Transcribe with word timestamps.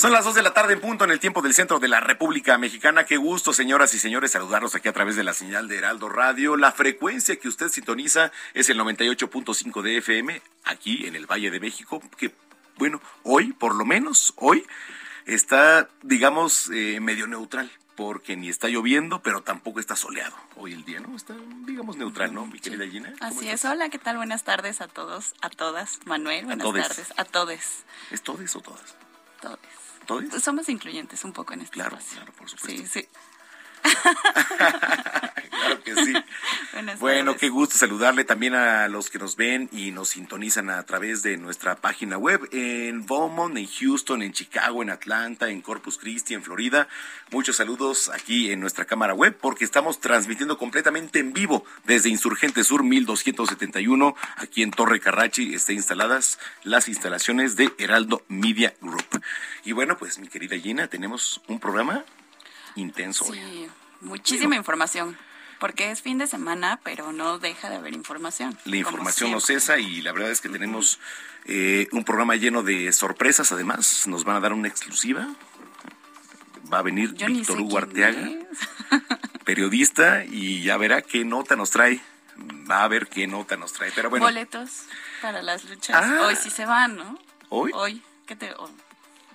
Son 0.00 0.12
las 0.12 0.24
2 0.24 0.34
de 0.34 0.42
la 0.42 0.54
tarde 0.54 0.72
en 0.72 0.80
punto 0.80 1.04
en 1.04 1.10
el 1.10 1.20
tiempo 1.20 1.42
del 1.42 1.52
centro 1.52 1.78
de 1.78 1.86
la 1.86 2.00
República 2.00 2.56
Mexicana. 2.56 3.04
Qué 3.04 3.18
gusto, 3.18 3.52
señoras 3.52 3.92
y 3.92 3.98
señores, 3.98 4.30
saludarlos 4.30 4.74
aquí 4.74 4.88
a 4.88 4.94
través 4.94 5.14
de 5.14 5.24
la 5.24 5.34
señal 5.34 5.68
de 5.68 5.76
Heraldo 5.76 6.08
Radio. 6.08 6.56
La 6.56 6.72
frecuencia 6.72 7.36
que 7.36 7.48
usted 7.48 7.68
sintoniza 7.68 8.32
es 8.54 8.70
el 8.70 8.80
98.5 8.80 9.82
de 9.82 9.98
FM 9.98 10.40
aquí 10.64 11.06
en 11.06 11.16
el 11.16 11.26
Valle 11.26 11.50
de 11.50 11.60
México, 11.60 12.02
que 12.16 12.32
bueno, 12.78 12.98
hoy, 13.24 13.52
por 13.52 13.74
lo 13.74 13.84
menos 13.84 14.32
hoy, 14.36 14.66
está, 15.26 15.90
digamos, 16.00 16.70
eh, 16.72 16.98
medio 17.00 17.26
neutral 17.26 17.70
porque 17.94 18.36
ni 18.36 18.48
está 18.48 18.68
lloviendo, 18.68 19.20
pero 19.20 19.42
tampoco 19.42 19.80
está 19.80 19.96
soleado 19.96 20.34
hoy 20.56 20.72
el 20.72 20.82
día, 20.86 21.00
¿no? 21.00 21.14
Está, 21.14 21.36
digamos, 21.66 21.98
neutral, 21.98 22.32
¿no, 22.32 22.46
mi 22.46 22.58
querida 22.58 22.86
Gina? 22.86 23.12
Así 23.20 23.50
es. 23.50 23.66
Hola, 23.66 23.90
¿qué 23.90 23.98
tal? 23.98 24.16
Buenas 24.16 24.44
tardes 24.44 24.80
a 24.80 24.88
todos, 24.88 25.34
a 25.42 25.50
todas. 25.50 25.98
Manuel, 26.06 26.46
buenas 26.46 26.72
tardes. 26.72 27.12
A 27.18 27.26
todos. 27.26 27.84
¿Es 28.10 28.22
todes 28.22 28.56
o 28.56 28.60
todas? 28.60 28.96
Todos. 29.42 29.79
Somos 30.40 30.68
incluyentes 30.68 31.24
un 31.24 31.32
poco 31.32 31.54
en 31.54 31.62
este 31.62 31.74
Claro, 31.74 31.98
claro, 32.12 32.32
por 32.32 32.48
supuesto. 32.48 32.82
Sí, 32.82 32.86
sí. 32.86 33.08
claro 35.50 35.82
que 35.82 35.94
sí. 35.94 36.14
bueno, 37.00 37.36
qué 37.36 37.48
gusto 37.48 37.76
saludarle 37.76 38.24
también 38.24 38.54
a 38.54 38.88
los 38.88 39.10
que 39.10 39.18
nos 39.18 39.36
ven 39.36 39.68
y 39.72 39.90
nos 39.90 40.10
sintonizan 40.10 40.70
a 40.70 40.82
través 40.84 41.22
de 41.22 41.36
nuestra 41.36 41.76
página 41.76 42.18
web 42.18 42.48
en 42.52 43.06
Beaumont, 43.06 43.56
en 43.56 43.66
Houston, 43.66 44.22
en 44.22 44.32
Chicago, 44.32 44.82
en 44.82 44.90
Atlanta, 44.90 45.48
en 45.48 45.60
Corpus 45.60 45.98
Christi, 45.98 46.34
en 46.34 46.42
Florida. 46.42 46.88
Muchos 47.30 47.56
saludos 47.56 48.10
aquí 48.12 48.50
en 48.50 48.60
nuestra 48.60 48.84
cámara 48.84 49.14
web 49.14 49.36
porque 49.40 49.64
estamos 49.64 50.00
transmitiendo 50.00 50.58
completamente 50.58 51.18
en 51.18 51.32
vivo 51.32 51.64
desde 51.84 52.08
Insurgente 52.08 52.64
Sur 52.64 52.82
1271. 52.82 54.14
Aquí 54.36 54.62
en 54.62 54.70
Torre 54.70 55.00
Carrachi 55.00 55.54
están 55.54 55.76
instaladas 55.76 56.38
las 56.62 56.88
instalaciones 56.88 57.56
de 57.56 57.72
Heraldo 57.78 58.22
Media 58.28 58.74
Group. 58.80 59.22
Y 59.64 59.72
bueno, 59.72 59.96
pues 59.98 60.18
mi 60.18 60.28
querida 60.28 60.56
Gina, 60.56 60.88
tenemos 60.88 61.40
un 61.48 61.60
programa 61.60 62.04
intenso. 62.76 63.24
Sí, 63.24 63.66
muchísima 64.00 64.56
información. 64.56 65.16
Porque 65.58 65.90
es 65.90 66.00
fin 66.00 66.16
de 66.16 66.26
semana, 66.26 66.80
pero 66.82 67.12
no 67.12 67.38
deja 67.38 67.68
de 67.68 67.76
haber 67.76 67.92
información. 67.92 68.56
La 68.64 68.76
información 68.76 69.30
no 69.30 69.40
cesa 69.40 69.78
y 69.78 70.00
la 70.00 70.12
verdad 70.12 70.30
es 70.30 70.40
que 70.40 70.48
tenemos 70.48 70.98
eh, 71.44 71.86
un 71.92 72.02
programa 72.02 72.34
lleno 72.36 72.62
de 72.62 72.90
sorpresas. 72.92 73.52
Además, 73.52 74.06
nos 74.06 74.24
van 74.24 74.36
a 74.36 74.40
dar 74.40 74.54
una 74.54 74.68
exclusiva. 74.68 75.28
Va 76.72 76.78
a 76.78 76.82
venir 76.82 77.12
Víctor 77.12 77.60
Hugo 77.60 77.76
Arteaga, 77.76 78.26
periodista, 79.44 80.24
y 80.24 80.62
ya 80.62 80.78
verá 80.78 81.02
qué 81.02 81.26
nota 81.26 81.56
nos 81.56 81.70
trae. 81.70 82.00
Va 82.70 82.84
a 82.84 82.88
ver 82.88 83.08
qué 83.08 83.26
nota 83.26 83.58
nos 83.58 83.74
trae. 83.74 83.92
Pero 83.94 84.08
bueno. 84.08 84.24
Boletos 84.24 84.84
para 85.20 85.42
las 85.42 85.64
luchas. 85.64 86.02
Ah. 86.02 86.26
Hoy 86.26 86.36
sí 86.36 86.48
se 86.48 86.64
van, 86.64 86.96
¿no? 86.96 87.18
¿Hoy? 87.50 87.70
Hoy. 87.74 88.02
¿Qué 88.26 88.34
te.? 88.34 88.54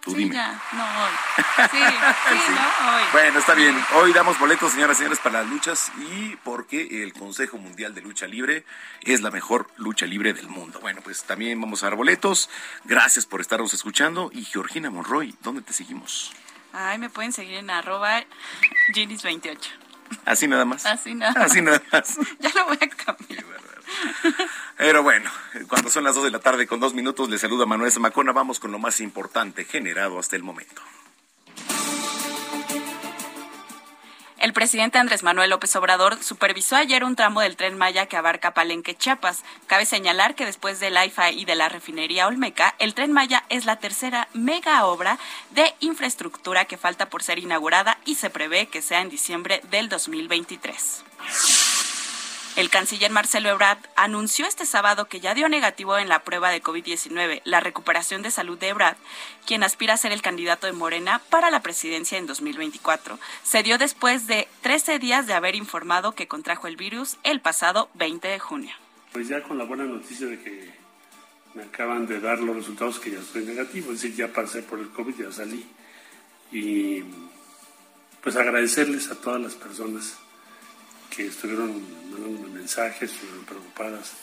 Sí, 0.06 0.30
Ya. 0.30 0.62
No, 0.74 0.84
hoy. 0.84 1.12
Sí, 1.72 1.78
sí, 1.78 2.52
¿no? 2.52 2.96
Hoy. 2.96 3.04
Bueno, 3.12 3.40
está 3.40 3.54
bien. 3.54 3.76
Hoy 3.96 4.14
damos 4.14 4.38
boletos, 4.40 4.74
señoras 4.74 4.98
y 4.98 5.00
señores, 5.00 5.20
para 5.20 5.42
las 5.42 5.50
luchas 5.50 5.92
y 5.98 6.36
porque 6.44 7.04
el 7.04 7.14
Consejo 7.14 7.58
Mundial 7.58 7.96
de 7.96 8.02
Lucha 8.02 8.28
Libre 8.28 8.66
es 9.02 9.22
la 9.22 9.32
mejor 9.32 9.68
lucha 9.78 10.06
libre 10.06 10.34
del 10.34 10.48
mundo. 10.48 10.80
Bueno, 10.82 11.02
pues 11.04 11.24
también 11.24 11.60
vamos 11.60 11.84
a 11.84 11.88
dar 11.88 11.96
boletos. 11.96 12.50
Gracias 12.84 13.26
por 13.26 13.42
estarnos 13.42 13.74
escuchando. 13.74 14.30
Y 14.34 14.46
Georgina 14.46 14.90
Monroy, 14.90 15.36
¿dónde 15.42 15.62
te 15.62 15.74
seguimos? 15.74 16.32
Ay, 16.74 16.98
me 16.98 17.10
pueden 17.10 17.32
seguir 17.32 17.56
en 17.56 17.70
arroba 17.70 18.24
Ginis28. 18.94 19.58
Así 20.26 20.48
nada 20.48 20.66
más. 20.66 20.86
Así 20.86 21.14
nada. 21.14 21.44
Así 21.44 21.62
nada 21.62 21.82
más. 21.92 22.18
ya 22.40 22.52
lo 22.54 22.66
voy 22.66 22.78
a 22.82 22.88
cambiar. 22.90 23.46
Pero 24.78 25.04
bueno, 25.04 25.30
cuando 25.68 25.90
son 25.90 26.04
las 26.04 26.16
2 26.16 26.26
de 26.26 26.32
la 26.32 26.40
tarde 26.40 26.68
con 26.68 26.80
dos 26.80 26.94
minutos, 26.94 27.30
le 27.30 27.38
saluda 27.38 27.66
Manuel 27.66 27.92
Zamacona. 27.92 28.32
Vamos 28.32 28.60
con 28.60 28.72
lo 28.72 28.80
más 28.80 29.00
importante 29.00 29.66
generado 29.66 30.20
hasta 30.20 30.36
el 30.36 30.44
momento. 30.44 30.82
El 34.46 34.54
presidente 34.54 35.00
Andrés 35.00 35.24
Manuel 35.24 35.50
López 35.50 35.76
Obrador 35.76 36.22
supervisó 36.22 36.76
ayer 36.76 37.04
un 37.04 37.16
tramo 37.16 37.42
del 37.42 37.56
tren 37.56 37.80
Maya 37.80 38.06
que 38.06 38.16
abarca 38.16 38.54
Palenque, 38.54 38.94
Chiapas. 38.96 39.44
Cabe 39.66 39.88
señalar 39.88 40.36
que 40.36 40.46
después 40.46 40.80
del 40.80 40.98
AIFA 40.98 41.32
y 41.32 41.46
de 41.46 41.56
la 41.56 41.68
refinería 41.68 42.28
Olmeca, 42.28 42.76
el 42.78 42.94
tren 42.94 43.12
Maya 43.12 43.44
es 43.50 43.66
la 43.66 43.78
tercera 43.78 44.28
mega 44.36 44.86
obra 44.86 45.18
de 45.50 45.74
infraestructura 45.80 46.66
que 46.66 46.78
falta 46.78 47.10
por 47.10 47.24
ser 47.24 47.40
inaugurada 47.40 47.98
y 48.06 48.16
se 48.16 48.30
prevé 48.30 48.68
que 48.68 48.84
sea 48.84 49.02
en 49.02 49.10
diciembre 49.10 49.62
del 49.72 49.90
2023. 49.90 51.04
El 52.56 52.70
canciller 52.70 53.12
Marcelo 53.12 53.50
Ebrard 53.50 53.80
anunció 53.98 54.46
este 54.46 54.66
sábado 54.66 55.10
que 55.10 55.20
ya 55.20 55.34
dio 55.34 55.50
negativo 55.50 55.98
en 55.98 56.08
la 56.08 56.24
prueba 56.24 56.52
de 56.52 56.64
COVID-19. 56.64 57.42
La 57.44 57.60
recuperación 57.60 58.22
de 58.22 58.32
salud 58.32 58.58
de 58.58 58.70
Ebrard, 58.70 58.96
quien 59.46 59.62
aspira 59.62 59.96
a 59.96 59.98
ser 59.98 60.14
el 60.14 60.22
candidato 60.22 60.66
de 60.66 60.72
Morena 60.72 61.22
para 61.30 61.52
la 61.52 61.62
presidencia 61.62 62.18
en 62.18 62.28
2024, 62.28 63.20
se 63.44 63.62
dio 63.62 63.78
después 63.78 64.28
de 64.28 64.48
13 64.62 65.00
días 65.00 65.28
de 65.28 65.34
haber 65.34 65.56
informado 65.56 66.14
que 66.14 66.30
contrajo 66.30 66.68
el 66.68 66.78
virus 66.78 67.18
el 67.24 67.42
pasado 67.42 67.90
20 67.96 68.26
de 68.26 68.40
junio. 68.40 68.72
Pues 69.12 69.28
ya 69.28 69.44
con 69.44 69.58
la 69.58 69.66
buena 69.66 69.84
noticia 69.84 70.28
de 70.28 70.40
que 70.42 70.74
me 71.56 71.64
acaban 71.64 72.08
de 72.08 72.22
dar 72.22 72.40
los 72.40 72.56
resultados 72.56 73.00
que 73.00 73.12
ya 73.12 73.20
estoy 73.20 73.44
negativo, 73.44 73.92
es 73.92 74.02
decir, 74.02 74.16
ya 74.16 74.32
pasé 74.32 74.64
por 74.64 74.80
el 74.80 74.88
COVID, 74.92 75.26
ya 75.26 75.32
salí. 75.34 75.66
Y 76.54 77.04
pues 78.24 78.38
agradecerles 78.38 79.12
a 79.12 79.16
todas 79.16 79.42
las 79.42 79.56
personas 79.56 80.20
que 81.16 81.28
estuvieron 81.28 81.82
mandando 82.20 82.50
mensajes, 82.50 83.12
preocupadas 83.48 84.14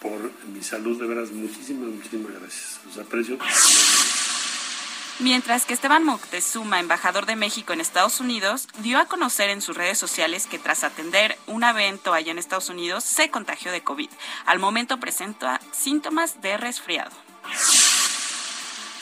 por 0.00 0.18
mi 0.46 0.62
salud. 0.62 1.00
De 1.00 1.06
veras, 1.06 1.30
muchísimas, 1.30 1.88
muchísimas 1.90 2.32
gracias. 2.32 2.80
Los 2.86 2.98
aprecio. 2.98 3.38
Mientras 5.20 5.66
que 5.66 5.74
Esteban 5.74 6.04
Moctezuma, 6.04 6.78
embajador 6.78 7.26
de 7.26 7.34
México 7.34 7.72
en 7.72 7.80
Estados 7.80 8.20
Unidos, 8.20 8.68
dio 8.78 9.00
a 9.00 9.06
conocer 9.06 9.50
en 9.50 9.60
sus 9.60 9.76
redes 9.76 9.98
sociales 9.98 10.46
que 10.46 10.60
tras 10.60 10.84
atender 10.84 11.36
un 11.48 11.64
evento 11.64 12.14
allá 12.14 12.30
en 12.30 12.38
Estados 12.38 12.68
Unidos 12.68 13.02
se 13.02 13.28
contagió 13.28 13.72
de 13.72 13.82
COVID. 13.82 14.10
Al 14.46 14.60
momento 14.60 15.00
presenta 15.00 15.60
síntomas 15.72 16.40
de 16.40 16.56
resfriado. 16.56 17.10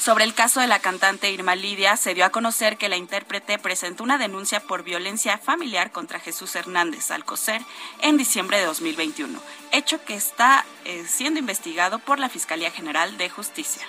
Sobre 0.06 0.22
el 0.22 0.34
caso 0.34 0.60
de 0.60 0.68
la 0.68 0.78
cantante 0.78 1.32
Irma 1.32 1.56
Lidia, 1.56 1.96
se 1.96 2.14
dio 2.14 2.24
a 2.24 2.30
conocer 2.30 2.76
que 2.76 2.88
la 2.88 2.96
intérprete 2.96 3.58
presentó 3.58 4.04
una 4.04 4.18
denuncia 4.18 4.60
por 4.60 4.84
violencia 4.84 5.36
familiar 5.36 5.90
contra 5.90 6.20
Jesús 6.20 6.54
Hernández 6.54 7.10
Alcocer 7.10 7.60
en 8.02 8.16
diciembre 8.16 8.56
de 8.56 8.66
2021, 8.66 9.36
hecho 9.72 10.04
que 10.04 10.14
está 10.14 10.64
eh, 10.84 11.04
siendo 11.08 11.40
investigado 11.40 11.98
por 11.98 12.20
la 12.20 12.28
Fiscalía 12.28 12.70
General 12.70 13.18
de 13.18 13.30
Justicia. 13.30 13.84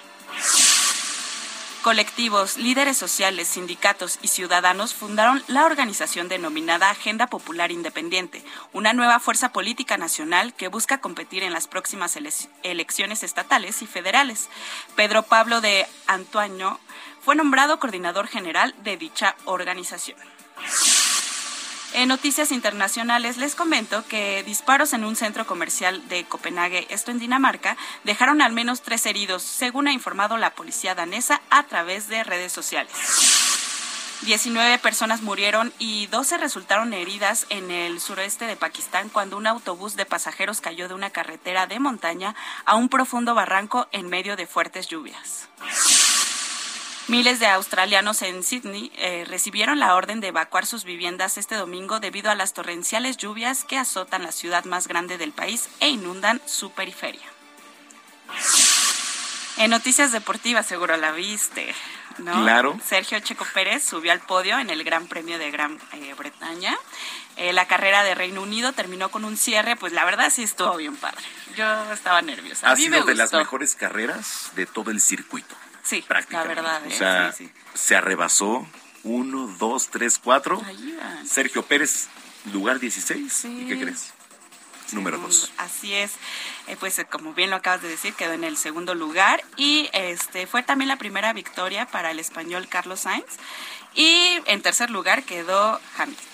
Colectivos, 1.88 2.58
líderes 2.58 2.98
sociales, 2.98 3.48
sindicatos 3.48 4.20
y 4.22 4.28
ciudadanos 4.28 4.94
fundaron 4.94 5.42
la 5.48 5.66
organización 5.66 6.28
denominada 6.28 6.90
Agenda 6.90 7.28
Popular 7.28 7.72
Independiente, 7.72 8.44
una 8.74 8.92
nueva 8.92 9.22
fuerza 9.22 9.54
política 9.54 9.98
nacional 9.98 10.54
que 10.54 10.68
busca 10.68 11.00
competir 11.00 11.44
en 11.44 11.54
las 11.54 11.70
próximas 11.70 12.18
elecciones 12.64 13.24
estatales 13.24 13.82
y 13.82 13.88
federales. 13.88 14.50
Pedro 14.98 15.24
Pablo 15.24 15.62
de 15.62 15.88
Antuaño 16.08 16.78
fue 17.22 17.38
nombrado 17.38 17.80
coordinador 17.80 18.28
general 18.28 18.76
de 18.84 18.98
dicha 18.98 19.38
organización. 19.46 20.18
En 21.98 22.10
noticias 22.10 22.52
internacionales 22.52 23.38
les 23.38 23.56
comento 23.56 24.06
que 24.08 24.44
disparos 24.44 24.94
en 24.94 25.04
un 25.04 25.16
centro 25.16 25.48
comercial 25.48 26.08
de 26.10 26.26
Copenhague, 26.26 26.86
esto 26.92 27.10
en 27.10 27.18
Dinamarca, 27.18 27.76
dejaron 28.04 28.44
al 28.44 28.54
menos 28.54 28.84
tres 28.84 29.08
heridos, 29.08 29.42
según 29.42 29.88
ha 29.88 29.94
informado 29.94 30.38
la 30.38 30.54
policía 30.54 30.94
danesa 30.94 31.42
a 31.50 31.64
través 31.64 32.08
de 32.08 32.24
redes 32.24 32.54
sociales. 32.54 32.94
19 34.22 34.78
personas 34.78 35.24
murieron 35.24 35.74
y 35.80 36.06
12 36.06 36.38
resultaron 36.38 36.94
heridas 36.94 37.48
en 37.50 37.72
el 37.72 38.00
suroeste 38.00 38.46
de 38.46 38.56
Pakistán 38.56 39.10
cuando 39.10 39.36
un 39.36 39.48
autobús 39.48 39.96
de 39.96 40.06
pasajeros 40.06 40.62
cayó 40.62 40.88
de 40.88 40.94
una 40.94 41.10
carretera 41.10 41.66
de 41.66 41.80
montaña 41.80 42.36
a 42.66 42.76
un 42.76 42.90
profundo 42.90 43.34
barranco 43.34 43.88
en 43.92 44.08
medio 44.08 44.36
de 44.36 44.46
fuertes 44.46 44.88
lluvias. 44.88 45.50
Miles 47.08 47.40
de 47.40 47.48
australianos 47.48 48.22
en 48.22 48.44
Sydney 48.44 48.92
eh, 48.98 49.24
recibieron 49.30 49.80
la 49.80 49.96
orden 49.96 50.20
de 50.20 50.28
evacuar 50.28 50.66
sus 50.66 50.84
viviendas 50.84 51.38
este 51.38 51.56
domingo 51.56 52.02
debido 52.02 52.30
a 52.30 52.36
las 52.36 52.54
torrenciales 52.54 53.16
lluvias 53.16 53.64
que 53.64 53.78
azotan 53.78 54.24
la 54.24 54.34
ciudad 54.34 54.66
más 54.66 54.90
grande 54.90 55.18
del 55.18 55.32
país 55.32 55.70
e 55.80 55.88
inundan 55.88 56.42
su 56.46 56.72
periferia. 56.72 57.22
En 59.56 59.72
noticias 59.72 60.12
deportivas, 60.12 60.66
seguro 60.66 60.98
la 60.98 61.14
viste. 61.14 61.74
¿no? 62.18 62.42
Claro. 62.42 62.78
Sergio 62.86 63.20
Checo 63.22 63.46
Pérez 63.54 63.84
subió 63.84 64.12
al 64.12 64.20
podio 64.20 64.60
en 64.60 64.70
el 64.70 64.84
Gran 64.84 65.08
Premio 65.08 65.40
de 65.40 65.50
Gran 65.50 65.80
eh, 65.94 66.14
Bretaña. 66.14 66.78
Eh, 67.38 67.54
la 67.54 67.68
carrera 67.68 68.04
de 68.04 68.16
Reino 68.16 68.42
Unido 68.42 68.74
terminó 68.74 69.10
con 69.10 69.24
un 69.24 69.38
cierre, 69.38 69.78
pues 69.78 69.94
la 69.94 70.04
verdad 70.04 70.30
sí 70.30 70.44
estuvo 70.44 70.76
bien 70.76 70.98
padre. 70.98 71.24
Yo 71.56 71.94
estaba 71.94 72.22
nerviosa. 72.22 72.70
Ha 72.70 72.76
sido 72.76 73.06
de 73.06 73.16
las 73.16 73.32
mejores 73.32 73.76
carreras 73.76 74.52
de 74.56 74.66
todo 74.66 74.92
el 74.92 75.00
circuito. 75.00 75.56
Sí, 75.88 76.04
la 76.30 76.44
verdad. 76.44 76.82
O 76.86 76.92
sea, 76.92 77.34
se 77.74 77.96
arrebasó 77.96 78.68
uno, 79.04 79.48
dos, 79.58 79.88
tres, 79.88 80.20
cuatro. 80.22 80.62
Sergio 81.26 81.64
Pérez, 81.64 82.08
lugar 82.52 82.80
16. 82.80 83.46
¿Y 83.46 83.66
qué 83.68 83.80
crees? 83.80 84.14
Número 84.92 85.18
dos. 85.18 85.52
Así 85.58 85.94
es. 85.94 86.14
Eh, 86.68 86.78
pues 86.80 86.98
eh, 87.00 87.06
como 87.06 87.34
bien 87.34 87.50
lo 87.50 87.58
acabas 87.58 87.82
de 87.82 87.90
decir, 87.90 88.14
quedó 88.14 88.34
en 88.34 88.44
el 88.44 88.58
segundo 88.58 88.96
lugar. 88.96 89.44
Y 89.56 89.90
este 89.94 90.48
fue 90.48 90.64
también 90.64 90.88
la 90.88 90.98
primera 90.98 91.34
victoria 91.34 91.86
para 91.86 92.12
el 92.12 92.20
español 92.20 92.68
Carlos 92.68 93.02
Sainz. 93.02 93.26
Y 93.96 94.40
en 94.46 94.62
tercer 94.62 94.90
lugar 94.90 95.24
quedó 95.24 95.80
Hamilton. 95.98 96.26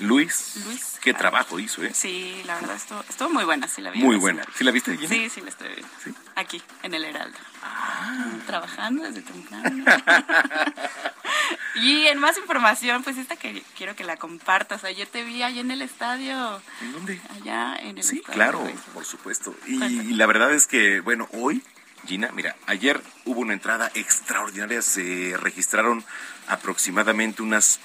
Luis. 0.00 0.56
Luis. 0.64 0.98
Qué 1.00 1.14
trabajo 1.14 1.58
hizo, 1.58 1.82
¿eh? 1.82 1.92
Sí, 1.94 2.42
la 2.46 2.56
verdad 2.56 2.76
estuvo, 2.76 3.04
estuvo 3.08 3.30
muy 3.30 3.44
buena, 3.44 3.68
sí 3.68 3.80
la 3.80 3.90
vi. 3.90 4.00
Muy 4.00 4.16
buena. 4.16 4.44
¿Sí 4.56 4.64
la 4.64 4.70
viste, 4.70 4.96
Gina? 4.96 5.08
Sí, 5.08 5.30
sí 5.30 5.40
la 5.40 5.50
estoy 5.50 5.68
viendo. 5.68 5.88
Aquí, 6.36 6.62
en 6.82 6.94
el 6.94 7.04
Heraldo. 7.04 7.38
Ah. 7.62 8.26
Trabajando 8.46 9.04
desde 9.04 9.22
temprano. 9.22 9.84
y 11.76 12.06
en 12.06 12.18
más 12.18 12.36
información, 12.38 13.02
pues 13.02 13.18
esta 13.18 13.36
que 13.36 13.62
quiero 13.76 13.94
que 13.94 14.04
la 14.04 14.16
compartas. 14.16 14.84
Ayer 14.84 15.06
te 15.06 15.24
vi 15.24 15.42
allá 15.42 15.60
en 15.60 15.70
el 15.70 15.82
estadio. 15.82 16.60
¿En 16.80 16.92
dónde? 16.92 17.20
Allá 17.30 17.76
en 17.76 17.98
el 17.98 18.04
sí, 18.04 18.16
estadio. 18.16 18.26
Sí, 18.26 18.32
claro, 18.32 18.70
por 18.94 19.04
supuesto. 19.04 19.54
Y 19.66 20.14
la 20.14 20.26
verdad 20.26 20.52
es 20.52 20.66
que, 20.66 21.00
bueno, 21.00 21.28
hoy 21.32 21.62
Gina, 22.06 22.30
mira, 22.34 22.56
ayer 22.66 23.00
hubo 23.24 23.40
una 23.40 23.52
entrada 23.52 23.90
extraordinaria, 23.94 24.82
se 24.82 25.36
registraron 25.36 26.04
aproximadamente 26.48 27.42
unas 27.42 27.78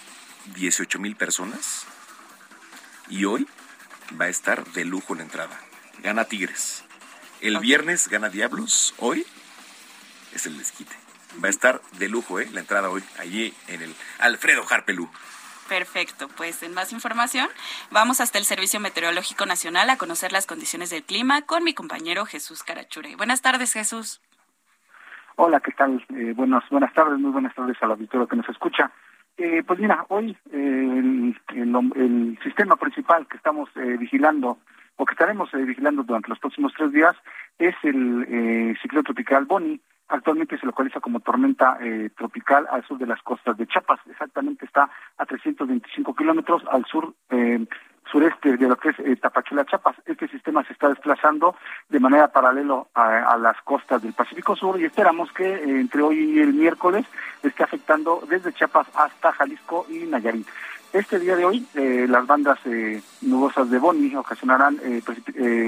18 0.56 0.97
mil 0.97 1.15
personas 1.15 1.85
y 3.09 3.25
hoy 3.25 3.47
va 4.19 4.25
a 4.25 4.30
estar 4.30 4.65
de 4.71 4.85
lujo 4.85 5.13
la 5.13 5.21
entrada. 5.21 5.59
Gana 6.00 6.25
Tigres. 6.25 6.83
El 7.41 7.59
viernes 7.59 8.07
gana 8.07 8.30
Diablos. 8.30 8.95
Hoy 8.97 9.25
es 10.33 10.45
el 10.45 10.57
desquite. 10.57 10.95
Va 11.44 11.47
a 11.47 11.51
estar 11.51 11.81
de 12.00 12.09
lujo, 12.09 12.39
¿eh? 12.39 12.47
La 12.53 12.62
entrada 12.62 12.89
hoy, 12.89 13.03
allí 13.19 13.53
en 13.68 13.81
el 13.81 13.95
Alfredo 14.19 14.63
Harpelú. 14.69 15.09
Perfecto, 15.68 16.29
pues 16.29 16.63
en 16.63 16.74
más 16.74 16.94
información 16.94 17.50
vamos 17.91 18.21
hasta 18.21 18.38
el 18.38 18.45
Servicio 18.45 18.79
Meteorológico 18.79 19.45
Nacional 19.45 19.89
a 19.89 19.97
conocer 19.97 20.31
las 20.31 20.47
condiciones 20.47 20.89
del 20.89 21.03
clima 21.03 21.41
con 21.41 21.63
mi 21.63 21.74
compañero 21.74 22.25
Jesús 22.25 22.63
Carachure. 22.63 23.15
Buenas 23.18 23.41
tardes, 23.41 23.74
Jesús. 23.74 24.21
Hola, 25.35 25.59
¿qué 25.59 25.71
tal? 25.74 26.03
Eh, 26.15 26.33
buenas, 26.35 26.63
buenas 26.69 26.94
tardes, 26.94 27.19
muy 27.19 27.31
buenas 27.31 27.53
tardes 27.53 27.77
al 27.81 27.91
auditorio 27.91 28.27
que 28.27 28.38
nos 28.38 28.50
escucha. 28.50 28.91
Eh, 29.38 29.62
pues 29.65 29.80
mira, 29.80 30.03
hoy 30.09 30.35
eh, 30.51 31.33
el, 31.53 32.39
sistema 32.44 32.75
principal 32.75 33.27
que 33.27 33.38
estamos 33.38 33.69
eh, 33.75 33.97
vigilando 34.00 34.57
o 34.95 35.06
que 35.06 35.13
estaremos 35.13 35.51
vigilando 35.51 36.01
durante 36.01 36.30
los 36.30 36.39
próximos 36.39 36.73
tres 36.75 36.91
días 36.91 37.15
es 37.59 37.75
el 37.83 38.75
ciclón 38.81 39.03
tropical 39.03 39.45
Boni. 39.45 39.80
Actualmente 40.09 40.57
se 40.57 40.65
localiza 40.65 41.00
como 41.00 41.19
tormenta 41.19 41.77
tropical 42.15 42.65
al 42.71 42.86
sur 42.86 42.98
de 42.98 43.06
las 43.06 43.21
costas 43.21 43.57
de 43.57 43.68
Chiapas. 43.68 44.00
Exactamente 44.09 44.65
está 44.65 44.89
a 45.18 45.25
325 45.25 46.15
kilómetros 46.15 46.63
al 46.71 46.86
sur 46.86 47.13
sureste 48.12 48.57
de 48.57 48.68
lo 48.68 48.75
que 48.77 48.89
es 48.89 49.00
eh, 49.00 49.15
Tapachula, 49.15 49.65
Chiapas. 49.65 49.95
Este 50.06 50.27
sistema 50.27 50.63
se 50.63 50.74
está 50.74 50.89
desplazando 50.89 51.56
de 51.89 52.00
manera 52.00 52.30
paralelo 52.30 52.88
a, 52.94 53.38
las 53.38 53.62
costas 53.62 54.01
del 54.01 54.13
Pacífico 54.13 54.56
Sur 54.56 54.80
y 54.80 54.86
esperamos 54.86 55.31
que 55.31 55.45
eh, 55.45 55.80
entre 55.80 56.01
hoy 56.01 56.18
y 56.18 56.39
el 56.39 56.54
miércoles 56.54 57.06
esté 57.44 57.63
afectando 57.63 58.24
desde 58.27 58.54
Chiapas 58.54 58.88
hasta 58.95 59.31
Jalisco 59.31 59.86
y 59.89 60.06
Nayarit. 60.06 60.48
Este 60.97 61.19
día 61.19 61.35
de 61.35 61.45
hoy, 61.45 61.63
eh, 61.75 62.07
las 62.09 62.25
bandas 62.25 62.57
nubosas 63.21 63.69
de 63.69 63.77
Boni 63.77 64.15
ocasionarán 64.15 64.79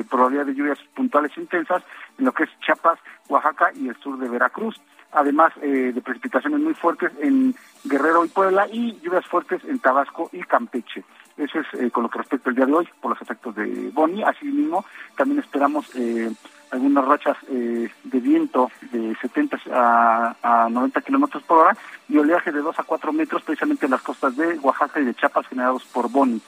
probabilidad 0.10 0.48
de 0.48 0.56
lluvias 0.56 0.80
puntuales 0.96 1.32
intensas 1.38 1.84
en 2.18 2.26
lo 2.26 2.32
que 2.32 2.46
es 2.46 2.50
Chiapas, 2.66 2.98
Oaxaca 3.28 3.72
y 3.76 3.90
el 3.90 3.96
sur 3.98 4.18
de 4.18 4.28
Veracruz 4.28 4.82
además 5.12 5.52
de 5.62 6.02
precipitaciones 6.04 6.60
muy 6.60 6.74
fuertes 6.74 7.12
en 7.22 7.56
Guerrero 7.84 8.26
y 8.26 8.30
Puebla 8.30 8.68
y 8.72 9.00
lluvias 9.02 9.26
fuertes 9.28 9.62
en 9.66 9.80
Tabasco 9.80 10.30
y 10.34 10.42
Campeche. 10.42 11.04
Eso 11.40 11.60
es 11.62 11.68
eh, 11.80 11.90
con 11.90 12.04
lo 12.04 12.10
que 12.10 12.20
respecta 12.20 12.50
el 12.50 12.56
día 12.56 12.66
de 12.66 12.74
hoy, 12.74 12.90
por 13.00 13.12
los 13.12 13.22
efectos 13.22 13.56
de 13.56 13.90
Boni. 13.94 14.22
Asimismo, 14.24 14.84
también 15.16 15.40
esperamos 15.40 15.90
eh, 15.96 16.30
algunas 16.70 17.06
rachas 17.06 17.38
eh, 17.50 17.90
de 18.04 18.20
viento 18.20 18.70
de 18.92 19.16
70 19.22 19.58
a, 19.72 20.36
a 20.44 20.70
90 20.70 21.02
kilómetros 21.02 21.42
por 21.44 21.60
hora 21.60 21.78
y 22.10 22.18
oleaje 22.18 22.52
de 22.52 22.60
2 22.60 22.78
a 22.78 22.84
4 22.84 23.14
metros 23.14 23.42
precisamente 23.44 23.86
en 23.86 23.92
las 23.92 24.02
costas 24.02 24.36
de 24.36 24.60
Oaxaca 24.60 25.00
y 25.00 25.06
de 25.06 25.16
Chiapas 25.16 25.48
generados 25.48 25.86
por 25.86 26.12
Boni. 26.12 26.42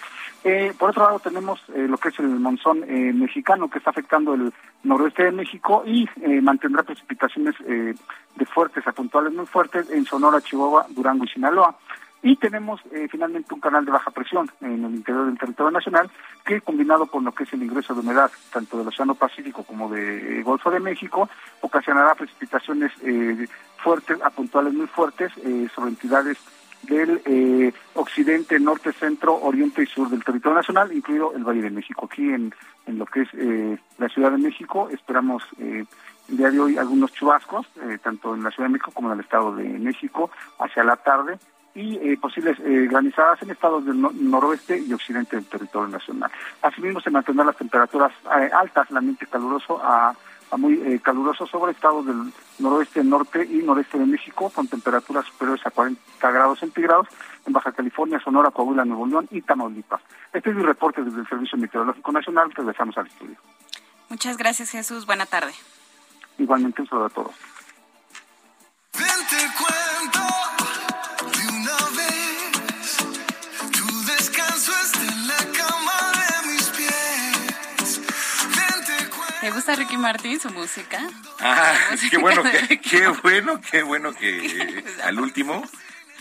por 0.77 0.89
otro 0.89 1.03
lado 1.03 1.19
tenemos 1.19 1.61
lo 1.69 1.97
que 1.97 2.09
es 2.09 2.19
el 2.19 2.27
monzón 2.27 2.81
mexicano 3.17 3.69
que 3.69 3.77
está 3.77 3.91
afectando 3.91 4.33
el 4.33 4.53
noroeste 4.83 5.23
de 5.23 5.31
México 5.31 5.83
y 5.85 6.07
mantendrá 6.41 6.83
precipitaciones 6.83 7.55
de 7.59 8.45
fuertes 8.45 8.85
a 8.85 8.91
puntuales 8.91 9.33
muy 9.33 9.45
fuertes 9.45 9.89
en 9.89 10.05
Sonora, 10.05 10.41
Chihuahua, 10.41 10.85
Durango 10.89 11.25
y 11.25 11.29
Sinaloa. 11.29 11.75
Y 12.23 12.35
tenemos 12.35 12.79
eh, 12.91 13.07
finalmente 13.09 13.53
un 13.53 13.59
canal 13.59 13.83
de 13.83 13.91
baja 13.91 14.11
presión 14.11 14.49
en 14.61 14.85
el 14.85 14.95
interior 14.95 15.25
del 15.25 15.39
territorio 15.39 15.71
nacional 15.71 16.09
que 16.45 16.61
combinado 16.61 17.07
con 17.07 17.25
lo 17.25 17.33
que 17.33 17.45
es 17.45 17.53
el 17.53 17.63
ingreso 17.63 17.95
de 17.95 18.01
humedad 18.01 18.29
tanto 18.53 18.77
del 18.77 18.87
Océano 18.87 19.15
Pacífico 19.15 19.63
como 19.63 19.89
del 19.89 20.39
eh, 20.39 20.43
Golfo 20.43 20.69
de 20.69 20.79
México 20.79 21.27
ocasionará 21.61 22.13
precipitaciones 22.13 22.91
eh, 23.03 23.47
fuertes, 23.77 24.21
a 24.21 24.29
puntuales 24.29 24.73
muy 24.73 24.85
fuertes 24.85 25.31
sobre 25.73 25.89
entidades 25.89 26.37
del 26.83 27.73
occidente, 27.95 28.59
norte, 28.59 28.91
centro, 28.93 29.35
oriente 29.35 29.83
y 29.83 29.85
sur 29.87 30.09
del 30.09 30.23
territorio 30.23 30.57
nacional, 30.57 30.91
incluido 30.91 31.33
el 31.33 31.43
Valle 31.43 31.61
de 31.61 31.69
México. 31.69 32.07
Aquí 32.11 32.29
en, 32.31 32.53
en 32.85 32.97
lo 32.99 33.05
que 33.07 33.21
es 33.21 33.29
la 33.97 34.09
Ciudad 34.09 34.31
de 34.31 34.37
México 34.37 34.89
esperamos 34.89 35.43
el 35.59 35.87
día 36.27 36.51
de 36.51 36.59
hoy 36.59 36.77
algunos 36.77 37.11
chubascos, 37.13 37.67
tanto 38.03 38.35
en 38.35 38.43
la 38.43 38.51
Ciudad 38.51 38.67
de 38.67 38.73
México 38.73 38.91
como 38.93 39.09
en 39.09 39.19
el 39.19 39.23
Estado 39.23 39.55
de 39.55 39.63
México, 39.63 40.29
hacia 40.59 40.83
la 40.83 40.95
tarde 40.97 41.39
y 41.73 41.95
eh, 41.97 42.17
posibles 42.19 42.59
eh, 42.59 42.87
granizadas 42.89 43.41
en 43.41 43.51
estados 43.51 43.85
del 43.85 44.01
noroeste 44.01 44.77
y 44.77 44.91
occidente 44.93 45.37
del 45.37 45.45
territorio 45.45 45.87
nacional. 45.87 46.31
Asimismo, 46.61 46.99
se 46.99 47.09
mantendrán 47.09 47.47
las 47.47 47.57
temperaturas 47.57 48.11
eh, 48.25 48.49
altas, 48.53 48.89
el 48.89 48.97
ambiente 48.97 49.25
caluroso 49.27 49.79
a, 49.81 50.13
muy 50.57 50.99
caluroso 50.99 51.47
sobre 51.47 51.71
estados 51.71 52.05
del 52.05 52.33
noroeste, 52.59 53.01
norte 53.05 53.47
y 53.49 53.63
noreste 53.63 53.97
de 53.97 54.05
México, 54.05 54.49
con 54.49 54.67
temperaturas 54.67 55.25
superiores 55.25 55.65
a 55.65 55.71
40 55.71 56.29
grados 56.29 56.59
centígrados 56.59 57.07
en 57.45 57.53
Baja 57.53 57.71
California, 57.71 58.19
Sonora, 58.19 58.51
Coahuila, 58.51 58.83
Nuevo 58.83 59.07
León 59.07 59.27
y 59.31 59.41
Tamaulipas. 59.41 60.01
Este 60.33 60.49
es 60.49 60.55
mi 60.57 60.63
reporte 60.63 61.03
desde 61.03 61.21
el 61.21 61.27
Servicio 61.29 61.57
Meteorológico 61.57 62.11
Nacional. 62.11 62.51
Regresamos 62.51 62.97
al 62.97 63.07
estudio. 63.07 63.37
Muchas 64.09 64.35
gracias, 64.35 64.71
Jesús. 64.71 65.05
Buena 65.05 65.25
tarde. 65.25 65.53
Igualmente, 66.37 66.81
un 66.81 66.87
saludo 66.89 67.05
a 67.05 67.09
todos. 67.11 67.35
¿Te 79.41 79.49
gusta 79.49 79.75
Ricky 79.75 79.97
Martin, 79.97 80.39
su 80.39 80.51
música? 80.51 81.01
Ah, 81.39 81.73
qué 82.11 82.17
bueno, 82.17 82.43
que, 82.43 82.79
qué 82.79 83.07
bueno, 83.07 83.59
qué 83.59 83.81
bueno 83.81 84.13
que 84.13 84.83
al 85.03 85.19
último, 85.19 85.63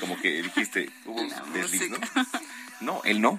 como 0.00 0.18
que 0.18 0.42
dijiste, 0.42 0.90
hubo 1.04 1.20
desliz, 1.52 1.90
¿no? 1.90 1.98
No, 2.80 3.02
él 3.04 3.20
no. 3.20 3.38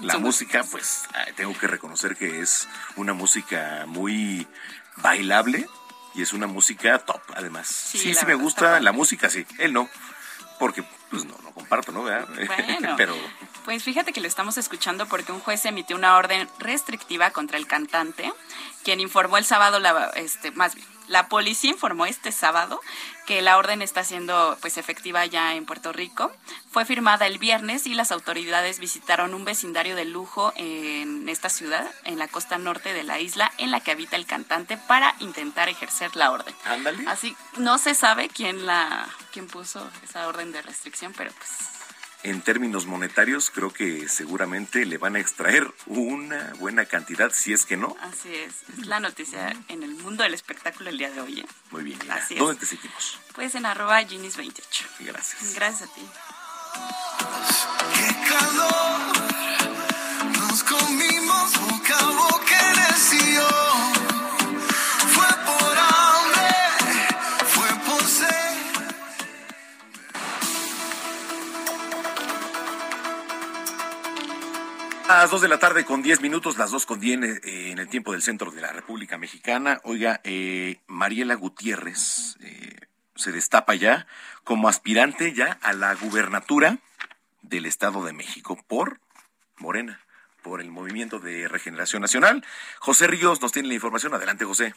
La 0.00 0.18
música, 0.18 0.64
pues, 0.68 1.04
tengo 1.36 1.56
que 1.56 1.68
reconocer 1.68 2.16
que 2.16 2.40
es 2.40 2.66
una 2.96 3.12
música 3.12 3.84
muy 3.86 4.44
bailable 4.96 5.68
y 6.16 6.22
es 6.22 6.32
una 6.32 6.48
música 6.48 6.98
top, 6.98 7.22
además. 7.36 7.68
Sí, 7.68 8.12
sí, 8.12 8.26
me 8.26 8.34
gusta 8.34 8.80
la 8.80 8.90
música, 8.90 9.30
sí. 9.30 9.46
Él 9.58 9.72
no, 9.72 9.88
porque, 10.58 10.82
pues, 11.10 11.24
no, 11.24 11.38
no 11.44 11.52
comparto, 11.52 11.92
¿no? 11.92 12.02
Bueno. 12.02 12.26
Pero 12.96 13.16
Pues 13.64 13.84
fíjate 13.84 14.12
que 14.12 14.20
lo 14.20 14.26
estamos 14.26 14.58
escuchando 14.58 15.06
porque 15.06 15.32
un 15.32 15.40
juez 15.40 15.64
emitió 15.66 15.96
una 15.96 16.16
orden 16.16 16.48
restrictiva 16.58 17.30
contra 17.30 17.58
el 17.58 17.66
cantante, 17.66 18.32
quien 18.82 19.00
informó 19.00 19.36
el 19.38 19.44
sábado, 19.44 19.78
la, 19.78 20.10
este, 20.16 20.50
más 20.50 20.74
bien, 20.74 20.86
la 21.08 21.28
policía 21.28 21.70
informó 21.70 22.06
este 22.06 22.32
sábado 22.32 22.80
que 23.26 23.42
la 23.42 23.56
orden 23.58 23.82
está 23.82 24.02
siendo 24.02 24.56
pues 24.60 24.78
efectiva 24.78 25.24
ya 25.26 25.54
en 25.54 25.66
Puerto 25.66 25.92
Rico. 25.92 26.32
Fue 26.70 26.84
firmada 26.84 27.26
el 27.26 27.38
viernes 27.38 27.86
y 27.86 27.94
las 27.94 28.10
autoridades 28.10 28.78
visitaron 28.78 29.34
un 29.34 29.44
vecindario 29.44 29.94
de 29.94 30.04
lujo 30.04 30.52
en 30.56 31.28
esta 31.28 31.48
ciudad, 31.48 31.88
en 32.04 32.18
la 32.18 32.28
costa 32.28 32.58
norte 32.58 32.92
de 32.92 33.04
la 33.04 33.20
isla, 33.20 33.52
en 33.58 33.70
la 33.70 33.80
que 33.80 33.92
habita 33.92 34.16
el 34.16 34.26
cantante 34.26 34.76
para 34.76 35.14
intentar 35.20 35.68
ejercer 35.68 36.16
la 36.16 36.30
orden. 36.30 36.54
Ándale. 36.64 37.04
Así 37.06 37.36
no 37.58 37.78
se 37.78 37.94
sabe 37.94 38.28
quién 38.28 38.66
la 38.66 39.08
quién 39.32 39.46
puso 39.46 39.88
esa 40.02 40.26
orden 40.26 40.52
de 40.52 40.62
restricción, 40.62 41.12
pero 41.16 41.30
pues 41.32 41.50
en 42.24 42.40
términos 42.42 42.86
monetarios, 42.86 43.50
creo 43.50 43.72
que 43.72 44.08
seguramente 44.08 44.86
le 44.86 44.98
van 44.98 45.16
a 45.16 45.20
extraer 45.20 45.72
una 45.86 46.52
buena 46.58 46.84
cantidad, 46.86 47.32
si 47.32 47.52
es 47.52 47.64
que 47.66 47.76
no. 47.76 47.96
Así 48.00 48.34
es, 48.34 48.54
es 48.78 48.86
la 48.86 49.00
noticia 49.00 49.54
en 49.68 49.82
el 49.82 49.94
mundo 49.96 50.22
del 50.22 50.34
espectáculo 50.34 50.90
el 50.90 50.98
día 50.98 51.10
de 51.10 51.20
hoy. 51.20 51.40
¿eh? 51.40 51.46
Muy 51.70 51.82
bien, 51.82 51.98
Así 52.10 52.34
¿dónde 52.34 52.60
te 52.60 52.66
seguimos? 52.66 53.18
Pues 53.34 53.54
en 53.54 53.66
arroba 53.66 54.00
Ginis28. 54.02 54.86
Gracias. 55.00 55.54
Gracias 55.54 55.90
a 55.90 55.94
ti. 55.94 56.02
Qué 57.94 58.28
calor, 58.28 59.00
nos 60.38 60.62
comimos 60.64 61.56
Las 75.12 75.30
dos 75.30 75.42
de 75.42 75.48
la 75.48 75.58
tarde 75.58 75.84
con 75.84 76.02
diez 76.02 76.22
minutos, 76.22 76.56
las 76.56 76.70
dos 76.70 76.86
con 76.86 76.98
diez 76.98 77.20
eh, 77.22 77.70
en 77.70 77.78
el 77.78 77.86
tiempo 77.88 78.12
del 78.12 78.22
centro 78.22 78.50
de 78.50 78.62
la 78.62 78.72
República 78.72 79.18
Mexicana. 79.18 79.78
Oiga, 79.84 80.22
eh, 80.24 80.80
Mariela 80.86 81.34
Gutiérrez 81.34 82.38
eh, 82.40 82.88
se 83.14 83.30
destapa 83.30 83.74
ya 83.74 84.06
como 84.42 84.70
aspirante 84.70 85.34
ya 85.34 85.58
a 85.60 85.74
la 85.74 85.94
gubernatura 85.94 86.78
del 87.42 87.66
Estado 87.66 88.04
de 88.06 88.14
México 88.14 88.58
por 88.66 89.00
Morena, 89.58 90.00
por 90.42 90.62
el 90.62 90.70
Movimiento 90.70 91.20
de 91.20 91.46
Regeneración 91.46 92.00
Nacional. 92.00 92.42
José 92.78 93.06
Ríos 93.06 93.42
nos 93.42 93.52
tiene 93.52 93.68
la 93.68 93.74
información. 93.74 94.14
Adelante, 94.14 94.46
José. 94.46 94.74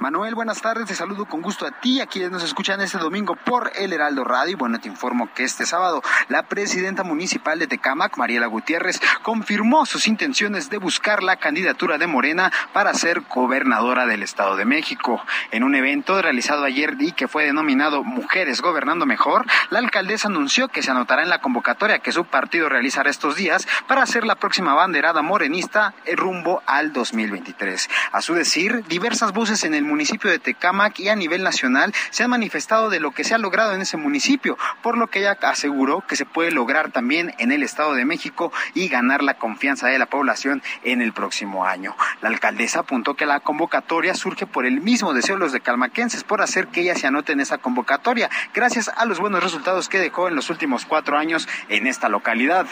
Manuel, 0.00 0.34
buenas 0.34 0.62
tardes, 0.62 0.86
te 0.86 0.94
saludo 0.94 1.26
con 1.26 1.42
gusto 1.42 1.66
a 1.66 1.72
ti, 1.72 2.00
a 2.00 2.06
quienes 2.06 2.30
nos 2.30 2.42
escuchan 2.42 2.80
este 2.80 2.96
domingo 2.96 3.36
por 3.36 3.70
El 3.74 3.92
Heraldo 3.92 4.24
Radio. 4.24 4.56
Bueno, 4.56 4.80
te 4.80 4.88
informo 4.88 5.28
que 5.34 5.44
este 5.44 5.66
sábado 5.66 6.00
la 6.28 6.44
presidenta 6.44 7.04
municipal 7.04 7.58
de 7.58 7.66
Tecámac, 7.66 8.16
Mariela 8.16 8.46
Gutiérrez, 8.46 8.98
confirmó 9.22 9.84
sus 9.84 10.08
intenciones 10.08 10.70
de 10.70 10.78
buscar 10.78 11.22
la 11.22 11.36
candidatura 11.36 11.98
de 11.98 12.06
Morena 12.06 12.50
para 12.72 12.94
ser 12.94 13.20
gobernadora 13.28 14.06
del 14.06 14.22
Estado 14.22 14.56
de 14.56 14.64
México. 14.64 15.22
En 15.50 15.64
un 15.64 15.74
evento 15.74 16.22
realizado 16.22 16.64
ayer 16.64 16.96
y 16.98 17.12
que 17.12 17.28
fue 17.28 17.44
denominado 17.44 18.02
Mujeres 18.02 18.62
Gobernando 18.62 19.04
Mejor, 19.04 19.44
la 19.68 19.80
alcaldesa 19.80 20.28
anunció 20.28 20.68
que 20.68 20.80
se 20.80 20.92
anotará 20.92 21.24
en 21.24 21.28
la 21.28 21.42
convocatoria 21.42 21.98
que 21.98 22.12
su 22.12 22.24
partido 22.24 22.70
realizará 22.70 23.10
estos 23.10 23.36
días 23.36 23.68
para 23.86 24.06
ser 24.06 24.24
la 24.24 24.36
próxima 24.36 24.72
banderada 24.72 25.20
morenista 25.20 25.92
rumbo 26.16 26.62
al 26.64 26.94
2023. 26.94 27.90
A 28.12 28.22
su 28.22 28.32
decir, 28.32 28.82
diversas 28.88 29.34
voces 29.34 29.62
en 29.64 29.74
el 29.74 29.89
municipio 29.90 30.30
de 30.30 30.38
Tecámac 30.38 30.98
y 31.00 31.08
a 31.08 31.16
nivel 31.16 31.42
nacional 31.42 31.92
se 32.10 32.22
han 32.22 32.30
manifestado 32.30 32.88
de 32.88 33.00
lo 33.00 33.10
que 33.10 33.24
se 33.24 33.34
ha 33.34 33.38
logrado 33.38 33.74
en 33.74 33.82
ese 33.82 33.96
municipio, 33.96 34.56
por 34.82 34.96
lo 34.96 35.08
que 35.08 35.18
ella 35.20 35.36
aseguró 35.42 36.02
que 36.06 36.16
se 36.16 36.24
puede 36.24 36.50
lograr 36.50 36.92
también 36.92 37.34
en 37.38 37.52
el 37.52 37.62
Estado 37.62 37.94
de 37.94 38.04
México 38.04 38.52
y 38.74 38.88
ganar 38.88 39.22
la 39.22 39.34
confianza 39.34 39.88
de 39.88 39.98
la 39.98 40.06
población 40.06 40.62
en 40.84 41.02
el 41.02 41.12
próximo 41.12 41.66
año. 41.66 41.96
La 42.22 42.28
alcaldesa 42.28 42.80
apuntó 42.80 43.14
que 43.14 43.26
la 43.26 43.40
convocatoria 43.40 44.14
surge 44.14 44.46
por 44.46 44.64
el 44.64 44.80
mismo 44.80 45.12
deseo 45.12 45.36
de 45.36 45.40
los 45.40 45.52
de 45.52 45.60
calmaquenses 45.60 46.24
por 46.24 46.42
hacer 46.42 46.68
que 46.68 46.82
ella 46.82 46.94
se 46.94 47.06
anote 47.06 47.32
en 47.32 47.40
esa 47.40 47.58
convocatoria, 47.58 48.30
gracias 48.54 48.88
a 48.88 49.04
los 49.04 49.18
buenos 49.18 49.42
resultados 49.42 49.88
que 49.88 49.98
dejó 49.98 50.28
en 50.28 50.36
los 50.36 50.50
últimos 50.50 50.86
cuatro 50.86 51.18
años 51.18 51.48
en 51.68 51.86
esta 51.86 52.08
localidad. 52.08 52.66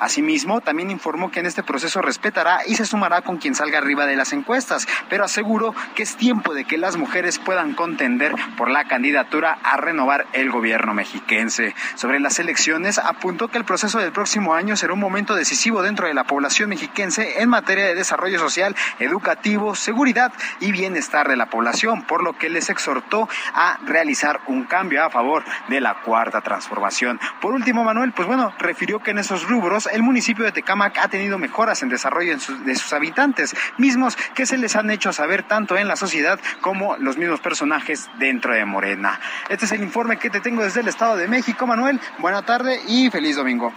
Asimismo, 0.00 0.60
también 0.60 0.90
informó 0.90 1.30
que 1.30 1.40
en 1.40 1.46
este 1.46 1.62
proceso 1.62 2.02
respetará 2.02 2.60
y 2.66 2.74
se 2.74 2.86
sumará 2.86 3.22
con 3.22 3.38
quien 3.38 3.54
salga 3.54 3.78
arriba 3.78 4.06
de 4.06 4.16
las 4.16 4.32
encuestas, 4.32 4.86
pero 5.08 5.24
aseguró 5.24 5.74
que 5.94 6.02
es 6.02 6.16
tiempo 6.16 6.54
de 6.54 6.55
que 6.64 6.78
las 6.78 6.96
mujeres 6.96 7.38
puedan 7.38 7.74
contender 7.74 8.34
por 8.56 8.70
la 8.70 8.84
candidatura 8.84 9.58
a 9.62 9.76
renovar 9.76 10.26
el 10.32 10.50
gobierno 10.50 10.94
mexiquense. 10.94 11.74
Sobre 11.94 12.20
las 12.20 12.38
elecciones, 12.38 12.98
apuntó 12.98 13.48
que 13.48 13.58
el 13.58 13.64
proceso 13.64 13.98
del 13.98 14.12
próximo 14.12 14.54
año 14.54 14.76
será 14.76 14.92
un 14.92 15.00
momento 15.00 15.34
decisivo 15.34 15.82
dentro 15.82 16.06
de 16.06 16.14
la 16.14 16.24
población 16.24 16.70
mexiquense 16.70 17.40
en 17.40 17.48
materia 17.48 17.86
de 17.86 17.94
desarrollo 17.94 18.38
social, 18.38 18.74
educativo, 18.98 19.74
seguridad 19.74 20.32
y 20.60 20.72
bienestar 20.72 21.28
de 21.28 21.36
la 21.36 21.46
población, 21.46 22.02
por 22.02 22.22
lo 22.22 22.38
que 22.38 22.48
les 22.48 22.70
exhortó 22.70 23.28
a 23.54 23.78
realizar 23.84 24.40
un 24.46 24.64
cambio 24.64 25.04
a 25.04 25.10
favor 25.10 25.44
de 25.68 25.80
la 25.80 26.00
cuarta 26.02 26.40
transformación. 26.40 27.20
Por 27.40 27.54
último, 27.54 27.84
Manuel, 27.84 28.12
pues 28.12 28.26
bueno, 28.26 28.54
refirió 28.58 29.00
que 29.00 29.10
en 29.10 29.18
esos 29.18 29.48
rubros 29.48 29.88
el 29.92 30.02
municipio 30.02 30.44
de 30.44 30.52
Tecámac 30.52 30.98
ha 30.98 31.08
tenido 31.08 31.38
mejoras 31.38 31.82
en 31.82 31.88
desarrollo 31.88 32.36
de 32.64 32.76
sus 32.76 32.92
habitantes, 32.92 33.54
mismos 33.78 34.16
que 34.34 34.46
se 34.46 34.58
les 34.58 34.76
han 34.76 34.90
hecho 34.90 35.12
saber 35.12 35.42
tanto 35.42 35.76
en 35.76 35.88
la 35.88 35.96
sociedad 35.96 36.38
como 36.60 36.96
los 36.96 37.16
mismos 37.16 37.40
personajes 37.40 38.08
dentro 38.18 38.54
de 38.54 38.64
Morena. 38.64 39.20
Este 39.48 39.64
es 39.64 39.72
el 39.72 39.82
informe 39.82 40.18
que 40.18 40.30
te 40.30 40.40
tengo 40.40 40.62
desde 40.62 40.80
el 40.80 40.88
Estado 40.88 41.16
de 41.16 41.28
México, 41.28 41.66
Manuel. 41.66 42.00
Buena 42.18 42.42
tarde 42.44 42.80
y 42.88 43.10
feliz 43.10 43.36
domingo. 43.36 43.72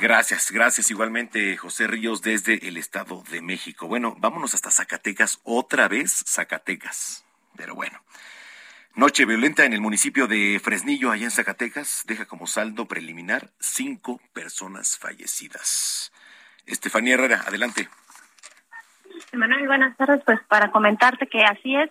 Gracias, 0.00 0.50
gracias 0.50 0.90
igualmente 0.90 1.56
José 1.56 1.86
Ríos 1.86 2.20
desde 2.20 2.66
el 2.66 2.76
Estado 2.76 3.22
de 3.30 3.40
México. 3.40 3.86
Bueno, 3.86 4.16
vámonos 4.18 4.54
hasta 4.54 4.70
Zacatecas, 4.70 5.40
otra 5.44 5.88
vez 5.88 6.24
Zacatecas. 6.26 7.24
Pero 7.56 7.74
bueno. 7.74 8.00
Noche 8.96 9.24
violenta 9.24 9.64
en 9.64 9.72
el 9.72 9.80
municipio 9.80 10.28
de 10.28 10.60
Fresnillo, 10.62 11.10
allá 11.10 11.24
en 11.24 11.30
Zacatecas, 11.32 12.04
deja 12.06 12.26
como 12.26 12.46
saldo 12.46 12.86
preliminar 12.86 13.50
cinco 13.58 14.20
personas 14.32 14.98
fallecidas. 14.98 16.12
Estefanía 16.64 17.14
Herrera, 17.14 17.44
adelante. 17.46 17.88
Manuel, 19.32 19.66
buenas 19.66 19.96
tardes. 19.96 20.22
Pues 20.24 20.40
para 20.48 20.70
comentarte 20.70 21.26
que 21.26 21.42
así 21.42 21.76
es, 21.76 21.90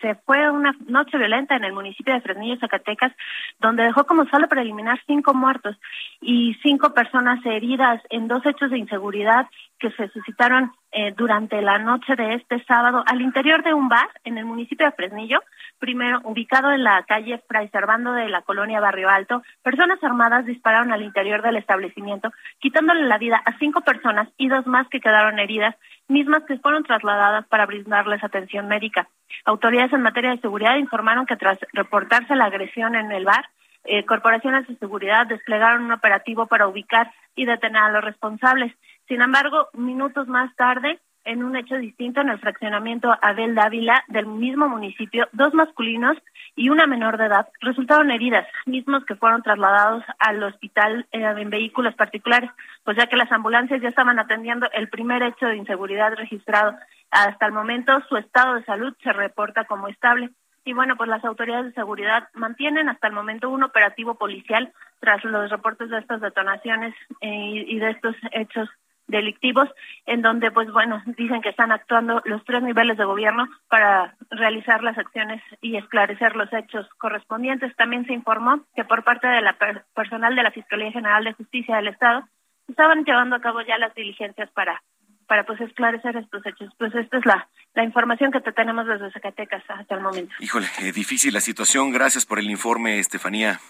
se, 0.00 0.14
fue 0.26 0.50
una 0.50 0.74
noche 0.86 1.18
violenta 1.18 1.56
en 1.56 1.64
el 1.64 1.72
municipio 1.72 2.14
de 2.14 2.20
Fresnillo, 2.20 2.58
Zacatecas, 2.58 3.12
donde 3.60 3.84
dejó 3.84 4.04
como 4.04 4.26
saldo 4.26 4.48
preliminar 4.48 5.00
cinco 5.06 5.34
muertos 5.34 5.76
y 6.20 6.54
cinco 6.62 6.94
personas 6.94 7.44
heridas 7.44 8.02
en 8.10 8.28
dos 8.28 8.44
hechos 8.46 8.70
de 8.70 8.78
inseguridad 8.78 9.46
que 9.78 9.90
se 9.92 10.08
suscitaron 10.08 10.72
eh, 10.90 11.12
durante 11.16 11.60
la 11.62 11.78
noche 11.78 12.16
de 12.16 12.34
este 12.34 12.64
sábado 12.64 13.04
al 13.06 13.20
interior 13.20 13.62
de 13.62 13.74
un 13.74 13.88
bar 13.88 14.08
en 14.24 14.38
el 14.38 14.44
municipio 14.44 14.86
de 14.86 14.92
Fresnillo, 14.92 15.40
primero 15.78 16.20
ubicado 16.24 16.72
en 16.72 16.84
la 16.84 17.02
calle 17.04 17.42
Fray 17.46 17.68
Servando 17.68 18.12
de 18.12 18.28
la 18.28 18.42
colonia 18.42 18.80
Barrio 18.80 19.08
Alto, 19.08 19.42
personas 19.62 20.02
armadas 20.02 20.46
dispararon 20.46 20.92
al 20.92 21.02
interior 21.02 21.42
del 21.42 21.56
establecimiento, 21.56 22.32
quitándole 22.58 23.04
la 23.06 23.18
vida 23.18 23.40
a 23.44 23.58
cinco 23.58 23.80
personas 23.82 24.28
y 24.36 24.48
dos 24.48 24.66
más 24.66 24.88
que 24.88 25.00
quedaron 25.00 25.38
heridas, 25.38 25.74
mismas 26.08 26.42
que 26.44 26.58
fueron 26.58 26.84
trasladadas 26.84 27.46
para 27.46 27.66
brindarles 27.66 28.22
atención 28.22 28.68
médica. 28.68 29.08
Autoridades 29.44 29.92
en 29.92 30.02
materia 30.02 30.30
de 30.30 30.40
seguridad 30.40 30.76
informaron 30.76 31.26
que 31.26 31.36
tras 31.36 31.58
reportarse 31.72 32.34
la 32.34 32.46
agresión 32.46 32.94
en 32.94 33.12
el 33.12 33.24
bar, 33.24 33.46
eh, 33.84 34.04
corporaciones 34.04 34.66
de 34.66 34.76
seguridad 34.76 35.26
desplegaron 35.26 35.84
un 35.84 35.92
operativo 35.92 36.46
para 36.46 36.66
ubicar 36.66 37.10
y 37.34 37.46
detener 37.46 37.82
a 37.82 37.90
los 37.90 38.04
responsables. 38.04 38.74
Sin 39.06 39.22
embargo, 39.22 39.68
minutos 39.72 40.28
más 40.28 40.54
tarde, 40.56 40.98
en 41.28 41.44
un 41.44 41.56
hecho 41.56 41.76
distinto 41.76 42.22
en 42.22 42.30
el 42.30 42.38
fraccionamiento 42.38 43.14
Abel 43.20 43.54
Dávila 43.54 44.02
del 44.08 44.26
mismo 44.26 44.66
municipio, 44.66 45.28
dos 45.32 45.52
masculinos 45.52 46.16
y 46.56 46.70
una 46.70 46.86
menor 46.86 47.18
de 47.18 47.26
edad 47.26 47.48
resultaron 47.60 48.10
heridas, 48.10 48.46
mismos 48.64 49.04
que 49.04 49.14
fueron 49.14 49.42
trasladados 49.42 50.02
al 50.18 50.42
hospital 50.42 51.06
eh, 51.12 51.22
en 51.22 51.50
vehículos 51.50 51.94
particulares, 51.94 52.50
pues 52.82 52.96
ya 52.96 53.06
que 53.08 53.16
las 53.16 53.30
ambulancias 53.30 53.82
ya 53.82 53.90
estaban 53.90 54.18
atendiendo 54.18 54.68
el 54.72 54.88
primer 54.88 55.22
hecho 55.22 55.46
de 55.46 55.56
inseguridad 55.56 56.14
registrado. 56.14 56.74
Hasta 57.10 57.46
el 57.46 57.52
momento 57.52 57.92
su 58.08 58.16
estado 58.16 58.54
de 58.54 58.64
salud 58.64 58.94
se 59.02 59.12
reporta 59.12 59.64
como 59.64 59.88
estable. 59.88 60.30
Y 60.64 60.72
bueno, 60.72 60.96
pues 60.96 61.10
las 61.10 61.24
autoridades 61.24 61.66
de 61.66 61.72
seguridad 61.72 62.28
mantienen 62.32 62.88
hasta 62.88 63.06
el 63.06 63.12
momento 63.12 63.50
un 63.50 63.64
operativo 63.64 64.14
policial 64.14 64.72
tras 65.00 65.22
los 65.24 65.50
reportes 65.50 65.90
de 65.90 65.98
estas 65.98 66.22
detonaciones 66.22 66.94
eh, 67.20 67.64
y 67.66 67.78
de 67.78 67.90
estos 67.90 68.16
hechos 68.32 68.68
delictivos, 69.08 69.68
en 70.06 70.22
donde, 70.22 70.50
pues 70.50 70.70
bueno, 70.70 71.02
dicen 71.16 71.42
que 71.42 71.48
están 71.48 71.72
actuando 71.72 72.22
los 72.24 72.44
tres 72.44 72.62
niveles 72.62 72.96
de 72.96 73.04
gobierno 73.04 73.48
para 73.68 74.14
realizar 74.30 74.82
las 74.82 74.96
acciones 74.96 75.42
y 75.60 75.76
esclarecer 75.76 76.36
los 76.36 76.52
hechos 76.52 76.86
correspondientes. 76.98 77.74
También 77.76 78.06
se 78.06 78.12
informó 78.12 78.60
que 78.76 78.84
por 78.84 79.02
parte 79.02 79.26
de 79.26 79.42
la 79.42 79.56
personal 79.94 80.36
de 80.36 80.42
la 80.42 80.52
Fiscalía 80.52 80.92
General 80.92 81.24
de 81.24 81.32
Justicia 81.32 81.76
del 81.76 81.88
Estado 81.88 82.28
estaban 82.68 83.04
llevando 83.04 83.34
a 83.34 83.40
cabo 83.40 83.62
ya 83.62 83.78
las 83.78 83.94
diligencias 83.94 84.50
para 84.50 84.82
para 85.26 85.44
pues 85.44 85.60
esclarecer 85.60 86.16
estos 86.16 86.44
hechos. 86.46 86.72
Pues 86.78 86.92
esta 86.94 87.18
es 87.18 87.26
la, 87.26 87.48
la 87.74 87.84
información 87.84 88.32
que 88.32 88.40
te 88.40 88.50
tenemos 88.50 88.86
desde 88.86 89.12
Zacatecas 89.12 89.62
hasta 89.68 89.94
el 89.94 90.00
momento. 90.00 90.34
Híjole, 90.40 90.66
eh, 90.80 90.90
difícil 90.90 91.34
la 91.34 91.40
situación. 91.40 91.92
Gracias 91.92 92.24
por 92.24 92.38
el 92.38 92.48
informe, 92.50 92.98
Estefanía. 92.98 93.60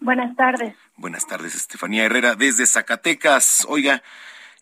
Buenas 0.00 0.34
tardes. 0.36 0.74
Buenas 0.96 1.26
tardes, 1.26 1.54
Estefanía 1.54 2.04
Herrera, 2.04 2.34
desde 2.34 2.66
Zacatecas. 2.66 3.66
Oiga, 3.68 4.02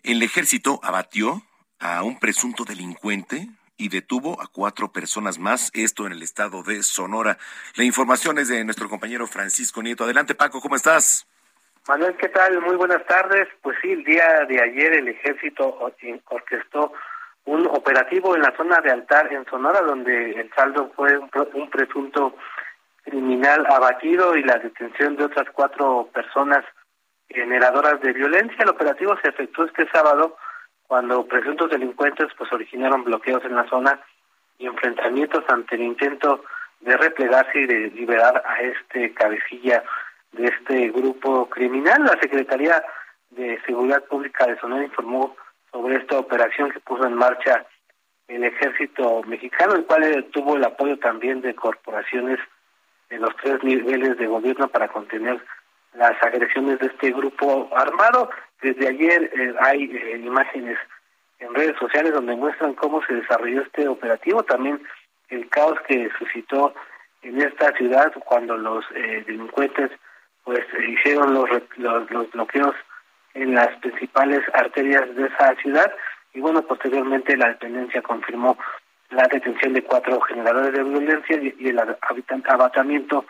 el 0.03 0.21
ejército 0.23 0.79
abatió 0.83 1.41
a 1.79 2.03
un 2.03 2.19
presunto 2.19 2.65
delincuente 2.65 3.47
y 3.77 3.89
detuvo 3.89 4.41
a 4.41 4.47
cuatro 4.47 4.91
personas 4.91 5.37
más, 5.37 5.71
esto 5.73 6.07
en 6.07 6.13
el 6.13 6.23
estado 6.23 6.63
de 6.63 6.81
Sonora. 6.81 7.37
La 7.75 7.83
información 7.83 8.39
es 8.39 8.47
de 8.47 8.63
nuestro 8.63 8.89
compañero 8.89 9.27
Francisco 9.27 9.83
Nieto. 9.83 10.03
Adelante, 10.03 10.33
Paco, 10.33 10.59
¿cómo 10.59 10.75
estás? 10.75 11.27
Manuel, 11.87 12.17
¿qué 12.17 12.27
tal? 12.29 12.59
Muy 12.61 12.75
buenas 12.75 13.05
tardes. 13.05 13.47
Pues 13.61 13.77
sí, 13.81 13.91
el 13.91 14.03
día 14.03 14.45
de 14.49 14.61
ayer 14.61 14.93
el 14.93 15.07
ejército 15.07 15.77
orquestó 16.25 16.93
un 17.45 17.65
operativo 17.67 18.35
en 18.35 18.41
la 18.41 18.53
zona 18.57 18.81
de 18.81 18.91
Altar, 18.91 19.31
en 19.31 19.45
Sonora, 19.45 19.81
donde 19.81 20.31
el 20.31 20.51
saldo 20.53 20.91
fue 20.95 21.17
un, 21.17 21.69
presunto 21.69 22.35
criminal 23.07 23.65
abatido 23.67 24.35
y 24.35 24.43
la 24.43 24.57
detención 24.57 25.15
de 25.15 25.25
otras 25.25 25.47
cuatro 25.53 26.09
personas 26.13 26.63
generadoras 27.29 28.01
de 28.01 28.11
violencia. 28.11 28.57
El 28.59 28.69
operativo 28.69 29.17
se 29.21 29.29
efectuó 29.29 29.65
este 29.65 29.87
sábado 29.89 30.37
cuando 30.87 31.25
presuntos 31.25 31.69
delincuentes 31.69 32.27
pues 32.37 32.51
originaron 32.51 33.05
bloqueos 33.05 33.43
en 33.45 33.55
la 33.55 33.67
zona 33.69 33.99
y 34.57 34.65
enfrentamientos 34.65 35.43
ante 35.47 35.75
el 35.75 35.83
intento 35.83 36.43
de 36.81 36.97
replegarse 36.97 37.59
y 37.59 37.65
de 37.65 37.91
liberar 37.91 38.43
a 38.45 38.61
este 38.61 39.13
cabecilla 39.13 39.83
de 40.33 40.47
este 40.47 40.89
grupo 40.89 41.49
criminal. 41.49 42.03
La 42.03 42.19
Secretaría 42.19 42.83
de 43.29 43.59
Seguridad 43.65 44.03
Pública 44.05 44.45
de 44.47 44.59
Sonora 44.59 44.83
informó 44.83 45.35
sobre 45.71 45.97
esta 45.97 46.19
operación 46.19 46.71
que 46.71 46.79
puso 46.81 47.05
en 47.05 47.13
marcha 47.13 47.65
el 48.27 48.43
ejército 48.43 49.23
mexicano, 49.23 49.75
el 49.75 49.85
cual 49.85 50.25
tuvo 50.31 50.57
el 50.57 50.63
apoyo 50.65 50.97
también 50.99 51.39
de 51.41 51.55
corporaciones 51.55 52.39
de 53.09 53.17
los 53.17 53.35
tres 53.37 53.63
niveles 53.63 54.17
de 54.17 54.27
gobierno 54.27 54.67
para 54.67 54.87
contener 54.87 55.39
las 55.93 56.21
agresiones 56.21 56.79
de 56.79 56.87
este 56.87 57.11
grupo 57.11 57.69
armado. 57.75 58.29
Desde 58.61 58.87
ayer 58.87 59.31
eh, 59.33 59.55
hay 59.59 59.83
eh, 59.83 60.17
imágenes 60.17 60.77
en 61.39 61.53
redes 61.53 61.77
sociales 61.77 62.13
donde 62.13 62.35
muestran 62.35 62.73
cómo 62.73 63.01
se 63.05 63.13
desarrolló 63.15 63.61
este 63.61 63.87
operativo, 63.87 64.43
también 64.43 64.81
el 65.29 65.47
caos 65.49 65.79
que 65.87 66.09
suscitó 66.17 66.73
en 67.21 67.41
esta 67.41 67.71
ciudad 67.73 68.11
cuando 68.25 68.57
los 68.57 68.85
eh, 68.95 69.23
delincuentes 69.25 69.91
pues 70.43 70.61
hicieron 70.87 71.33
los, 71.33 71.49
los, 71.77 72.31
bloqueos 72.31 72.75
en 73.33 73.53
las 73.53 73.67
principales 73.79 74.41
arterias 74.53 75.13
de 75.15 75.27
esa 75.27 75.55
ciudad 75.55 75.91
y 76.33 76.39
bueno 76.39 76.61
posteriormente 76.61 77.35
la 77.35 77.49
dependencia 77.49 78.01
confirmó 78.01 78.57
la 79.09 79.27
detención 79.27 79.73
de 79.73 79.83
cuatro 79.83 80.19
generadores 80.21 80.73
de 80.73 80.83
violencia 80.83 81.39
y, 81.41 81.67
el 81.67 81.79
abatamiento 81.79 83.25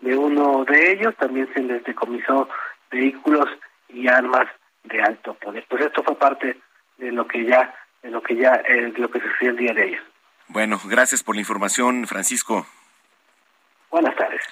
de 0.00 0.16
uno 0.16 0.64
de 0.64 0.92
ellos 0.92 1.14
también 1.16 1.48
se 1.54 1.60
les 1.60 1.84
decomisó 1.84 2.48
vehículos 2.90 3.46
y 3.88 4.08
armas 4.08 4.48
de 4.84 5.02
alto 5.02 5.34
poder. 5.34 5.64
Pues 5.68 5.84
esto 5.84 6.02
fue 6.02 6.16
parte 6.16 6.60
de 6.96 7.12
lo 7.12 7.26
que 7.26 7.44
ya, 7.44 7.74
de 8.02 8.10
lo 8.10 8.22
que 8.22 8.36
ya, 8.36 8.62
eh, 8.68 8.92
de 8.92 8.98
lo 8.98 9.10
que 9.10 9.20
sucedió 9.20 9.50
el 9.50 9.56
día 9.56 9.74
de 9.74 9.82
ayer. 9.82 10.02
Bueno, 10.48 10.80
gracias 10.84 11.22
por 11.22 11.34
la 11.34 11.40
información, 11.40 12.06
Francisco. 12.06 12.66
Buenas 13.90 14.16
tardes. 14.16 14.42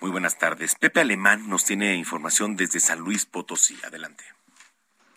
Muy 0.00 0.10
buenas 0.10 0.38
tardes. 0.38 0.74
Pepe 0.74 1.00
Alemán 1.00 1.48
nos 1.48 1.64
tiene 1.64 1.94
información 1.94 2.56
desde 2.56 2.80
San 2.80 2.98
Luis 2.98 3.24
Potosí. 3.24 3.78
Adelante. 3.84 4.35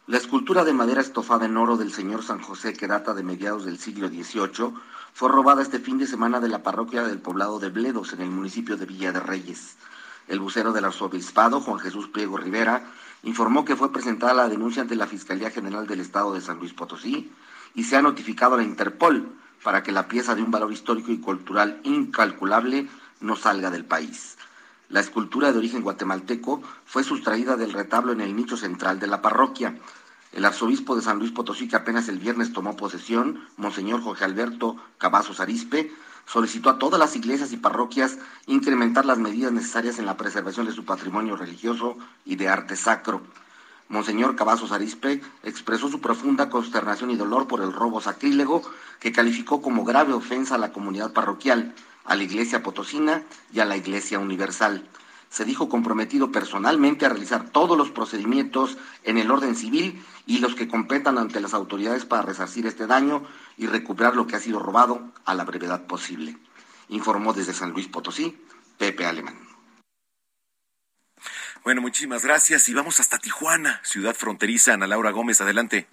La 0.10 0.18
escultura 0.18 0.63
de 0.66 0.74
madera 0.74 1.01
estofada 1.01 1.46
en 1.46 1.56
oro 1.56 1.78
del 1.78 1.94
señor 1.94 2.24
San 2.24 2.42
José, 2.42 2.74
que 2.74 2.88
data 2.88 3.13
de 3.13 3.22
mediados 3.22 3.63
del 3.63 3.78
siglo 3.78 4.08
XVIII, 4.08 4.74
fue 5.13 5.30
robada 5.30 5.62
este 5.62 5.78
fin 5.78 6.00
de 6.00 6.08
semana 6.08 6.39
de 6.39 6.48
la 6.48 6.63
parroquia 6.63 7.04
del 7.04 7.20
poblado 7.20 7.60
de 7.60 7.70
Bledos, 7.70 8.13
en 8.13 8.22
el 8.22 8.32
municipio 8.32 8.75
de 8.75 8.88
Villa 8.88 9.12
de 9.12 9.20
Reyes. 9.20 9.75
El 10.28 10.39
vocero 10.39 10.74
del 10.74 10.86
arzobispado, 10.86 11.62
Juan 11.62 11.78
Jesús 11.78 12.08
Pliego 12.08 12.38
Rivera, 12.38 12.88
informó 13.22 13.66
que 13.66 13.75
fue 13.75 13.94
presentada 13.94 14.34
la 14.34 14.50
denuncia 14.50 14.82
ante 14.82 14.96
la 14.96 15.06
Fiscalía 15.06 15.51
General 15.51 15.86
del 15.86 16.00
Estado 16.00 16.34
de 16.34 16.42
San 16.42 16.58
Luis 16.58 16.74
Potosí 16.74 17.32
y 17.75 17.84
se 17.84 17.96
ha 17.96 18.01
notificado 18.01 18.56
a 18.56 18.58
la 18.58 18.63
Interpol 18.63 19.30
para 19.63 19.84
que 19.84 19.91
la 19.91 20.08
pieza 20.08 20.34
de 20.34 20.41
un 20.41 20.50
valor 20.50 20.74
histórico 20.74 21.12
y 21.12 21.19
cultural 21.19 21.82
incalculable 21.84 22.88
no 23.22 23.36
salga 23.36 23.69
del 23.69 23.86
país. 23.86 24.39
La 24.89 25.02
escultura 25.02 25.52
de 25.52 25.60
origen 25.60 25.84
guatemalteco 25.84 26.63
fue 26.84 27.04
sustraída 27.04 27.56
del 27.56 27.73
retablo 27.73 28.12
en 28.12 28.21
el 28.21 28.36
nicho 28.36 28.58
central 28.58 28.99
de 28.99 29.06
la 29.06 29.21
parroquia. 29.21 29.78
El 30.32 30.45
arzobispo 30.45 30.95
de 30.95 31.04
San 31.04 31.19
Luis 31.19 31.32
Potosí, 31.32 31.67
que 31.67 31.75
apenas 31.75 32.10
el 32.10 32.17
viernes 32.17 32.54
tomó 32.54 32.75
posesión, 32.75 33.47
Monseñor 33.58 34.02
Jorge 34.02 34.25
Alberto 34.25 34.78
Cavazos 34.97 35.39
Arispe, 35.39 35.91
solicitó 36.25 36.71
a 36.71 36.80
todas 36.80 36.99
las 36.99 37.15
iglesias 37.15 37.52
y 37.54 37.58
parroquias 37.58 38.17
incrementar 38.47 39.06
las 39.06 39.19
medidas 39.19 39.52
necesarias 39.52 39.99
en 39.99 40.08
la 40.08 40.17
preservación 40.17 40.65
de 40.65 40.73
su 40.73 40.86
patrimonio 40.86 41.36
religioso 41.36 41.95
y 42.25 42.36
de 42.36 42.49
arte 42.49 42.75
sacro. 42.75 43.21
Monseñor 43.89 44.36
Cavazos 44.36 44.71
Arispe 44.71 45.21
expresó 45.43 45.89
su 45.89 46.02
profunda 46.02 46.49
consternación 46.49 47.12
y 47.12 47.15
dolor 47.15 47.47
por 47.47 47.62
el 47.62 47.73
robo 47.73 48.02
sacrílego 48.02 48.63
que 48.99 49.12
calificó 49.12 49.62
como 49.62 49.86
grave 49.86 50.13
ofensa 50.13 50.56
a 50.56 50.60
la 50.60 50.71
comunidad 50.71 51.13
parroquial, 51.13 51.75
a 52.05 52.15
la 52.15 52.23
Iglesia 52.23 52.63
Potosina 52.63 53.23
y 53.53 53.59
a 53.59 53.65
la 53.65 53.77
Iglesia 53.77 54.19
Universal. 54.19 54.88
Se 55.29 55.45
dijo 55.45 55.69
comprometido 55.69 56.31
personalmente 56.31 57.05
a 57.05 57.09
realizar 57.09 57.49
todos 57.49 57.77
los 57.77 57.91
procedimientos 57.91 58.77
en 59.03 59.17
el 59.17 59.29
orden 59.29 59.55
civil 59.55 60.03
y 60.25 60.39
los 60.39 60.55
que 60.55 60.67
competan 60.67 61.17
ante 61.17 61.39
las 61.39 61.53
autoridades 61.53 62.05
para 62.05 62.23
resarcir 62.23 62.65
este 62.65 62.88
daño 62.88 63.23
y 63.57 63.67
recuperar 63.67 64.15
lo 64.15 64.25
que 64.25 64.35
ha 64.35 64.39
sido 64.39 64.59
robado 64.59 65.12
a 65.25 65.35
la 65.35 65.43
brevedad 65.45 65.85
posible. 65.85 66.38
Informó 66.88 67.33
desde 67.33 67.53
San 67.53 67.71
Luis 67.71 67.88
Potosí, 67.88 68.41
Pepe 68.77 69.05
Alemán. 69.05 69.38
Bueno, 71.63 71.81
muchísimas 71.81 72.23
gracias 72.23 72.67
y 72.69 72.73
vamos 72.73 72.99
hasta 72.99 73.19
Tijuana, 73.19 73.81
ciudad 73.83 74.15
fronteriza. 74.15 74.73
Ana 74.73 74.88
Laura 74.88 75.12
Gómez, 75.12 75.41
adelante. 75.41 75.88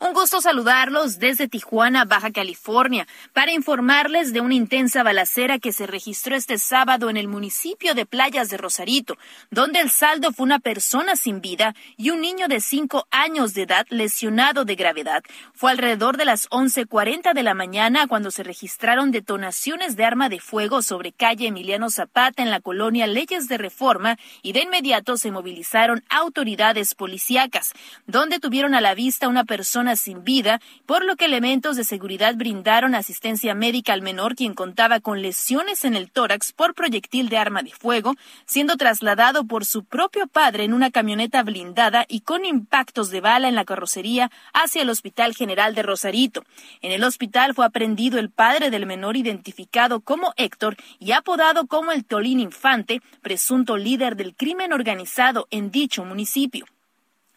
Un 0.00 0.12
gusto 0.12 0.40
saludarlos 0.40 1.18
desde 1.18 1.48
Tijuana, 1.48 2.04
Baja 2.04 2.30
California, 2.30 3.08
para 3.32 3.50
informarles 3.50 4.32
de 4.32 4.40
una 4.40 4.54
intensa 4.54 5.02
balacera 5.02 5.58
que 5.58 5.72
se 5.72 5.88
registró 5.88 6.36
este 6.36 6.58
sábado 6.58 7.10
en 7.10 7.16
el 7.16 7.26
municipio 7.26 7.94
de 7.94 8.06
Playas 8.06 8.48
de 8.48 8.58
Rosarito, 8.58 9.18
donde 9.50 9.80
el 9.80 9.90
saldo 9.90 10.30
fue 10.30 10.44
una 10.44 10.60
persona 10.60 11.16
sin 11.16 11.40
vida 11.40 11.74
y 11.96 12.10
un 12.10 12.20
niño 12.20 12.46
de 12.46 12.60
cinco 12.60 13.08
años 13.10 13.54
de 13.54 13.62
edad 13.62 13.86
lesionado 13.90 14.64
de 14.64 14.76
gravedad. 14.76 15.24
Fue 15.52 15.72
alrededor 15.72 16.16
de 16.16 16.26
las 16.26 16.48
11.40 16.50 17.34
de 17.34 17.42
la 17.42 17.54
mañana 17.54 18.06
cuando 18.06 18.30
se 18.30 18.44
registraron 18.44 19.10
detonaciones 19.10 19.96
de 19.96 20.04
arma 20.04 20.28
de 20.28 20.38
fuego 20.38 20.80
sobre 20.80 21.10
calle 21.10 21.48
Emiliano 21.48 21.90
Zapata 21.90 22.44
en 22.44 22.50
la 22.50 22.60
colonia 22.60 23.08
Leyes 23.08 23.48
de 23.48 23.58
Reforma 23.58 24.16
y 24.42 24.52
de 24.52 24.60
inmediato 24.60 25.16
se 25.16 25.32
movilizaron 25.32 26.04
autoridades 26.08 26.94
policíacas, 26.94 27.72
donde 28.06 28.38
tuvieron 28.38 28.76
a 28.76 28.80
la 28.80 28.94
vista 28.94 29.26
una 29.26 29.42
persona 29.42 29.87
sin 29.96 30.24
vida, 30.24 30.60
por 30.86 31.04
lo 31.04 31.16
que 31.16 31.26
elementos 31.26 31.76
de 31.76 31.84
seguridad 31.84 32.34
brindaron 32.34 32.94
asistencia 32.94 33.54
médica 33.54 33.92
al 33.92 34.02
menor 34.02 34.34
quien 34.34 34.54
contaba 34.54 35.00
con 35.00 35.22
lesiones 35.22 35.84
en 35.84 35.94
el 35.94 36.10
tórax 36.10 36.52
por 36.52 36.74
proyectil 36.74 37.28
de 37.28 37.38
arma 37.38 37.62
de 37.62 37.70
fuego, 37.70 38.14
siendo 38.46 38.76
trasladado 38.76 39.44
por 39.44 39.64
su 39.64 39.84
propio 39.84 40.26
padre 40.26 40.64
en 40.64 40.72
una 40.72 40.90
camioneta 40.90 41.42
blindada 41.42 42.04
y 42.08 42.20
con 42.20 42.44
impactos 42.44 43.10
de 43.10 43.20
bala 43.20 43.48
en 43.48 43.54
la 43.54 43.64
carrocería 43.64 44.30
hacia 44.52 44.82
el 44.82 44.90
Hospital 44.90 45.34
General 45.34 45.74
de 45.74 45.82
Rosarito. 45.82 46.44
En 46.80 46.92
el 46.92 47.04
hospital 47.04 47.54
fue 47.54 47.66
aprendido 47.66 48.18
el 48.18 48.30
padre 48.30 48.70
del 48.70 48.86
menor 48.86 49.16
identificado 49.16 50.00
como 50.00 50.32
Héctor 50.36 50.76
y 50.98 51.12
apodado 51.12 51.66
como 51.66 51.92
el 51.92 52.04
Tolín 52.04 52.40
Infante, 52.40 53.02
presunto 53.22 53.76
líder 53.76 54.16
del 54.16 54.34
crimen 54.34 54.72
organizado 54.72 55.46
en 55.50 55.70
dicho 55.70 56.04
municipio. 56.04 56.66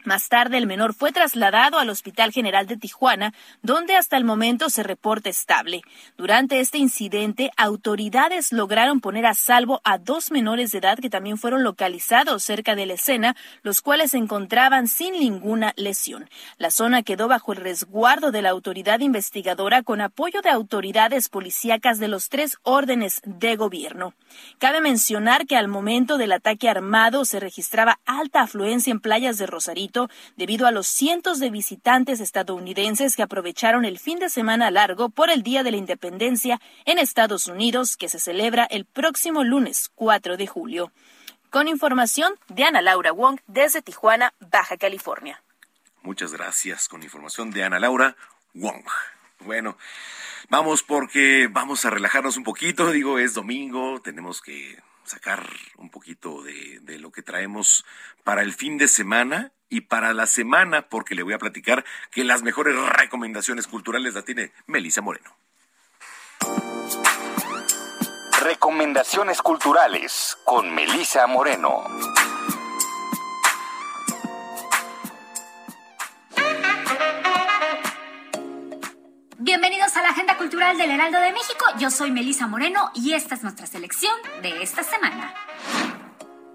Más 0.03 0.29
tarde, 0.29 0.57
el 0.57 0.65
menor 0.65 0.95
fue 0.95 1.11
trasladado 1.11 1.77
al 1.77 1.89
Hospital 1.89 2.31
General 2.31 2.65
de 2.65 2.75
Tijuana, 2.75 3.35
donde 3.61 3.95
hasta 3.95 4.17
el 4.17 4.23
momento 4.23 4.71
se 4.71 4.81
reporta 4.81 5.29
estable. 5.29 5.83
Durante 6.17 6.59
este 6.59 6.79
incidente, 6.79 7.51
autoridades 7.55 8.51
lograron 8.51 8.99
poner 8.99 9.27
a 9.27 9.35
salvo 9.35 9.79
a 9.83 9.99
dos 9.99 10.31
menores 10.31 10.71
de 10.71 10.79
edad 10.79 10.97
que 10.97 11.11
también 11.11 11.37
fueron 11.37 11.63
localizados 11.63 12.41
cerca 12.41 12.73
de 12.73 12.87
la 12.87 12.93
escena, 12.93 13.35
los 13.61 13.81
cuales 13.81 14.11
se 14.11 14.17
encontraban 14.17 14.87
sin 14.87 15.13
ninguna 15.13 15.73
lesión. 15.75 16.27
La 16.57 16.71
zona 16.71 17.03
quedó 17.03 17.27
bajo 17.27 17.53
el 17.53 17.59
resguardo 17.59 18.31
de 18.31 18.41
la 18.41 18.49
autoridad 18.49 19.01
investigadora 19.01 19.83
con 19.83 20.01
apoyo 20.01 20.41
de 20.41 20.49
autoridades 20.49 21.29
policíacas 21.29 21.99
de 21.99 22.07
los 22.07 22.29
tres 22.29 22.57
órdenes 22.63 23.21
de 23.23 23.55
gobierno. 23.55 24.15
Cabe 24.57 24.81
mencionar 24.81 25.45
que 25.45 25.57
al 25.57 25.67
momento 25.67 26.17
del 26.17 26.31
ataque 26.31 26.69
armado 26.69 27.23
se 27.23 27.39
registraba 27.39 27.99
alta 28.05 28.41
afluencia 28.41 28.89
en 28.89 28.99
playas 28.99 29.37
de 29.37 29.45
Rosarito 29.45 29.90
debido 30.35 30.67
a 30.67 30.71
los 30.71 30.87
cientos 30.87 31.39
de 31.39 31.49
visitantes 31.49 32.19
estadounidenses 32.19 33.15
que 33.15 33.23
aprovecharon 33.23 33.85
el 33.85 33.99
fin 33.99 34.19
de 34.19 34.29
semana 34.29 34.71
largo 34.71 35.09
por 35.09 35.29
el 35.29 35.43
Día 35.43 35.63
de 35.63 35.71
la 35.71 35.77
Independencia 35.77 36.59
en 36.85 36.97
Estados 36.97 37.47
Unidos, 37.47 37.97
que 37.97 38.09
se 38.09 38.19
celebra 38.19 38.65
el 38.65 38.85
próximo 38.85 39.43
lunes 39.43 39.91
4 39.95 40.37
de 40.37 40.47
julio. 40.47 40.91
Con 41.49 41.67
información 41.67 42.35
de 42.47 42.63
Ana 42.63 42.81
Laura 42.81 43.11
Wong 43.11 43.39
desde 43.47 43.81
Tijuana, 43.81 44.33
Baja 44.39 44.77
California. 44.77 45.43
Muchas 46.01 46.31
gracias. 46.31 46.87
Con 46.87 47.03
información 47.03 47.51
de 47.51 47.63
Ana 47.63 47.77
Laura 47.77 48.15
Wong. 48.53 48.85
Bueno, 49.39 49.77
vamos 50.49 50.81
porque 50.81 51.49
vamos 51.51 51.83
a 51.85 51.89
relajarnos 51.89 52.37
un 52.37 52.43
poquito. 52.43 52.91
Digo, 52.91 53.19
es 53.19 53.33
domingo, 53.33 54.01
tenemos 54.01 54.41
que 54.41 54.81
sacar 55.03 55.45
un 55.77 55.89
poquito 55.89 56.41
de, 56.41 56.79
de 56.81 56.99
lo 56.99 57.11
que 57.11 57.21
traemos 57.21 57.85
para 58.23 58.43
el 58.43 58.53
fin 58.53 58.77
de 58.77 58.87
semana 58.87 59.51
y 59.71 59.81
para 59.81 60.13
la 60.13 60.27
semana, 60.27 60.83
porque 60.83 61.15
le 61.15 61.23
voy 61.23 61.33
a 61.33 61.39
platicar 61.39 61.83
que 62.11 62.25
las 62.25 62.43
mejores 62.43 62.75
recomendaciones 62.75 63.67
culturales 63.67 64.13
las 64.13 64.25
tiene 64.25 64.51
Melisa 64.67 65.01
Moreno. 65.01 65.33
Recomendaciones 68.41 69.41
culturales 69.41 70.37
con 70.43 70.75
Melisa 70.75 71.25
Moreno. 71.25 71.85
Bienvenidos 79.37 79.95
a 79.95 80.01
la 80.01 80.09
Agenda 80.09 80.37
Cultural 80.37 80.77
del 80.77 80.91
Heraldo 80.91 81.19
de 81.19 81.31
México. 81.31 81.65
Yo 81.79 81.89
soy 81.89 82.11
Melisa 82.11 82.45
Moreno 82.45 82.91
y 82.93 83.13
esta 83.13 83.35
es 83.35 83.43
nuestra 83.43 83.67
selección 83.67 84.13
de 84.41 84.61
esta 84.63 84.83
semana. 84.83 85.33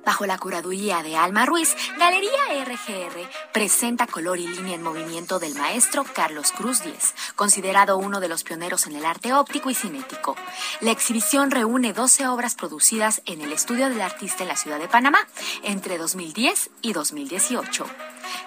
Bajo 0.06 0.24
la 0.24 0.38
curaduría 0.38 1.02
de 1.02 1.16
Alma 1.16 1.46
Ruiz, 1.46 1.76
Galería 1.98 2.64
RGR 2.64 3.28
presenta 3.52 4.06
Color 4.06 4.38
y 4.38 4.46
Línea 4.46 4.76
en 4.76 4.82
Movimiento 4.82 5.40
del 5.40 5.56
maestro 5.56 6.04
Carlos 6.04 6.52
Cruz 6.52 6.84
Díez, 6.84 7.12
considerado 7.34 7.98
uno 7.98 8.20
de 8.20 8.28
los 8.28 8.44
pioneros 8.44 8.86
en 8.86 8.94
el 8.94 9.04
arte 9.04 9.34
óptico 9.34 9.68
y 9.68 9.74
cinético. 9.74 10.36
La 10.80 10.92
exhibición 10.92 11.50
reúne 11.50 11.92
12 11.92 12.28
obras 12.28 12.54
producidas 12.54 13.20
en 13.26 13.40
el 13.40 13.52
estudio 13.52 13.88
del 13.88 14.00
artista 14.00 14.44
en 14.44 14.48
la 14.48 14.56
ciudad 14.56 14.78
de 14.78 14.86
Panamá 14.86 15.18
entre 15.64 15.98
2010 15.98 16.70
y 16.82 16.92
2018. 16.92 17.84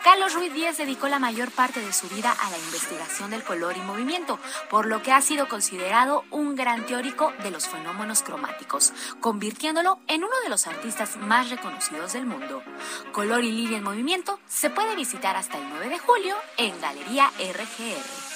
Carlos 0.03 0.33
Ruiz 0.33 0.53
Díez 0.53 0.77
dedicó 0.77 1.07
la 1.07 1.19
mayor 1.19 1.51
parte 1.51 1.79
de 1.79 1.93
su 1.93 2.07
vida 2.09 2.31
a 2.31 2.49
la 2.49 2.57
investigación 2.57 3.31
del 3.31 3.43
color 3.43 3.77
y 3.77 3.81
movimiento, 3.81 4.39
por 4.69 4.85
lo 4.85 5.01
que 5.01 5.11
ha 5.11 5.21
sido 5.21 5.47
considerado 5.47 6.23
un 6.31 6.55
gran 6.55 6.85
teórico 6.85 7.33
de 7.43 7.51
los 7.51 7.67
fenómenos 7.67 8.23
cromáticos, 8.23 8.93
convirtiéndolo 9.19 9.99
en 10.07 10.23
uno 10.23 10.35
de 10.43 10.49
los 10.49 10.67
artistas 10.67 11.17
más 11.17 11.49
reconocidos 11.49 12.13
del 12.13 12.25
mundo. 12.25 12.63
Color 13.11 13.43
y 13.43 13.51
línea 13.51 13.77
en 13.77 13.83
movimiento 13.83 14.39
se 14.47 14.69
puede 14.69 14.95
visitar 14.95 15.35
hasta 15.35 15.57
el 15.57 15.69
9 15.69 15.89
de 15.89 15.99
julio 15.99 16.35
en 16.57 16.79
Galería 16.81 17.31
RGR. 17.37 18.29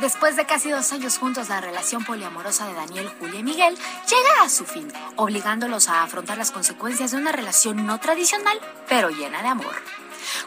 Después 0.00 0.36
de 0.36 0.44
casi 0.44 0.70
dos 0.70 0.92
años 0.92 1.16
juntos, 1.16 1.48
la 1.48 1.62
relación 1.62 2.04
poliamorosa 2.04 2.66
de 2.66 2.74
Daniel, 2.74 3.10
Julia 3.18 3.40
y 3.40 3.42
Miguel 3.42 3.74
llega 3.74 4.42
a 4.42 4.50
su 4.50 4.66
fin, 4.66 4.92
obligándolos 5.16 5.88
a 5.88 6.02
afrontar 6.02 6.36
las 6.36 6.50
consecuencias 6.50 7.12
de 7.12 7.16
una 7.16 7.32
relación 7.32 7.86
no 7.86 7.98
tradicional, 7.98 8.60
pero 8.88 9.08
llena 9.08 9.40
de 9.40 9.48
amor. 9.48 9.74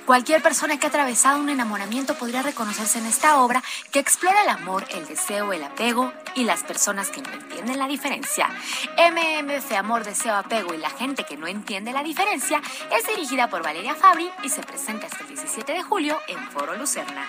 Cualquier 0.06 0.42
persona 0.42 0.78
que 0.78 0.88
ha 0.88 0.90
atravesado 0.90 1.40
un 1.40 1.50
enamoramiento 1.50 2.16
podría 2.16 2.42
reconocerse 2.42 3.00
en 3.00 3.06
esta 3.06 3.42
obra 3.42 3.64
que 3.92 4.00
explora 4.00 4.44
el 4.44 4.50
amor, 4.50 4.86
el 4.90 5.08
deseo, 5.08 5.54
el 5.54 5.64
apego 5.64 6.14
y 6.36 6.44
las 6.44 6.64
personas 6.64 7.10
que 7.10 7.22
no 7.22 7.32
entienden 7.32 7.80
la 7.80 7.88
diferencia. 7.88 8.50
MMF 8.98 9.72
Amor, 9.74 10.04
Deseo, 10.04 10.36
Apego 10.36 10.74
y 10.74 10.78
la 10.78 10.90
gente 10.90 11.24
que 11.24 11.38
no 11.38 11.48
entiende 11.48 11.94
la 11.94 12.04
diferencia 12.04 12.62
es 12.92 13.08
dirigida 13.08 13.50
por 13.50 13.64
Valeria 13.64 13.96
Fabri 13.96 14.30
y 14.44 14.50
se 14.50 14.62
presenta 14.62 15.08
hasta 15.08 15.24
el 15.24 15.28
17 15.30 15.72
de 15.72 15.84
julio 15.84 16.20
en 16.28 16.40
Foro 16.52 16.76
Lucerna. 16.76 17.28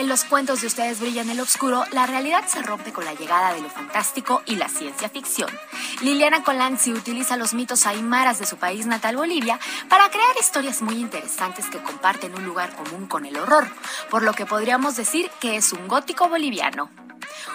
En 0.00 0.08
los 0.08 0.24
cuentos 0.24 0.62
de 0.62 0.66
Ustedes 0.66 0.98
brillan 0.98 1.26
en 1.26 1.32
el 1.32 1.40
oscuro, 1.40 1.84
la 1.92 2.06
realidad 2.06 2.48
se 2.48 2.62
rompe 2.62 2.90
con 2.90 3.04
la 3.04 3.12
llegada 3.12 3.52
de 3.52 3.60
lo 3.60 3.68
fantástico 3.68 4.40
y 4.46 4.56
la 4.56 4.70
ciencia 4.70 5.10
ficción. 5.10 5.50
Liliana 6.00 6.42
Colanzi 6.42 6.94
utiliza 6.94 7.36
los 7.36 7.52
mitos 7.52 7.84
aymaras 7.84 8.38
de 8.38 8.46
su 8.46 8.56
país 8.56 8.86
natal 8.86 9.16
Bolivia 9.16 9.60
para 9.90 10.08
crear 10.08 10.34
historias 10.40 10.80
muy 10.80 10.94
interesantes 10.94 11.66
que 11.66 11.82
comparten 11.82 12.34
un 12.34 12.46
lugar 12.46 12.74
común 12.76 13.08
con 13.08 13.26
el 13.26 13.36
horror, 13.36 13.70
por 14.08 14.22
lo 14.22 14.32
que 14.32 14.46
podríamos 14.46 14.96
decir 14.96 15.30
que 15.38 15.56
es 15.56 15.70
un 15.74 15.86
gótico 15.86 16.30
boliviano. 16.30 16.88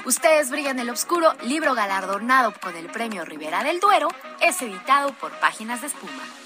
Ustedes 0.05 0.51
brillan 0.51 0.77
el 0.77 0.91
oscuro, 0.91 1.33
libro 1.41 1.73
galardonado 1.73 2.53
con 2.61 2.75
el 2.75 2.91
premio 2.91 3.25
Rivera 3.25 3.63
del 3.63 3.79
Duero, 3.79 4.09
es 4.39 4.61
editado 4.61 5.13
por 5.13 5.31
Páginas 5.39 5.81
de 5.81 5.87
Espuma. 5.87 6.44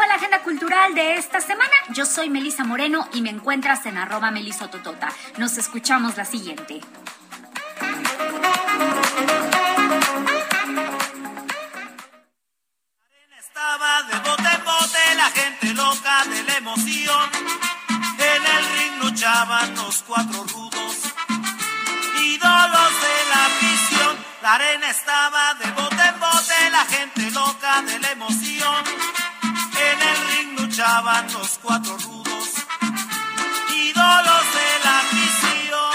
Fue 0.00 0.08
la 0.08 0.14
agenda 0.14 0.40
cultural 0.42 0.94
de 0.94 1.16
esta 1.16 1.42
semana. 1.42 1.74
Yo 1.90 2.06
soy 2.06 2.30
Melisa 2.30 2.64
Moreno 2.64 3.06
y 3.12 3.20
me 3.20 3.28
encuentras 3.28 3.84
en 3.84 3.98
arroba 3.98 4.30
melisototota. 4.30 5.10
Nos 5.36 5.58
escuchamos 5.58 6.16
la 6.16 6.24
siguiente. 6.24 6.80
Estaba 13.38 14.02
de 14.04 14.18
bote 14.20 14.48
en 14.54 14.64
bote 14.64 15.14
la 15.16 15.30
gente 15.38 15.74
loca 15.74 16.24
de 16.24 16.42
la 16.44 16.54
emoción. 16.56 17.30
En 18.16 18.46
el 18.56 18.64
ring 18.72 19.02
luchaban 19.02 19.74
los 19.74 20.02
cuatro 20.04 20.44
rudos, 20.44 20.96
ídolos 22.22 22.92
de 23.04 23.16
la 23.34 23.48
visión. 23.60 24.16
La 24.40 24.54
arena 24.54 24.88
estaba 24.88 25.52
de 25.62 25.70
bote 25.72 26.02
en 26.02 26.20
bote 26.20 26.70
la 26.72 26.86
gente 26.86 27.30
loca 27.32 27.82
de 27.82 27.98
la 27.98 28.10
emoción. 28.12 28.59
En 31.00 31.06
el 31.06 31.12
ring 31.14 31.30
luchaban 31.30 31.32
los 31.32 31.58
cuatro 31.62 31.96
rudos, 31.96 32.54
ídolos 33.74 34.44
de 34.54 34.84
la 34.84 35.02
visión. 35.12 35.90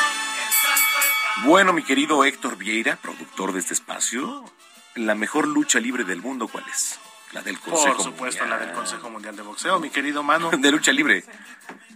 Bueno, 1.44 1.74
mi 1.74 1.84
querido 1.84 2.24
Héctor 2.26 2.58
Vieira, 2.58 2.96
productor 2.96 3.54
de 3.54 3.60
este 3.60 3.74
espacio, 3.76 4.44
la 4.96 5.14
mejor 5.14 5.48
lucha 5.48 5.80
libre 5.80 6.06
del 6.06 6.22
mundo, 6.22 6.48
¿cuál 6.48 6.66
es? 6.72 7.00
La 7.34 7.42
del 7.42 7.60
Consejo 7.60 7.96
Por 7.96 8.04
supuesto, 8.04 8.46
la 8.46 8.58
del 8.58 8.72
Consejo 8.72 9.10
Mundial 9.10 9.36
de 9.36 9.44
Boxeo, 9.44 9.80
mi 9.80 9.90
querido 9.90 10.24
Manu. 10.24 10.50
De 10.58 10.72
lucha 10.72 10.92
libre. 10.92 11.24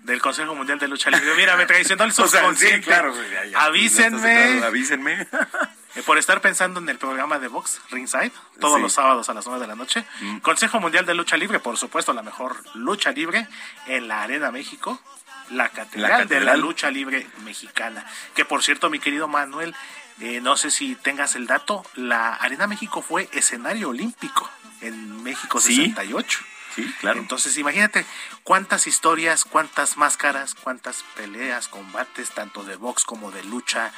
Del 0.04 0.22
Consejo 0.22 0.54
Mundial 0.56 0.80
de 0.80 0.88
Lucha 0.88 1.10
Libre. 1.12 1.36
Mira, 1.36 1.56
me 1.56 1.66
traicionó 1.66 2.04
el 2.04 2.12
O 2.12 2.14
sea, 2.14 2.26
sí, 2.28 2.38
subconsciente. 2.38 2.82
claro, 2.88 3.14
ya, 3.32 3.46
ya. 3.46 3.64
Avísenme. 3.64 4.64
Avísenme. 4.64 5.28
Eh, 5.96 6.04
Por 6.04 6.18
estar 6.18 6.40
pensando 6.42 6.80
en 6.80 6.88
el 6.90 6.98
programa 6.98 7.40
de 7.40 7.48
Box 7.48 7.82
Ringside, 7.90 8.32
todos 8.60 8.76
Sí. 8.76 8.82
los 8.82 8.94
sábados 8.94 9.28
a 9.30 9.34
las 9.34 9.46
9 9.46 9.60
de 9.62 9.68
la 9.68 9.76
noche. 9.76 10.06
Consejo 10.42 10.80
Mundial 10.80 11.06
de 11.06 11.16
Lucha 11.16 11.36
Libre, 11.36 11.60
por 11.60 11.78
supuesto, 11.78 12.14
la 12.14 12.22
mejor 12.22 12.64
lucha 12.76 13.12
libre 13.12 13.48
en 13.88 14.08
la 14.08 14.22
Arena 14.22 14.52
México, 14.52 15.02
la 15.50 15.70
catedral, 15.70 16.12
La 16.20 16.26
de 16.26 16.40
la 16.42 16.56
lucha 16.58 16.92
libre 16.92 17.28
mexicana. 17.44 18.06
Que 18.36 18.46
por 18.46 18.62
cierto, 18.64 18.90
mi 18.92 19.00
querido 19.00 19.28
Manuel, 19.28 19.74
eh, 20.20 20.42
no 20.42 20.58
sé 20.58 20.70
si 20.70 20.96
tengas 20.96 21.36
el 21.36 21.48
dato, 21.48 21.84
la 21.96 22.36
Arena 22.36 22.68
México 22.68 23.02
fue 23.02 23.28
escenario 23.32 23.90
olímpico 23.90 24.48
en 24.82 25.24
México 25.24 25.60
Sí. 25.60 25.76
68. 25.76 26.40
Sí, 26.76 26.86
claro. 27.00 27.20
Entonces, 27.20 27.58
imagínate 27.58 28.06
cuántas 28.44 28.88
historias, 28.88 29.46
cuántas 29.46 29.98
máscaras, 29.98 30.56
cuántas 30.56 31.04
peleas, 31.16 31.68
combates, 31.68 32.32
tanto 32.32 32.64
de 32.64 32.76
box 32.76 33.04
como 33.04 33.32
de 33.32 33.44
lucha, 33.44 33.92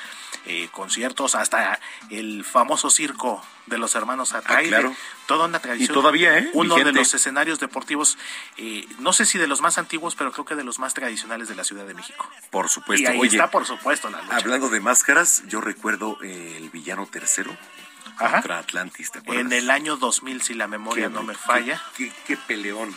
eh, 0.45 0.69
conciertos, 0.71 1.35
hasta 1.35 1.79
el 2.09 2.43
famoso 2.43 2.89
circo 2.89 3.43
de 3.67 3.77
los 3.77 3.95
hermanos 3.95 4.33
Atreides. 4.33 4.73
Ah, 4.73 4.79
claro. 4.79 4.95
Toda 5.27 5.45
una 5.45 5.59
tradición. 5.59 5.91
Y 5.91 5.93
todavía, 5.93 6.37
¿eh? 6.37 6.49
Uno 6.53 6.75
de 6.75 6.91
los 6.91 7.13
escenarios 7.13 7.59
deportivos, 7.59 8.17
eh, 8.57 8.87
no 8.99 9.13
sé 9.13 9.25
si 9.25 9.37
de 9.37 9.47
los 9.47 9.61
más 9.61 9.77
antiguos, 9.77 10.15
pero 10.15 10.31
creo 10.31 10.45
que 10.45 10.55
de 10.55 10.63
los 10.63 10.79
más 10.79 10.93
tradicionales 10.93 11.47
de 11.47 11.55
la 11.55 11.63
Ciudad 11.63 11.85
de 11.85 11.93
México. 11.93 12.29
Por 12.49 12.69
supuesto. 12.69 13.03
y 13.03 13.05
ahí 13.05 13.19
Oye, 13.19 13.29
está, 13.29 13.49
por 13.49 13.65
supuesto, 13.65 14.09
la 14.09 14.21
lucha. 14.21 14.35
hablando 14.35 14.69
de 14.69 14.79
máscaras, 14.79 15.43
yo 15.47 15.61
recuerdo 15.61 16.17
el 16.21 16.69
villano 16.69 17.05
tercero 17.05 17.55
Ajá. 18.21 18.37
contra 18.37 18.59
Atlantis, 18.59 19.11
¿te 19.11 19.19
acuerdas? 19.19 19.45
En 19.45 19.53
el 19.53 19.69
año 19.69 19.97
2000, 19.97 20.41
si 20.41 20.53
la 20.53 20.67
memoria 20.67 21.07
Qué- 21.07 21.13
no 21.13 21.23
me 21.23 21.33
qué- 21.33 21.39
falla. 21.39 21.81
Qué, 21.97 22.11
qué 22.27 22.37
peleón. 22.37 22.95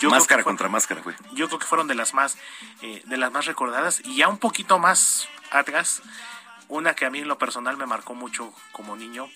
Yo 0.00 0.10
máscara 0.10 0.42
contra 0.42 0.68
máscara, 0.68 1.00
güey. 1.02 1.14
yo 1.32 1.46
creo 1.46 1.58
que 1.60 1.66
fueron 1.66 1.86
de 1.86 1.94
las 1.94 2.12
más 2.14 2.36
eh, 2.80 3.02
de 3.06 3.16
las 3.16 3.30
más 3.30 3.46
recordadas 3.46 4.00
y 4.04 4.16
ya 4.16 4.26
un 4.28 4.38
poquito 4.38 4.78
más 4.80 5.28
atrás 5.52 6.02
una 6.68 6.94
que 6.94 7.04
a 7.04 7.10
mí 7.10 7.18
en 7.20 7.28
lo 7.28 7.38
personal 7.38 7.76
me 7.76 7.86
marcó 7.86 8.14
mucho 8.14 8.52
como 8.72 8.96
niño 8.96 9.28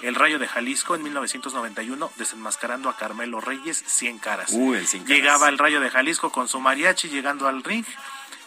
el 0.00 0.14
Rayo 0.16 0.38
de 0.40 0.48
Jalisco 0.48 0.94
en 0.96 1.02
1991 1.04 2.10
desenmascarando 2.16 2.88
a 2.88 2.96
Carmelo 2.96 3.40
Reyes 3.40 3.84
100 3.86 4.18
caras 4.18 4.50
Uh, 4.52 4.74
el 4.74 4.86
Cien 4.88 5.04
Caras. 5.04 5.16
llegaba 5.18 5.48
el 5.50 5.58
Rayo 5.58 5.80
de 5.80 5.90
Jalisco 5.90 6.32
con 6.32 6.48
su 6.48 6.58
mariachi 6.60 7.08
llegando 7.10 7.46
al 7.46 7.62
ring 7.62 7.84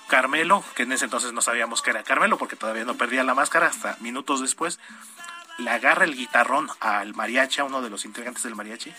Carmelo 0.07 0.63
que 0.75 0.83
en 0.83 0.91
ese 0.91 1.05
entonces 1.05 1.31
no 1.31 1.41
sabíamos 1.41 1.81
que 1.81 1.91
era 1.91 2.03
Carmelo 2.03 2.37
porque 2.37 2.55
todavía 2.57 2.83
no 2.83 2.95
perdía 2.95 3.23
la 3.23 3.33
máscara 3.35 3.67
hasta 3.67 3.95
minutos 4.01 4.41
después 4.41 4.79
le 5.57 5.69
agarra 5.69 6.05
el 6.05 6.15
guitarrón 6.15 6.69
al 6.79 7.13
mariachi, 7.13 7.61
a 7.61 7.63
uno 7.65 7.81
de 7.81 7.89
los 7.89 8.05
integrantes 8.05 8.43
del 8.43 8.55
mariachi, 8.55 8.91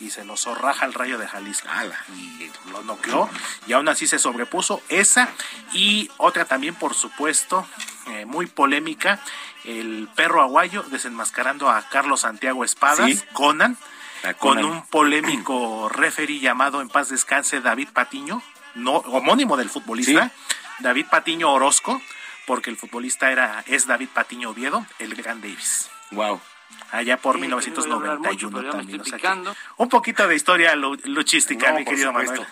y 0.00 0.10
se 0.10 0.24
lo 0.24 0.36
zorraja 0.36 0.84
al 0.84 0.94
rayo 0.94 1.18
de 1.18 1.26
Jalisco. 1.26 1.68
Y 2.14 2.50
lo 2.70 2.82
noqueó, 2.82 3.28
y 3.66 3.72
aún 3.72 3.88
así 3.88 4.06
se 4.06 4.18
sobrepuso. 4.18 4.82
Esa 4.88 5.28
y 5.72 6.10
otra 6.18 6.44
también, 6.44 6.74
por 6.74 6.94
supuesto, 6.94 7.66
eh, 8.08 8.26
muy 8.26 8.46
polémica, 8.46 9.20
el 9.64 10.08
perro 10.14 10.42
aguayo 10.42 10.82
desenmascarando 10.84 11.70
a 11.70 11.82
Carlos 11.88 12.20
Santiago 12.20 12.64
Espadas, 12.64 13.10
Sí. 13.10 13.22
Conan, 13.32 13.76
con 14.22 14.34
Conan. 14.56 14.64
un 14.64 14.86
polémico 14.86 15.88
referee 15.92 16.40
llamado 16.40 16.80
en 16.80 16.88
paz 16.88 17.08
descanse 17.08 17.60
David 17.60 17.88
Patiño, 17.92 18.42
no, 18.74 18.96
homónimo 18.96 19.56
del 19.56 19.70
futbolista, 19.70 20.32
David 20.80 21.06
Patiño 21.10 21.50
Orozco, 21.52 22.00
porque 22.46 22.68
el 22.68 22.76
futbolista 22.76 23.30
era, 23.30 23.62
es 23.66 23.86
David 23.86 24.08
Patiño 24.12 24.50
Oviedo, 24.50 24.84
el 24.98 25.14
gran 25.14 25.40
Davis. 25.40 25.88
Wow. 26.14 26.40
Allá 26.92 27.16
por 27.16 27.36
Sí, 27.36 27.42
que 27.42 27.48
no 27.48 27.56
voy 27.56 28.08
a 28.08 28.12
hablar 28.12 28.18
1991 28.20 28.50
mucho, 28.62 28.76
también. 28.76 29.00
o 29.00 29.04
sea 29.04 29.18
que 29.18 29.54
un 29.78 29.88
poquito 29.88 30.26
de 30.28 30.34
historia 30.36 30.74
lu- 30.76 30.96
luchística, 31.04 31.70
No, 31.72 31.78
mi 31.78 31.84
querido. 31.84 32.12
Manuel. 32.12 32.46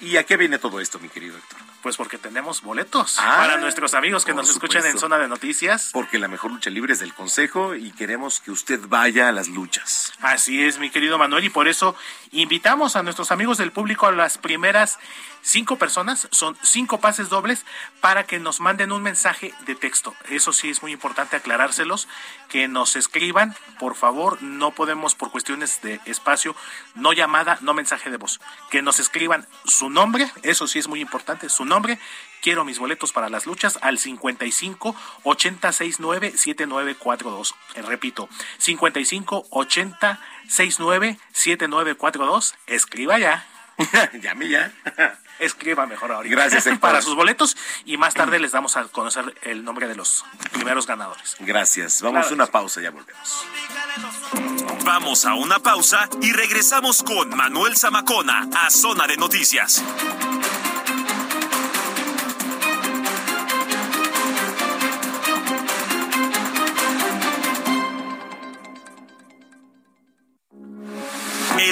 ¿Y 0.00 0.16
a 0.16 0.24
qué 0.24 0.36
viene 0.36 0.58
todo 0.58 0.80
esto, 0.80 0.98
mi 0.98 1.08
querido 1.08 1.36
Héctor? 1.36 1.58
Pues 1.82 1.96
porque 1.96 2.18
tenemos 2.18 2.62
boletos 2.62 3.18
ah, 3.18 3.36
para 3.38 3.56
nuestros 3.56 3.94
amigos 3.94 4.24
que 4.24 4.34
nos 4.34 4.50
escuchan 4.50 4.84
en 4.84 4.98
Zona 4.98 5.18
de 5.18 5.28
Noticias. 5.28 5.90
Porque 5.92 6.18
la 6.18 6.28
mejor 6.28 6.50
lucha 6.50 6.70
libre 6.70 6.92
es 6.92 6.98
del 6.98 7.14
Consejo 7.14 7.74
y 7.74 7.90
queremos 7.92 8.40
que 8.40 8.50
usted 8.50 8.80
vaya 8.88 9.28
a 9.28 9.32
las 9.32 9.48
luchas. 9.48 10.12
Así 10.20 10.62
es, 10.62 10.78
mi 10.78 10.90
querido 10.90 11.16
Manuel, 11.16 11.44
y 11.44 11.50
por 11.50 11.68
eso 11.68 11.96
invitamos 12.32 12.96
a 12.96 13.02
nuestros 13.02 13.32
amigos 13.32 13.58
del 13.58 13.72
público 13.72 14.06
a 14.06 14.12
las 14.12 14.38
primeras 14.38 14.98
cinco 15.42 15.76
personas, 15.76 16.28
son 16.30 16.56
cinco 16.62 17.00
pases 17.00 17.28
dobles 17.28 17.64
para 18.00 18.24
que 18.24 18.38
nos 18.38 18.60
manden 18.60 18.92
un 18.92 19.02
mensaje 19.02 19.54
de 19.66 19.74
texto. 19.74 20.14
Eso 20.28 20.52
sí 20.52 20.70
es 20.70 20.82
muy 20.82 20.92
importante 20.92 21.36
aclarárselos, 21.36 22.08
que 22.48 22.68
nos 22.68 22.96
escriban, 22.96 23.56
por 23.78 23.94
favor, 23.94 24.42
no 24.42 24.72
podemos 24.72 25.14
por 25.14 25.30
cuestiones 25.30 25.80
de 25.82 26.00
espacio, 26.04 26.54
no 26.94 27.12
llamada, 27.12 27.58
no 27.60 27.74
mensaje 27.74 28.10
de 28.10 28.16
voz, 28.16 28.40
que 28.70 28.82
nos 28.82 29.00
escriban 29.00 29.46
su 29.64 29.90
nombre, 29.90 30.30
eso 30.42 30.66
sí 30.66 30.78
es 30.78 30.88
muy 30.88 31.00
importante, 31.00 31.48
su 31.48 31.64
nombre, 31.70 31.98
quiero 32.42 32.64
mis 32.64 32.78
boletos 32.78 33.12
para 33.12 33.30
las 33.30 33.46
luchas 33.46 33.78
al 33.80 33.98
55 33.98 34.94
80 35.22 35.72
69 35.72 36.32
7942. 36.36 37.54
Repito, 37.76 38.28
55 38.58 39.46
80 39.50 40.20
69 40.48 41.18
7942. 41.32 42.54
Escriba 42.66 43.18
ya. 43.18 43.46
Llame 44.20 44.48
ya. 44.50 44.72
Escriba 45.38 45.86
mejor 45.86 46.12
ahorita. 46.12 46.36
Gracias, 46.36 46.78
Para 46.78 47.00
sus 47.00 47.14
boletos 47.14 47.56
y 47.86 47.96
más 47.96 48.12
tarde 48.12 48.38
les 48.40 48.52
damos 48.52 48.76
a 48.76 48.84
conocer 48.84 49.34
el 49.42 49.64
nombre 49.64 49.88
de 49.88 49.94
los 49.94 50.24
primeros 50.52 50.86
ganadores. 50.86 51.36
Gracias. 51.40 52.02
Vamos 52.02 52.30
a 52.30 52.34
una 52.34 52.46
pausa, 52.46 52.82
ya 52.82 52.90
volvemos. 52.90 53.46
Vamos 54.84 55.24
a 55.24 55.34
una 55.34 55.58
pausa 55.58 56.10
y 56.20 56.32
regresamos 56.32 57.02
con 57.02 57.34
Manuel 57.34 57.76
Zamacona 57.76 58.48
a 58.54 58.70
Zona 58.70 59.06
de 59.06 59.16
Noticias. 59.16 59.82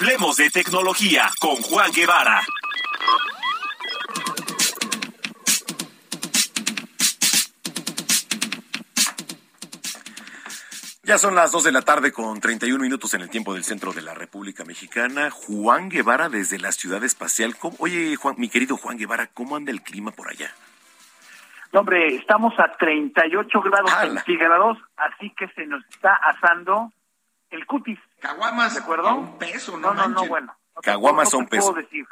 Hablemos 0.00 0.36
de 0.36 0.48
tecnología 0.50 1.28
con 1.40 1.56
Juan 1.56 1.90
Guevara. 1.92 2.40
Ya 11.02 11.18
son 11.18 11.34
las 11.34 11.50
2 11.50 11.64
de 11.64 11.72
la 11.72 11.82
tarde 11.82 12.12
con 12.12 12.38
31 12.38 12.80
minutos 12.80 13.12
en 13.14 13.22
el 13.22 13.30
tiempo 13.30 13.54
del 13.54 13.64
centro 13.64 13.92
de 13.92 14.02
la 14.02 14.14
República 14.14 14.64
Mexicana. 14.64 15.30
Juan 15.30 15.88
Guevara 15.88 16.28
desde 16.28 16.60
la 16.60 16.70
ciudad 16.70 17.02
espacial. 17.02 17.56
Oye, 17.78 18.14
Juan, 18.14 18.36
mi 18.38 18.48
querido 18.48 18.76
Juan 18.76 18.98
Guevara, 18.98 19.26
¿cómo 19.26 19.56
anda 19.56 19.72
el 19.72 19.82
clima 19.82 20.12
por 20.12 20.28
allá? 20.28 20.52
hombre, 21.72 22.14
estamos 22.14 22.54
a 22.58 22.70
38 22.76 23.60
grados 23.62 23.90
centígrados, 24.00 24.78
así 24.96 25.30
que 25.30 25.48
se 25.48 25.66
nos 25.66 25.84
está 25.88 26.14
asando 26.14 26.92
el 27.50 27.66
cutis. 27.66 27.98
Caguamas 28.20 28.74
¿de 28.74 28.80
acuerdo? 28.80 29.14
un 29.14 29.38
peso, 29.38 29.76
no 29.78 29.94
No, 29.94 30.08
no, 30.08 30.26
bueno. 30.26 30.54
Caguamas 30.82 31.30
son 31.30 31.46
peso. 31.46 31.72
Puedo 31.72 31.82
decir. 31.82 32.06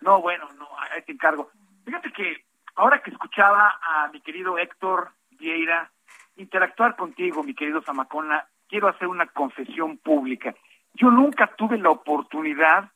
No, 0.00 0.20
bueno, 0.20 0.48
no, 0.58 0.68
ahí 0.78 1.02
te 1.02 1.12
encargo. 1.12 1.50
Fíjate 1.84 2.12
que 2.12 2.44
ahora 2.74 3.02
que 3.02 3.10
escuchaba 3.10 3.78
a 3.82 4.08
mi 4.08 4.20
querido 4.20 4.58
Héctor 4.58 5.12
Vieira 5.30 5.90
interactuar 6.36 6.96
contigo, 6.96 7.42
mi 7.42 7.54
querido 7.54 7.82
Zamacona, 7.82 8.46
quiero 8.68 8.88
hacer 8.88 9.08
una 9.08 9.26
confesión 9.26 9.98
pública. 9.98 10.54
Yo 10.94 11.10
nunca 11.10 11.48
tuve 11.56 11.78
la 11.78 11.90
oportunidad 11.90 12.90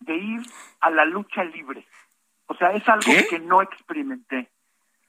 de 0.00 0.16
ir 0.16 0.42
a 0.80 0.90
la 0.90 1.04
lucha 1.04 1.42
libre. 1.44 1.86
O 2.46 2.54
sea, 2.54 2.72
es 2.72 2.86
algo 2.88 3.10
que 3.30 3.38
no 3.38 3.62
experimenté. 3.62 4.50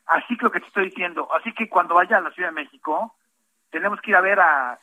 Así 0.05 0.37
que 0.37 0.45
lo 0.45 0.51
que 0.51 0.59
te 0.59 0.67
estoy 0.67 0.85
diciendo. 0.85 1.27
Así 1.33 1.53
que 1.53 1.67
cuando 1.67 1.95
vaya 1.95 2.17
a 2.17 2.21
la 2.21 2.31
Ciudad 2.31 2.49
de 2.49 2.55
México, 2.55 3.15
tenemos 3.73 3.99
que 4.01 4.11
ir 4.11 4.15
a 4.15 4.21
ver 4.21 4.39
a, 4.39 4.79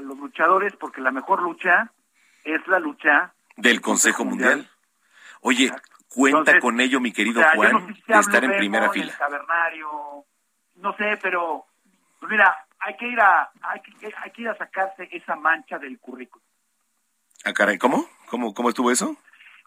los 0.00 0.18
luchadores 0.18 0.74
porque 0.76 1.02
la 1.02 1.10
mejor 1.10 1.42
lucha 1.42 1.92
es 2.42 2.66
la 2.68 2.78
lucha 2.78 3.34
del 3.56 3.82
Consejo 3.82 4.24
Mundial. 4.24 4.66
Oye, 5.42 5.70
cuenta 6.08 6.58
con 6.58 6.80
ello, 6.80 7.00
mi 7.00 7.12
querido 7.12 7.42
Juan, 7.54 7.94
de 8.06 8.18
estar 8.18 8.42
en 8.42 8.56
primera 8.56 8.88
fila. 8.90 9.12
no 10.76 10.96
sé, 10.96 11.18
pero 11.20 11.66
pues 12.18 12.32
mira, 12.32 12.56
hay 12.78 12.96
que 12.96 13.08
ir 13.08 13.20
a 13.20 13.50
hay 13.60 13.80
que, 13.82 14.14
hay 14.16 14.30
que 14.30 14.42
ir 14.42 14.48
a 14.48 14.56
sacarse 14.56 15.06
esa 15.12 15.36
mancha 15.36 15.78
del 15.78 15.98
currículum. 15.98 16.46
Ah, 17.44 17.52
caray, 17.52 17.76
¿cómo? 17.76 18.08
¿Cómo 18.30 18.54
cómo 18.54 18.70
estuvo 18.70 18.90
eso? 18.90 19.18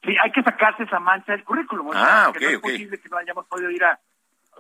Sí, 0.04 0.16
hay 0.20 0.32
que 0.32 0.42
sacarse 0.42 0.82
esa 0.82 1.00
mancha 1.00 1.34
del 1.34 1.44
currículum. 1.44 1.92
Ah, 1.94 2.26
ok, 2.30 2.42
no 2.42 2.50
es 2.50 2.60
posible 2.60 3.00
que 3.00 3.10
no 3.10 3.18
hayamos 3.18 3.46
podido 3.46 3.70
ir 3.70 3.84
a 3.84 3.94
o 3.94 4.00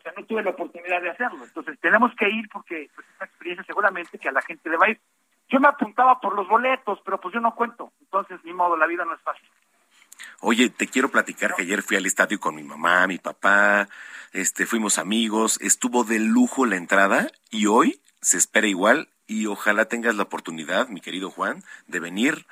sea, 0.03 0.13
no 0.17 0.25
tuve 0.25 0.43
la 0.43 0.51
oportunidad 0.51 1.01
de 1.01 1.09
hacerlo. 1.09 1.43
Entonces, 1.43 1.79
tenemos 1.79 2.11
que 2.15 2.29
ir 2.29 2.47
porque 2.49 2.89
pues, 2.93 3.07
es 3.07 3.15
una 3.15 3.25
experiencia 3.25 3.63
seguramente 3.65 4.19
que 4.19 4.29
a 4.29 4.33
la 4.33 4.41
gente 4.41 4.69
le 4.69 4.77
va 4.77 4.85
a 4.87 4.89
ir. 4.89 5.01
Yo 5.49 5.59
me 5.59 5.67
apuntaba 5.67 6.19
por 6.19 6.35
los 6.35 6.47
boletos, 6.47 6.99
pero 7.03 7.19
pues 7.19 7.33
yo 7.33 7.39
no 7.39 7.55
cuento. 7.55 7.91
Entonces, 8.01 8.39
ni 8.43 8.53
modo, 8.53 8.77
la 8.77 8.87
vida 8.87 9.05
no 9.05 9.13
es 9.13 9.21
fácil. 9.21 9.49
Oye, 10.41 10.69
te 10.69 10.87
quiero 10.87 11.09
platicar 11.09 11.55
que 11.55 11.63
ayer 11.63 11.81
fui 11.81 11.97
al 11.97 12.05
estadio 12.05 12.39
con 12.39 12.55
mi 12.55 12.63
mamá, 12.63 13.07
mi 13.07 13.17
papá, 13.17 13.87
este, 14.31 14.65
fuimos 14.65 14.97
amigos, 14.97 15.59
estuvo 15.61 16.03
de 16.03 16.19
lujo 16.19 16.65
la 16.65 16.75
entrada 16.75 17.29
y 17.49 17.67
hoy 17.67 18.01
se 18.21 18.37
espera 18.37 18.67
igual 18.67 19.09
y 19.25 19.45
ojalá 19.45 19.85
tengas 19.85 20.15
la 20.15 20.23
oportunidad, 20.23 20.89
mi 20.89 21.01
querido 21.01 21.29
Juan, 21.29 21.63
de 21.87 21.99
venir 21.99 22.45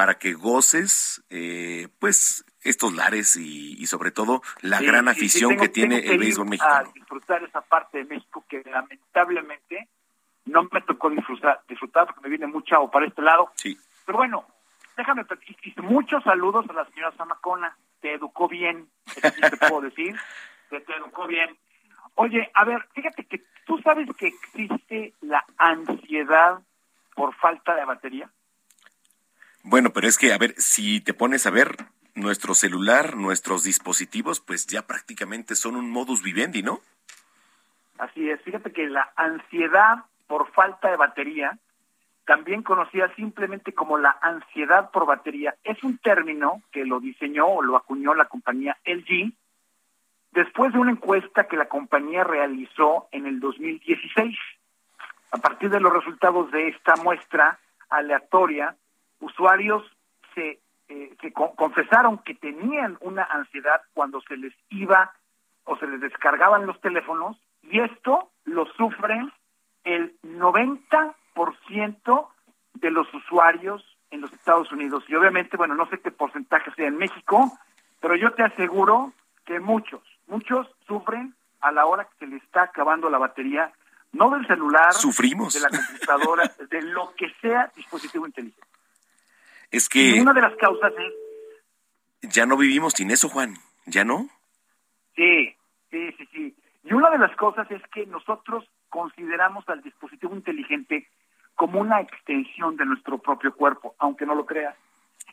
para 0.00 0.14
que 0.14 0.32
goces, 0.32 1.22
eh, 1.28 1.88
pues, 1.98 2.42
estos 2.62 2.94
lares 2.94 3.36
y, 3.36 3.84
sobre 3.84 4.10
todo 4.10 4.40
la 4.62 4.80
gran 4.80 5.08
afición 5.08 5.58
que 5.58 5.68
tiene 5.68 5.98
el 5.98 6.16
béisbol 6.16 6.48
mexicano. 6.48 6.88
A 6.88 6.92
disfrutar 6.94 7.44
esa 7.44 7.60
parte 7.60 7.98
de 7.98 8.04
México 8.04 8.42
que 8.48 8.62
lamentablemente 8.64 9.90
no 10.46 10.66
me 10.72 10.80
tocó 10.80 11.10
disfrutar, 11.10 11.60
disfrutar 11.68 12.06
porque 12.06 12.22
me 12.22 12.30
viene 12.30 12.46
mucha 12.46 12.80
o 12.80 12.90
para 12.90 13.08
este 13.08 13.20
lado. 13.20 13.50
Sí. 13.56 13.78
Pero 14.06 14.16
bueno, 14.16 14.46
déjame, 14.96 15.26
muchos 15.82 16.24
saludos 16.24 16.64
a 16.70 16.72
la 16.72 16.86
señora 16.86 17.12
Zamacona, 17.18 17.76
te 18.00 18.14
educó 18.14 18.48
bien, 18.48 18.88
te 19.20 19.56
puedo 19.68 19.82
decir, 19.82 20.16
te, 20.70 20.80
te 20.80 20.96
educó 20.96 21.26
bien. 21.26 21.58
Oye, 22.14 22.50
a 22.54 22.64
ver, 22.64 22.88
fíjate 22.94 23.26
que 23.26 23.44
tú 23.66 23.78
sabes 23.82 24.08
que 24.16 24.28
existe 24.28 25.12
la 25.20 25.44
ansiedad 25.58 26.62
por 27.14 27.34
falta 27.34 27.74
de 27.74 27.84
batería. 27.84 28.30
Bueno, 29.62 29.90
pero 29.90 30.08
es 30.08 30.16
que, 30.18 30.32
a 30.32 30.38
ver, 30.38 30.54
si 30.56 31.00
te 31.00 31.14
pones 31.14 31.46
a 31.46 31.50
ver, 31.50 31.76
nuestro 32.14 32.54
celular, 32.54 33.16
nuestros 33.16 33.64
dispositivos, 33.64 34.40
pues 34.40 34.66
ya 34.66 34.86
prácticamente 34.86 35.54
son 35.54 35.76
un 35.76 35.90
modus 35.90 36.22
vivendi, 36.22 36.62
¿no? 36.62 36.80
Así 37.98 38.30
es, 38.30 38.40
fíjate 38.42 38.72
que 38.72 38.88
la 38.88 39.12
ansiedad 39.16 40.04
por 40.26 40.50
falta 40.52 40.90
de 40.90 40.96
batería, 40.96 41.58
también 42.24 42.62
conocida 42.62 43.12
simplemente 43.16 43.74
como 43.74 43.98
la 43.98 44.16
ansiedad 44.22 44.90
por 44.90 45.04
batería, 45.04 45.56
es 45.64 45.82
un 45.82 45.98
término 45.98 46.62
que 46.72 46.84
lo 46.84 47.00
diseñó 47.00 47.46
o 47.46 47.62
lo 47.62 47.76
acuñó 47.76 48.14
la 48.14 48.26
compañía 48.26 48.78
LG 48.84 49.32
después 50.32 50.72
de 50.72 50.78
una 50.78 50.92
encuesta 50.92 51.48
que 51.48 51.56
la 51.56 51.68
compañía 51.68 52.24
realizó 52.24 53.08
en 53.10 53.26
el 53.26 53.40
2016. 53.40 54.38
A 55.32 55.38
partir 55.38 55.70
de 55.70 55.80
los 55.80 55.92
resultados 55.92 56.50
de 56.50 56.68
esta 56.68 56.96
muestra 56.96 57.58
aleatoria, 57.88 58.76
usuarios 59.20 59.84
se 60.34 60.58
eh, 60.88 61.14
que 61.20 61.32
confesaron 61.32 62.18
que 62.18 62.34
tenían 62.34 62.98
una 63.00 63.22
ansiedad 63.22 63.80
cuando 63.94 64.20
se 64.22 64.36
les 64.36 64.52
iba 64.70 65.12
o 65.62 65.76
se 65.76 65.86
les 65.86 66.00
descargaban 66.00 66.66
los 66.66 66.80
teléfonos 66.80 67.36
y 67.62 67.78
esto 67.78 68.32
lo 68.44 68.66
sufren 68.74 69.32
el 69.84 70.18
90% 70.22 72.28
de 72.74 72.90
los 72.90 73.06
usuarios 73.14 73.84
en 74.10 74.20
los 74.20 74.32
Estados 74.32 74.72
Unidos. 74.72 75.04
Y 75.06 75.14
obviamente, 75.14 75.56
bueno, 75.56 75.76
no 75.76 75.86
sé 75.86 76.00
qué 76.00 76.10
porcentaje 76.10 76.72
sea 76.72 76.88
en 76.88 76.96
México, 76.96 77.56
pero 78.00 78.16
yo 78.16 78.32
te 78.32 78.42
aseguro 78.42 79.12
que 79.44 79.60
muchos, 79.60 80.02
muchos 80.26 80.66
sufren 80.86 81.36
a 81.60 81.70
la 81.70 81.86
hora 81.86 82.04
que 82.04 82.18
se 82.18 82.26
le 82.26 82.36
está 82.38 82.62
acabando 82.62 83.10
la 83.10 83.18
batería, 83.18 83.72
no 84.12 84.30
del 84.30 84.46
celular, 84.46 84.92
sufrimos 84.92 85.54
de 85.54 85.60
la 85.60 85.68
computadora, 85.68 86.50
de 86.68 86.82
lo 86.82 87.14
que 87.14 87.32
sea 87.40 87.70
dispositivo 87.76 88.26
inteligente. 88.26 88.66
Es 89.70 89.88
que 89.88 90.16
y 90.16 90.20
una 90.20 90.32
de 90.32 90.42
las 90.42 90.56
causas 90.56 90.92
es 90.98 92.30
ya 92.30 92.46
no 92.46 92.56
vivimos 92.56 92.94
sin 92.94 93.10
eso, 93.10 93.28
Juan, 93.28 93.54
¿ya 93.86 94.04
no? 94.04 94.28
Sí, 95.16 95.54
sí, 95.90 96.12
sí, 96.12 96.28
sí. 96.32 96.56
Y 96.84 96.92
una 96.92 97.10
de 97.10 97.18
las 97.18 97.34
cosas 97.36 97.70
es 97.70 97.82
que 97.92 98.06
nosotros 98.06 98.64
consideramos 98.88 99.68
al 99.68 99.82
dispositivo 99.82 100.34
inteligente 100.34 101.08
como 101.54 101.80
una 101.80 102.00
extensión 102.00 102.76
de 102.76 102.86
nuestro 102.86 103.18
propio 103.18 103.54
cuerpo, 103.54 103.94
aunque 103.98 104.26
no 104.26 104.34
lo 104.34 104.46
creas. 104.46 104.74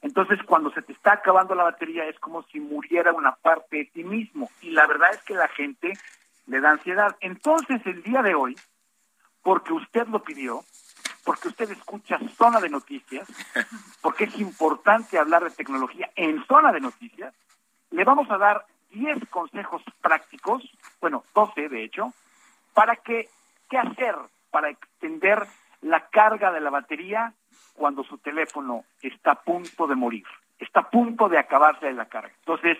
Entonces, 0.01 0.39
cuando 0.45 0.71
se 0.71 0.81
te 0.81 0.93
está 0.93 1.13
acabando 1.13 1.55
la 1.55 1.63
batería, 1.63 2.05
es 2.05 2.19
como 2.19 2.43
si 2.43 2.59
muriera 2.59 3.13
una 3.13 3.33
parte 3.33 3.77
de 3.77 3.85
ti 3.85 4.03
mismo. 4.03 4.49
Y 4.61 4.71
la 4.71 4.85
verdad 4.85 5.09
es 5.11 5.21
que 5.23 5.33
la 5.33 5.47
gente 5.47 5.93
le 6.45 6.59
da 6.59 6.71
ansiedad. 6.71 7.15
Entonces, 7.21 7.81
el 7.85 8.03
día 8.03 8.21
de 8.21 8.35
hoy, 8.35 8.55
porque 9.41 9.73
usted 9.73 10.07
lo 10.07 10.23
pidió, 10.23 10.61
porque 11.27 11.49
usted 11.49 11.69
escucha 11.71 12.17
Zona 12.37 12.61
de 12.61 12.69
Noticias, 12.69 13.27
porque 14.01 14.23
es 14.23 14.39
importante 14.39 15.19
hablar 15.19 15.43
de 15.43 15.49
tecnología 15.49 16.09
en 16.15 16.41
Zona 16.45 16.71
de 16.71 16.79
Noticias, 16.79 17.35
le 17.91 18.05
vamos 18.05 18.31
a 18.31 18.37
dar 18.37 18.65
10 18.91 19.27
consejos 19.29 19.81
prácticos, 20.01 20.63
bueno, 21.01 21.25
12 21.35 21.67
de 21.67 21.83
hecho, 21.83 22.13
para 22.73 22.95
que, 22.95 23.27
qué 23.69 23.77
hacer 23.77 24.15
para 24.51 24.69
extender 24.69 25.45
la 25.81 26.07
carga 26.07 26.53
de 26.53 26.61
la 26.61 26.69
batería 26.69 27.33
cuando 27.73 28.05
su 28.05 28.19
teléfono 28.19 28.85
está 29.01 29.31
a 29.31 29.41
punto 29.41 29.85
de 29.85 29.95
morir, 29.95 30.25
está 30.57 30.79
a 30.79 30.89
punto 30.89 31.27
de 31.27 31.39
acabarse 31.39 31.87
de 31.87 31.93
la 31.93 32.05
carga. 32.05 32.31
Entonces, 32.39 32.77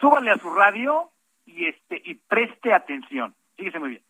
súbale 0.00 0.30
a 0.30 0.38
su 0.38 0.50
radio 0.54 1.10
y 1.44 1.66
este 1.66 2.00
y 2.02 2.14
preste 2.14 2.72
atención. 2.72 3.34
Fíjese 3.58 3.78
muy 3.78 3.90
bien. 3.90 4.02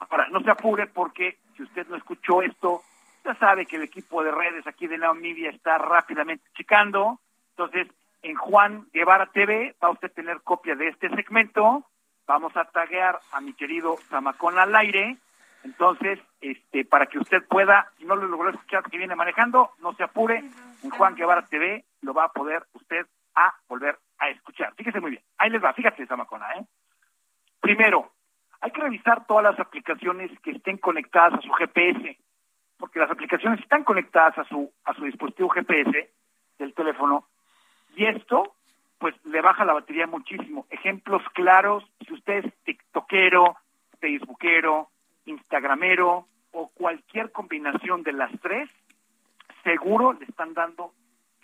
Ahora, 0.00 0.26
no 0.30 0.40
se 0.40 0.50
apure 0.50 0.88
porque 0.88 1.38
si 1.60 1.64
usted 1.64 1.86
no 1.88 1.96
escuchó 1.96 2.40
esto, 2.40 2.82
ya 3.22 3.34
sabe 3.34 3.66
que 3.66 3.76
el 3.76 3.82
equipo 3.82 4.24
de 4.24 4.30
redes 4.30 4.66
aquí 4.66 4.86
de 4.86 4.96
la 4.96 5.12
Media 5.12 5.50
está 5.50 5.76
rápidamente 5.76 6.48
checando. 6.56 7.20
Entonces, 7.50 7.86
en 8.22 8.34
Juan 8.34 8.86
Guevara 8.94 9.26
TV 9.26 9.76
va 9.82 9.88
a 9.88 9.90
usted 9.90 10.10
tener 10.10 10.40
copia 10.40 10.74
de 10.74 10.88
este 10.88 11.10
segmento. 11.10 11.84
Vamos 12.26 12.56
a 12.56 12.64
taguear 12.64 13.18
a 13.32 13.42
mi 13.42 13.52
querido 13.52 13.98
Zamacón 14.08 14.58
al 14.58 14.74
aire. 14.74 15.18
Entonces, 15.62 16.18
este, 16.40 16.86
para 16.86 17.04
que 17.04 17.18
usted 17.18 17.46
pueda, 17.46 17.92
si 17.98 18.06
no 18.06 18.16
lo 18.16 18.26
logró 18.26 18.48
escuchar 18.48 18.84
que 18.84 18.96
viene 18.96 19.14
manejando, 19.14 19.72
no 19.80 19.92
se 19.92 20.04
apure. 20.04 20.42
En 20.82 20.90
Juan 20.90 21.14
Guevara 21.14 21.42
TV 21.42 21.84
lo 22.00 22.14
va 22.14 22.24
a 22.24 22.32
poder 22.32 22.64
usted 22.72 23.06
a 23.34 23.52
volver 23.68 23.98
a 24.18 24.30
escuchar. 24.30 24.72
Fíjese 24.76 24.98
muy 24.98 25.10
bien. 25.10 25.22
Ahí 25.36 25.50
les 25.50 25.62
va. 25.62 25.74
Fíjate, 25.74 26.06
Zamacona, 26.06 26.54
¿eh? 26.54 26.64
Primero, 27.60 28.12
hay 28.60 28.70
que 28.70 28.80
revisar 28.80 29.26
todas 29.26 29.44
las 29.44 29.58
aplicaciones 29.58 30.30
que 30.40 30.52
estén 30.52 30.78
conectadas 30.78 31.34
a 31.34 31.42
su 31.42 31.50
GPS, 31.50 32.18
porque 32.78 32.98
las 32.98 33.10
aplicaciones 33.10 33.60
están 33.60 33.84
conectadas 33.84 34.38
a 34.38 34.44
su 34.44 34.70
a 34.84 34.94
su 34.94 35.04
dispositivo 35.04 35.48
GPS 35.48 36.10
del 36.58 36.74
teléfono 36.74 37.26
y 37.96 38.06
esto 38.06 38.54
pues 38.98 39.14
le 39.24 39.40
baja 39.40 39.64
la 39.64 39.72
batería 39.72 40.06
muchísimo. 40.06 40.66
Ejemplos 40.68 41.22
claros, 41.32 41.84
si 42.06 42.12
usted 42.12 42.44
es 42.44 42.54
tiktokero, 42.64 43.56
facebookero, 43.98 44.90
instagramero 45.24 46.26
o 46.52 46.68
cualquier 46.68 47.32
combinación 47.32 48.02
de 48.02 48.12
las 48.12 48.30
tres, 48.42 48.68
seguro 49.64 50.12
le 50.12 50.26
están 50.26 50.52
dando 50.52 50.92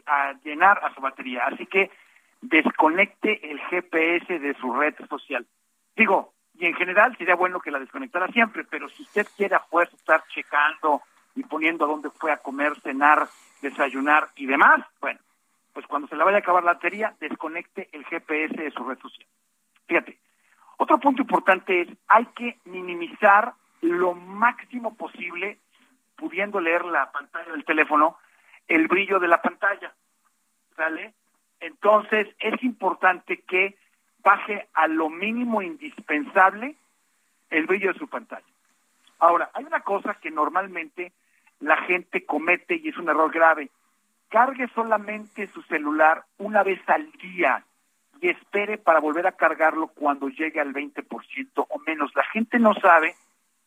a 0.04 0.34
llenar 0.44 0.84
a 0.84 0.94
su 0.94 1.00
batería. 1.00 1.46
Así 1.46 1.64
que 1.64 1.90
desconecte 2.42 3.50
el 3.50 3.58
GPS 3.60 4.38
de 4.38 4.54
su 4.60 4.74
red 4.74 4.94
social. 5.08 5.46
Digo, 5.96 6.34
y 6.58 6.66
en 6.66 6.74
general 6.74 7.16
sería 7.16 7.34
bueno 7.34 7.60
que 7.60 7.70
la 7.70 7.78
desconectara 7.78 8.28
siempre, 8.28 8.64
pero 8.64 8.88
si 8.88 9.02
usted 9.02 9.26
quiere 9.36 9.56
a 9.56 9.64
estar 9.82 10.24
checando 10.28 11.02
y 11.34 11.42
poniendo 11.42 11.86
dónde 11.86 12.10
fue 12.10 12.32
a 12.32 12.38
comer, 12.38 12.80
cenar, 12.80 13.28
desayunar 13.60 14.28
y 14.36 14.46
demás, 14.46 14.84
bueno, 15.00 15.20
pues 15.72 15.86
cuando 15.86 16.08
se 16.08 16.16
le 16.16 16.24
vaya 16.24 16.38
a 16.38 16.40
acabar 16.40 16.64
la 16.64 16.74
batería, 16.74 17.14
desconecte 17.20 17.88
el 17.92 18.04
GPS 18.06 18.54
de 18.54 18.70
su 18.70 18.84
red 18.84 18.98
social. 18.98 19.26
Fíjate, 19.86 20.18
otro 20.78 20.98
punto 20.98 21.22
importante 21.22 21.82
es, 21.82 21.88
hay 22.08 22.26
que 22.26 22.58
minimizar 22.64 23.52
lo 23.82 24.14
máximo 24.14 24.94
posible, 24.96 25.58
pudiendo 26.16 26.60
leer 26.60 26.84
la 26.86 27.12
pantalla 27.12 27.52
del 27.52 27.64
teléfono, 27.64 28.16
el 28.68 28.88
brillo 28.88 29.18
de 29.18 29.28
la 29.28 29.42
pantalla. 29.42 29.92
¿Sale? 30.74 31.14
Entonces, 31.60 32.28
es 32.38 32.62
importante 32.62 33.42
que 33.42 33.76
baje 34.26 34.66
a 34.74 34.88
lo 34.88 35.08
mínimo 35.08 35.62
indispensable 35.62 36.74
el 37.48 37.66
brillo 37.66 37.92
de 37.92 37.98
su 38.00 38.08
pantalla. 38.08 38.44
Ahora, 39.20 39.50
hay 39.54 39.64
una 39.64 39.80
cosa 39.82 40.14
que 40.14 40.32
normalmente 40.32 41.12
la 41.60 41.76
gente 41.82 42.26
comete 42.26 42.74
y 42.74 42.88
es 42.88 42.98
un 42.98 43.08
error 43.08 43.30
grave. 43.30 43.70
Cargue 44.28 44.66
solamente 44.74 45.46
su 45.46 45.62
celular 45.62 46.24
una 46.38 46.64
vez 46.64 46.80
al 46.88 47.08
día 47.12 47.64
y 48.20 48.28
espere 48.28 48.78
para 48.78 48.98
volver 48.98 49.28
a 49.28 49.36
cargarlo 49.36 49.86
cuando 49.86 50.28
llegue 50.28 50.60
al 50.60 50.74
20% 50.74 51.66
o 51.68 51.78
menos. 51.86 52.10
La 52.16 52.24
gente 52.24 52.58
no 52.58 52.74
sabe 52.74 53.14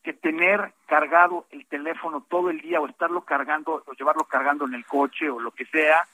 que 0.02 0.12
tener 0.12 0.74
cargado 0.84 1.46
el 1.52 1.64
teléfono 1.68 2.26
todo 2.28 2.50
el 2.50 2.60
día 2.60 2.82
o 2.82 2.86
estarlo 2.86 3.22
cargando 3.22 3.82
o 3.86 3.92
llevarlo 3.94 4.24
cargando 4.24 4.66
en 4.66 4.74
el 4.74 4.84
coche 4.84 5.30
o 5.30 5.40
lo 5.40 5.52
que 5.52 5.64
sea, 5.64 6.06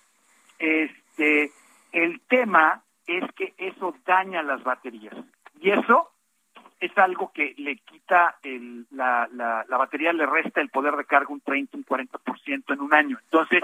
este, 0.60 1.50
el 1.90 2.20
tema 2.28 2.84
es 3.06 3.24
que 3.32 3.54
eso 3.58 3.94
daña 4.04 4.42
las 4.42 4.62
baterías. 4.62 5.14
Y 5.60 5.70
eso 5.70 6.10
es 6.80 6.96
algo 6.98 7.32
que 7.32 7.54
le 7.56 7.76
quita 7.76 8.36
el, 8.42 8.86
la, 8.90 9.28
la, 9.32 9.64
la 9.68 9.76
batería, 9.76 10.12
le 10.12 10.26
resta 10.26 10.60
el 10.60 10.68
poder 10.68 10.96
de 10.96 11.04
carga 11.04 11.32
un 11.32 11.40
30, 11.40 11.76
un 11.76 11.84
40% 11.84 12.74
en 12.74 12.80
un 12.80 12.94
año. 12.94 13.18
Entonces, 13.24 13.62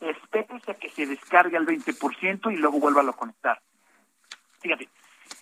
espérese 0.00 0.70
a 0.70 0.74
que 0.74 0.88
se 0.88 1.06
descargue 1.06 1.56
al 1.56 1.66
20% 1.66 2.52
y 2.52 2.56
luego 2.56 2.78
vuelva 2.78 3.02
a 3.02 3.12
conectar. 3.12 3.60
Fíjate, 4.60 4.88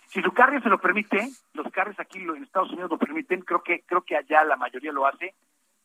si 0.07 0.21
su 0.21 0.31
carga 0.31 0.61
se 0.61 0.69
lo 0.69 0.79
permite, 0.79 1.29
los 1.53 1.71
carros 1.71 1.99
aquí 1.99 2.19
en 2.19 2.43
Estados 2.43 2.71
Unidos 2.71 2.91
lo 2.91 2.97
permiten, 2.97 3.41
creo 3.41 3.61
que 3.61 3.81
creo 3.81 4.01
que 4.01 4.15
allá 4.15 4.43
la 4.43 4.55
mayoría 4.55 4.91
lo 4.91 5.05
hace, 5.05 5.35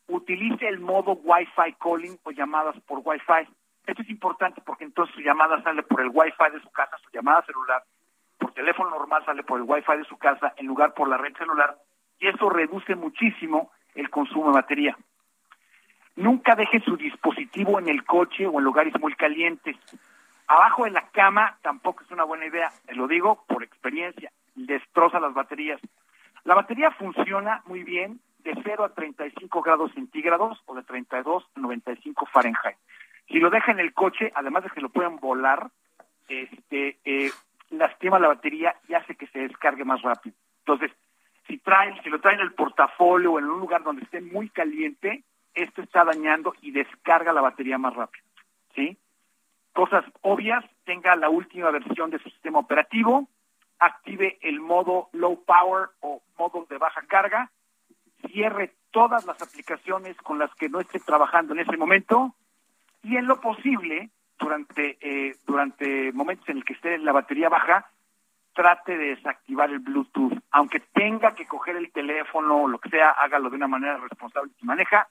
utilice 0.07 0.67
el 0.67 0.79
modo 0.79 1.13
Wi-Fi 1.13 1.73
calling 1.79 2.17
o 2.23 2.31
llamadas 2.31 2.75
por 2.87 3.01
Wi-Fi. 3.03 3.47
Esto 3.85 4.01
es 4.01 4.09
importante 4.09 4.61
porque 4.61 4.85
entonces 4.85 5.13
su 5.15 5.21
llamada 5.21 5.61
sale 5.63 5.83
por 5.83 6.01
el 6.01 6.09
Wi-Fi 6.13 6.51
de 6.53 6.61
su 6.61 6.69
casa, 6.71 6.97
su 7.03 7.09
llamada 7.11 7.43
celular 7.45 7.83
por 8.43 8.51
teléfono 8.51 8.89
normal 8.89 9.23
sale 9.25 9.43
por 9.43 9.59
el 9.59 9.65
Wi-Fi 9.65 9.97
de 9.97 10.03
su 10.05 10.17
casa 10.17 10.53
en 10.57 10.67
lugar 10.67 10.93
por 10.93 11.07
la 11.07 11.17
red 11.17 11.33
celular 11.37 11.77
y 12.19 12.27
eso 12.27 12.49
reduce 12.49 12.95
muchísimo 12.95 13.71
el 13.95 14.09
consumo 14.09 14.47
de 14.47 14.53
batería. 14.53 14.97
Nunca 16.15 16.55
deje 16.55 16.79
su 16.81 16.95
dispositivo 16.97 17.79
en 17.79 17.89
el 17.89 18.03
coche 18.03 18.45
o 18.45 18.59
en 18.59 18.65
lugares 18.65 18.93
muy 18.99 19.15
calientes. 19.15 19.77
Abajo 20.47 20.83
de 20.83 20.91
la 20.91 21.07
cama 21.09 21.57
tampoco 21.61 22.03
es 22.03 22.11
una 22.11 22.25
buena 22.25 22.45
idea, 22.45 22.71
te 22.85 22.95
lo 22.95 23.07
digo 23.07 23.43
por 23.47 23.63
experiencia, 23.63 24.31
destroza 24.55 25.19
las 25.19 25.33
baterías. 25.33 25.79
La 26.43 26.55
batería 26.55 26.91
funciona 26.91 27.61
muy 27.65 27.83
bien 27.83 28.19
de 28.39 28.53
0 28.61 28.83
a 28.83 28.89
35 28.89 29.61
grados 29.61 29.91
centígrados 29.93 30.61
o 30.65 30.75
de 30.75 30.83
32 30.83 31.45
a 31.55 31.59
95 31.59 32.25
Fahrenheit. 32.25 32.77
Si 33.33 33.39
lo 33.39 33.49
deja 33.49 33.71
en 33.71 33.79
el 33.79 33.95
coche, 33.95 34.31
además 34.35 34.63
de 34.63 34.69
que 34.69 34.79
lo 34.79 34.89
pueden 34.89 35.15
volar, 35.15 35.71
este, 36.27 36.99
eh, 37.03 37.31
lastima 37.71 38.19
la 38.19 38.27
batería 38.27 38.75
y 38.87 38.93
hace 38.93 39.15
que 39.15 39.25
se 39.25 39.39
descargue 39.39 39.83
más 39.83 40.03
rápido. 40.03 40.35
Entonces, 40.59 40.91
si 41.47 41.57
traen, 41.57 41.99
si 42.03 42.11
lo 42.11 42.21
traen 42.21 42.41
en 42.41 42.45
el 42.45 42.53
portafolio 42.53 43.31
o 43.31 43.39
en 43.39 43.45
un 43.45 43.59
lugar 43.59 43.81
donde 43.81 44.03
esté 44.03 44.21
muy 44.21 44.49
caliente, 44.49 45.23
esto 45.55 45.81
está 45.81 46.03
dañando 46.03 46.53
y 46.61 46.69
descarga 46.69 47.33
la 47.33 47.41
batería 47.41 47.79
más 47.79 47.95
rápido. 47.95 48.23
¿Sí? 48.75 48.99
Cosas 49.73 50.05
obvias, 50.21 50.63
tenga 50.85 51.15
la 51.15 51.29
última 51.29 51.71
versión 51.71 52.11
de 52.11 52.19
su 52.19 52.29
sistema 52.29 52.59
operativo, 52.59 53.27
active 53.79 54.37
el 54.43 54.59
modo 54.59 55.09
low 55.11 55.43
power 55.43 55.89
o 56.01 56.21
modo 56.37 56.67
de 56.69 56.77
baja 56.77 57.01
carga, 57.07 57.49
cierre 58.27 58.75
todas 58.91 59.25
las 59.25 59.41
aplicaciones 59.41 60.15
con 60.17 60.37
las 60.37 60.53
que 60.53 60.69
no 60.69 60.79
esté 60.79 60.99
trabajando 60.99 61.55
en 61.55 61.61
ese 61.61 61.77
momento 61.77 62.35
y 63.03 63.17
en 63.17 63.27
lo 63.27 63.39
posible, 63.39 64.09
durante, 64.39 64.97
eh, 65.01 65.35
durante 65.45 66.11
momentos 66.11 66.47
en 66.49 66.57
el 66.57 66.65
que 66.65 66.73
esté 66.73 66.97
la 66.97 67.11
batería 67.11 67.49
baja, 67.49 67.89
trate 68.53 68.97
de 68.97 69.15
desactivar 69.15 69.69
el 69.69 69.79
Bluetooth. 69.79 70.37
Aunque 70.51 70.79
tenga 70.79 71.33
que 71.35 71.47
coger 71.47 71.75
el 71.75 71.91
teléfono 71.91 72.63
o 72.63 72.67
lo 72.67 72.79
que 72.79 72.89
sea, 72.89 73.09
hágalo 73.09 73.49
de 73.49 73.57
una 73.57 73.67
manera 73.67 73.97
responsable 73.97 74.51
si 74.59 74.65
maneja, 74.65 75.07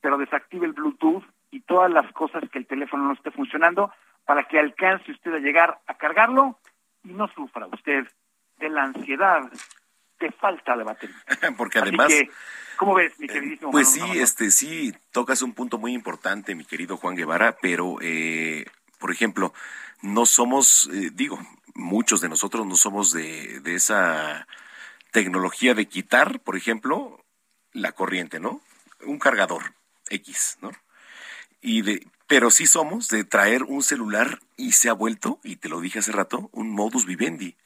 pero 0.00 0.18
desactive 0.18 0.66
el 0.66 0.72
Bluetooth 0.72 1.24
y 1.50 1.60
todas 1.60 1.90
las 1.90 2.10
cosas 2.12 2.48
que 2.50 2.58
el 2.58 2.66
teléfono 2.66 3.04
no 3.04 3.12
esté 3.12 3.30
funcionando 3.30 3.92
para 4.24 4.44
que 4.44 4.58
alcance 4.58 5.10
usted 5.10 5.34
a 5.34 5.38
llegar 5.38 5.78
a 5.86 5.94
cargarlo 5.94 6.58
y 7.04 7.12
no 7.12 7.28
sufra 7.28 7.66
usted 7.66 8.06
de 8.58 8.68
la 8.68 8.82
ansiedad 8.84 9.42
de 10.20 10.32
falta 10.32 10.76
de 10.76 10.84
batería. 10.84 11.16
Porque 11.56 11.78
además... 11.78 12.12
¿Cómo 12.76 12.94
ves, 12.94 13.18
mi 13.18 13.26
queridísimo? 13.26 13.72
Pues 13.72 13.90
sí, 13.90 14.00
este 14.14 14.52
sí, 14.52 14.94
tocas 15.10 15.42
un 15.42 15.52
punto 15.52 15.78
muy 15.78 15.94
importante, 15.94 16.54
mi 16.54 16.64
querido 16.64 16.96
Juan 16.96 17.16
Guevara, 17.16 17.56
pero, 17.60 17.96
eh, 18.00 18.66
por 19.00 19.10
ejemplo, 19.10 19.52
no 20.00 20.26
somos, 20.26 20.88
eh, 20.92 21.10
digo, 21.12 21.40
muchos 21.74 22.20
de 22.20 22.28
nosotros 22.28 22.64
no 22.66 22.76
somos 22.76 23.12
de, 23.12 23.58
de 23.60 23.74
esa 23.74 24.46
tecnología 25.10 25.74
de 25.74 25.86
quitar, 25.86 26.38
por 26.38 26.56
ejemplo, 26.56 27.24
la 27.72 27.90
corriente, 27.92 28.38
¿no? 28.38 28.60
Un 29.04 29.18
cargador 29.18 29.74
X, 30.10 30.58
¿no? 30.60 30.70
Y 31.60 31.82
de, 31.82 32.06
pero 32.28 32.50
sí 32.50 32.66
somos 32.66 33.08
de 33.08 33.24
traer 33.24 33.64
un 33.64 33.82
celular 33.82 34.40
y 34.56 34.72
se 34.72 34.88
ha 34.88 34.92
vuelto, 34.92 35.40
y 35.42 35.56
te 35.56 35.68
lo 35.68 35.80
dije 35.80 35.98
hace 35.98 36.12
rato, 36.12 36.50
un 36.52 36.70
modus 36.70 37.06
vivendi. 37.06 37.56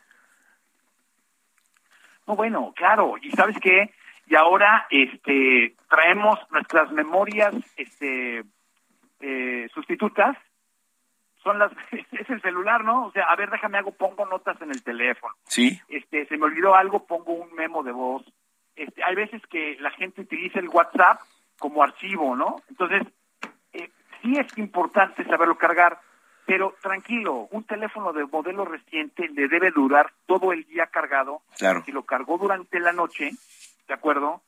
No, 2.32 2.36
bueno, 2.36 2.72
claro, 2.74 3.16
y 3.20 3.30
sabes 3.32 3.58
qué, 3.60 3.92
y 4.26 4.34
ahora 4.36 4.86
este 4.88 5.76
traemos 5.90 6.38
nuestras 6.50 6.90
memorias 6.90 7.54
este 7.76 8.42
eh, 9.20 9.68
sustitutas. 9.74 10.34
Son 11.42 11.58
las 11.58 11.72
es 11.92 12.30
el 12.30 12.40
celular 12.40 12.84
no 12.84 13.08
o 13.08 13.12
sea 13.12 13.24
a 13.24 13.36
ver 13.36 13.50
déjame 13.50 13.76
hago 13.76 13.92
pongo 13.92 14.24
notas 14.24 14.58
en 14.62 14.70
el 14.70 14.82
teléfono. 14.82 15.34
Sí. 15.44 15.78
Este 15.88 16.24
se 16.24 16.38
me 16.38 16.44
olvidó 16.46 16.74
algo 16.74 17.06
pongo 17.06 17.32
un 17.34 17.52
memo 17.52 17.82
de 17.82 17.92
voz. 17.92 18.24
Este 18.74 19.04
hay 19.04 19.14
veces 19.14 19.42
que 19.50 19.76
la 19.80 19.90
gente 19.90 20.22
utiliza 20.22 20.58
el 20.58 20.70
WhatsApp 20.70 21.20
como 21.58 21.82
archivo 21.82 22.34
no 22.34 22.56
entonces 22.70 23.02
eh, 23.74 23.90
sí 24.22 24.38
es 24.38 24.56
importante 24.56 25.22
saberlo 25.24 25.58
cargar 25.58 26.00
pero 26.46 26.74
tranquilo, 26.82 27.48
un 27.50 27.64
teléfono 27.64 28.12
de 28.12 28.26
modelo 28.26 28.64
reciente 28.64 29.28
le 29.28 29.48
debe 29.48 29.70
durar 29.70 30.12
todo 30.26 30.52
el 30.52 30.64
día 30.64 30.86
cargado. 30.86 31.42
Claro. 31.58 31.82
Si 31.84 31.92
lo 31.92 32.04
cargó 32.04 32.38
durante 32.38 32.80
la 32.80 32.92
noche, 32.92 33.30
¿de 33.86 33.94
acuerdo? 33.94 34.42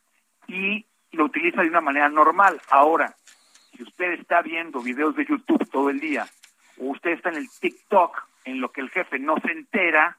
Y 0.49 0.85
lo 1.13 1.25
utiliza 1.25 1.63
de 1.63 1.69
una 1.69 1.81
manera 1.81 2.09
normal. 2.09 2.61
Ahora, 2.71 3.15
si 3.77 3.83
usted 3.83 4.13
está 4.13 4.43
viendo 4.43 4.81
videos 4.81 5.15
de 5.17 5.25
YouTube 5.25 5.69
todo 5.71 5.91
el 5.91 6.01
día, 6.01 6.27
o 6.79 6.87
usted 6.87 7.11
está 7.11 7.31
en 7.31 7.37
el 7.37 7.49
TikTok, 7.49 8.23
en 8.45 8.61
lo 8.61 8.73
que 8.73 8.81
el 8.81 8.91
jefe 8.91 9.19
no 9.19 9.37
se 9.39 9.53
entera, 9.53 10.19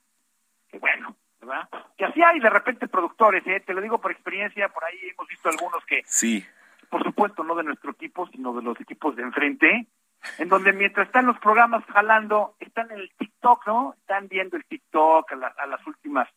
que 0.69 0.80
bueno, 0.80 1.15
¿verdad? 1.39 1.69
Que 1.97 2.05
así 2.05 2.21
hay 2.23 2.39
de 2.39 2.49
repente 2.49 2.88
productores, 2.88 3.45
¿eh? 3.47 3.61
te 3.65 3.73
lo 3.73 3.82
digo 3.82 3.99
por 3.99 4.11
experiencia, 4.11 4.69
por 4.69 4.84
ahí 4.86 4.97
hemos 5.09 5.28
visto 5.28 5.49
algunos 5.49 5.86
que, 5.86 6.01
sí. 6.05 6.43
por 6.89 7.03
supuesto, 7.03 7.43
no 7.43 7.55
de 7.55 7.63
nuestro 7.63 7.91
equipo, 7.91 8.28
sino 8.28 8.53
de 8.53 8.63
los 8.63 8.80
equipos 8.80 9.15
de 9.15 9.23
enfrente, 9.23 9.88
en 10.38 10.49
donde 10.49 10.73
mientras 10.73 11.07
están 11.07 11.26
los 11.26 11.39
programas 11.39 11.84
jalando, 11.86 12.55
están 12.59 12.91
en 12.91 12.99
el 12.99 13.11
TikTok, 13.17 13.67
¿no? 13.67 13.95
Están 13.99 14.28
viendo 14.28 14.57
el 14.57 14.65
TikTok 14.65 15.32
a, 15.32 15.47
a 15.57 15.65
las 15.67 15.86
últimas 15.88 16.28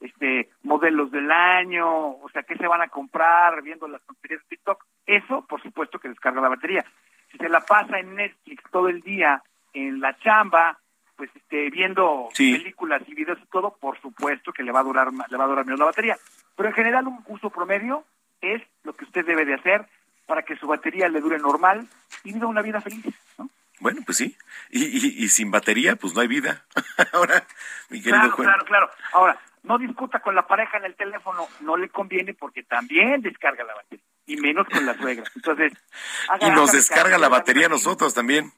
este 0.00 0.50
modelos 0.62 1.10
del 1.10 1.30
año, 1.30 1.88
o 1.88 2.28
sea, 2.32 2.42
qué 2.42 2.56
se 2.56 2.66
van 2.66 2.82
a 2.82 2.88
comprar, 2.88 3.62
viendo 3.62 3.88
las 3.88 4.02
tonterías 4.02 4.40
de 4.42 4.56
TikTok, 4.56 4.84
eso 5.06 5.44
por 5.46 5.62
supuesto 5.62 5.98
que 5.98 6.08
descarga 6.08 6.40
la 6.40 6.48
batería. 6.48 6.84
Si 7.32 7.38
se 7.38 7.48
la 7.48 7.60
pasa 7.60 7.98
en 7.98 8.14
Netflix 8.14 8.62
todo 8.70 8.88
el 8.88 9.00
día, 9.02 9.42
en 9.72 10.00
la 10.00 10.16
chamba, 10.18 10.78
pues 11.16 11.30
este, 11.34 11.68
viendo 11.70 12.28
películas 12.36 13.02
y 13.06 13.14
videos 13.14 13.38
y 13.42 13.46
todo, 13.46 13.76
por 13.80 14.00
supuesto 14.00 14.52
que 14.52 14.62
le 14.62 14.72
va 14.72 14.80
a 14.80 14.84
durar 14.84 15.08
le 15.12 15.36
va 15.36 15.44
a 15.44 15.48
durar 15.48 15.64
menos 15.64 15.80
la 15.80 15.86
batería. 15.86 16.16
Pero 16.56 16.68
en 16.68 16.74
general 16.74 17.08
un 17.08 17.24
uso 17.26 17.50
promedio 17.50 18.04
es 18.40 18.62
lo 18.84 18.94
que 18.94 19.04
usted 19.04 19.26
debe 19.26 19.44
de 19.44 19.54
hacer 19.54 19.86
para 20.28 20.42
que 20.42 20.56
su 20.56 20.66
batería 20.68 21.08
le 21.08 21.20
dure 21.20 21.38
normal 21.38 21.88
y 22.22 22.32
viva 22.32 22.46
una 22.46 22.62
vida 22.62 22.80
feliz, 22.80 23.04
¿no? 23.38 23.48
Bueno, 23.80 24.02
pues 24.04 24.18
sí. 24.18 24.36
Y, 24.70 25.24
y, 25.24 25.28
sin 25.28 25.50
batería, 25.50 25.96
pues 25.96 26.14
no 26.14 26.20
hay 26.20 26.28
vida. 26.28 26.64
Ahora, 27.12 27.44
mi 27.88 28.02
querido 28.02 28.20
Claro, 28.20 28.36
claro, 28.36 28.64
claro. 28.64 28.90
Ahora, 29.12 29.40
no 29.62 29.78
discuta 29.78 30.20
con 30.20 30.34
la 30.34 30.46
pareja 30.46 30.78
en 30.78 30.84
el 30.84 30.94
teléfono, 30.96 31.48
no 31.60 31.76
le 31.76 31.88
conviene 31.88 32.34
porque 32.34 32.62
también 32.62 33.22
descarga 33.22 33.64
la 33.64 33.74
batería, 33.74 34.04
y 34.26 34.36
menos 34.36 34.66
con 34.68 34.84
la 34.84 34.96
suegra. 34.98 35.24
Entonces, 35.34 35.72
y 36.40 36.50
nos 36.50 36.72
descarga 36.72 37.18
la 37.18 37.28
batería 37.28 37.66
a 37.66 37.70
nosotros 37.70 38.12
también. 38.12 38.52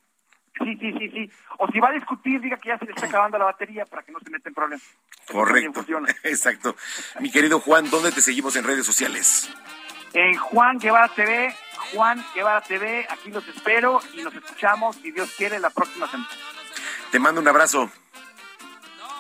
Sí, 0.59 0.77
sí, 0.79 0.93
sí, 0.99 1.11
sí. 1.11 1.31
O 1.59 1.69
si 1.69 1.79
va 1.79 1.89
a 1.89 1.93
discutir, 1.93 2.41
diga 2.41 2.57
que 2.57 2.69
ya 2.69 2.79
se 2.79 2.85
le 2.85 2.93
está 2.93 3.07
acabando 3.07 3.39
la 3.39 3.45
batería 3.45 3.85
para 3.87 4.03
que 4.03 4.13
no 4.13 4.19
se 4.21 4.31
meta 4.31 4.49
en 4.49 4.55
problemas. 4.55 4.87
Correcto. 5.31 5.85
Exacto. 6.25 6.77
Mi 7.21 7.31
querido 7.31 7.61
Juan, 7.61 7.89
¿dónde 7.91 8.13
te 8.13 8.21
seguimos 8.21 8.57
en 8.57 8.65
redes 8.65 8.85
sociales? 8.85 9.51
En 10.13 10.37
Juan 10.37 10.79
Guevara 10.79 11.09
TV, 11.09 11.55
Juan 11.93 12.25
Guevara 12.35 12.61
TV, 12.63 13.07
aquí 13.09 13.31
los 13.31 13.47
espero 13.47 14.01
y 14.13 14.23
nos 14.23 14.35
escuchamos, 14.35 14.97
si 14.97 15.13
Dios 15.13 15.31
quiere, 15.37 15.59
la 15.61 15.71
próxima 15.71 16.11
semana. 16.11 16.29
Te 17.13 17.19
mando 17.19 17.41
un 17.41 17.49
abrazo. 17.49 17.91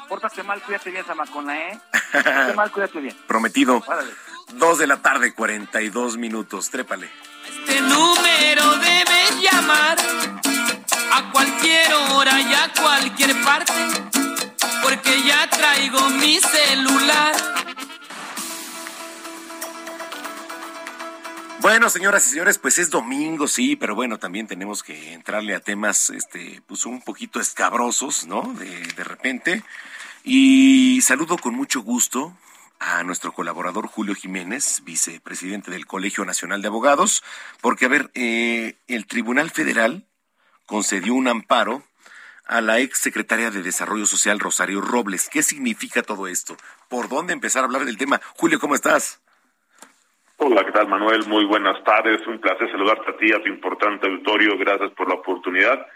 Pórtate 0.08 0.42
mal, 0.42 0.60
cuídate 0.62 0.90
bien, 0.90 1.04
Samacona, 1.06 1.56
¿eh? 1.56 1.80
Pórtate 2.12 2.54
mal, 2.54 2.70
cuídate 2.72 3.00
bien. 3.00 3.16
Prometido. 3.28 3.82
Dos 4.54 4.78
de 4.78 4.88
la 4.88 5.00
tarde, 5.00 5.32
42 5.32 6.16
minutos. 6.16 6.70
Trépale. 6.70 7.08
Este 7.46 7.80
número 7.82 8.76
debes 8.78 9.40
llamar 9.40 9.96
a 11.12 11.32
cualquier 11.32 11.92
hora 11.92 12.40
y 12.40 12.54
a 12.54 12.72
cualquier 12.80 13.44
parte, 13.44 13.72
porque 14.82 15.22
ya 15.22 15.48
traigo 15.48 16.10
mi 16.10 16.40
celular. 16.40 17.34
Bueno, 21.60 21.90
señoras 21.90 22.26
y 22.26 22.30
señores, 22.30 22.56
pues 22.56 22.78
es 22.78 22.88
domingo, 22.88 23.46
sí, 23.46 23.76
pero 23.76 23.94
bueno, 23.94 24.18
también 24.18 24.46
tenemos 24.46 24.82
que 24.82 25.12
entrarle 25.12 25.54
a 25.54 25.60
temas, 25.60 26.08
este, 26.08 26.62
pues 26.66 26.86
un 26.86 27.02
poquito 27.02 27.38
escabrosos, 27.38 28.26
¿no? 28.26 28.54
De, 28.54 28.80
de 28.80 29.04
repente. 29.04 29.62
Y 30.24 31.02
saludo 31.02 31.36
con 31.36 31.54
mucho 31.54 31.82
gusto 31.82 32.34
a 32.78 33.02
nuestro 33.02 33.32
colaborador 33.32 33.88
Julio 33.88 34.14
Jiménez, 34.14 34.80
vicepresidente 34.84 35.70
del 35.70 35.86
Colegio 35.86 36.24
Nacional 36.24 36.62
de 36.62 36.68
Abogados, 36.68 37.22
porque, 37.60 37.84
a 37.84 37.88
ver, 37.88 38.10
eh, 38.14 38.76
el 38.88 39.06
Tribunal 39.06 39.50
Federal 39.50 40.06
concedió 40.64 41.12
un 41.12 41.28
amparo 41.28 41.84
a 42.46 42.62
la 42.62 42.78
ex 42.80 42.98
secretaria 42.98 43.50
de 43.50 43.62
Desarrollo 43.62 44.06
Social 44.06 44.40
Rosario 44.40 44.80
Robles. 44.80 45.28
¿Qué 45.30 45.42
significa 45.42 46.02
todo 46.02 46.26
esto? 46.26 46.56
¿Por 46.88 47.10
dónde 47.10 47.34
empezar 47.34 47.62
a 47.62 47.66
hablar 47.66 47.84
del 47.84 47.98
tema? 47.98 48.18
Julio, 48.34 48.58
¿cómo 48.58 48.74
estás? 48.74 49.20
Hola, 50.42 50.64
¿qué 50.64 50.72
tal 50.72 50.88
Manuel? 50.88 51.20
Muy 51.28 51.44
buenas 51.44 51.84
tardes. 51.84 52.26
Un 52.26 52.38
placer 52.38 52.70
saludarte 52.70 53.10
a 53.10 53.16
ti, 53.18 53.30
a 53.30 53.42
tu 53.42 53.48
importante 53.48 54.06
auditorio. 54.06 54.56
Gracias 54.56 54.90
por 54.92 55.06
la 55.06 55.16
oportunidad. 55.16 55.86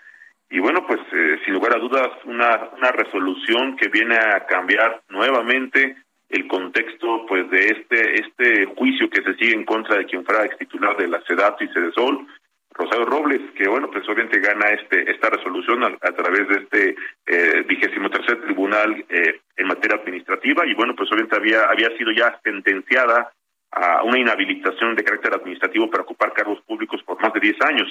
Y 0.50 0.58
bueno, 0.58 0.86
pues 0.86 1.00
eh, 1.14 1.40
sin 1.46 1.54
lugar 1.54 1.74
a 1.74 1.78
dudas, 1.80 2.10
una, 2.26 2.68
una 2.76 2.92
resolución 2.92 3.74
que 3.78 3.88
viene 3.88 4.16
a 4.16 4.44
cambiar 4.44 5.00
nuevamente 5.08 5.96
el 6.28 6.46
contexto 6.46 7.24
pues 7.26 7.48
de 7.50 7.68
este 7.68 8.20
este 8.20 8.66
juicio 8.76 9.08
que 9.08 9.22
se 9.22 9.32
sigue 9.36 9.54
en 9.54 9.64
contra 9.64 9.96
de 9.96 10.04
quien 10.04 10.26
fuera 10.26 10.44
ex 10.44 10.58
titular 10.58 10.94
de 10.98 11.08
la 11.08 11.22
SEDAT 11.22 11.62
y 11.62 11.68
Cedesol, 11.68 12.26
Rosario 12.74 13.06
Robles, 13.06 13.40
que 13.56 13.66
bueno, 13.66 13.90
pues 13.90 14.06
obviamente 14.10 14.40
gana 14.40 14.68
este 14.68 15.10
esta 15.10 15.30
resolución 15.30 15.84
a, 15.84 16.12
través 16.12 16.46
de 16.48 16.56
este 16.56 16.96
eh, 17.28 17.64
vigésimo 17.66 18.10
tercer 18.10 18.42
tribunal 18.42 19.06
eh, 19.08 19.40
en 19.56 19.66
materia 19.66 19.96
administrativa 19.96 20.66
y 20.66 20.74
bueno, 20.74 20.94
pues 20.94 21.10
obviamente 21.12 21.34
había 21.36 21.64
había 21.64 21.96
sido 21.96 22.12
ya 22.12 22.38
sentenciada 22.44 23.32
a 23.74 24.02
una 24.04 24.18
inhabilitación 24.18 24.94
de 24.94 25.04
carácter 25.04 25.34
administrativo 25.34 25.90
para 25.90 26.04
ocupar 26.04 26.32
cargos 26.32 26.60
públicos 26.62 27.02
por 27.04 27.20
más 27.20 27.32
de 27.32 27.40
10 27.40 27.60
años. 27.62 27.88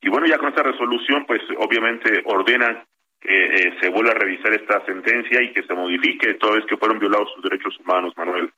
Y 0.00 0.08
bueno, 0.08 0.26
ya 0.26 0.38
con 0.38 0.48
esta 0.48 0.62
resolución, 0.62 1.24
pues 1.26 1.40
obviamente 1.58 2.22
ordenan 2.26 2.84
que 3.20 3.44
eh, 3.44 3.74
se 3.80 3.88
vuelva 3.88 4.10
a 4.10 4.14
revisar 4.14 4.52
esta 4.52 4.84
sentencia 4.84 5.40
y 5.42 5.52
que 5.52 5.62
se 5.62 5.74
modifique 5.74 6.34
toda 6.34 6.56
vez 6.56 6.64
que 6.68 6.76
fueron 6.76 6.98
violados 6.98 7.28
sus 7.34 7.42
derechos 7.44 7.78
humanos, 7.78 8.12
Manuel. 8.16 8.52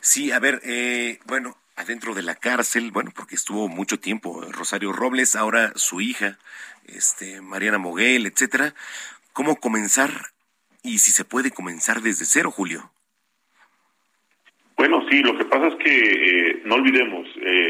Sí, 0.00 0.30
a 0.30 0.38
ver, 0.38 0.60
eh, 0.64 1.18
bueno, 1.26 1.56
adentro 1.76 2.14
de 2.14 2.22
la 2.22 2.36
cárcel, 2.36 2.92
bueno, 2.92 3.10
porque 3.14 3.34
estuvo 3.34 3.68
mucho 3.68 3.98
tiempo 3.98 4.46
Rosario 4.52 4.92
Robles, 4.92 5.34
ahora 5.34 5.72
su 5.74 6.00
hija, 6.00 6.38
este, 6.86 7.40
Mariana 7.40 7.78
Moguel, 7.78 8.26
etcétera. 8.26 8.74
¿Cómo 9.32 9.56
comenzar? 9.56 10.10
Y 10.84 10.98
si 10.98 11.10
se 11.10 11.24
puede 11.24 11.50
comenzar 11.50 12.02
desde 12.02 12.24
cero, 12.24 12.52
Julio. 12.52 12.92
Bueno, 14.86 15.02
sí, 15.08 15.22
lo 15.22 15.34
que 15.38 15.46
pasa 15.46 15.68
es 15.68 15.76
que 15.76 15.90
eh, 15.90 16.62
no 16.66 16.74
olvidemos, 16.74 17.26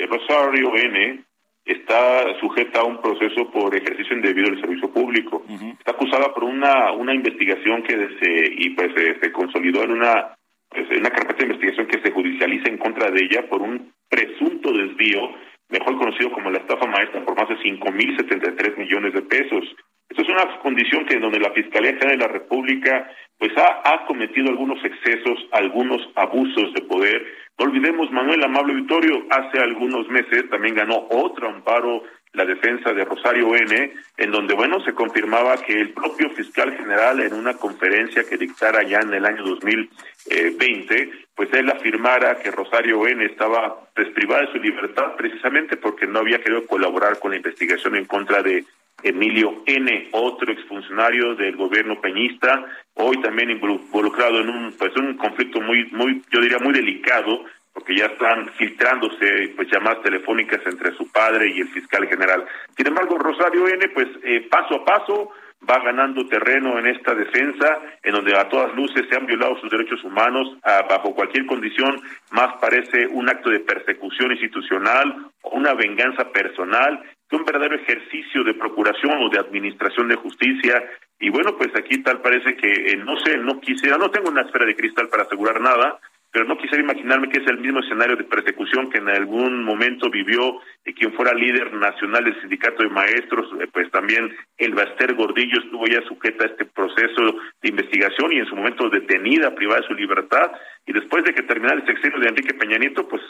Rosario 0.08 0.74
N 0.74 1.22
está 1.64 2.40
sujeta 2.40 2.80
a 2.80 2.84
un 2.84 3.00
proceso 3.00 3.48
por 3.52 3.72
ejercicio 3.72 4.16
indebido 4.16 4.50
del 4.50 4.60
servicio 4.60 4.92
público. 4.92 5.44
Está 5.78 5.92
acusada 5.92 6.34
por 6.34 6.42
una 6.42 6.90
una 6.90 7.14
investigación 7.14 7.84
que 7.84 7.94
se 8.18 8.54
y 8.58 8.70
pues 8.70 8.90
se, 9.20 9.30
consolidó 9.30 9.84
en 9.84 9.92
una 9.92 10.34
pues, 10.68 10.88
una 10.90 11.10
carpeta 11.10 11.38
de 11.38 11.52
investigación 11.52 11.86
que 11.86 12.00
se 12.02 12.10
judicializa 12.10 12.68
en 12.68 12.78
contra 12.78 13.08
de 13.12 13.20
ella 13.22 13.48
por 13.48 13.62
un 13.62 13.92
presunto 14.08 14.72
desvío, 14.72 15.30
mejor 15.68 15.96
conocido 15.96 16.32
como 16.32 16.50
la 16.50 16.58
estafa 16.58 16.86
maestra, 16.86 17.24
por 17.24 17.36
más 17.36 17.48
de 17.48 17.62
cinco 17.62 17.92
mil 17.92 18.16
setenta 18.16 18.50
y 18.50 18.56
tres 18.56 18.76
millones 18.76 19.12
de 19.14 19.22
pesos. 19.22 19.64
Esto 20.08 20.22
es 20.22 20.28
una 20.28 20.58
condición 20.60 21.06
que 21.06 21.14
en 21.14 21.22
donde 21.22 21.40
la 21.40 21.52
Fiscalía 21.52 21.92
General 21.92 22.18
de 22.18 22.26
la 22.26 22.32
República 22.32 23.10
pues 23.38 23.52
ha, 23.56 24.06
cometido 24.06 24.48
algunos 24.48 24.82
excesos, 24.84 25.38
algunos 25.52 26.00
abusos 26.14 26.72
de 26.72 26.82
poder. 26.82 27.26
No 27.58 27.66
olvidemos, 27.66 28.10
Manuel 28.10 28.44
Amable 28.44 28.74
Vitorio, 28.74 29.26
hace 29.30 29.58
algunos 29.58 30.08
meses 30.08 30.48
también 30.50 30.74
ganó 30.74 31.06
otro 31.10 31.48
amparo 31.48 32.04
la 32.32 32.44
defensa 32.44 32.92
de 32.92 33.04
Rosario 33.04 33.54
N, 33.54 33.92
en 34.16 34.30
donde, 34.32 34.54
bueno, 34.54 34.80
se 34.80 34.92
confirmaba 34.92 35.56
que 35.58 35.80
el 35.80 35.90
propio 35.90 36.30
fiscal 36.30 36.76
general 36.76 37.20
en 37.20 37.32
una 37.32 37.54
conferencia 37.54 38.24
que 38.24 38.36
dictara 38.36 38.82
ya 38.82 38.98
en 39.00 39.14
el 39.14 39.24
año 39.24 39.44
2020, 39.44 41.12
pues 41.34 41.52
él 41.52 41.70
afirmara 41.70 42.38
que 42.40 42.50
Rosario 42.50 43.06
N 43.06 43.24
estaba 43.24 43.88
pues, 43.94 44.08
privada 44.10 44.42
de 44.42 44.52
su 44.52 44.58
libertad 44.58 45.14
precisamente 45.16 45.76
porque 45.76 46.06
no 46.06 46.20
había 46.20 46.40
querido 46.40 46.66
colaborar 46.66 47.20
con 47.20 47.30
la 47.30 47.36
investigación 47.36 47.94
en 47.94 48.04
contra 48.04 48.42
de 48.42 48.64
Emilio 49.04 49.62
N, 49.66 50.08
otro 50.12 50.50
exfuncionario 50.50 51.34
del 51.34 51.56
gobierno 51.56 52.00
peñista, 52.00 52.64
hoy 52.94 53.20
también 53.20 53.50
involucrado 53.50 54.40
en 54.40 54.48
un 54.48 54.72
pues 54.72 54.96
un 54.96 55.16
conflicto 55.16 55.60
muy 55.60 55.84
muy 55.92 56.22
yo 56.30 56.40
diría 56.40 56.58
muy 56.58 56.72
delicado 56.72 57.44
porque 57.72 57.96
ya 57.96 58.06
están 58.06 58.48
filtrándose 58.54 59.52
pues 59.56 59.68
llamadas 59.70 60.02
telefónicas 60.02 60.60
entre 60.64 60.96
su 60.96 61.10
padre 61.12 61.50
y 61.50 61.60
el 61.60 61.68
fiscal 61.68 62.06
general. 62.06 62.44
Sin 62.76 62.86
embargo, 62.86 63.18
Rosario 63.18 63.68
N 63.68 63.88
pues 63.88 64.08
eh, 64.22 64.46
paso 64.50 64.76
a 64.76 64.84
paso 64.84 65.32
va 65.68 65.78
ganando 65.80 66.26
terreno 66.26 66.78
en 66.78 66.86
esta 66.86 67.14
defensa, 67.14 67.80
en 68.02 68.12
donde 68.12 68.36
a 68.36 68.48
todas 68.48 68.74
luces 68.74 69.06
se 69.08 69.16
han 69.16 69.26
violado 69.26 69.58
sus 69.60 69.70
derechos 69.70 70.02
humanos 70.04 70.56
bajo 70.62 71.14
cualquier 71.14 71.46
condición, 71.46 72.02
más 72.30 72.54
parece 72.60 73.06
un 73.06 73.28
acto 73.28 73.50
de 73.50 73.60
persecución 73.60 74.32
institucional 74.32 75.30
o 75.42 75.56
una 75.56 75.74
venganza 75.74 76.30
personal 76.30 77.02
un 77.36 77.44
verdadero 77.44 77.76
ejercicio 77.76 78.44
de 78.44 78.54
procuración 78.54 79.22
o 79.22 79.28
de 79.28 79.38
administración 79.38 80.08
de 80.08 80.16
justicia. 80.16 80.82
Y 81.18 81.30
bueno, 81.30 81.56
pues 81.56 81.70
aquí 81.76 82.02
tal 82.02 82.20
parece 82.20 82.56
que, 82.56 82.92
eh, 82.92 82.96
no 82.96 83.18
sé, 83.20 83.36
no 83.38 83.60
quisiera, 83.60 83.98
no 83.98 84.10
tengo 84.10 84.30
una 84.30 84.42
esfera 84.42 84.66
de 84.66 84.76
cristal 84.76 85.08
para 85.08 85.24
asegurar 85.24 85.60
nada, 85.60 85.98
pero 86.34 86.46
no 86.46 86.58
quisiera 86.58 86.82
imaginarme 86.82 87.28
que 87.28 87.38
es 87.40 87.46
el 87.46 87.58
mismo 87.58 87.78
escenario 87.78 88.16
de 88.16 88.24
persecución 88.24 88.90
que 88.90 88.98
en 88.98 89.08
algún 89.08 89.62
momento 89.62 90.10
vivió 90.10 90.60
eh, 90.84 90.92
quien 90.92 91.12
fuera 91.12 91.32
líder 91.32 91.72
nacional 91.74 92.24
del 92.24 92.40
sindicato 92.40 92.82
de 92.82 92.88
maestros, 92.88 93.48
eh, 93.60 93.68
pues 93.72 93.88
también 93.92 94.34
el 94.58 94.74
Baster 94.74 95.14
Gordillo 95.14 95.60
estuvo 95.60 95.86
ya 95.86 96.02
sujeta 96.08 96.42
a 96.42 96.48
este 96.48 96.64
proceso 96.64 97.36
de 97.62 97.68
investigación 97.68 98.32
y 98.32 98.38
en 98.38 98.46
su 98.46 98.56
momento 98.56 98.90
detenida, 98.90 99.54
privada 99.54 99.82
de 99.82 99.86
su 99.86 99.94
libertad, 99.94 100.50
y 100.84 100.92
después 100.92 101.22
de 101.22 101.32
que 101.34 101.44
terminara 101.44 101.80
el 101.80 101.86
sexenio 101.86 102.18
de 102.18 102.28
Enrique 102.28 102.54
Peña 102.54 102.78
Nieto, 102.78 103.06
pues 103.06 103.22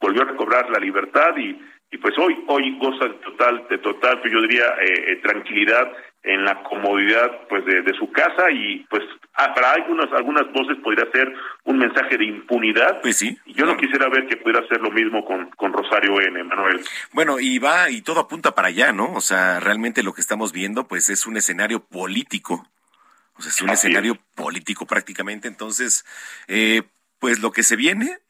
volvió 0.00 0.22
a 0.22 0.26
recobrar 0.26 0.70
la 0.70 0.78
libertad 0.78 1.36
y, 1.36 1.58
y 1.92 1.98
pues 1.98 2.14
hoy 2.18 2.42
hoy 2.48 2.76
goza 2.78 3.04
de 3.04 3.14
total 3.14 3.66
de 3.68 3.78
total 3.78 4.20
pues 4.20 4.32
yo 4.32 4.40
diría 4.40 4.64
eh, 4.80 5.20
tranquilidad 5.22 5.92
en 6.24 6.44
la 6.44 6.62
comodidad 6.62 7.48
pues 7.48 7.64
de, 7.66 7.92
su 7.98 8.10
casa 8.12 8.50
y 8.50 8.86
pues 8.88 9.02
ah, 9.34 9.52
para 9.54 9.72
algunas 9.72 10.10
algunas 10.12 10.50
voces 10.52 10.78
podría 10.82 11.10
ser 11.12 11.32
un 11.64 11.78
mensaje 11.78 12.16
de 12.16 12.24
impunidad. 12.24 13.00
Pues 13.02 13.18
sí. 13.18 13.36
Yo 13.46 13.66
no 13.66 13.76
quisiera 13.76 14.08
ver 14.08 14.26
que 14.26 14.36
pudiera 14.36 14.60
hacer 14.60 14.80
lo 14.80 14.90
mismo 14.90 15.24
con, 15.24 15.50
con 15.50 15.72
Rosario 15.72 16.20
N 16.20 16.42
Manuel. 16.44 16.80
Bueno 17.12 17.40
y 17.40 17.58
va 17.58 17.90
y 17.90 18.02
todo 18.02 18.20
apunta 18.20 18.54
para 18.54 18.68
allá 18.68 18.92
no 18.92 19.12
o 19.12 19.20
sea 19.20 19.60
realmente 19.60 20.02
lo 20.02 20.14
que 20.14 20.20
estamos 20.20 20.52
viendo 20.52 20.86
pues 20.88 21.10
es 21.10 21.26
un 21.26 21.36
escenario 21.36 21.80
político. 21.80 22.66
O 23.34 23.42
sea 23.42 23.50
es 23.50 23.60
un 23.60 23.70
escenario 23.70 24.16
político 24.34 24.86
prácticamente. 24.86 25.48
Entonces 25.48 26.06
eh, 26.48 26.82
pues 27.18 27.40
lo 27.40 27.52
que 27.52 27.64
se 27.64 27.76
viene 27.76 28.21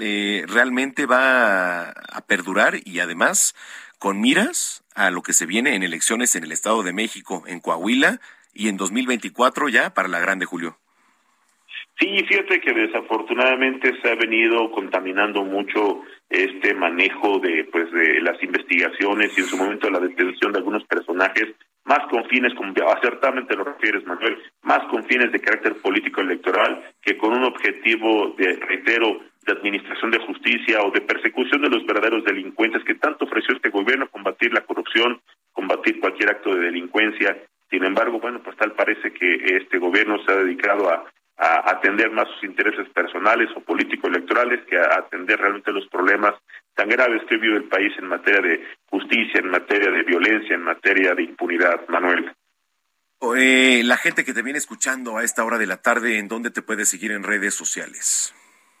eh, 0.00 0.44
realmente 0.46 1.06
va 1.06 1.90
a 1.90 2.20
perdurar 2.26 2.74
y 2.84 3.00
además 3.00 3.54
con 3.98 4.20
miras 4.20 4.84
a 4.94 5.10
lo 5.10 5.22
que 5.22 5.32
se 5.32 5.46
viene 5.46 5.74
en 5.74 5.82
elecciones 5.82 6.36
en 6.36 6.44
el 6.44 6.52
Estado 6.52 6.82
de 6.82 6.92
México, 6.92 7.44
en 7.46 7.60
Coahuila 7.60 8.20
y 8.54 8.68
en 8.68 8.76
2024 8.76 9.68
ya 9.68 9.94
para 9.94 10.08
la 10.08 10.20
Grande 10.20 10.46
Julio. 10.46 10.78
Sí, 11.98 12.24
fíjate 12.28 12.60
que 12.60 12.72
desafortunadamente 12.72 13.92
se 14.00 14.10
ha 14.10 14.14
venido 14.14 14.70
contaminando 14.70 15.42
mucho 15.42 16.02
este 16.30 16.72
manejo 16.74 17.40
de 17.40 17.64
pues 17.72 17.90
de 17.90 18.20
las 18.20 18.40
investigaciones 18.40 19.36
y 19.36 19.40
en 19.40 19.46
su 19.46 19.56
momento 19.56 19.90
la 19.90 19.98
detención 19.98 20.52
de 20.52 20.58
algunos 20.58 20.84
personajes 20.84 21.56
más 21.84 22.06
con 22.10 22.24
fines, 22.26 22.54
como 22.54 22.72
acertadamente 22.88 23.56
lo 23.56 23.64
refieres, 23.64 24.06
Manuel, 24.06 24.38
más 24.62 24.80
con 24.90 25.04
fines 25.06 25.32
de 25.32 25.40
carácter 25.40 25.74
político 25.76 26.20
electoral 26.20 26.84
que 27.00 27.16
con 27.16 27.32
un 27.32 27.44
objetivo 27.44 28.34
de, 28.36 28.56
reitero, 28.56 29.20
de 29.48 29.54
administración 29.54 30.10
de 30.10 30.18
justicia 30.18 30.82
o 30.82 30.90
de 30.90 31.00
persecución 31.00 31.62
de 31.62 31.70
los 31.70 31.84
verdaderos 31.86 32.24
delincuentes 32.24 32.84
que 32.84 32.94
tanto 32.94 33.24
ofreció 33.24 33.56
este 33.56 33.70
gobierno, 33.70 34.08
combatir 34.08 34.52
la 34.52 34.60
corrupción, 34.60 35.20
combatir 35.52 35.98
cualquier 36.00 36.30
acto 36.30 36.54
de 36.54 36.66
delincuencia. 36.66 37.36
Sin 37.70 37.84
embargo, 37.84 38.20
bueno, 38.20 38.42
pues 38.42 38.56
tal 38.56 38.72
parece 38.72 39.10
que 39.12 39.56
este 39.56 39.78
gobierno 39.78 40.22
se 40.24 40.32
ha 40.32 40.36
dedicado 40.36 40.90
a, 40.90 41.04
atender 41.40 42.10
más 42.10 42.26
sus 42.34 42.50
intereses 42.50 42.88
personales 42.88 43.48
o 43.54 43.60
político-electorales 43.60 44.66
que 44.66 44.76
a 44.76 44.98
atender 44.98 45.38
realmente 45.38 45.70
los 45.70 45.86
problemas 45.86 46.34
tan 46.74 46.88
graves 46.88 47.22
que 47.28 47.36
vive 47.36 47.58
el 47.58 47.68
país 47.68 47.92
en 47.96 48.08
materia 48.08 48.40
de 48.40 48.66
justicia, 48.90 49.38
en 49.38 49.48
materia 49.48 49.88
de 49.88 50.02
violencia, 50.02 50.56
en 50.56 50.62
materia 50.62 51.14
de 51.14 51.22
impunidad, 51.22 51.86
Manuel. 51.86 52.32
Eh, 53.36 53.82
la 53.84 53.96
gente 53.96 54.24
que 54.24 54.34
te 54.34 54.42
viene 54.42 54.58
escuchando 54.58 55.16
a 55.16 55.22
esta 55.22 55.44
hora 55.44 55.58
de 55.58 55.68
la 55.68 55.76
tarde, 55.76 56.18
¿en 56.18 56.26
dónde 56.26 56.50
te 56.50 56.62
puede 56.62 56.84
seguir 56.84 57.12
en 57.12 57.22
redes 57.22 57.54
sociales? 57.54 58.34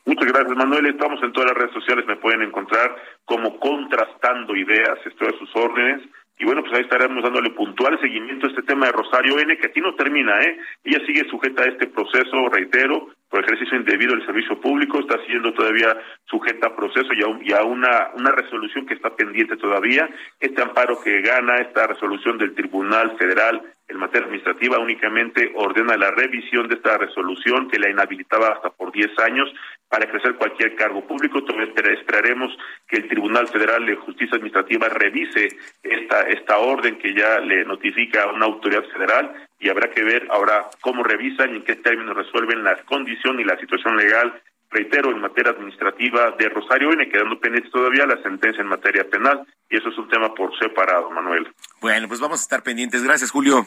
Muchas 0.08 0.32
gracias, 0.32 0.56
Manuel. 0.56 0.86
Estamos 0.86 1.22
en 1.22 1.32
todas 1.34 1.50
las 1.50 1.58
redes 1.58 1.74
sociales, 1.74 2.06
me 2.06 2.16
pueden 2.16 2.40
encontrar 2.40 2.96
como 3.26 3.60
contrastando 3.60 4.56
ideas, 4.56 4.98
estoy 5.04 5.28
a 5.28 5.38
sus 5.38 5.54
órdenes. 5.54 6.00
Y 6.38 6.46
bueno, 6.46 6.62
pues 6.62 6.72
ahí 6.72 6.80
estaremos 6.80 7.22
dándole 7.22 7.50
puntual 7.50 8.00
seguimiento 8.00 8.46
a 8.46 8.48
este 8.48 8.62
tema 8.62 8.86
de 8.86 8.92
Rosario 8.92 9.38
N, 9.38 9.58
que 9.58 9.66
aquí 9.66 9.82
no 9.82 9.94
termina, 9.96 10.40
¿eh? 10.40 10.56
Ella 10.84 11.04
sigue 11.04 11.28
sujeta 11.28 11.62
a 11.62 11.68
este 11.68 11.88
proceso, 11.88 12.48
reitero, 12.48 13.08
por 13.28 13.44
ejercicio 13.44 13.76
indebido 13.76 14.14
del 14.14 14.24
servicio 14.26 14.60
público, 14.60 15.00
está 15.00 15.18
siendo 15.26 15.52
todavía 15.52 15.96
sujeta 16.24 16.68
a 16.68 16.76
proceso 16.76 17.08
y 17.12 17.52
a, 17.52 17.58
a 17.58 17.64
una, 17.64 18.10
una 18.14 18.32
resolución 18.32 18.86
que 18.86 18.94
está 18.94 19.14
pendiente 19.14 19.56
todavía. 19.56 20.08
Este 20.40 20.62
amparo 20.62 21.00
que 21.00 21.20
gana, 21.20 21.56
esta 21.56 21.86
resolución 21.86 22.38
del 22.38 22.54
Tribunal 22.54 23.16
Federal 23.18 23.62
en 23.88 23.96
materia 23.96 24.26
administrativa 24.26 24.78
únicamente 24.78 25.50
ordena 25.54 25.96
la 25.96 26.10
revisión 26.10 26.68
de 26.68 26.74
esta 26.74 26.98
resolución 26.98 27.68
que 27.70 27.78
la 27.78 27.88
inhabilitaba 27.88 28.48
hasta 28.48 28.70
por 28.70 28.92
10 28.92 29.18
años 29.20 29.50
para 29.88 30.04
ejercer 30.04 30.34
cualquier 30.34 30.76
cargo 30.76 31.06
público. 31.06 31.42
Todavía 31.42 31.72
esperaremos 31.94 32.56
que 32.86 32.96
el 32.96 33.08
Tribunal 33.08 33.48
Federal 33.48 33.86
de 33.86 33.96
Justicia 33.96 34.36
Administrativa 34.36 34.88
revise 34.90 35.48
esta, 35.82 36.20
esta 36.28 36.58
orden 36.58 36.98
que 36.98 37.14
ya 37.14 37.40
le 37.40 37.64
notifica 37.64 38.24
a 38.24 38.32
una 38.32 38.44
autoridad 38.44 38.84
federal 38.84 39.47
y 39.58 39.68
habrá 39.68 39.90
que 39.90 40.02
ver 40.02 40.28
ahora 40.30 40.68
cómo 40.80 41.02
revisan 41.02 41.52
y 41.52 41.56
en 41.56 41.64
qué 41.64 41.76
términos 41.76 42.16
resuelven 42.16 42.64
la 42.64 42.76
condición 42.84 43.40
y 43.40 43.44
la 43.44 43.58
situación 43.58 43.96
legal 43.96 44.40
reitero, 44.70 45.10
en 45.10 45.20
materia 45.20 45.52
administrativa 45.52 46.32
de 46.32 46.48
Rosario 46.48 46.92
N, 46.92 47.08
quedando 47.08 47.40
pendiente 47.40 47.70
todavía 47.70 48.06
la 48.06 48.22
sentencia 48.22 48.60
en 48.60 48.68
materia 48.68 49.08
penal, 49.08 49.46
y 49.68 49.76
eso 49.76 49.88
es 49.88 49.98
un 49.98 50.08
tema 50.08 50.34
por 50.34 50.56
separado, 50.58 51.10
Manuel. 51.10 51.48
Bueno, 51.80 52.08
pues 52.08 52.20
vamos 52.20 52.40
a 52.40 52.42
estar 52.42 52.62
pendientes. 52.62 53.02
Gracias, 53.02 53.30
Julio. 53.30 53.66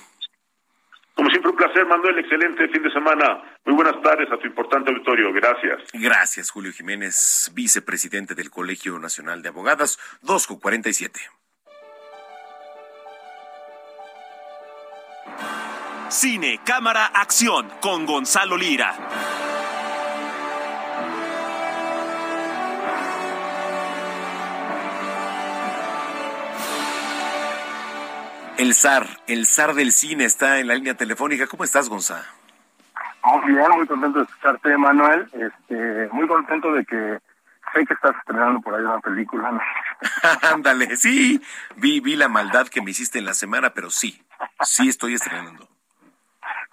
Como 1.15 1.29
siempre, 1.29 1.51
un 1.51 1.57
placer, 1.57 1.85
Manuel. 1.85 2.19
Excelente 2.19 2.67
fin 2.69 2.83
de 2.83 2.91
semana. 2.91 3.43
Muy 3.65 3.75
buenas 3.75 4.01
tardes 4.01 4.31
a 4.31 4.37
tu 4.37 4.47
importante 4.47 4.91
auditorio. 4.91 5.31
Gracias. 5.33 5.81
Gracias, 5.93 6.49
Julio 6.49 6.71
Jiménez, 6.71 7.51
vicepresidente 7.53 8.33
del 8.33 8.49
Colegio 8.49 8.97
Nacional 8.97 9.41
de 9.41 9.49
Abogadas, 9.49 9.99
247. 10.21 11.40
Cine, 16.11 16.59
cámara, 16.65 17.05
acción 17.05 17.69
con 17.81 18.05
Gonzalo 18.05 18.57
Lira. 18.57 18.93
El 28.57 28.73
zar, 28.73 29.07
el 29.27 29.47
zar 29.47 29.73
del 29.73 29.93
cine 29.93 30.25
está 30.25 30.59
en 30.59 30.67
la 30.67 30.75
línea 30.75 30.95
telefónica. 30.95 31.47
¿Cómo 31.47 31.63
estás, 31.63 31.87
Gonzalo? 31.87 32.25
Muy 33.23 33.53
bien, 33.53 33.71
muy 33.71 33.87
contento 33.87 34.19
de 34.19 34.25
escucharte, 34.25 34.77
Manuel. 34.77 35.29
Este, 35.31 36.09
muy 36.11 36.27
contento 36.27 36.73
de 36.73 36.83
que 36.83 37.19
sé 37.73 37.85
que 37.85 37.93
estás 37.93 38.17
estrenando 38.17 38.59
por 38.59 38.75
ahí 38.75 38.81
una 38.81 38.99
película. 38.99 39.63
Ándale, 40.53 40.97
sí, 40.97 41.41
vi, 41.77 42.01
vi 42.01 42.17
la 42.17 42.27
maldad 42.27 42.67
que 42.67 42.81
me 42.81 42.91
hiciste 42.91 43.17
en 43.17 43.25
la 43.25 43.33
semana, 43.33 43.73
pero 43.73 43.89
sí, 43.89 44.21
sí 44.61 44.89
estoy 44.89 45.13
estrenando. 45.13 45.69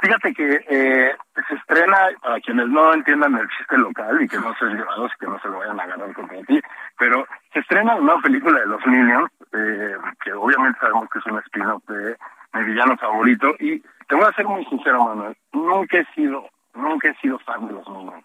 Fíjate 0.00 0.32
que 0.32 0.64
eh, 0.68 1.16
se 1.48 1.54
estrena, 1.54 1.98
para 2.22 2.40
quienes 2.40 2.68
no 2.68 2.94
entiendan 2.94 3.34
el 3.34 3.48
chiste 3.48 3.76
local 3.76 4.22
y 4.22 4.28
que 4.28 4.38
no 4.38 4.54
sean 4.54 4.76
llevados 4.76 5.10
y 5.14 5.18
que 5.18 5.26
no 5.26 5.40
se 5.40 5.48
lo 5.48 5.58
vayan 5.58 5.80
a 5.80 5.86
ganar 5.86 6.12
contra 6.12 6.40
ti, 6.42 6.60
pero 6.96 7.26
se 7.52 7.58
estrena 7.58 7.96
una 7.96 8.16
película 8.18 8.60
de 8.60 8.66
los 8.66 8.86
Minions, 8.86 9.30
eh, 9.52 9.96
que 10.22 10.32
obviamente 10.32 10.78
sabemos 10.78 11.08
que 11.10 11.18
es 11.18 11.26
un 11.26 11.38
spin-off 11.38 11.82
de 11.88 12.16
mi 12.54 12.64
villano 12.64 12.96
favorito, 12.96 13.54
y 13.58 13.80
te 14.06 14.14
voy 14.14 14.24
a 14.24 14.32
ser 14.32 14.46
muy 14.46 14.64
sincero, 14.66 15.04
Manuel, 15.04 15.36
nunca 15.52 15.98
he 15.98 16.04
sido, 16.14 16.48
nunca 16.74 17.08
he 17.08 17.14
sido 17.16 17.38
fan 17.40 17.66
de 17.66 17.72
los 17.72 17.88
Minions. 17.88 18.24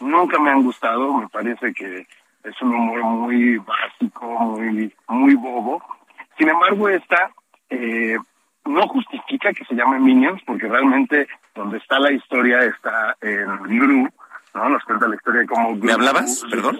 Nunca 0.00 0.38
me 0.38 0.50
han 0.50 0.62
gustado, 0.62 1.14
me 1.14 1.28
parece 1.28 1.72
que 1.72 2.06
es 2.44 2.62
un 2.62 2.74
humor 2.74 3.02
muy 3.02 3.58
básico, 3.58 4.26
muy, 4.26 4.94
muy 5.08 5.34
bobo. 5.34 5.82
Sin 6.38 6.48
embargo, 6.48 6.88
esta 6.88 7.30
eh, 7.70 8.16
no 8.64 8.86
justifica 8.88 9.52
que 9.52 9.64
se 9.64 9.74
llame 9.74 9.98
Minions, 9.98 10.42
porque 10.46 10.68
realmente 10.68 11.28
donde 11.54 11.78
está 11.78 11.98
la 11.98 12.12
historia 12.12 12.60
está 12.64 13.16
en 13.20 13.62
Gru, 13.64 14.08
¿no? 14.54 14.68
Nos 14.68 14.84
cuenta 14.84 15.08
la 15.08 15.16
historia 15.16 15.40
de 15.42 15.46
cómo 15.46 15.74
¿Me 15.76 15.92
hablabas? 15.92 16.44
Perdón. 16.50 16.78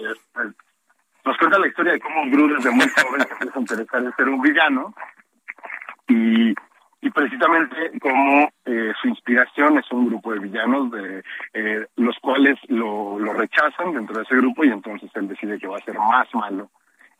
nos 1.25 1.37
cuenta 1.37 1.59
la 1.59 1.67
historia 1.67 1.93
de 1.93 1.99
cómo 1.99 2.29
Gru 2.31 2.47
desde 2.55 2.71
muy 2.71 2.87
joven 2.87 3.21
se 3.21 3.33
empieza 3.33 3.57
a 3.57 3.61
interesar 3.61 4.03
en 4.03 4.15
ser 4.15 4.29
un 4.29 4.41
villano 4.41 4.93
y, 6.07 6.51
y 7.01 7.09
precisamente 7.13 7.91
como 7.99 8.49
eh, 8.65 8.93
su 9.01 9.07
inspiración 9.07 9.77
es 9.77 9.91
un 9.91 10.07
grupo 10.07 10.33
de 10.33 10.39
villanos 10.39 10.91
de 10.91 11.23
eh, 11.53 11.87
los 11.97 12.17
cuales 12.19 12.57
lo, 12.67 13.19
lo 13.19 13.33
rechazan 13.33 13.93
dentro 13.93 14.17
de 14.17 14.23
ese 14.23 14.35
grupo 14.35 14.63
y 14.63 14.69
entonces 14.69 15.09
él 15.15 15.27
decide 15.27 15.59
que 15.59 15.67
va 15.67 15.77
a 15.77 15.85
ser 15.85 15.97
más 15.97 16.27
malo 16.33 16.69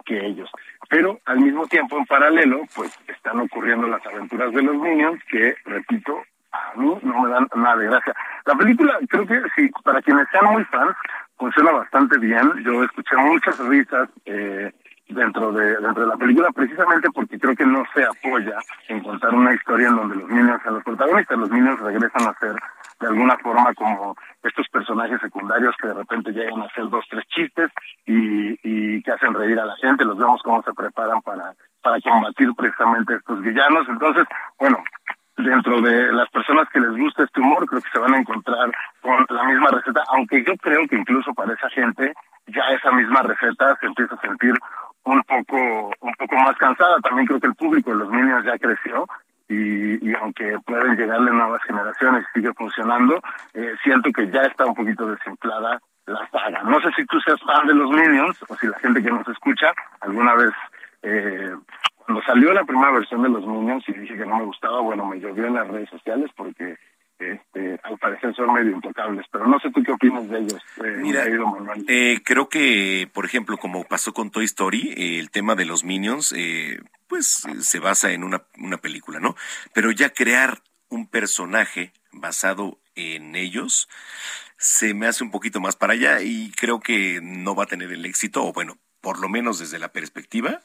que 0.05 0.25
ellos. 0.25 0.49
Pero 0.89 1.19
al 1.25 1.39
mismo 1.39 1.67
tiempo, 1.67 1.97
en 1.97 2.05
paralelo, 2.05 2.61
pues 2.75 2.97
están 3.07 3.39
ocurriendo 3.39 3.87
las 3.87 4.05
aventuras 4.05 4.51
de 4.53 4.61
los 4.61 4.75
Minions 4.75 5.21
que, 5.29 5.55
repito, 5.65 6.21
a 6.51 6.73
mí 6.75 6.95
no 7.01 7.21
me 7.21 7.29
dan 7.29 7.47
nada 7.55 7.77
de 7.77 7.85
gracia. 7.87 8.13
La 8.45 8.55
película, 8.55 8.99
creo 9.09 9.25
que 9.25 9.41
sí, 9.55 9.71
para 9.83 10.01
quienes 10.01 10.27
sean 10.31 10.45
muy 10.51 10.63
fans, 10.65 10.95
funciona 11.37 11.71
bastante 11.71 12.17
bien. 12.19 12.51
Yo 12.63 12.83
escuché 12.83 13.15
muchas 13.17 13.57
risas 13.59 14.09
eh, 14.25 14.71
dentro 15.13 15.51
de 15.51 15.77
dentro 15.77 16.03
de 16.03 16.07
la 16.07 16.17
película 16.17 16.49
precisamente 16.51 17.09
porque 17.11 17.39
creo 17.39 17.55
que 17.55 17.65
no 17.65 17.83
se 17.93 18.03
apoya 18.03 18.57
en 18.87 19.01
contar 19.01 19.33
una 19.33 19.53
historia 19.53 19.87
en 19.87 19.95
donde 19.95 20.15
los 20.15 20.29
niños 20.29 20.61
sean 20.61 20.75
los 20.75 20.83
protagonistas. 20.83 21.37
Los 21.37 21.51
niños 21.51 21.79
regresan 21.79 22.27
a 22.27 22.33
ser 22.39 22.55
de 22.99 23.07
alguna 23.07 23.37
forma 23.37 23.73
como 23.73 24.15
estos 24.43 24.67
personajes 24.69 25.19
secundarios 25.21 25.75
que 25.81 25.87
de 25.87 25.93
repente 25.93 26.31
llegan 26.31 26.61
a 26.61 26.65
hacer 26.65 26.89
dos, 26.89 27.05
tres 27.09 27.25
chistes 27.27 27.71
y, 28.05 28.57
y 28.63 29.01
que 29.01 29.11
hacen 29.11 29.33
reír 29.33 29.59
a 29.59 29.65
la 29.65 29.75
gente. 29.77 30.05
Los 30.05 30.17
vemos 30.17 30.41
cómo 30.43 30.61
se 30.63 30.73
preparan 30.73 31.21
para, 31.21 31.53
para 31.81 31.99
combatir 32.01 32.49
precisamente 32.55 33.15
estos 33.15 33.41
villanos. 33.41 33.87
Entonces, 33.89 34.25
bueno, 34.59 34.83
dentro 35.37 35.81
de 35.81 36.11
las 36.13 36.29
personas 36.29 36.67
que 36.69 36.79
les 36.79 36.91
gusta 36.91 37.23
este 37.23 37.41
humor, 37.41 37.65
creo 37.65 37.81
que 37.81 37.89
se 37.89 37.99
van 37.99 38.13
a 38.13 38.19
encontrar 38.19 38.71
con 39.01 39.25
la 39.29 39.43
misma 39.43 39.71
receta, 39.71 40.03
aunque 40.09 40.43
yo 40.43 40.55
creo 40.57 40.87
que 40.87 40.95
incluso 40.95 41.33
para 41.33 41.53
esa 41.53 41.69
gente 41.69 42.13
ya 42.47 42.61
esa 42.75 42.91
misma 42.91 43.21
receta 43.21 43.77
se 43.79 43.87
empieza 43.87 44.15
a 44.15 44.21
sentir 44.21 44.53
un 45.05 45.21
poco 45.23 45.91
un 46.01 46.13
poco 46.13 46.35
más 46.35 46.55
cansada. 46.57 46.97
También 47.01 47.27
creo 47.27 47.39
que 47.39 47.47
el 47.47 47.55
público 47.55 47.91
de 47.91 47.97
los 47.97 48.11
niños 48.11 48.43
ya 48.45 48.57
creció 48.57 49.07
y, 49.47 50.09
y 50.09 50.13
aunque 50.15 50.57
pueden 50.65 50.95
llegarle 50.95 51.31
nuevas 51.31 51.61
generaciones 51.63 52.25
y 52.29 52.39
sigue 52.39 52.53
funcionando, 52.53 53.19
eh, 53.53 53.73
siento 53.83 54.11
que 54.11 54.29
ya 54.31 54.41
está 54.41 54.65
un 54.65 54.75
poquito 54.75 55.07
desinflada 55.07 55.79
la 56.05 56.29
saga. 56.31 56.63
No 56.63 56.81
sé 56.81 56.89
si 56.95 57.05
tú 57.05 57.19
seas 57.21 57.39
fan 57.41 57.67
de 57.67 57.75
los 57.75 57.89
Minions 57.89 58.37
o 58.47 58.55
si 58.55 58.67
la 58.67 58.79
gente 58.79 59.01
que 59.01 59.11
nos 59.11 59.27
escucha 59.27 59.73
alguna 60.01 60.35
vez 60.35 60.51
eh, 61.01 61.55
cuando 62.05 62.21
salió 62.23 62.53
la 62.53 62.65
primera 62.65 62.91
versión 62.91 63.23
de 63.23 63.29
los 63.29 63.45
Minions 63.45 63.87
y 63.87 63.93
dije 63.93 64.17
que 64.17 64.25
no 64.25 64.37
me 64.37 64.45
gustaba, 64.45 64.81
bueno, 64.81 65.05
me 65.05 65.19
llovió 65.19 65.45
en 65.45 65.55
las 65.55 65.67
redes 65.67 65.89
sociales 65.89 66.29
porque 66.35 66.77
este, 67.31 67.79
al 67.83 67.97
parecer 67.97 68.35
son 68.35 68.53
medio 68.53 68.71
intocables, 68.71 69.25
pero 69.31 69.47
no 69.47 69.59
sé 69.59 69.71
tú 69.71 69.81
qué 69.83 69.91
opinas 69.91 70.27
de 70.29 70.39
ellos. 70.39 70.61
Eh, 70.83 70.97
Mira, 70.97 71.25
eh, 71.87 72.21
creo 72.23 72.49
que, 72.49 73.09
por 73.13 73.25
ejemplo, 73.25 73.57
como 73.57 73.83
pasó 73.85 74.13
con 74.13 74.31
Toy 74.31 74.45
Story, 74.45 74.93
eh, 74.95 75.19
el 75.19 75.31
tema 75.31 75.55
de 75.55 75.65
los 75.65 75.83
Minions, 75.83 76.35
pues 77.07 77.43
se 77.59 77.79
basa 77.79 78.11
en 78.11 78.23
una, 78.23 78.43
una 78.57 78.77
película, 78.77 79.19
¿no? 79.19 79.35
Pero 79.73 79.91
ya 79.91 80.09
crear 80.09 80.61
un 80.89 81.07
personaje 81.07 81.93
basado 82.11 82.79
en 82.95 83.35
ellos 83.35 83.89
se 84.57 84.93
me 84.93 85.07
hace 85.07 85.23
un 85.23 85.31
poquito 85.31 85.59
más 85.59 85.75
para 85.75 85.93
allá 85.93 86.21
y 86.21 86.51
creo 86.51 86.79
que 86.79 87.19
no 87.21 87.55
va 87.55 87.63
a 87.63 87.67
tener 87.67 87.91
el 87.91 88.05
éxito, 88.05 88.45
o 88.45 88.53
bueno, 88.53 88.77
por 89.01 89.19
lo 89.19 89.27
menos 89.27 89.59
desde 89.59 89.79
la 89.79 89.91
perspectiva. 89.91 90.61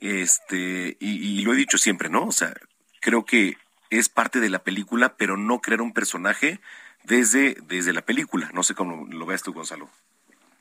Este, 0.00 0.96
y, 1.00 1.38
y 1.38 1.42
lo 1.42 1.52
he 1.52 1.56
dicho 1.56 1.78
siempre, 1.78 2.08
¿no? 2.10 2.26
O 2.26 2.32
sea, 2.32 2.52
creo 3.00 3.24
que 3.24 3.56
es 3.90 4.08
parte 4.08 4.40
de 4.40 4.50
la 4.50 4.58
película, 4.60 5.14
pero 5.16 5.36
no 5.36 5.60
crear 5.60 5.80
un 5.80 5.92
personaje 5.92 6.60
desde, 7.04 7.56
desde 7.66 7.92
la 7.92 8.02
película. 8.02 8.48
No 8.52 8.62
sé 8.62 8.74
cómo 8.74 9.06
lo 9.10 9.26
ves 9.26 9.42
tú, 9.42 9.52
Gonzalo. 9.52 9.88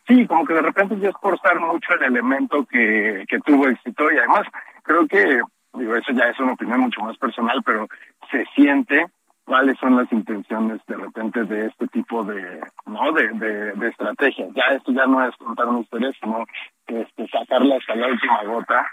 Sí, 0.08 0.26
como 0.26 0.46
que 0.46 0.54
de 0.54 0.62
repente 0.62 0.98
ya 1.00 1.10
es 1.10 1.16
forzar 1.22 1.60
mucho 1.60 1.94
el 1.94 2.04
elemento 2.04 2.66
que, 2.66 3.26
que 3.28 3.40
tuvo 3.40 3.68
éxito 3.68 4.10
y 4.12 4.18
además 4.18 4.48
creo 4.84 5.06
que, 5.08 5.42
digo, 5.74 5.96
eso 5.96 6.14
ya 6.14 6.26
es 6.30 6.40
una 6.40 6.54
opinión 6.54 6.80
mucho 6.80 7.02
más 7.02 7.18
personal, 7.18 7.62
pero 7.66 7.88
se 8.32 8.46
siente 8.56 9.06
cuáles 9.44 9.78
son 9.80 9.98
las 9.98 10.10
intenciones 10.14 10.80
de 10.88 10.96
repente 10.96 11.44
de 11.44 11.66
este 11.68 11.88
tipo 11.88 12.24
de, 12.24 12.62
¿no? 12.86 13.12
De, 13.12 13.28
de, 13.34 13.74
de 13.74 13.88
estrategia. 13.90 14.48
Ya 14.56 14.76
esto 14.76 14.94
ya 14.94 15.06
no 15.08 15.26
es 15.28 15.36
contar 15.36 15.68
una 15.68 15.82
historia, 15.82 16.12
sino 16.22 16.46
este, 16.88 17.28
sacarla 17.28 17.76
hasta 17.76 17.96
la 17.96 18.08
última 18.08 18.44
gota 18.44 18.88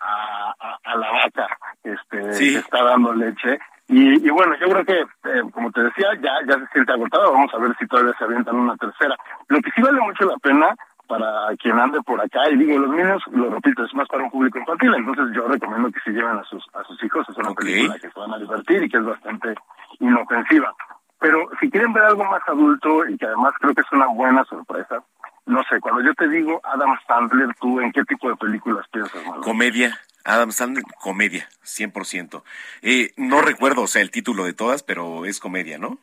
a, 0.00 0.54
a, 0.58 0.78
a 0.84 0.96
la 0.96 1.10
vaca 1.10 1.58
este, 1.82 2.32
Sí. 2.34 2.52
que 2.52 2.58
está 2.60 2.82
dando 2.84 3.12
leche 3.12 3.58
y, 3.90 4.24
y 4.24 4.30
bueno, 4.30 4.54
yo 4.60 4.68
creo 4.68 4.84
que, 4.84 5.00
eh, 5.00 5.42
como 5.52 5.70
te 5.72 5.82
decía, 5.82 6.06
ya, 6.22 6.32
ya 6.46 6.60
se 6.60 6.66
siente 6.72 6.92
agotado. 6.92 7.32
Vamos 7.32 7.52
a 7.52 7.58
ver 7.58 7.76
si 7.76 7.86
todavía 7.88 8.14
se 8.16 8.24
avientan 8.24 8.54
una 8.54 8.76
tercera. 8.76 9.16
Lo 9.48 9.60
que 9.60 9.70
sí 9.72 9.82
vale 9.82 10.00
mucho 10.00 10.24
la 10.26 10.36
pena 10.38 10.76
para 11.08 11.56
quien 11.56 11.76
ande 11.76 12.00
por 12.02 12.20
acá, 12.20 12.48
y 12.50 12.56
digo, 12.56 12.78
los 12.78 12.94
niños, 12.94 13.20
lo 13.32 13.50
repito, 13.50 13.84
es 13.84 13.92
más 13.94 14.06
para 14.06 14.22
un 14.22 14.30
público 14.30 14.60
infantil, 14.60 14.94
entonces 14.94 15.34
yo 15.34 15.48
recomiendo 15.48 15.90
que 15.90 15.98
si 16.04 16.12
lleven 16.12 16.38
a 16.38 16.44
sus, 16.44 16.64
a 16.72 16.84
sus 16.84 17.02
hijos, 17.02 17.28
es 17.28 17.36
una 17.36 17.52
película 17.52 17.98
que 17.98 18.08
se 18.08 18.20
van 18.20 18.32
a 18.32 18.38
divertir 18.38 18.84
y 18.84 18.88
que 18.88 18.96
es 18.96 19.04
bastante 19.04 19.56
inofensiva. 19.98 20.72
Pero 21.18 21.48
si 21.58 21.68
quieren 21.68 21.92
ver 21.92 22.04
algo 22.04 22.24
más 22.24 22.42
adulto 22.46 23.08
y 23.08 23.18
que 23.18 23.26
además 23.26 23.54
creo 23.58 23.74
que 23.74 23.80
es 23.80 23.92
una 23.92 24.06
buena 24.06 24.44
sorpresa, 24.44 25.02
no 25.50 25.62
sé, 25.64 25.80
cuando 25.80 26.02
yo 26.02 26.14
te 26.14 26.28
digo 26.28 26.60
Adam 26.64 26.96
Sandler, 27.06 27.54
¿tú 27.60 27.80
en 27.80 27.92
qué 27.92 28.02
tipo 28.04 28.28
de 28.30 28.36
películas 28.36 28.86
piensas, 28.92 29.22
Manuel? 29.24 29.42
Comedia. 29.42 29.98
Adam 30.24 30.52
Sandler, 30.52 30.84
comedia, 31.00 31.48
100%. 31.64 32.42
Eh, 32.82 33.12
no 33.16 33.40
recuerdo, 33.40 33.82
o 33.82 33.86
sea, 33.86 34.02
el 34.02 34.10
título 34.10 34.44
de 34.44 34.52
todas, 34.52 34.82
pero 34.82 35.24
es 35.24 35.40
comedia, 35.40 35.78
¿no? 35.78 35.98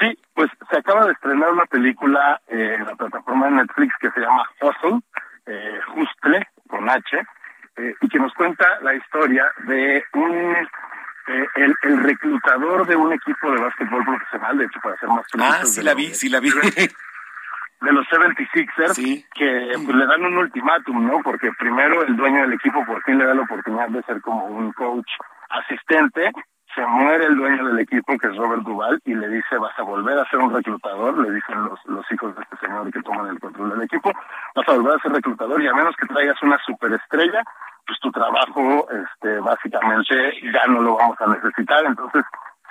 Sí, 0.00 0.18
pues 0.34 0.50
se 0.68 0.76
acaba 0.76 1.06
de 1.06 1.12
estrenar 1.12 1.52
una 1.52 1.66
película 1.66 2.40
eh, 2.48 2.74
en 2.78 2.84
la 2.84 2.96
plataforma 2.96 3.46
de 3.46 3.52
Netflix 3.52 3.94
que 4.00 4.10
se 4.10 4.20
llama 4.20 4.42
Hustle, 4.60 5.00
eh, 5.46 5.78
con 6.68 6.90
H, 6.90 7.16
eh, 7.76 7.94
y 8.00 8.08
que 8.08 8.18
nos 8.18 8.34
cuenta 8.34 8.66
la 8.82 8.94
historia 8.94 9.44
de 9.68 10.04
un 10.14 10.56
eh, 11.26 11.46
el, 11.54 11.74
el 11.82 12.02
reclutador 12.02 12.86
de 12.86 12.96
un 12.96 13.12
equipo 13.12 13.50
de 13.52 13.60
básquetbol 13.60 14.04
profesional, 14.04 14.58
de 14.58 14.64
hecho 14.66 14.80
para 14.82 14.96
ser 14.98 15.08
más 15.08 15.24
Ah, 15.38 15.60
precisos, 15.60 15.70
sí 15.70 15.76
de 15.80 15.84
la 15.84 15.94
vi, 15.94 16.14
sí 16.14 16.28
la 16.28 16.40
vi. 16.40 16.50
de 17.84 17.92
los 17.92 18.06
76ers 18.08 19.26
que 19.34 19.72
pues, 19.84 19.96
le 19.96 20.06
dan 20.06 20.24
un 20.24 20.38
ultimátum, 20.38 21.06
¿no? 21.06 21.20
Porque 21.22 21.50
primero 21.58 22.02
el 22.02 22.16
dueño 22.16 22.42
del 22.42 22.54
equipo 22.54 22.84
por 22.84 23.02
fin 23.02 23.18
le 23.18 23.26
da 23.26 23.34
la 23.34 23.42
oportunidad 23.42 23.88
de 23.88 24.02
ser 24.02 24.20
como 24.22 24.46
un 24.46 24.72
coach 24.72 25.08
asistente, 25.50 26.32
se 26.74 26.84
muere 26.86 27.26
el 27.26 27.36
dueño 27.36 27.66
del 27.66 27.78
equipo 27.78 28.18
que 28.18 28.26
es 28.26 28.36
Robert 28.36 28.62
Duval 28.62 29.00
y 29.04 29.14
le 29.14 29.28
dice 29.28 29.58
vas 29.58 29.78
a 29.78 29.82
volver 29.82 30.18
a 30.18 30.28
ser 30.28 30.40
un 30.40 30.52
reclutador, 30.52 31.18
le 31.18 31.30
dicen 31.30 31.62
los, 31.62 31.78
los 31.86 32.04
hijos 32.10 32.34
de 32.34 32.42
este 32.42 32.56
señor 32.66 32.90
que 32.90 33.02
toman 33.02 33.28
el 33.28 33.38
control 33.38 33.70
del 33.70 33.82
equipo, 33.82 34.10
vas 34.54 34.68
a 34.68 34.72
volver 34.72 34.96
a 34.96 35.02
ser 35.02 35.12
reclutador 35.12 35.62
y 35.62 35.68
a 35.68 35.74
menos 35.74 35.94
que 35.96 36.06
traigas 36.06 36.42
una 36.42 36.58
superestrella, 36.66 37.42
pues 37.86 38.00
tu 38.00 38.10
trabajo 38.10 38.88
este 38.90 39.38
básicamente 39.40 40.32
ya 40.52 40.66
no 40.66 40.80
lo 40.80 40.96
vamos 40.96 41.20
a 41.20 41.26
necesitar, 41.26 41.84
entonces 41.84 42.24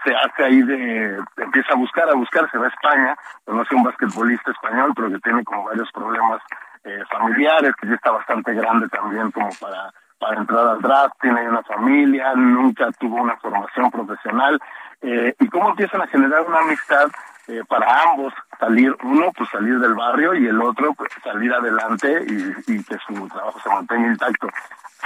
se 0.04 0.16
hace 0.16 0.44
ahí 0.44 0.62
de, 0.62 1.24
empieza 1.38 1.74
a 1.74 1.78
buscar, 1.78 2.10
a 2.10 2.14
buscar, 2.14 2.50
se 2.52 2.58
va 2.58 2.66
a 2.66 2.70
España, 2.70 3.16
conoce 3.46 3.76
un 3.76 3.84
basquetbolista 3.84 4.52
español, 4.52 4.94
pero 4.96 5.10
que 5.10 5.20
tiene 5.20 5.44
como 5.44 5.64
varios 5.64 5.92
problemas 5.92 6.42
eh, 6.84 7.04
familiares, 7.10 7.74
que 7.80 7.88
ya 7.88 7.96
está 7.96 8.12
bastante 8.12 8.54
grande 8.54 8.90
también 8.90 9.32
como 9.32 9.50
para, 9.60 9.92
para 10.20 10.40
entrar 10.40 10.68
al 10.68 10.82
draft, 10.82 11.16
tiene 11.22 11.48
una 11.48 11.64
familia, 11.64 12.34
nunca 12.36 12.92
tuvo 13.00 13.22
una 13.22 13.38
formación 13.38 13.90
profesional, 13.92 14.60
eh, 15.02 15.36
y 15.40 15.50
cómo 15.50 15.70
empiezan 15.70 16.02
a 16.02 16.08
generar 16.08 16.42
una 16.42 16.60
amistad 16.60 17.10
eh, 17.48 17.62
para 17.68 18.04
ambos 18.04 18.34
salir, 18.58 18.96
uno 19.04 19.32
pues 19.36 19.50
salir 19.50 19.78
del 19.80 19.94
barrio 19.96 20.34
y 20.34 20.48
el 20.48 20.62
otro 20.62 20.94
pues 20.94 21.12
salir 21.22 21.54
adelante 21.54 22.24
y, 22.26 22.72
y 22.72 22.84
que 22.84 22.98
su 23.06 23.28
trabajo 23.28 23.60
se 23.60 23.70
mantenga 23.70 24.08
intacto. 24.08 24.48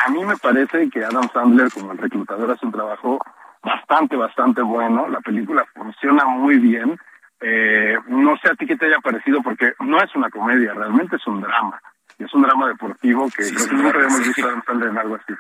A 0.06 0.10
mí 0.10 0.24
me 0.24 0.38
parece 0.38 0.88
que 0.92 1.04
Adam 1.04 1.28
Sandler 1.34 1.72
como 1.72 1.94
el 1.94 1.98
reclutador 1.98 2.52
hace 2.52 2.66
un 2.68 2.72
trabajo 2.72 3.20
bastante, 3.62 4.16
bastante 4.16 4.62
bueno. 4.62 5.08
La 5.08 5.22
película 5.22 5.66
funciona 5.74 6.26
muy 6.26 6.58
bien. 6.58 7.00
Eh, 7.40 7.98
no 8.08 8.36
sé 8.38 8.50
a 8.50 8.56
ti 8.56 8.66
qué 8.66 8.76
te 8.76 8.88
haya 8.88 9.00
parecido 9.00 9.42
porque 9.44 9.74
no 9.80 10.02
es 10.02 10.14
una 10.16 10.30
comedia, 10.30 10.74
realmente 10.74 11.18
es 11.18 11.28
un 11.28 11.42
drama. 11.42 11.82
Y 12.20 12.24
es 12.24 12.34
un 12.34 12.42
drama 12.42 12.68
deportivo 12.68 13.28
que 13.30 13.48
creo 13.48 13.60
sí, 13.60 13.70
que 13.70 13.76
nunca 13.76 13.92
claro, 13.92 14.00
habíamos 14.00 14.20
sí. 14.20 14.34
visto 14.36 14.84
en 14.88 14.98
algo 14.98 15.16
así. 15.16 15.34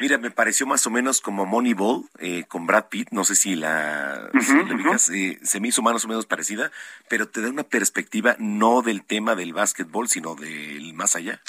Mira, 0.00 0.16
me 0.16 0.30
pareció 0.30 0.66
más 0.66 0.86
o 0.86 0.90
menos 0.90 1.20
como 1.20 1.44
Moneyball 1.44 2.04
eh, 2.18 2.44
con 2.48 2.66
Brad 2.66 2.86
Pitt, 2.88 3.08
no 3.10 3.24
sé 3.24 3.34
si 3.34 3.56
la, 3.56 4.30
si 4.40 4.54
ubicas, 4.54 5.10
eh, 5.10 5.38
se 5.42 5.60
me 5.60 5.68
hizo 5.68 5.82
más 5.82 6.02
o 6.02 6.08
menos 6.08 6.24
parecida, 6.24 6.70
pero 7.10 7.28
te 7.28 7.42
da 7.42 7.50
una 7.50 7.64
perspectiva 7.64 8.36
no 8.38 8.80
del 8.80 9.04
tema 9.04 9.34
del 9.34 9.52
básquetbol, 9.52 10.08
sino 10.08 10.34
del 10.34 10.94
más 10.94 11.14
allá. 11.14 11.40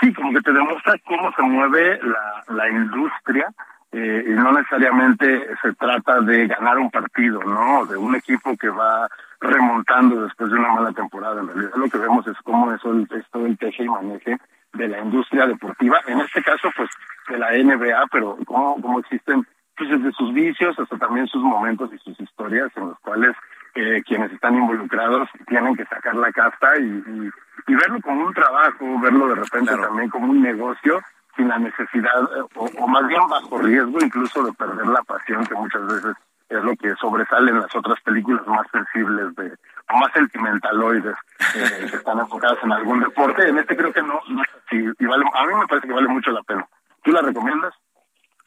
Sí, 0.00 0.10
como 0.14 0.32
que 0.32 0.40
te 0.40 0.52
demuestra 0.52 0.94
cómo 1.04 1.30
se 1.36 1.42
mueve 1.42 2.00
la, 2.02 2.44
la 2.48 2.68
industria 2.70 3.52
eh, 3.92 4.24
y 4.26 4.30
no 4.30 4.52
necesariamente 4.52 5.48
se 5.60 5.72
trata 5.74 6.20
de 6.20 6.46
ganar 6.46 6.78
un 6.78 6.90
partido, 6.90 7.42
¿no? 7.42 7.86
De 7.86 7.96
un 7.96 8.14
equipo 8.14 8.56
que 8.56 8.68
va 8.68 9.08
remontando 9.40 10.22
después 10.22 10.50
de 10.50 10.58
una 10.58 10.72
mala 10.72 10.92
temporada. 10.92 11.40
En 11.40 11.48
realidad 11.48 11.74
lo 11.74 11.88
que 11.88 11.98
vemos 11.98 12.26
es 12.26 12.36
cómo 12.44 12.72
eso 12.72 12.94
es 12.94 13.24
todo 13.32 13.46
el 13.46 13.58
teje 13.58 13.84
y 13.84 13.88
maneje 13.88 14.38
de 14.74 14.88
la 14.88 15.00
industria 15.00 15.46
deportiva, 15.46 15.98
en 16.06 16.20
este 16.20 16.42
caso 16.42 16.70
pues 16.76 16.88
de 17.28 17.38
la 17.38 17.50
NBA, 17.50 18.06
pero 18.12 18.38
cómo, 18.46 18.80
cómo 18.80 19.00
existen 19.00 19.44
pues 19.76 19.90
desde 19.90 20.12
sus 20.12 20.32
vicios 20.34 20.78
hasta 20.78 20.96
también 20.98 21.26
sus 21.26 21.42
momentos 21.42 21.90
y 21.92 21.98
sus 21.98 22.20
historias 22.20 22.70
en 22.76 22.88
los 22.88 22.98
cuales 23.00 23.34
eh, 23.74 24.02
quienes 24.06 24.30
están 24.32 24.54
involucrados 24.54 25.28
tienen 25.48 25.74
que 25.74 25.86
sacar 25.86 26.14
la 26.14 26.30
casta 26.32 26.78
y, 26.78 26.82
y, 26.82 27.30
y 27.66 27.74
verlo 27.74 28.00
como 28.02 28.26
un 28.26 28.34
trabajo, 28.34 29.00
verlo 29.00 29.28
de 29.28 29.36
repente 29.36 29.76
también 29.76 30.10
como 30.10 30.30
un 30.30 30.42
negocio, 30.42 31.00
sin 31.40 31.48
la 31.48 31.58
necesidad, 31.58 32.22
eh, 32.36 32.42
o, 32.54 32.86
más 32.86 33.06
bien 33.06 33.20
bajo 33.28 33.58
riesgo 33.58 33.98
incluso 34.00 34.44
de 34.44 34.52
perder 34.52 34.86
la 34.86 35.02
pasión 35.02 35.44
que 35.46 35.54
muchas 35.54 35.86
veces 35.86 36.16
es 36.48 36.62
lo 36.62 36.74
que 36.76 36.94
sobresale 36.96 37.50
en 37.50 37.60
las 37.60 37.74
otras 37.74 38.00
películas 38.02 38.46
más 38.46 38.66
sensibles 38.70 39.34
de 39.36 39.54
o 39.92 39.96
más 39.96 40.12
sentimentaloides 40.12 41.16
eh, 41.56 41.86
que 41.90 41.96
están 41.96 42.18
enfocadas 42.18 42.58
en 42.62 42.72
algún 42.72 43.00
deporte. 43.00 43.48
En 43.48 43.58
este 43.58 43.76
creo 43.76 43.92
que 43.92 44.02
no, 44.02 44.20
no 44.28 44.42
y 44.72 45.06
vale, 45.06 45.24
a 45.34 45.46
mí 45.46 45.54
me 45.54 45.66
parece 45.66 45.88
que 45.88 45.94
vale 45.94 46.08
mucho 46.08 46.30
la 46.30 46.42
pena. 46.42 46.66
¿Tú 47.02 47.10
la 47.12 47.22
recomiendas? 47.22 47.74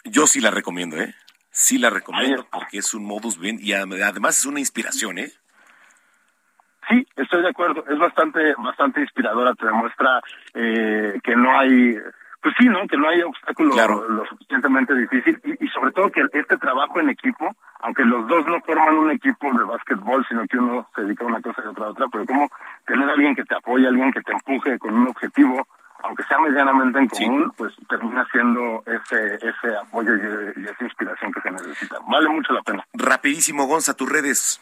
Yo 0.06 0.28
sí 0.28 0.39
la 0.39 0.52
recomiendo, 0.52 0.98
¿eh? 0.98 1.14
Sí 1.50 1.78
la 1.78 1.89
recomiendo 1.89 2.48
porque 2.52 2.78
es 2.78 2.94
un 2.94 3.06
modus 3.06 3.38
bien 3.38 3.58
y 3.60 3.74
además 3.74 4.38
es 4.38 4.46
una 4.46 4.60
inspiración, 4.60 5.18
¿eh? 5.18 5.32
Sí, 6.89 7.08
estoy 7.16 7.41
de 7.41 7.50
acuerdo. 7.50 7.84
Es 7.89 7.98
bastante, 7.98 8.54
bastante 8.58 9.02
inspiradora. 9.02 9.54
Te 9.56 9.66
demuestra 9.66 10.22
eh, 10.54 11.20
que 11.24 11.36
no 11.36 11.58
hay, 11.58 11.98
pues 12.44 12.54
sí, 12.60 12.68
¿no? 12.68 12.86
Que 12.88 12.98
no 12.98 13.08
hay 13.08 13.22
obstáculo 13.22 13.74
lo 14.10 14.26
suficientemente 14.26 14.94
difícil 14.94 15.39
y, 15.46 15.66
y, 15.66 15.68
sobre 15.70 15.94
todo 15.94 16.12
que 16.12 16.22
este 16.34 16.58
trabajo 16.58 17.00
en 17.00 17.10
equipo, 17.10 17.56
aunque 17.80 18.04
los 18.04 18.28
dos 18.28 18.46
no 18.46 18.60
forman 18.62 18.96
un 18.96 19.12
equipo 19.12 19.50
de 19.58 19.64
básquetbol, 19.64 20.26
sino 20.28 20.46
que 20.48 20.58
uno 20.58 20.86
se 20.94 21.04
dedica 21.04 21.24
a 21.24 21.28
una 21.28 21.41
cosa 21.41 21.62
y 21.64 21.68
otra 21.70 21.86
a 21.86 21.89
otra, 21.91 22.08
pero 22.12 22.26
como 22.26 22.50
tener 22.86 23.10
a 23.10 23.14
alguien 23.14 23.34
que 23.34 23.46
te 23.46 23.56
apoye, 23.56 23.88
alguien 23.88 24.12
que 24.12 24.22
te 24.22 24.34
empuje 24.34 24.78
con 24.78 24.94
un 24.94 25.08
objetivo, 25.08 25.66
aunque 26.04 26.24
sea 26.24 26.38
medianamente 26.39 27.00
en 27.00 27.08
común, 27.08 27.54
pues 27.56 27.74
termina 27.88 28.28
siendo 28.30 28.84
ese 28.88 29.36
ese 29.36 29.78
apoyo 29.82 30.14
y, 30.14 30.60
y, 30.60 30.66
esa 30.66 30.84
inspiración 30.84 31.32
que 31.32 31.39
se 31.39 31.50
necesita. 31.50 31.98
Vale 32.10 32.28
mucho 32.28 32.52
la 32.52 32.62
pena. 32.62 32.86
Rapidísimo, 32.94 33.68
Gonza, 33.68 33.96
tus 33.96 34.12
redes. 34.12 34.62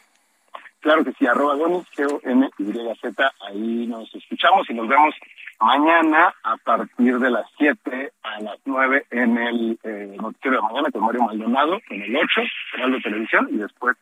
Claro 0.82 1.04
que 1.04 1.14
sí, 1.14 1.28
arroba 1.28 1.56
Gonis, 1.56 1.88
G-O-N-Y-Z, 1.96 3.32
ahí 3.48 3.88
nos 3.88 4.14
escuchamos 4.16 4.68
y 4.70 4.74
nos 4.74 4.88
vemos 4.88 5.16
mañana 5.62 6.34
a 6.44 6.58
partir 6.58 7.20
de 7.20 7.30
las 7.30 7.46
7 7.58 8.12
a 8.24 8.42
las 8.42 8.58
9 8.66 9.06
en 9.12 9.38
el 9.38 9.80
eh, 9.84 10.18
noticiero 10.20 10.58
de 10.58 10.64
mañana 10.64 10.92
con 10.92 11.06
Mario 11.06 11.24
Maldonado, 11.24 11.80
en 11.90 12.02
el 12.02 12.16
8, 12.16 12.42
canal 12.74 12.92
de 12.94 13.02
televisión, 13.02 13.48
y 13.52 13.58
después 13.58 13.96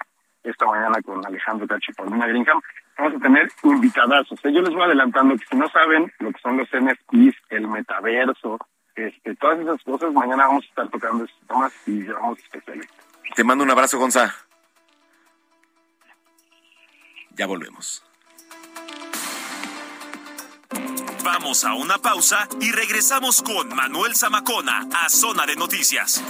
esta 0.44 0.66
mañana 0.66 1.02
con 1.02 1.26
Alejandro 1.26 1.68
Cachi 1.68 1.92
y 1.92 1.96
Paulina 1.96 2.28
Greenham. 2.28 2.62
Vamos 2.98 3.16
a 3.16 3.20
tener 3.24 3.50
invitadazos. 3.64 4.40
Yo 4.44 4.62
les 4.62 4.74
voy 4.74 4.84
adelantando 4.84 5.36
que 5.36 5.46
si 5.46 5.56
no 5.56 5.68
saben 5.70 6.12
lo 6.20 6.32
que 6.32 6.40
son 6.40 6.58
los 6.58 6.68
NFTs, 6.70 7.36
el 7.50 7.68
metaverso, 7.68 8.58
este, 8.96 9.36
todas 9.36 9.60
esas 9.60 9.82
cosas, 9.84 10.14
mañana 10.14 10.48
vamos 10.48 10.66
a 10.66 10.68
estar 10.68 10.90
tocando 10.90 11.26
esos 11.26 11.40
temas 11.48 11.74
y 11.88 12.04
llevamos 12.04 12.40
especialistas. 12.40 12.98
Te 13.36 13.44
mando 13.44 13.64
un 13.64 13.72
abrazo, 13.72 14.00
Gonza. 14.00 14.34
Ya 17.36 17.48
volvemos. 17.48 18.09
Vamos 21.24 21.64
a 21.64 21.74
una 21.74 21.98
pausa 21.98 22.48
y 22.62 22.72
regresamos 22.72 23.42
con 23.42 23.76
Manuel 23.76 24.16
Zamacona 24.16 24.88
a 24.94 25.10
Zona 25.10 25.46
de 25.46 25.56
Noticias. 25.56 26.22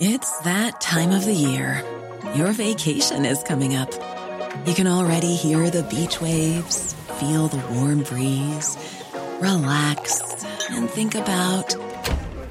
It's 0.00 0.38
that 0.40 0.80
time 0.80 1.10
of 1.12 1.24
the 1.24 1.34
year. 1.34 1.84
Your 2.34 2.52
vacation 2.52 3.24
is 3.24 3.42
coming 3.42 3.76
up. 3.76 3.90
You 4.66 4.74
can 4.74 4.86
already 4.86 5.34
hear 5.34 5.70
the 5.70 5.82
beach 5.84 6.20
waves, 6.20 6.94
feel 7.20 7.48
the 7.48 7.62
warm 7.74 8.02
breeze, 8.02 8.76
relax, 9.40 10.20
and 10.70 10.88
think 10.88 11.14
about 11.14 11.76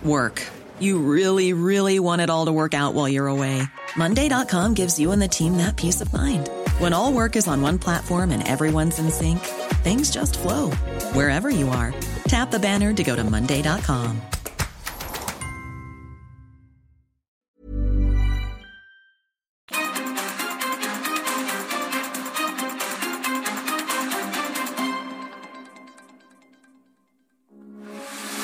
work. 0.04 0.42
You 0.80 1.00
really, 1.00 1.54
really 1.54 2.00
want 2.00 2.22
it 2.22 2.30
all 2.30 2.46
to 2.46 2.52
work 2.52 2.74
out 2.74 2.94
while 2.94 3.10
you're 3.10 3.28
away. 3.28 3.64
Monday.com 3.96 4.74
gives 4.74 5.00
you 5.00 5.12
and 5.12 5.22
the 5.22 5.28
team 5.28 5.58
that 5.58 5.76
peace 5.76 6.02
of 6.02 6.12
mind. 6.14 6.50
When 6.80 6.94
all 6.94 7.14
work 7.14 7.36
is 7.36 7.48
on 7.48 7.62
one 7.62 7.78
platform 7.78 8.32
and 8.32 8.48
everyone's 8.48 8.98
in 8.98 9.12
sync, 9.12 9.40
things 9.84 10.10
just 10.10 10.40
flow 10.40 10.72
wherever 11.14 11.50
you 11.50 11.70
are. 11.70 11.94
Tap 12.28 12.52
the 12.52 12.60
banner 12.60 12.94
to 12.94 13.04
go 13.04 13.16
to 13.16 13.24
Monday.com. 13.24 14.22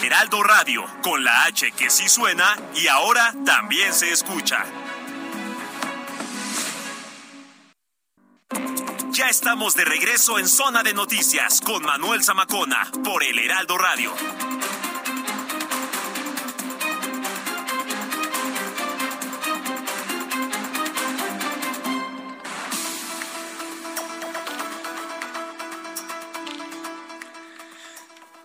Heraldo 0.04 0.44
Radio, 0.44 0.84
con 1.02 1.24
la 1.24 1.46
H 1.46 1.72
que 1.72 1.90
sí 1.90 2.08
suena 2.08 2.56
y 2.76 2.88
ahora 2.88 3.34
también 3.46 3.94
se 3.94 4.12
escucha. 4.12 4.66
Estamos 9.30 9.76
de 9.76 9.86
regreso 9.86 10.40
en 10.40 10.48
Zona 10.48 10.82
de 10.82 10.92
Noticias 10.92 11.62
con 11.62 11.84
Manuel 11.84 12.24
Zamacona 12.24 12.90
por 13.04 13.24
el 13.24 13.38
Heraldo 13.38 13.78
Radio. 13.78 14.12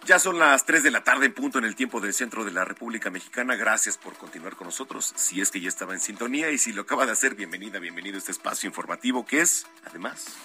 Ya 0.04 0.18
son 0.18 0.38
las 0.38 0.66
3 0.66 0.82
de 0.82 0.90
la 0.90 1.02
tarde 1.02 1.24
en 1.24 1.32
punto 1.32 1.58
en 1.58 1.64
el 1.64 1.74
tiempo 1.74 1.98
del 1.98 2.12
centro 2.12 2.44
de 2.44 2.50
la 2.50 2.66
República 2.66 3.08
Mexicana. 3.08 3.56
Gracias 3.56 3.96
por 3.96 4.18
continuar 4.18 4.54
con 4.54 4.66
nosotros. 4.66 5.14
Si 5.16 5.40
es 5.40 5.50
que 5.50 5.62
ya 5.62 5.68
estaba 5.70 5.94
en 5.94 6.00
sintonía 6.00 6.50
y 6.50 6.58
si 6.58 6.74
lo 6.74 6.82
acaba 6.82 7.06
de 7.06 7.12
hacer, 7.12 7.36
bienvenida, 7.36 7.78
bienvenido 7.78 8.16
a 8.16 8.18
este 8.18 8.32
espacio 8.32 8.66
informativo 8.66 9.24
que 9.24 9.40
es, 9.40 9.66
además, 9.86 10.36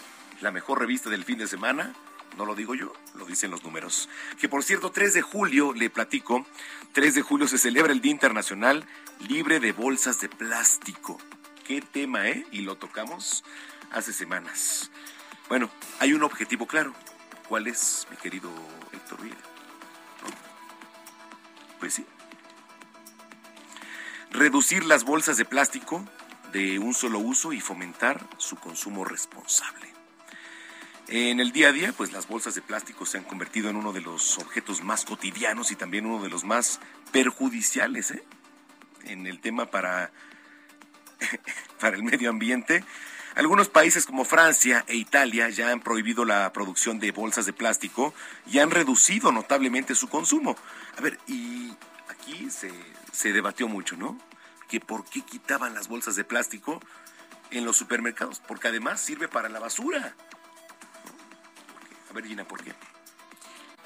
la 0.42 0.52
mejor 0.52 0.80
revista 0.80 1.10
del 1.10 1.26
fin 1.26 1.38
de 1.38 1.48
semana. 1.48 1.94
No 2.38 2.46
lo 2.46 2.56
digo 2.56 2.76
yo, 2.76 2.94
lo 3.16 3.26
dicen 3.26 3.52
los 3.52 3.64
números. 3.64 4.08
Que 4.40 4.48
por 4.48 4.64
cierto, 4.64 4.92
3 4.92 5.14
de 5.14 5.22
julio, 5.22 5.74
le 5.74 5.90
platico, 5.90 6.46
3 6.94 7.16
de 7.16 7.22
julio 7.22 7.48
se 7.48 7.58
celebra 7.58 7.92
el 7.92 8.02
Día 8.02 8.12
Internacional 8.12 8.86
Libre 9.28 9.60
de 9.60 9.74
Bolsas 9.74 10.22
de 10.22 10.30
Plástico. 10.30 11.18
Qué 11.66 11.82
tema, 11.82 12.28
¿eh? 12.28 12.46
Y 12.52 12.62
lo 12.62 12.78
tocamos 12.78 13.44
hace 13.92 14.14
semanas. 14.14 14.92
Bueno, 15.50 15.70
hay 16.00 16.14
un 16.14 16.24
objetivo 16.24 16.68
claro. 16.68 16.94
¿Cuál 17.48 17.68
es, 17.68 18.08
mi 18.12 18.18
querido 18.18 18.52
Héctor 18.94 19.22
Villa? 19.22 19.36
Pues 21.80 21.96
sí. 21.96 22.06
Reducir 24.32 24.86
las 24.86 25.04
bolsas 25.04 25.38
de 25.38 25.46
plástico 25.46 26.06
de 26.52 26.78
un 26.80 26.94
solo 26.94 27.20
uso 27.20 27.54
y 27.54 27.60
fomentar 27.60 28.28
su 28.38 28.56
consumo 28.58 29.04
responsable. 29.06 29.99
En 31.12 31.40
el 31.40 31.52
día 31.52 31.70
a 31.70 31.72
día, 31.72 31.92
pues 31.92 32.12
las 32.12 32.28
bolsas 32.28 32.54
de 32.54 32.62
plástico 32.62 33.04
se 33.04 33.18
han 33.18 33.24
convertido 33.24 33.68
en 33.72 33.76
uno 33.76 33.94
de 33.94 34.02
los 34.02 34.38
objetos 34.38 34.84
más 34.84 35.06
cotidianos 35.06 35.72
y 35.72 35.76
también 35.76 36.06
uno 36.06 36.22
de 36.22 36.30
los 36.30 36.44
más 36.44 36.80
perjudiciales 37.12 38.12
¿eh? 38.12 38.24
en 39.06 39.26
el 39.26 39.40
tema 39.40 39.72
para, 39.72 40.12
para 41.80 41.96
el 41.96 42.04
medio 42.04 42.30
ambiente. 42.30 42.84
Algunos 43.34 43.70
países 43.70 44.06
como 44.06 44.24
Francia 44.24 44.86
e 44.88 44.98
Italia 44.98 45.50
ya 45.50 45.72
han 45.72 45.80
prohibido 45.80 46.26
la 46.26 46.54
producción 46.54 47.00
de 47.00 47.10
bolsas 47.10 47.48
de 47.48 47.54
plástico 47.54 48.14
y 48.46 48.60
han 48.60 48.70
reducido 48.70 49.32
notablemente 49.32 49.96
su 49.96 50.10
consumo. 50.10 50.56
A 50.96 51.02
ver, 51.02 51.18
y 51.26 51.74
aquí 52.10 52.52
se, 52.52 52.72
se 53.12 53.34
debatió 53.34 53.68
mucho, 53.68 53.98
¿no? 53.98 54.16
Que 54.68 54.80
por 54.80 55.06
qué 55.06 55.22
quitaban 55.22 55.74
las 55.74 55.88
bolsas 55.88 56.16
de 56.16 56.24
plástico 56.24 56.80
en 57.50 57.66
los 57.66 57.78
supermercados, 57.78 58.44
porque 58.48 58.68
además 58.68 59.02
sirve 59.02 59.28
para 59.28 59.50
la 59.50 59.60
basura. 59.60 60.16
A 62.10 62.14
ver, 62.14 62.26
Gina, 62.26 62.44
¿por 62.48 62.64
qué? 62.64 62.74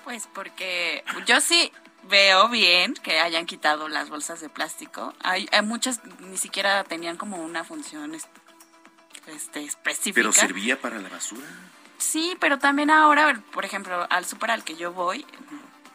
Pues 0.04 0.28
porque 0.34 1.04
yo 1.26 1.40
sí 1.42 1.72
veo 2.04 2.50
bien 2.50 2.94
que 2.94 3.20
hayan 3.20 3.46
quitado 3.46 3.88
las 3.88 4.10
bolsas 4.10 4.42
de 4.42 4.50
plástico. 4.50 5.14
Hay, 5.24 5.48
hay 5.52 5.62
muchas 5.62 6.02
ni 6.20 6.38
siquiera 6.38 6.84
tenían 6.84 7.18
como 7.18 7.38
una 7.38 7.64
función 7.64 8.16
este, 8.16 9.64
específica. 9.64 10.16
¿Pero 10.16 10.34
servía 10.34 10.80
para 10.80 11.00
la 11.00 11.10
basura? 11.10 11.48
Sí, 11.98 12.36
pero 12.40 12.60
también 12.60 12.90
ahora, 12.90 13.42
por 13.54 13.64
ejemplo, 13.64 14.06
al 14.10 14.26
super 14.26 14.52
al 14.52 14.64
que 14.64 14.76
yo 14.76 14.92
voy, 14.92 15.26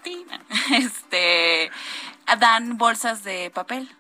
este, 0.72 1.70
dan 2.38 2.78
bolsas 2.78 3.24
de 3.24 3.50
papel. 3.50 3.94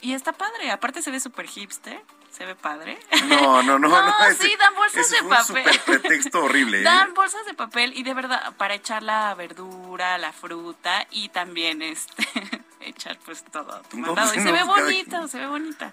Y 0.00 0.12
está 0.12 0.32
padre, 0.32 0.70
aparte 0.70 1.02
se 1.02 1.10
ve 1.10 1.20
súper 1.20 1.46
hipster 1.46 2.02
se 2.36 2.44
ve 2.44 2.56
padre. 2.56 2.98
No, 3.28 3.62
no, 3.62 3.78
no. 3.78 3.88
no, 3.88 4.12
sí, 4.38 4.52
dan 4.58 4.74
bolsas 4.74 5.10
de 5.10 5.22
papel. 5.22 5.66
Un 5.68 6.00
pretexto 6.00 6.44
horrible. 6.44 6.78
¿eh? 6.80 6.82
Dan 6.82 7.14
bolsas 7.14 7.46
de 7.46 7.54
papel 7.54 7.92
y 7.96 8.02
de 8.02 8.12
verdad 8.12 8.52
para 8.56 8.74
echar 8.74 9.02
la 9.02 9.34
verdura, 9.34 10.18
la 10.18 10.32
fruta 10.32 11.06
y 11.10 11.28
también 11.28 11.80
este 11.80 12.26
echar 12.80 13.18
pues 13.24 13.44
todo 13.44 13.80
tu 13.88 13.98
mandado. 13.98 14.34
y 14.34 14.40
se 14.40 14.50
ve 14.50 14.64
bonita, 14.64 15.28
se 15.28 15.38
ve 15.38 15.46
bonita. 15.46 15.92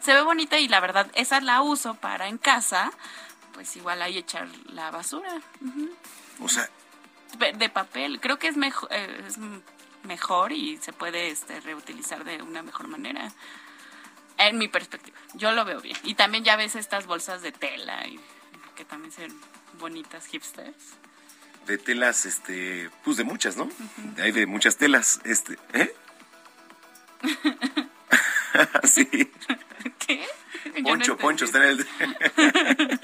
Se 0.00 0.14
ve 0.14 0.22
bonita 0.22 0.58
y 0.58 0.68
la 0.68 0.80
verdad 0.80 1.10
esa 1.14 1.40
la 1.40 1.62
uso 1.62 1.94
para 1.94 2.26
en 2.28 2.38
casa, 2.38 2.90
pues 3.52 3.76
igual 3.76 4.00
ahí 4.00 4.18
echar 4.18 4.48
la 4.66 4.90
basura. 4.90 5.40
O 6.40 6.48
sea, 6.48 6.68
de 7.54 7.68
papel. 7.68 8.18
Creo 8.20 8.38
que 8.38 8.48
es 8.48 8.56
mejor 8.56 8.90
es 8.92 9.38
mejor 10.04 10.52
y 10.52 10.78
se 10.78 10.92
puede 10.92 11.30
este 11.30 11.60
reutilizar 11.60 12.24
de 12.24 12.42
una 12.42 12.62
mejor 12.62 12.88
manera. 12.88 13.30
En 14.42 14.58
mi 14.58 14.66
perspectiva, 14.66 15.16
yo 15.34 15.52
lo 15.52 15.64
veo 15.64 15.80
bien. 15.80 15.96
Y 16.02 16.14
también 16.14 16.42
ya 16.42 16.56
ves 16.56 16.74
estas 16.74 17.06
bolsas 17.06 17.42
de 17.42 17.52
tela 17.52 18.06
y 18.08 18.18
que 18.74 18.84
también 18.84 19.12
son 19.12 19.28
bonitas 19.78 20.26
hipsters. 20.26 20.94
De 21.66 21.78
telas, 21.78 22.26
este, 22.26 22.90
pues 23.04 23.16
de 23.16 23.22
muchas, 23.22 23.56
¿no? 23.56 23.68
Hay 24.18 24.32
de 24.32 24.46
muchas 24.46 24.76
telas, 24.76 25.20
este, 25.24 25.58
¿eh? 25.74 25.94
sí. 28.84 29.06
¿Qué? 30.04 30.26
Poncho, 30.82 31.16
Poncho 31.16 31.44
está 31.44 31.58
en 31.58 31.78
el... 31.78 31.88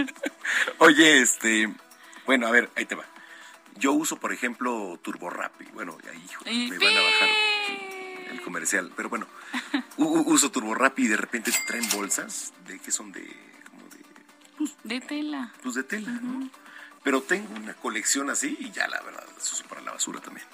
Oye, 0.79 1.21
este, 1.21 1.73
bueno, 2.27 2.49
a 2.49 2.51
ver, 2.51 2.69
ahí 2.75 2.85
te 2.85 2.97
va. 2.97 3.05
Yo 3.77 3.93
uso, 3.93 4.19
por 4.19 4.33
ejemplo, 4.33 4.99
Turbo 5.03 5.31
Rap. 5.31 5.53
bueno, 5.73 5.97
ahí 6.11 6.25
hijo, 6.25 6.45
me 6.45 6.79
van 6.79 6.97
a 6.97 7.01
bajar 7.01 7.29
el 8.39 8.45
comercial. 8.45 8.93
Pero 8.97 9.09
bueno, 9.09 9.27
uso 9.97 10.51
Turbo 10.51 10.75
Rap 10.75 10.99
y 10.99 11.09
de 11.09 11.17
repente 11.17 11.53
traen 11.67 11.89
bolsas 11.91 12.53
de 12.67 12.79
que 12.79 12.91
son 12.91 13.13
de... 13.13 13.23
Como 13.71 13.85
de, 13.89 13.99
pues, 14.57 14.77
de 14.85 15.01
tela. 15.01 15.53
Pues 15.63 15.75
de 15.75 15.83
tela, 15.85 16.11
¿no? 16.11 16.49
Pero 17.03 17.23
tengo 17.23 17.55
una 17.55 17.75
colección 17.75 18.31
así 18.31 18.57
y 18.61 18.71
ya 18.71 18.87
la 18.89 19.01
verdad, 19.03 19.25
eso 19.37 19.55
es 19.55 19.63
para 19.63 19.81
la 19.83 19.93
basura 19.93 20.21
también. 20.21 20.47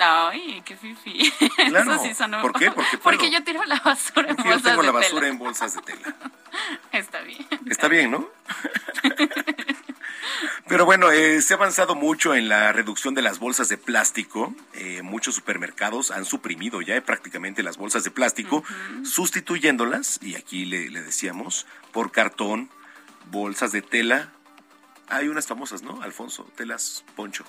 Ay, 0.00 0.62
qué 0.64 0.76
fifi. 0.76 1.30
Claro. 1.68 1.94
Eso 1.94 2.02
sí 2.02 2.14
sonó. 2.14 2.40
¿Por 2.40 2.58
qué? 2.58 2.70
Porque. 2.70 2.98
Porque 2.98 3.30
yo 3.30 3.42
tiro 3.44 3.62
la 3.64 3.78
basura 3.80 4.30
en 4.30 4.36
Porque 4.36 4.50
bolsas 4.50 4.62
yo 4.62 4.70
tengo 4.70 4.80
de 4.82 4.86
la 4.86 4.92
basura 4.92 5.20
tela. 5.20 5.32
en 5.32 5.38
bolsas 5.38 5.74
de 5.74 5.82
tela. 5.82 6.16
Está 6.92 7.20
bien. 7.20 7.46
Está 7.66 7.88
bien, 7.88 8.10
¿no? 8.10 8.28
Pero 10.72 10.86
bueno, 10.86 11.10
eh, 11.10 11.42
se 11.42 11.52
ha 11.52 11.58
avanzado 11.58 11.94
mucho 11.94 12.34
en 12.34 12.48
la 12.48 12.72
reducción 12.72 13.12
de 13.12 13.20
las 13.20 13.38
bolsas 13.38 13.68
de 13.68 13.76
plástico. 13.76 14.54
Eh, 14.72 15.02
muchos 15.02 15.34
supermercados 15.34 16.10
han 16.10 16.24
suprimido 16.24 16.80
ya 16.80 16.96
eh, 16.96 17.02
prácticamente 17.02 17.62
las 17.62 17.76
bolsas 17.76 18.04
de 18.04 18.10
plástico, 18.10 18.64
sustituyéndolas, 19.04 20.18
y 20.22 20.34
aquí 20.34 20.64
le, 20.64 20.88
le 20.88 21.02
decíamos, 21.02 21.66
por 21.92 22.10
cartón, 22.10 22.70
bolsas 23.30 23.70
de 23.72 23.82
tela. 23.82 24.32
Hay 25.08 25.28
unas 25.28 25.46
famosas, 25.46 25.82
¿no? 25.82 26.00
Alfonso, 26.00 26.50
telas 26.56 27.04
poncho. 27.16 27.44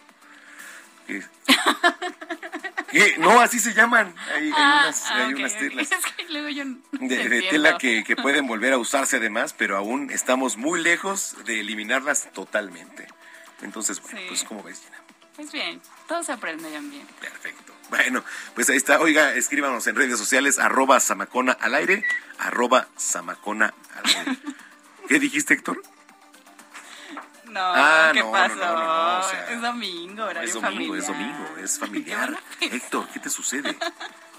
¿Qué? 2.94 3.16
No, 3.18 3.42
así 3.42 3.60
se 3.60 3.74
llaman. 3.74 4.16
Hay, 4.34 4.44
hay 4.46 4.52
Ah, 4.56 4.82
unas, 4.86 5.06
ah, 5.10 5.16
hay 5.26 5.34
ok, 5.34 5.40
unas 5.40 5.58
telas 5.58 5.92
Es 5.92 6.06
que 6.16 6.30
luego 6.30 6.50
yo 6.50 6.64
no 6.66 6.78
de, 6.92 7.28
de 7.30 7.42
tela 7.50 7.78
que, 7.78 8.04
que 8.06 8.16
pueden 8.16 8.48
volver 8.48 8.72
a 8.74 8.78
usarse 8.78 9.18
además, 9.18 9.54
pero 9.58 9.76
aún 9.78 10.10
estamos 10.12 10.56
muy 10.56 10.82
lejos 10.82 11.36
de 11.46 11.60
eliminarlas 11.60 12.32
totalmente. 12.32 13.08
Entonces, 13.62 14.02
bueno, 14.02 14.20
Sí. 14.20 14.26
pues 14.30 14.44
como 14.46 14.64
ves, 14.64 14.80
Gina? 14.82 14.98
Pues 15.36 15.52
bien, 15.52 15.82
todo 16.08 16.24
se 16.24 16.32
aprende 16.32 16.64
medio 16.64 16.78
ambiente. 16.80 17.12
Perfecto. 17.20 17.74
Bueno, 17.90 18.24
pues 18.56 18.70
ahí 18.70 18.78
está. 18.78 19.00
Oiga, 19.00 19.34
escríbanos 19.34 19.86
en 19.88 19.96
redes 19.96 20.18
sociales, 20.18 20.60
arroba 20.60 21.00
Samacona 21.00 21.54
al 21.54 21.76
aire, 21.76 22.04
arroba 22.40 22.88
Samacona 22.98 23.74
al 23.96 24.06
aire. 24.28 24.38
¿Qué 25.08 25.20
dijiste, 25.20 25.54
Héctor? 25.56 25.82
No, 27.54 27.60
Ah, 27.76 28.10
¿qué 28.14 28.20
no, 28.22 28.26
no, 28.26 28.32
pasó? 28.32 28.56
no, 28.56 28.66
no, 28.66 28.84
no, 28.84 29.20
o 29.20 29.30
sea, 29.30 29.52
es 29.52 29.62
domingo, 29.62 30.24
horario 30.24 30.50
Es 30.50 30.54
domingo, 30.56 30.96
familiar. 30.96 30.98
es 31.00 31.08
domingo, 31.08 31.58
es 31.64 31.80
familiar. 32.34 32.40
Héctor, 32.62 33.08
¿qué 33.14 33.20
te 33.20 33.30
sucede? 33.30 33.78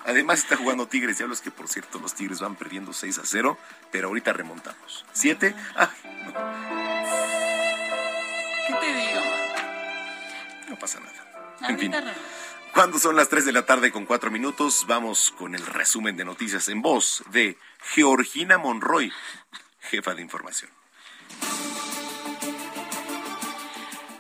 Además 0.05 0.41
está 0.41 0.57
jugando 0.57 0.87
Tigres, 0.89 1.17
ya 1.19 1.27
los 1.27 1.41
que 1.41 1.51
por 1.51 1.69
cierto 1.69 1.99
los 2.01 2.15
Tigres 2.15 2.41
van 2.41 2.57
perdiendo 2.57 2.93
6 2.93 3.19
a 3.19 3.23
0, 3.25 3.57
pero 3.93 4.09
ahorita 4.09 4.33
remontamos. 4.33 5.05
¿Siete? 5.13 5.55
Ah, 5.77 5.91
¿Qué 8.67 8.75
te 8.75 8.87
digo? 8.95 9.21
no 10.69 10.77
pasa 10.79 10.99
nada. 11.01 11.59
En 11.69 11.79
fin. 11.79 11.95
Cuando 12.73 12.99
son 12.99 13.15
las 13.15 13.29
3 13.29 13.45
de 13.47 13.53
la 13.53 13.65
tarde 13.65 13.93
con 13.93 14.05
4 14.07 14.31
minutos, 14.33 14.87
vamos 14.89 15.33
con 15.39 15.55
el 15.55 15.65
resumen 15.65 16.17
de 16.17 16.25
noticias 16.25 16.69
en 16.69 16.83
voz 16.83 17.23
de 17.31 17.57
Georgina 17.95 18.59
Monroy, 18.59 19.13
jefa 19.81 20.15
de 20.15 20.23
información. 20.23 20.71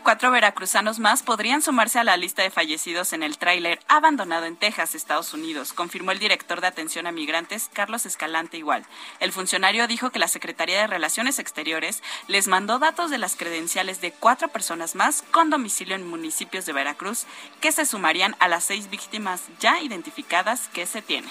Cuatro 0.04 0.30
veracruzanos 0.30 0.98
más 0.98 1.22
podrían 1.22 1.62
sumarse 1.62 1.98
a 1.98 2.04
la 2.04 2.18
lista 2.18 2.42
de 2.42 2.50
fallecidos 2.50 3.14
en 3.14 3.22
el 3.22 3.38
tráiler 3.38 3.80
abandonado 3.88 4.44
en 4.44 4.54
Texas, 4.54 4.94
Estados 4.94 5.32
Unidos, 5.32 5.72
confirmó 5.72 6.10
el 6.10 6.18
director 6.18 6.60
de 6.60 6.66
atención 6.66 7.06
a 7.06 7.10
migrantes, 7.10 7.70
Carlos 7.72 8.04
Escalante 8.04 8.58
Igual. 8.58 8.84
El 9.18 9.32
funcionario 9.32 9.86
dijo 9.86 10.10
que 10.10 10.18
la 10.18 10.28
Secretaría 10.28 10.78
de 10.78 10.88
Relaciones 10.88 11.38
Exteriores 11.38 12.02
les 12.28 12.48
mandó 12.48 12.78
datos 12.78 13.10
de 13.10 13.16
las 13.16 13.34
credenciales 13.34 14.02
de 14.02 14.12
cuatro 14.12 14.48
personas 14.48 14.94
más 14.94 15.22
con 15.30 15.48
domicilio 15.48 15.96
en 15.96 16.06
municipios 16.06 16.66
de 16.66 16.74
Veracruz 16.74 17.24
que 17.62 17.72
se 17.72 17.86
sumarían 17.86 18.36
a 18.40 18.48
las 18.48 18.64
seis 18.64 18.90
víctimas 18.90 19.40
ya 19.58 19.80
identificadas 19.80 20.68
que 20.68 20.84
se 20.84 21.00
tienen. 21.00 21.30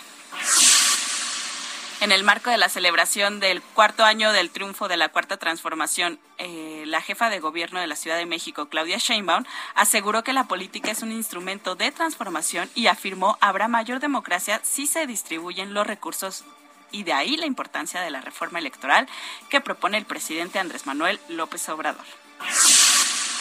En 2.03 2.11
el 2.11 2.25
marco 2.25 2.49
de 2.49 2.57
la 2.57 2.67
celebración 2.67 3.39
del 3.39 3.61
cuarto 3.61 4.03
año 4.03 4.33
del 4.33 4.49
triunfo 4.49 4.89
de 4.89 4.97
la 4.97 5.07
Cuarta 5.07 5.37
Transformación, 5.37 6.19
eh, 6.37 6.83
la 6.85 6.99
jefa 6.99 7.29
de 7.29 7.39
gobierno 7.39 7.79
de 7.79 7.87
la 7.87 7.95
Ciudad 7.95 8.17
de 8.17 8.25
México, 8.25 8.65
Claudia 8.65 8.97
Sheinbaum, 8.97 9.45
aseguró 9.73 10.21
que 10.21 10.33
la 10.33 10.43
política 10.43 10.91
es 10.91 11.01
un 11.01 11.13
instrumento 11.13 11.75
de 11.75 11.93
transformación 11.93 12.69
y 12.75 12.87
afirmó 12.87 13.37
habrá 13.39 13.69
mayor 13.69 14.01
democracia 14.01 14.59
si 14.63 14.85
se 14.85 15.07
distribuyen 15.07 15.73
los 15.73 15.87
recursos 15.87 16.43
y 16.91 17.03
de 17.03 17.13
ahí 17.13 17.37
la 17.37 17.45
importancia 17.45 18.01
de 18.01 18.11
la 18.11 18.19
reforma 18.19 18.59
electoral 18.59 19.07
que 19.47 19.61
propone 19.61 19.97
el 19.97 20.03
presidente 20.03 20.59
Andrés 20.59 20.85
Manuel 20.85 21.21
López 21.29 21.69
Obrador. 21.69 22.03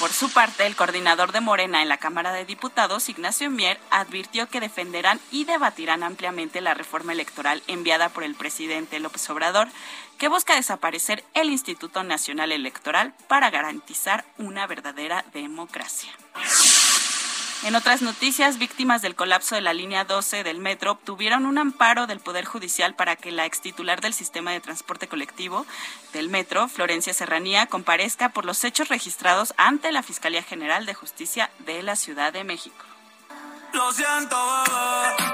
Por 0.03 0.13
su 0.13 0.33
parte, 0.33 0.67
el 0.67 0.75
coordinador 0.75 1.31
de 1.31 1.41
Morena 1.41 1.81
en 1.81 1.89
la 1.89 1.97
Cámara 1.97 2.33
de 2.33 2.45
Diputados, 2.45 3.09
Ignacio 3.09 3.49
Mier, 3.51 3.79
advirtió 3.89 4.49
que 4.49 4.59
defenderán 4.59 5.21
y 5.31 5.45
debatirán 5.45 6.03
ampliamente 6.03 6.61
la 6.61 6.75
reforma 6.75 7.13
electoral 7.13 7.63
enviada 7.69 8.09
por 8.09 8.25
el 8.25 8.35
presidente 8.35 8.99
López 8.99 9.31
Obrador, 9.31 9.69
que 10.19 10.27
busca 10.27 10.57
desaparecer 10.57 11.23
el 11.35 11.51
Instituto 11.51 12.03
Nacional 12.03 12.51
Electoral 12.51 13.15
para 13.29 13.51
garantizar 13.51 14.25
una 14.39 14.67
verdadera 14.67 15.25
democracia. 15.33 16.11
En 17.65 17.77
otras 17.77 18.03
noticias, 18.03 18.59
víctimas 18.59 19.03
del 19.03 19.15
colapso 19.15 19.55
de 19.55 19.61
la 19.61 19.73
línea 19.73 20.05
12 20.05 20.43
del 20.43 20.59
metro 20.59 20.91
obtuvieron 20.93 21.47
un 21.47 21.59
amparo 21.59 22.09
del 22.09 22.19
Poder 22.19 22.45
Judicial 22.45 22.97
para 22.97 23.15
que 23.15 23.31
la 23.31 23.47
extitular 23.47 24.01
del 24.01 24.15
sistema 24.15 24.51
de 24.51 24.61
transporte 24.61 25.07
colectivo 25.07 25.65
del 26.13 26.29
metro, 26.29 26.67
Florencia 26.67 27.15
Serranía, 27.15 27.67
comparezca 27.67 28.31
por 28.31 28.45
los 28.45 28.65
hechos 28.65 28.89
registrados 28.89 29.55
ante 29.59 29.93
la 29.93 30.03
Fiscalía 30.03 30.43
General 30.43 30.87
de 30.87 30.95
Justicia 30.95 31.51
de 31.61 31.85
la 31.85 31.95
Ciudad 31.95 32.33
de 32.33 32.43
México. 32.43 32.85
Lo 33.73 33.93
siento, 33.93 34.37
bebé. 34.67 35.33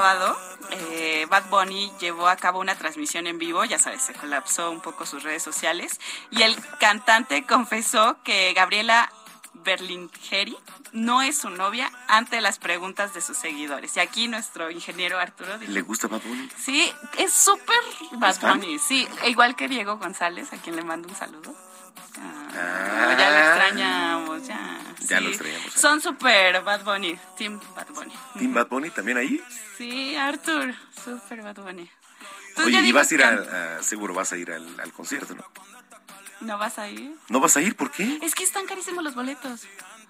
Sábado, 0.00 0.34
eh, 0.70 1.26
Bad 1.28 1.50
Bunny 1.50 1.92
llevó 2.00 2.26
a 2.28 2.36
cabo 2.36 2.58
una 2.58 2.74
transmisión 2.74 3.26
en 3.26 3.38
vivo, 3.38 3.66
ya 3.66 3.78
sabes, 3.78 4.00
se 4.00 4.14
colapsó 4.14 4.70
un 4.70 4.80
poco 4.80 5.04
sus 5.04 5.22
redes 5.22 5.42
sociales, 5.42 6.00
y 6.30 6.42
el 6.42 6.56
cantante 6.78 7.44
confesó 7.44 8.16
que 8.24 8.54
Gabriela 8.54 9.12
Berlingeri 9.52 10.56
no 10.92 11.20
es 11.20 11.36
su 11.38 11.50
novia 11.50 11.92
ante 12.08 12.40
las 12.40 12.58
preguntas 12.58 13.12
de 13.12 13.20
sus 13.20 13.36
seguidores. 13.36 13.94
Y 13.96 14.00
aquí 14.00 14.26
nuestro 14.26 14.70
ingeniero 14.70 15.18
Arturo 15.18 15.58
dijo, 15.58 15.70
¿Le 15.70 15.82
gusta 15.82 16.08
Bad 16.08 16.22
Bunny? 16.22 16.48
sí, 16.56 16.90
es 17.18 17.34
súper 17.34 17.76
Bad. 18.12 18.40
Bunny, 18.40 18.78
sí, 18.78 19.06
igual 19.26 19.54
que 19.54 19.68
Diego 19.68 19.98
González, 19.98 20.50
a 20.54 20.56
quien 20.56 20.76
le 20.76 20.82
mando 20.82 21.08
un 21.08 21.14
saludo. 21.14 21.54
Ah, 22.18 23.14
ya 23.18 23.30
lo 23.30 23.38
extrañamos, 23.38 24.46
ya. 24.46 24.79
Ya 25.10 25.18
sí. 25.18 25.24
lo 25.24 25.30
extrañamos. 25.30 25.74
Son 25.74 26.00
súper 26.00 26.62
Bad 26.62 26.84
Bunny, 26.84 27.18
Team 27.36 27.60
Bad 27.76 27.88
Bunny. 27.88 28.12
¿Team 28.38 28.54
Bad 28.54 28.68
Bunny 28.68 28.90
también 28.90 29.18
ahí? 29.18 29.42
Sí, 29.76 30.16
Arthur, 30.16 30.74
súper 31.04 31.42
Bad 31.42 31.56
Bunny. 31.56 31.90
Tú 32.56 32.62
Oye, 32.62 32.72
ya 32.72 32.80
y 32.80 32.82
digo 32.84 32.98
vas 32.98 33.10
a 33.10 33.14
ir 33.14 33.22
a- 33.22 33.82
seguro 33.82 34.14
vas 34.14 34.32
a 34.32 34.36
ir 34.36 34.50
al, 34.52 34.80
al 34.80 34.92
concierto, 34.92 35.34
¿no? 35.34 35.44
¿No 36.40 36.56
vas 36.58 36.78
a 36.78 36.88
ir? 36.88 37.14
¿No 37.28 37.38
vas 37.40 37.56
a 37.56 37.60
ir? 37.60 37.76
¿Por 37.76 37.90
qué? 37.90 38.18
Es 38.22 38.34
que 38.34 38.42
están 38.44 38.66
carísimos 38.66 39.04
los 39.04 39.14
boletos. 39.14 39.62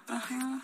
Ajá. 0.07 0.61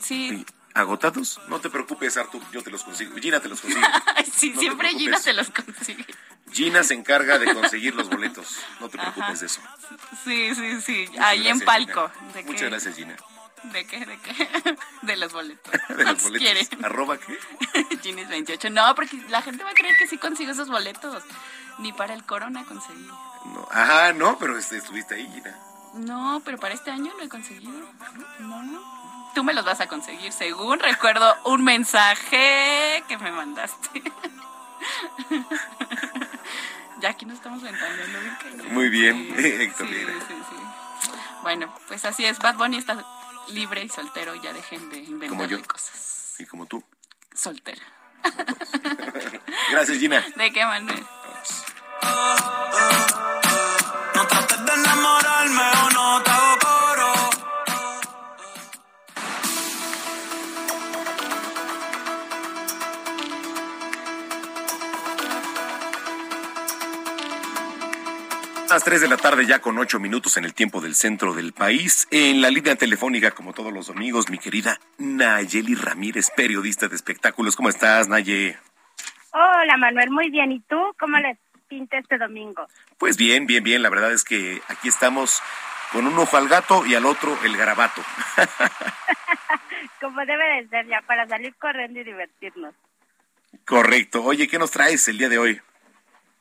Sí, 0.00 0.44
¿Agotados? 0.74 1.40
No 1.48 1.58
te 1.60 1.70
preocupes, 1.70 2.16
Artur, 2.18 2.42
yo 2.52 2.62
te 2.62 2.70
los 2.70 2.84
consigo. 2.84 3.16
Gina 3.16 3.40
te 3.40 3.48
los 3.48 3.60
consigue. 3.62 3.82
sí, 4.36 4.50
No 4.50 4.54
te 4.54 4.60
siempre 4.60 4.88
preocupes. 4.90 4.98
Gina 5.02 5.20
te 5.20 5.32
los 5.32 5.50
consigue. 5.50 6.06
Gina 6.52 6.82
se 6.84 6.94
encarga 6.94 7.38
de 7.38 7.52
conseguir 7.54 7.94
los 7.94 8.08
boletos. 8.08 8.60
No 8.80 8.88
te 8.88 8.98
preocupes 8.98 9.40
de 9.40 9.46
eso. 9.46 9.60
Sí, 10.24 10.54
sí, 10.54 10.80
sí. 10.80 11.06
Muchas 11.08 11.24
Ahí 11.24 11.48
en 11.48 11.58
gracias, 11.58 11.64
palco. 11.66 12.10
Gina. 12.18 12.32
¿De 12.32 12.42
Muchas 12.44 12.60
qué? 12.62 12.68
gracias, 12.70 12.96
Gina. 12.96 13.16
¿De 13.64 13.84
qué? 13.86 14.06
¿De 14.06 14.18
qué? 14.18 14.76
De 15.02 15.16
los 15.16 15.32
boletos. 15.32 15.72
De 15.88 15.94
los 15.96 16.04
¿Cuántos 16.04 16.22
boletos. 16.24 16.68
quieren? 16.68 16.84
¿Arroba 16.84 17.18
qué? 17.18 17.38
Ginis 18.02 18.28
28. 18.28 18.70
No, 18.70 18.94
porque 18.94 19.16
la 19.28 19.42
gente 19.42 19.64
va 19.64 19.70
a 19.70 19.74
creer 19.74 19.96
que 19.98 20.06
sí 20.06 20.18
consigo 20.18 20.52
esos 20.52 20.68
boletos. 20.68 21.22
Ni 21.78 21.92
para 21.92 22.14
el 22.14 22.24
Corona 22.24 22.64
conseguí. 22.64 23.06
No. 23.46 23.68
Ajá, 23.70 24.12
no, 24.12 24.38
pero 24.38 24.56
este, 24.56 24.78
estuviste 24.78 25.14
ahí, 25.16 25.28
Gina. 25.34 25.54
No, 25.94 26.40
pero 26.44 26.58
para 26.58 26.74
este 26.74 26.90
año 26.90 27.12
no 27.18 27.24
he 27.24 27.28
conseguido. 27.28 27.72
No. 28.40 28.96
Tú 29.34 29.44
me 29.44 29.52
los 29.52 29.64
vas 29.66 29.80
a 29.80 29.86
conseguir, 29.86 30.32
según 30.32 30.78
recuerdo 30.78 31.34
un 31.44 31.62
mensaje 31.64 33.04
que 33.06 33.18
me 33.18 33.30
mandaste. 33.32 34.02
Ya 37.06 37.12
aquí 37.12 37.24
no 37.24 37.34
estamos 37.34 37.62
ventando, 37.62 38.02
Muy 38.70 38.88
bien, 38.88 39.32
Héctor 39.38 39.86
Bueno, 41.42 41.72
pues 41.86 42.04
así 42.04 42.24
es. 42.24 42.40
Bad 42.40 42.56
Bunny 42.56 42.78
está 42.78 43.06
libre 43.46 43.84
y 43.84 43.88
soltero. 43.88 44.34
Ya 44.42 44.52
dejen 44.52 44.90
de 44.90 44.98
inventar 44.98 45.66
cosas. 45.68 46.34
Y 46.40 46.46
como 46.46 46.66
tú. 46.66 46.82
Soltera. 47.32 47.80
Gracias, 49.70 49.98
Gina. 49.98 50.20
¿De 50.36 50.52
qué, 50.52 50.64
Manuel? 50.64 51.06
No 54.12 54.26
trates 54.26 54.64
de 54.66 54.74
enamorarme 54.74 55.62
o 55.62 55.90
no 55.90 56.22
te 56.24 56.45
Las 68.76 68.84
3 68.84 69.00
de 69.00 69.08
la 69.08 69.16
tarde 69.16 69.46
ya 69.46 69.60
con 69.60 69.78
8 69.78 69.98
minutos 69.98 70.36
en 70.36 70.44
el 70.44 70.52
tiempo 70.52 70.82
del 70.82 70.94
centro 70.94 71.32
del 71.32 71.54
país. 71.54 72.06
En 72.10 72.42
la 72.42 72.50
línea 72.50 72.76
telefónica, 72.76 73.30
como 73.30 73.54
todos 73.54 73.72
los 73.72 73.86
domingos, 73.86 74.28
mi 74.28 74.36
querida 74.36 74.78
Nayeli 74.98 75.74
Ramírez, 75.74 76.30
periodista 76.36 76.86
de 76.86 76.94
espectáculos. 76.94 77.56
¿Cómo 77.56 77.70
estás, 77.70 78.06
Naye? 78.06 78.58
Hola, 79.32 79.78
Manuel. 79.78 80.10
Muy 80.10 80.28
bien. 80.28 80.52
¿Y 80.52 80.60
tú? 80.60 80.76
¿Cómo 81.00 81.16
les 81.16 81.38
pinta 81.68 81.96
este 81.96 82.18
domingo? 82.18 82.66
Pues 82.98 83.16
bien, 83.16 83.46
bien, 83.46 83.64
bien. 83.64 83.80
La 83.80 83.88
verdad 83.88 84.12
es 84.12 84.24
que 84.24 84.60
aquí 84.68 84.88
estamos 84.88 85.40
con 85.90 86.06
un 86.06 86.18
ojo 86.18 86.36
al 86.36 86.46
gato 86.46 86.84
y 86.84 86.94
al 86.94 87.06
otro 87.06 87.34
el 87.44 87.56
garabato. 87.56 88.02
Como 90.02 90.20
debe 90.26 90.44
de 90.56 90.68
ser 90.68 90.86
ya, 90.86 91.00
para 91.00 91.26
salir 91.26 91.54
corriendo 91.54 92.00
y 92.00 92.04
divertirnos. 92.04 92.74
Correcto. 93.64 94.22
Oye, 94.22 94.46
¿qué 94.46 94.58
nos 94.58 94.70
traes 94.70 95.08
el 95.08 95.16
día 95.16 95.30
de 95.30 95.38
hoy? 95.38 95.62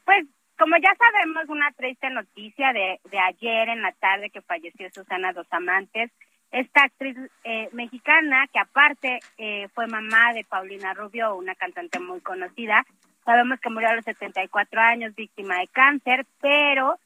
Pues 0.04 0.26
como 0.58 0.78
ya 0.78 0.94
sabemos, 0.96 1.50
una 1.50 1.72
triste 1.72 2.10
noticia 2.10 2.72
de, 2.74 3.00
de 3.10 3.20
ayer 3.20 3.70
en 3.70 3.82
la 3.82 3.92
tarde 3.94 4.30
que 4.30 4.42
falleció 4.42 4.90
Susana 4.92 5.34
Dos 5.34 5.48
Amantes, 5.52 6.12
esta 6.52 6.84
actriz 6.84 7.18
eh, 7.44 7.70
mexicana 7.74 8.48
que 8.52 8.60
aparte 8.60 9.20
eh, 9.38 9.68
fue 9.74 9.88
mamá 9.88 10.34
de 10.34 10.46
Paulina 10.46 10.94
Rubio, 10.94 11.36
una 11.36 11.56
cantante 11.56 12.00
muy 12.00 12.22
conocida. 12.22 12.86
Sabemos 13.26 13.60
que 13.60 13.70
murió 13.70 13.90
a 13.90 13.96
los 13.96 14.06
74 14.06 14.80
años, 14.80 15.16
víctima 15.16 15.58
de 15.60 15.68
cáncer, 15.68 16.26
pero 16.40 16.98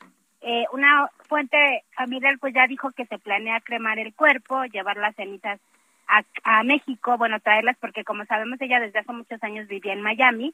eh, 0.42 0.66
una 0.72 1.10
fuente 1.28 1.84
familiar 1.96 2.38
pues 2.40 2.54
ya 2.54 2.68
dijo 2.68 2.92
que 2.92 3.06
se 3.06 3.18
planea 3.18 3.62
cremar 3.62 3.98
el 3.98 4.14
cuerpo, 4.14 4.66
llevar 4.66 4.98
las 4.98 5.16
cenizas 5.16 5.60
a, 6.08 6.24
a 6.44 6.64
México, 6.64 7.18
bueno, 7.18 7.40
traerlas 7.40 7.78
porque 7.80 8.04
como 8.04 8.26
sabemos 8.26 8.62
ella 8.62 8.80
desde 8.80 9.00
hace 9.00 9.14
muchos 9.14 9.42
años 9.44 9.68
vivía 9.68 9.94
en 9.94 10.02
Miami 10.02 10.54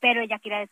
pero 0.00 0.20
ella 0.20 0.38
quiere 0.38 0.68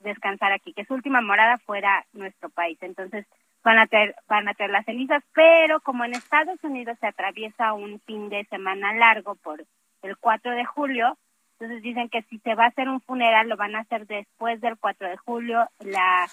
descansar 0.00 0.52
aquí, 0.52 0.72
que 0.72 0.84
su 0.84 0.94
última 0.94 1.20
morada 1.20 1.58
fuera 1.58 2.04
nuestro 2.12 2.50
país. 2.50 2.78
Entonces 2.82 3.26
van 3.62 3.78
a 3.78 3.86
tener, 3.86 4.14
van 4.28 4.48
a 4.48 4.54
tener 4.54 4.70
las 4.70 4.84
cenizas, 4.84 5.22
pero 5.34 5.80
como 5.80 6.04
en 6.04 6.14
Estados 6.14 6.62
Unidos 6.62 6.98
se 7.00 7.06
atraviesa 7.06 7.72
un 7.72 8.00
fin 8.00 8.28
de 8.28 8.44
semana 8.44 8.92
largo 8.94 9.34
por 9.36 9.64
el 10.02 10.16
4 10.18 10.52
de 10.52 10.64
julio, 10.64 11.16
entonces 11.52 11.82
dicen 11.82 12.08
que 12.10 12.22
si 12.22 12.38
se 12.40 12.54
va 12.54 12.64
a 12.64 12.68
hacer 12.68 12.88
un 12.88 13.00
funeral 13.00 13.48
lo 13.48 13.56
van 13.56 13.74
a 13.74 13.80
hacer 13.80 14.06
después 14.06 14.60
del 14.60 14.76
4 14.76 15.08
de 15.08 15.16
julio, 15.16 15.68
la 15.80 16.28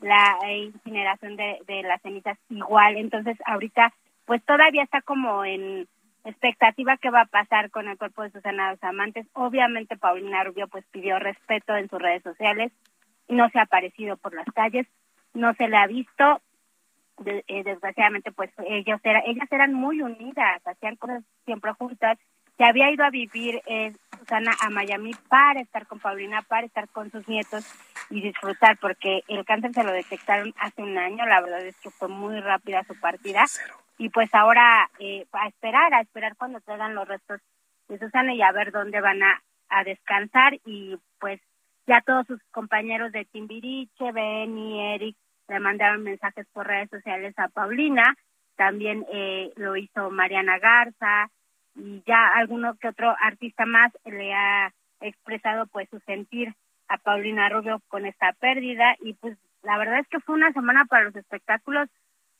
la 0.00 0.36
incineración 0.52 1.36
de, 1.36 1.60
de 1.66 1.82
las 1.82 2.02
cenizas 2.02 2.36
igual. 2.50 2.96
Entonces 2.96 3.38
ahorita 3.46 3.92
pues 4.24 4.42
todavía 4.44 4.82
está 4.82 5.00
como 5.02 5.44
en 5.44 5.86
expectativa 6.24 6.96
que 6.96 7.10
va 7.10 7.22
a 7.22 7.26
pasar 7.26 7.70
con 7.70 7.88
el 7.88 7.98
cuerpo 7.98 8.22
de 8.22 8.30
Susana 8.30 8.70
Dos 8.70 8.82
Amantes. 8.82 9.26
Obviamente 9.32 9.96
Paulina 9.96 10.44
Rubio 10.44 10.68
pues 10.68 10.84
pidió 10.90 11.18
respeto 11.18 11.76
en 11.76 11.88
sus 11.88 12.00
redes 12.00 12.22
sociales, 12.22 12.72
no 13.28 13.48
se 13.50 13.58
ha 13.58 13.62
aparecido 13.62 14.16
por 14.16 14.34
las 14.34 14.46
calles, 14.54 14.86
no 15.34 15.54
se 15.54 15.68
le 15.68 15.76
ha 15.76 15.86
visto. 15.86 16.40
Eh, 17.24 17.62
desgraciadamente 17.62 18.32
pues 18.32 18.50
ellos 18.66 19.00
era, 19.04 19.20
ellas 19.26 19.46
eran 19.50 19.74
muy 19.74 20.02
unidas, 20.02 20.66
hacían 20.66 20.96
cosas 20.96 21.22
siempre 21.44 21.72
juntas. 21.72 22.18
Se 22.56 22.64
había 22.64 22.90
ido 22.90 23.04
a 23.04 23.10
vivir 23.10 23.60
eh, 23.66 23.92
Susana 24.18 24.52
a 24.60 24.70
Miami 24.70 25.12
para 25.28 25.60
estar 25.60 25.86
con 25.86 25.98
Paulina, 25.98 26.42
para 26.42 26.66
estar 26.66 26.88
con 26.88 27.10
sus 27.10 27.26
nietos 27.28 27.64
y 28.10 28.20
disfrutar, 28.20 28.78
porque 28.78 29.22
el 29.28 29.44
cáncer 29.44 29.72
se 29.72 29.84
lo 29.84 29.92
detectaron 29.92 30.54
hace 30.58 30.82
un 30.82 30.96
año, 30.96 31.26
la 31.26 31.40
verdad 31.40 31.64
es 31.64 31.76
que 31.78 31.90
fue 31.90 32.08
muy 32.08 32.38
rápida 32.40 32.84
su 32.84 32.98
partida. 33.00 33.44
Y 33.98 34.10
pues 34.10 34.32
ahora 34.34 34.90
eh, 34.98 35.26
a 35.32 35.48
esperar, 35.48 35.94
a 35.94 36.00
esperar 36.00 36.36
cuando 36.36 36.60
traigan 36.60 36.94
los 36.94 37.08
restos 37.08 37.40
de 37.88 37.98
Susana 37.98 38.34
y 38.34 38.42
a 38.42 38.52
ver 38.52 38.72
dónde 38.72 39.00
van 39.00 39.22
a, 39.22 39.42
a 39.68 39.84
descansar. 39.84 40.54
Y 40.64 40.96
pues 41.18 41.40
ya 41.86 42.00
todos 42.00 42.26
sus 42.26 42.42
compañeros 42.50 43.12
de 43.12 43.24
Timbiriche, 43.24 44.12
Ben 44.12 44.56
y 44.56 44.94
Eric 44.94 45.16
le 45.48 45.60
mandaron 45.60 46.02
mensajes 46.02 46.46
por 46.52 46.66
redes 46.66 46.90
sociales 46.90 47.34
a 47.38 47.48
Paulina, 47.48 48.16
también 48.56 49.04
eh, 49.12 49.52
lo 49.56 49.76
hizo 49.76 50.10
Mariana 50.10 50.58
Garza 50.58 51.30
y 51.74 52.02
ya 52.06 52.28
alguno 52.34 52.76
que 52.76 52.88
otro 52.88 53.14
artista 53.20 53.66
más 53.66 53.92
le 54.04 54.34
ha 54.34 54.72
expresado 55.00 55.66
pues 55.66 55.88
su 55.90 55.98
sentir 56.00 56.54
a 56.88 56.98
Paulina 56.98 57.48
Rubio 57.48 57.80
con 57.88 58.06
esta 58.06 58.32
pérdida. 58.34 58.96
Y 59.00 59.14
pues 59.14 59.36
la 59.62 59.78
verdad 59.78 60.00
es 60.00 60.08
que 60.08 60.20
fue 60.20 60.34
una 60.34 60.52
semana 60.52 60.84
para 60.84 61.04
los 61.04 61.16
espectáculos 61.16 61.88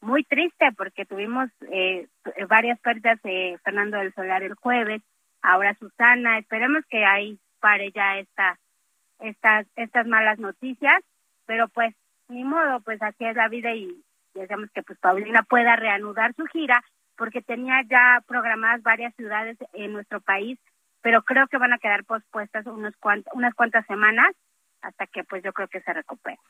muy 0.00 0.24
triste 0.24 0.72
porque 0.76 1.06
tuvimos 1.06 1.48
eh, 1.70 2.08
varias 2.48 2.78
pérdidas 2.80 3.20
Fernando 3.64 3.98
del 3.98 4.12
Solar 4.14 4.42
el 4.42 4.54
jueves, 4.54 5.00
ahora 5.42 5.74
Susana, 5.78 6.38
esperemos 6.38 6.84
que 6.86 7.04
ahí 7.04 7.38
pare 7.60 7.92
ya 7.92 8.18
esta, 8.18 8.58
estas, 9.20 9.66
estas 9.76 10.06
malas 10.06 10.38
noticias, 10.40 11.02
pero 11.46 11.68
pues 11.68 11.94
ni 12.28 12.44
modo, 12.44 12.80
pues 12.80 13.00
así 13.00 13.24
es 13.24 13.36
la 13.36 13.48
vida 13.48 13.72
y 13.74 13.88
deseamos 14.34 14.70
que 14.72 14.82
pues 14.82 14.98
Paulina 14.98 15.42
pueda 15.44 15.76
reanudar 15.76 16.34
su 16.34 16.44
gira 16.46 16.82
porque 17.22 17.40
tenía 17.40 17.82
ya 17.88 18.20
programadas 18.26 18.82
varias 18.82 19.14
ciudades 19.14 19.56
en 19.74 19.92
nuestro 19.92 20.20
país, 20.20 20.58
pero 21.02 21.22
creo 21.22 21.46
que 21.46 21.56
van 21.56 21.72
a 21.72 21.78
quedar 21.78 22.02
pospuestas 22.02 22.66
unos 22.66 22.94
unas 23.32 23.54
cuantas 23.54 23.86
semanas 23.86 24.34
hasta 24.80 25.06
que 25.06 25.22
pues 25.22 25.40
yo 25.44 25.52
creo 25.52 25.68
que 25.68 25.80
se 25.82 25.92
recupere. 25.92 26.40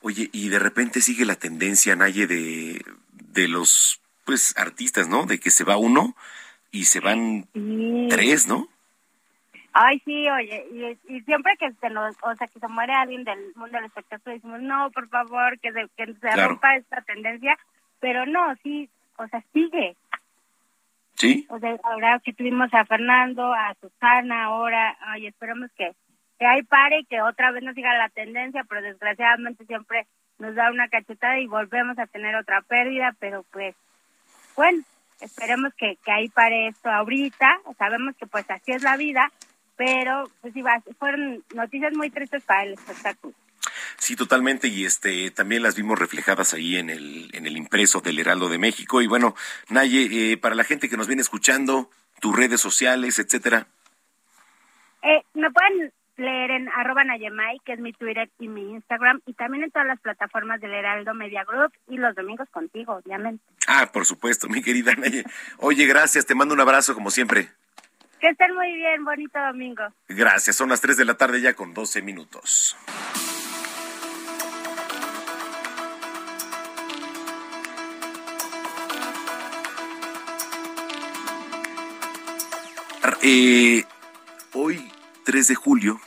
Oye, 0.00 0.28
y 0.32 0.48
de 0.48 0.58
repente 0.58 1.00
sigue 1.00 1.24
la 1.24 1.36
tendencia, 1.36 1.94
Naye, 1.94 2.26
de, 2.26 2.84
de 3.12 3.46
los 3.46 4.02
pues 4.24 4.52
artistas, 4.58 5.06
¿no? 5.08 5.26
De 5.26 5.38
que 5.38 5.50
se 5.50 5.62
va 5.62 5.76
uno 5.76 6.16
y 6.72 6.86
se 6.86 6.98
van 6.98 7.46
tres, 8.10 8.48
¿no? 8.48 8.66
Ay, 9.74 10.02
sí, 10.04 10.28
oye, 10.28 10.98
y, 11.08 11.20
siempre 11.20 11.56
que 11.56 11.70
se 11.70 11.88
nos, 11.88 12.16
o 12.24 12.34
sea, 12.34 12.48
que 12.48 12.58
se 12.58 12.66
muere 12.66 12.94
alguien 12.94 13.22
del 13.22 13.52
mundo 13.54 13.76
del 13.76 13.84
espectáculo, 13.84 14.34
decimos, 14.34 14.60
no, 14.60 14.90
por 14.90 15.08
favor, 15.08 15.56
que 15.60 15.70
se, 15.70 15.86
que 15.96 16.12
se 16.14 16.30
rompa 16.34 16.74
esta 16.74 17.00
tendencia, 17.02 17.56
pero 18.00 18.26
no, 18.26 18.56
sí, 18.64 18.90
o 19.18 19.26
sea, 19.28 19.42
sigue. 19.52 19.96
¿Sí? 21.16 21.46
O 21.48 21.58
sea, 21.58 21.76
ahora 21.82 22.20
que 22.22 22.32
tuvimos 22.32 22.72
a 22.74 22.84
Fernando, 22.84 23.52
a 23.52 23.74
Susana, 23.80 24.44
ahora, 24.44 24.96
ay, 25.00 25.26
esperamos 25.26 25.70
que 25.76 25.92
que 26.38 26.46
hay 26.46 26.62
pare 26.62 27.00
y 27.00 27.04
que 27.04 27.22
otra 27.22 27.50
vez 27.50 27.62
nos 27.62 27.74
siga 27.74 27.96
la 27.96 28.08
tendencia, 28.08 28.64
pero 28.68 28.82
desgraciadamente 28.82 29.64
siempre 29.66 30.06
nos 30.38 30.54
da 30.54 30.70
una 30.70 30.88
cachetada 30.88 31.38
y 31.38 31.46
volvemos 31.46 31.98
a 31.98 32.06
tener 32.06 32.36
otra 32.36 32.60
pérdida, 32.62 33.14
pero 33.18 33.44
pues, 33.52 33.74
bueno, 34.54 34.82
esperemos 35.20 35.72
que, 35.74 35.96
que 36.04 36.12
ahí 36.12 36.28
pare 36.28 36.68
esto 36.68 36.90
ahorita, 36.90 37.60
sabemos 37.78 38.14
que 38.16 38.26
pues 38.26 38.48
así 38.50 38.72
es 38.72 38.82
la 38.82 38.96
vida, 38.96 39.32
pero 39.76 40.28
pues 40.40 40.52
sí, 40.52 40.62
fueron 40.98 41.42
noticias 41.54 41.94
muy 41.94 42.10
tristes 42.10 42.44
para 42.44 42.64
el 42.64 42.74
espectáculo. 42.74 43.34
Sí, 43.96 44.16
totalmente, 44.16 44.68
y 44.68 44.84
este 44.84 45.30
también 45.30 45.62
las 45.62 45.76
vimos 45.76 45.98
reflejadas 45.98 46.54
ahí 46.54 46.76
en 46.76 46.90
el, 46.90 47.30
en 47.32 47.46
el 47.46 47.56
impreso 47.56 48.00
del 48.00 48.18
Heraldo 48.18 48.48
de 48.48 48.58
México. 48.58 49.02
Y 49.02 49.06
bueno, 49.06 49.34
Naye, 49.68 50.32
eh, 50.32 50.36
para 50.36 50.54
la 50.54 50.64
gente 50.64 50.88
que 50.88 50.96
nos 50.96 51.06
viene 51.06 51.22
escuchando, 51.22 51.90
tus 52.20 52.36
redes 52.36 52.60
sociales, 52.60 53.18
etcétera. 53.18 53.66
Eh, 55.02 55.22
me 55.34 55.50
pueden 55.50 55.92
leer 56.16 56.50
en 56.50 56.68
arroba 56.70 57.04
Nayemay, 57.04 57.58
que 57.64 57.74
es 57.74 57.78
mi 57.78 57.92
Twitter 57.92 58.30
y 58.38 58.48
mi 58.48 58.72
Instagram, 58.72 59.20
y 59.26 59.34
también 59.34 59.64
en 59.64 59.70
todas 59.70 59.86
las 59.86 60.00
plataformas 60.00 60.60
del 60.60 60.72
Heraldo 60.72 61.14
Media 61.14 61.44
Group 61.44 61.72
y 61.88 61.98
los 61.98 62.14
domingos 62.14 62.48
contigo, 62.50 62.94
obviamente. 62.94 63.44
Ah, 63.66 63.90
por 63.92 64.06
supuesto, 64.06 64.48
mi 64.48 64.62
querida 64.62 64.94
Naye. 64.94 65.24
Oye, 65.58 65.86
gracias, 65.86 66.26
te 66.26 66.34
mando 66.34 66.54
un 66.54 66.60
abrazo 66.60 66.94
como 66.94 67.10
siempre. 67.10 67.48
Que 68.20 68.28
estén 68.28 68.54
muy 68.54 68.74
bien, 68.74 69.04
bonito 69.04 69.38
domingo. 69.38 69.84
Gracias, 70.08 70.56
son 70.56 70.70
las 70.70 70.80
3 70.80 70.96
de 70.96 71.04
la 71.04 71.16
tarde 71.16 71.40
ya 71.40 71.54
con 71.54 71.74
12 71.74 72.00
minutos. 72.00 72.76
Eh, 83.22 83.84
hoy 84.52 84.92
3 85.24 85.48
de 85.48 85.54
julio, 85.54 86.00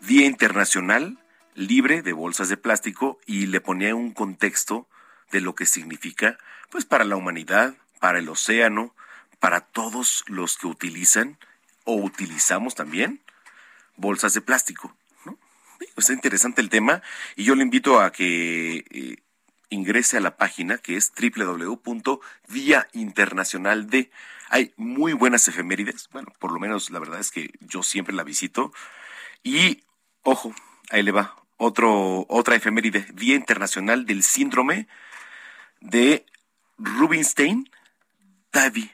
Día 0.00 0.26
Internacional 0.26 1.18
Libre 1.54 2.02
de 2.02 2.12
Bolsas 2.12 2.48
de 2.48 2.56
Plástico, 2.56 3.18
y 3.26 3.46
le 3.46 3.60
ponía 3.60 3.94
un 3.94 4.12
contexto 4.12 4.88
de 5.30 5.40
lo 5.40 5.54
que 5.54 5.66
significa, 5.66 6.38
pues 6.70 6.84
para 6.84 7.04
la 7.04 7.16
humanidad, 7.16 7.74
para 8.00 8.18
el 8.18 8.28
océano, 8.28 8.94
para 9.40 9.60
todos 9.60 10.24
los 10.26 10.56
que 10.56 10.66
utilizan 10.66 11.38
o 11.84 11.96
utilizamos 11.96 12.74
también 12.74 13.20
bolsas 13.96 14.34
de 14.34 14.40
plástico. 14.40 14.96
¿no? 15.24 15.38
está 15.96 16.12
interesante 16.12 16.60
el 16.60 16.70
tema 16.70 17.02
y 17.36 17.44
yo 17.44 17.54
le 17.54 17.62
invito 17.62 18.00
a 18.00 18.12
que 18.12 18.84
eh, 18.90 19.16
ingrese 19.70 20.16
a 20.16 20.20
la 20.20 20.36
página 20.36 20.78
que 20.78 20.96
es 20.96 21.12
www.vía 21.14 22.88
internacional 22.92 23.90
de 23.90 24.10
hay 24.48 24.72
muy 24.76 25.12
buenas 25.12 25.48
efemérides, 25.48 26.08
bueno, 26.12 26.32
por 26.38 26.52
lo 26.52 26.58
menos 26.58 26.90
la 26.90 26.98
verdad 26.98 27.20
es 27.20 27.30
que 27.30 27.50
yo 27.60 27.82
siempre 27.82 28.14
la 28.14 28.24
visito 28.24 28.72
y 29.42 29.84
ojo, 30.22 30.54
ahí 30.90 31.02
le 31.02 31.12
va, 31.12 31.36
otro, 31.56 32.26
otra 32.28 32.56
efeméride, 32.56 33.06
Día 33.14 33.36
Internacional 33.36 34.06
del 34.06 34.22
Síndrome 34.22 34.88
de 35.80 36.26
Rubinstein 36.78 37.70
Tavi. 38.50 38.90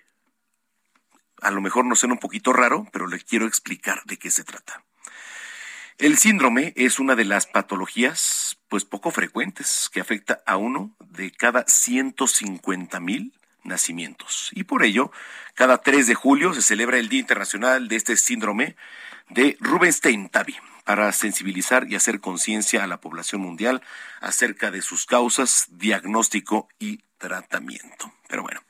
A 1.41 1.51
lo 1.51 1.61
mejor 1.61 1.87
no 1.87 1.97
suena 1.97 2.15
un 2.15 2.21
poquito 2.21 2.53
raro, 2.53 2.87
pero 2.93 3.07
le 3.07 3.21
quiero 3.21 3.47
explicar 3.47 4.03
de 4.05 4.19
qué 4.19 4.31
se 4.31 4.45
trata. 4.45 4.85
El 5.99 6.17
síndrome 6.17 6.73
es 6.77 6.99
una 6.99 7.15
de 7.15 7.25
las 7.25 7.47
patologías 7.47 8.59
pues 8.69 8.85
poco 8.85 9.11
frecuentes 9.11 9.91
que 9.93 10.01
afecta 10.01 10.43
a 10.47 10.57
uno 10.57 10.97
de 10.99 11.31
cada 11.31 11.65
150 11.67 13.01
mil 13.01 13.35
nacimientos. 13.65 14.51
Y 14.53 14.65
por 14.65 14.83
ello, 14.85 15.11
cada 15.55 15.79
3 15.79 16.07
de 16.07 16.15
julio 16.15 16.55
se 16.55 16.63
celebra 16.63 16.99
el 16.99 17.09
Día 17.09 17.21
Internacional 17.21 17.89
de 17.89 17.97
este 17.97 18.17
síndrome 18.17 18.77
de 19.29 19.57
Rubinstein-Tavi 19.61 20.57
para 20.85 21.13
sensibilizar 21.13 21.87
y 21.89 21.95
hacer 21.95 22.21
conciencia 22.21 22.83
a 22.83 22.87
la 22.87 23.01
población 23.01 23.41
mundial 23.41 23.83
acerca 24.21 24.71
de 24.71 24.83
sus 24.83 25.07
causas, 25.07 25.67
diagnóstico 25.71 26.69
y 26.79 27.01
tratamiento. 27.19 28.13
Pero 28.29 28.43
bueno, 28.43 28.61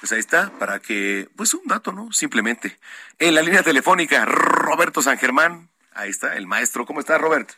pues 0.00 0.12
ahí 0.12 0.18
está, 0.18 0.50
para 0.58 0.80
que, 0.80 1.28
pues 1.36 1.54
un 1.54 1.66
dato, 1.66 1.92
¿no? 1.92 2.12
Simplemente. 2.12 2.76
En 3.18 3.34
la 3.34 3.42
línea 3.42 3.62
telefónica, 3.62 4.24
Roberto 4.24 5.00
San 5.00 5.16
Germán, 5.16 5.70
ahí 5.94 6.10
está, 6.10 6.36
el 6.36 6.46
maestro. 6.46 6.84
¿Cómo 6.84 7.00
está, 7.00 7.16
Robert? 7.18 7.52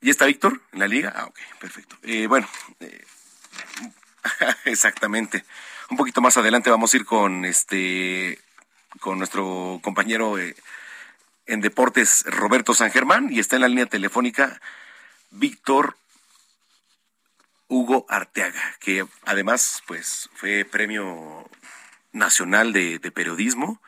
¿Y 0.00 0.10
está 0.10 0.26
Víctor 0.26 0.60
en 0.72 0.78
la 0.78 0.86
liga? 0.86 1.12
Ah, 1.16 1.24
ok, 1.24 1.38
perfecto. 1.58 1.96
Eh, 2.02 2.26
bueno, 2.26 2.48
eh, 2.80 3.04
exactamente. 4.64 5.44
Un 5.90 5.96
poquito 5.96 6.20
más 6.20 6.36
adelante 6.36 6.70
vamos 6.70 6.92
a 6.92 6.96
ir 6.96 7.04
con 7.04 7.44
este, 7.44 8.38
con 9.00 9.18
nuestro 9.18 9.80
compañero 9.82 10.38
eh, 10.38 10.54
en 11.46 11.60
deportes 11.60 12.24
Roberto 12.26 12.74
San 12.74 12.90
Germán 12.90 13.28
y 13.32 13.38
está 13.38 13.56
en 13.56 13.62
la 13.62 13.68
línea 13.68 13.86
telefónica 13.86 14.60
Víctor 15.30 15.96
Hugo 17.68 18.06
Arteaga, 18.08 18.76
que 18.80 19.06
además 19.24 19.82
pues 19.86 20.30
fue 20.34 20.64
premio 20.64 21.48
nacional 22.12 22.72
de, 22.72 22.98
periodismo 23.14 23.80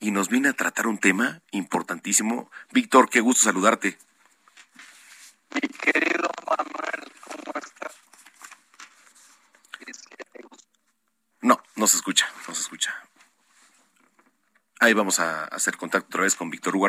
y 0.00 0.10
nos 0.10 0.28
viene 0.28 0.48
a 0.48 0.52
tratar 0.52 0.86
un 0.86 0.98
tema 0.98 1.40
importantísimo. 1.52 2.50
Víctor, 2.72 3.08
qué 3.08 3.20
gusto 3.20 3.44
saludarte. 3.44 3.98
Mi 5.54 5.68
querido 5.68 6.28
Manuel, 6.46 7.12
¿cómo 7.24 7.58
estás? 7.58 7.99
No, 11.80 11.86
se 11.86 11.96
escucha, 11.96 12.28
no 12.46 12.54
se 12.54 12.60
escucha. 12.60 12.94
Ahí 14.80 14.92
vamos 14.92 15.18
a 15.18 15.46
hacer 15.46 15.78
contacto 15.78 16.08
otra 16.08 16.24
vez 16.24 16.34
con 16.34 16.50
Víctor 16.50 16.76
Hugo 16.76 16.88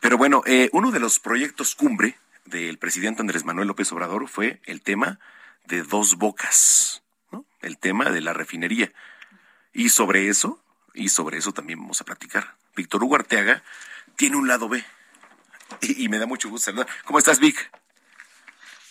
Pero 0.00 0.18
bueno, 0.18 0.42
eh, 0.44 0.68
uno 0.72 0.90
de 0.90 0.98
los 0.98 1.20
proyectos 1.20 1.76
cumbre 1.76 2.18
del 2.44 2.78
presidente 2.78 3.22
Andrés 3.22 3.44
Manuel 3.44 3.68
López 3.68 3.92
Obrador 3.92 4.26
fue 4.26 4.60
el 4.64 4.82
tema 4.82 5.20
de 5.66 5.84
dos 5.84 6.16
bocas, 6.16 7.04
¿no? 7.30 7.46
el 7.60 7.78
tema 7.78 8.10
de 8.10 8.22
la 8.22 8.32
refinería. 8.32 8.92
Y 9.72 9.90
sobre 9.90 10.26
eso, 10.26 10.60
y 10.94 11.10
sobre 11.10 11.38
eso 11.38 11.52
también 11.52 11.78
vamos 11.78 12.00
a 12.00 12.04
platicar. 12.04 12.56
Víctor 12.74 13.04
Hugo 13.04 13.14
Arteaga 13.14 13.62
tiene 14.16 14.34
un 14.34 14.48
lado 14.48 14.68
B. 14.68 14.84
Y, 15.80 16.06
y 16.06 16.08
me 16.08 16.18
da 16.18 16.26
mucho 16.26 16.50
gusto 16.50 16.72
saludar. 16.72 16.88
¿Cómo 17.04 17.20
estás, 17.20 17.38
Vic? 17.38 17.70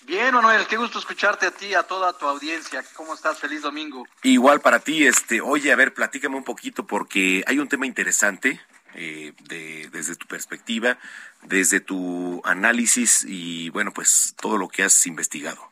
Bien, 0.04 0.34
Manuel, 0.34 0.66
qué 0.68 0.78
gusto 0.78 1.00
escucharte 1.00 1.46
a 1.46 1.52
ti, 1.52 1.74
a 1.74 1.84
toda 1.84 2.14
tu 2.18 2.28
audiencia. 2.28 2.84
¿Cómo 2.96 3.14
estás? 3.14 3.40
Feliz 3.40 3.62
domingo. 3.62 4.08
Igual 4.24 4.60
para 4.60 4.80
ti, 4.80 5.06
este, 5.06 5.42
oye, 5.42 5.72
a 5.72 5.76
ver, 5.76 5.94
platícame 5.94 6.36
un 6.36 6.44
poquito 6.44 6.88
porque 6.88 7.44
hay 7.46 7.60
un 7.60 7.68
tema 7.68 7.86
interesante 7.86 8.60
eh, 8.96 9.34
de, 9.44 9.90
desde 9.92 10.16
tu 10.16 10.28
perspectiva, 10.28 10.98
desde 11.44 11.80
tu 11.80 12.42
análisis 12.44 13.24
y 13.28 13.70
bueno, 13.70 13.94
pues 13.94 14.34
todo 14.42 14.58
lo 14.58 14.68
que 14.68 14.84
has 14.84 15.06
investigado. 15.06 15.72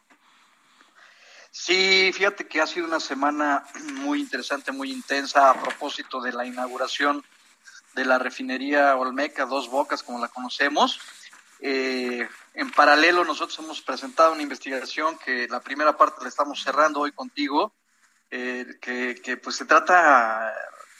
Sí, 1.51 2.11
fíjate 2.13 2.47
que 2.47 2.61
ha 2.61 2.67
sido 2.67 2.85
una 2.85 2.99
semana 2.99 3.65
muy 3.93 4.19
interesante, 4.19 4.71
muy 4.71 4.91
intensa 4.91 5.49
a 5.49 5.59
propósito 5.59 6.21
de 6.21 6.33
la 6.33 6.45
inauguración 6.45 7.25
de 7.95 8.05
la 8.05 8.19
refinería 8.19 8.95
Olmeca, 8.95 9.45
Dos 9.45 9.69
Bocas, 9.69 10.03
como 10.03 10.19
la 10.19 10.27
conocemos. 10.27 10.99
Eh, 11.61 12.27
en 12.53 12.71
paralelo, 12.71 13.25
nosotros 13.25 13.59
hemos 13.59 13.81
presentado 13.81 14.31
una 14.31 14.41
investigación 14.41 15.17
que 15.17 15.47
la 15.47 15.59
primera 15.59 15.97
parte 15.97 16.21
la 16.21 16.29
estamos 16.29 16.61
cerrando 16.63 17.01
hoy 17.01 17.11
contigo, 17.11 17.73
eh, 18.31 18.65
que, 18.81 19.37
pues 19.37 19.57
se 19.57 19.65
trata 19.65 20.53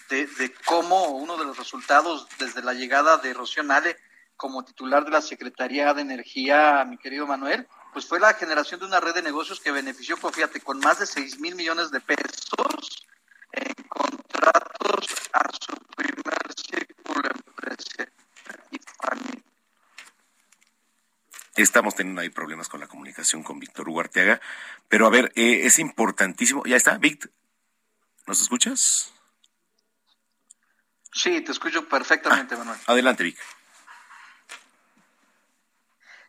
de, 0.10 0.53
cómo 0.66 1.10
uno 1.10 1.38
de 1.38 1.45
los 1.45 1.57
resultados 1.57 2.28
desde 2.38 2.62
la 2.62 2.74
llegada 2.74 3.18
de 3.18 3.34
Rocío 3.34 3.64
Nale 3.64 3.97
como 4.36 4.64
titular 4.64 5.05
de 5.05 5.12
la 5.12 5.22
Secretaría 5.22 5.93
de 5.93 6.01
Energía, 6.01 6.84
mi 6.86 6.97
querido 6.97 7.28
Manuel, 7.28 7.68
pues 7.93 8.05
fue 8.05 8.20
la 8.20 8.34
generación 8.34 8.80
de 8.80 8.86
una 8.86 8.99
red 8.99 9.14
de 9.14 9.22
negocios 9.22 9.60
que 9.60 9.72
benefició, 9.72 10.18
pues 10.18 10.36
fíjate, 10.36 10.62
con 10.62 10.80
más 10.80 10.99
de 10.99 11.05
6 11.05 11.39
mil 11.39 11.55
millones 11.55 11.91
de 11.91 11.99
pesos 12.01 13.05
en 13.51 13.74
contratos 13.88 15.30
a 15.34 15.43
su 15.60 15.76
primer 15.95 16.53
círculo 16.55 17.30
empresarial 17.30 17.60
Estamos 21.62 21.93
teniendo 21.93 22.22
ahí 22.22 22.30
problemas 22.30 22.70
con 22.70 22.80
la 22.80 22.88
comunicación 22.88 23.43
con 23.43 23.60
Víctor 23.60 23.89
Hugo 23.89 24.03
Pero 24.88 25.05
a 25.05 25.10
ver, 25.10 25.34
eh, 25.36 25.66
es 25.66 25.78
importantísimo. 25.80 26.64
¿Ya 26.66 26.78
está, 26.78 26.97
Víctor? 26.97 27.32
¿Nos 28.28 28.41
escuchas? 28.41 29.14
Sí, 31.12 31.41
te 31.41 31.51
escucho 31.51 31.86
perfectamente, 31.89 32.55
ah, 32.55 32.60
Manuel. 32.60 32.80
Adelante, 32.86 33.24
Vic. 33.26 33.38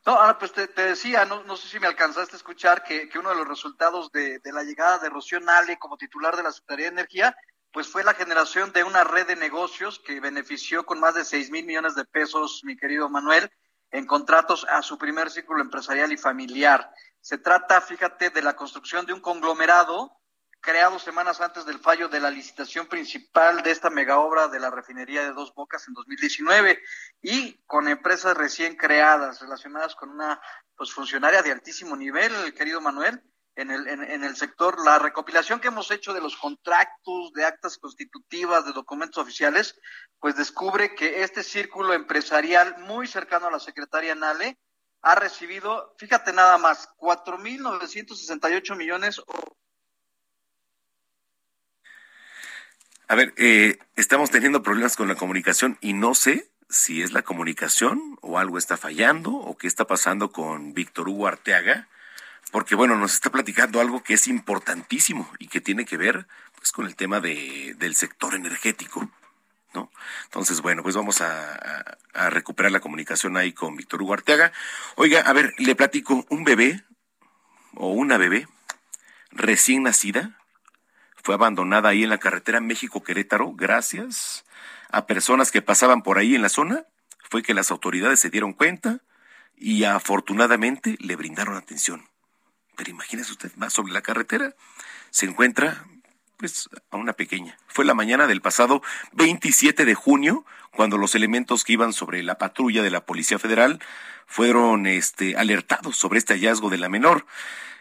No, 0.05 0.13
ahora 0.15 0.37
pues 0.37 0.53
te, 0.53 0.67
decía, 0.67 1.25
no, 1.27 1.45
no, 1.45 1.57
sé 1.57 1.69
si 1.69 1.79
me 1.79 1.87
alcanzaste 1.87 2.35
a 2.35 2.39
escuchar 2.39 2.83
que, 2.83 3.09
que 3.09 3.19
uno 3.19 3.29
de 3.29 3.37
los 3.37 3.47
resultados 3.47 4.11
de, 4.11 4.41
de, 4.41 4.53
la 4.53 4.65
llegada 4.65 4.99
de 4.99 5.11
Rocío 5.11 5.39
Nale 5.39 5.79
como 5.79 5.97
titular 5.97 6.37
de 6.37 6.43
la 6.43 6.51
Secretaría 6.51 6.87
de 6.87 6.93
Energía, 6.93 7.37
pues 7.71 7.87
fue 7.87 8.03
la 8.03 8.15
generación 8.15 8.73
de 8.73 8.83
una 8.83 9.05
red 9.05 9.29
de 9.29 9.37
negocios 9.37 10.01
que 10.01 10.19
benefició 10.19 10.85
con 10.87 10.99
más 10.99 11.15
de 11.15 11.25
6 11.25 11.51
mil 11.51 11.67
millones 11.67 11.95
de 11.95 12.05
pesos, 12.05 12.63
mi 12.65 12.77
querido 12.77 13.09
Manuel, 13.09 13.53
en 13.91 14.07
contratos 14.07 14.67
a 14.69 14.83
su 14.83 14.99
primer 14.99 15.31
círculo 15.31 15.63
empresarial 15.63 16.13
y 16.13 16.17
familiar. 16.17 16.93
Se 17.21 17.39
trata, 17.39 17.81
fíjate, 17.81 18.31
de 18.31 18.43
la 18.43 18.57
construcción 18.57 19.07
de 19.07 19.13
un 19.13 19.21
conglomerado 19.21 20.21
creado 20.61 20.99
semanas 20.99 21.41
antes 21.41 21.65
del 21.65 21.79
fallo 21.79 22.09
de 22.09 22.21
la 22.21 22.31
licitación 22.31 22.87
principal 22.87 23.63
de 23.63 23.71
esta 23.71 23.91
mega 23.91 24.19
obra 24.19 24.49
de 24.49 24.61
la 24.61 24.71
refinería 24.71 25.23
de 25.23 25.33
Dos 25.33 25.55
Bocas 25.55 25.89
en 25.89 25.95
2019 25.95 26.83
y 27.23 27.63
con 27.65 27.89
empresas 27.89 28.37
recién 28.37 28.77
creadas 28.77 29.41
relacionadas 29.41 29.95
con 29.95 30.11
una 30.11 30.41
pues 30.77 30.93
funcionaria 30.93 31.43
de 31.43 31.53
altísimo 31.53 31.97
nivel, 31.97 32.55
querido 32.55 32.81
Manuel, 32.81 33.23
en 33.57 33.71
el, 33.71 33.89
en, 33.89 34.25
el 34.25 34.37
sector. 34.37 34.83
La 34.85 34.99
recopilación 34.99 35.61
que 35.61 35.69
hemos 35.69 35.91
hecho 35.91 36.13
de 36.13 36.21
los 36.21 36.37
contratos, 36.37 37.33
de 37.35 37.45
actas 37.45 37.79
constitutivas, 37.79 38.65
de 38.65 38.73
documentos 38.73 39.23
oficiales, 39.23 39.79
pues 40.19 40.37
descubre 40.37 40.95
que 40.95 41.23
este 41.23 41.43
círculo 41.43 41.93
empresarial 41.93 42.77
muy 42.79 43.07
cercano 43.07 43.47
a 43.49 43.51
la 43.51 43.61
secretaria 43.61 44.15
Nale 44.15 44.59
ha 45.03 45.15
recibido, 45.15 45.95
fíjate 45.99 46.33
nada 46.33 46.59
más, 46.59 46.89
4.968 46.99 48.77
millones. 48.77 49.21
A 53.09 53.15
ver, 53.15 53.35
eh, 53.39 53.79
estamos 53.97 54.31
teniendo 54.31 54.63
problemas 54.63 54.97
con 54.97 55.09
la 55.09 55.17
comunicación 55.17 55.79
y 55.81 55.95
no 55.95 56.15
sé 56.15 56.51
si 56.69 57.03
es 57.03 57.13
la 57.13 57.23
comunicación 57.23 58.19
o 58.21 58.39
algo 58.39 58.57
está 58.57 58.77
fallando 58.77 59.33
o 59.33 59.57
qué 59.59 59.67
está 59.67 59.87
pasando 59.87 60.31
con 60.31 60.75
Víctor 60.75 61.09
Hugo 61.09 61.27
Arteaga 61.27 61.89
porque 62.51 62.75
bueno, 62.75 62.97
nos 62.97 63.15
está 63.15 63.31
platicando 63.31 63.81
algo 63.81 64.03
que 64.03 64.15
es 64.15 64.27
importantísimo 64.27 65.31
y 65.39 65.49
que 65.49 65.61
tiene 65.61 65.85
que 65.85 65.97
ver 65.97 66.27
pues 66.57 66.73
con 66.73 66.87
el 66.87 66.97
tema 66.97 67.21
de, 67.21 67.75
del 67.79 67.95
sector 67.95 68.35
energético. 68.35 69.09
¿No? 69.73 69.89
Entonces, 70.25 70.63
bueno, 70.63 70.83
pues 70.83 70.97
vamos 70.97 71.21
a, 71.21 71.97
recuperar 72.31 72.73
la 72.73 72.81
comunicación 72.81 73.37
ahí 73.37 73.53
con 73.53 73.77
Víctor 73.77 74.03
Hugo 74.03 74.15
Arteaga. 74.15 74.53
Oiga, 74.97 75.21
a 75.21 75.33
ver, 75.33 75.55
le 75.59 75.77
platico, 75.77 76.27
un 76.29 76.43
bebé 76.43 76.83
o 77.75 77.93
una 77.93 78.19
bebé 78.19 78.49
recién 79.31 79.85
nacida 79.85 80.41
fue 81.23 81.35
abandonada 81.35 81.91
ahí 81.91 82.03
en 82.03 82.11
la 82.11 82.19
carretera 82.19 82.61
México-Querétaro 82.61 83.53
gracias 83.53 84.45
a 84.91 85.07
personas 85.07 85.53
que 85.53 85.63
pasaban 85.63 86.03
por 86.03 86.19
ahí 86.19 86.35
en 86.35 86.43
la 86.43 86.49
zona. 86.49 86.85
Fue 87.31 87.43
que 87.43 87.55
las 87.55 87.71
autoridades 87.71 88.19
se 88.19 88.31
dieron 88.31 88.55
cuenta 88.55 89.01
y 89.57 89.85
afortunadamente 89.85 90.97
le 90.99 91.17
brindaron 91.17 91.57
atención. 91.57 92.09
Pero 92.81 92.93
imagínese 92.93 93.33
usted, 93.33 93.53
va 93.63 93.69
sobre 93.69 93.93
la 93.93 94.01
carretera, 94.01 94.55
se 95.11 95.27
encuentra 95.27 95.85
pues 96.39 96.71
a 96.91 96.97
una 96.97 97.13
pequeña. 97.13 97.59
Fue 97.67 97.85
la 97.85 97.93
mañana 97.93 98.27
del 98.27 98.41
pasado 98.41 98.81
27 99.13 99.85
de 99.85 99.95
junio 99.95 100.47
cuando 100.71 100.97
los 100.97 101.15
elementos 101.15 101.63
que 101.63 101.75
iban 101.75 101.93
sobre 101.93 102.23
la 102.23 102.39
patrulla 102.39 102.83
de 102.83 102.91
la 102.91 103.05
Policía 103.05 103.39
Federal 103.39 103.81
fueron 104.27 104.87
este, 104.87 105.37
alertados 105.37 105.99
sobre 105.99 106.21
este 106.21 106.33
hallazgo 106.33 106.71
de 106.71 106.79
la 106.79 106.89
menor. 106.89 107.27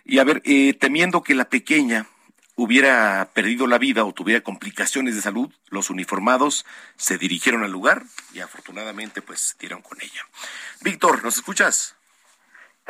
Y 0.03 0.19
a 0.19 0.26
ver, 0.26 0.41
eh, 0.43 0.73
temiendo 0.73 1.23
que 1.23 1.34
la 1.34 1.47
pequeña 1.47 2.05
hubiera 2.55 3.30
perdido 3.34 3.67
la 3.67 3.77
vida 3.77 4.03
o 4.03 4.11
tuviera 4.11 4.41
complicaciones 4.41 5.15
de 5.15 5.21
salud, 5.21 5.49
los 5.69 5.89
uniformados 5.89 6.65
se 6.97 7.17
dirigieron 7.17 7.63
al 7.63 7.71
lugar 7.71 8.03
y 8.34 8.41
afortunadamente 8.41 9.21
pues 9.21 9.55
dieron 9.61 9.81
con 9.81 10.01
ella. 10.01 10.27
Víctor, 10.81 11.23
¿nos 11.23 11.38
escuchas? 11.38 11.95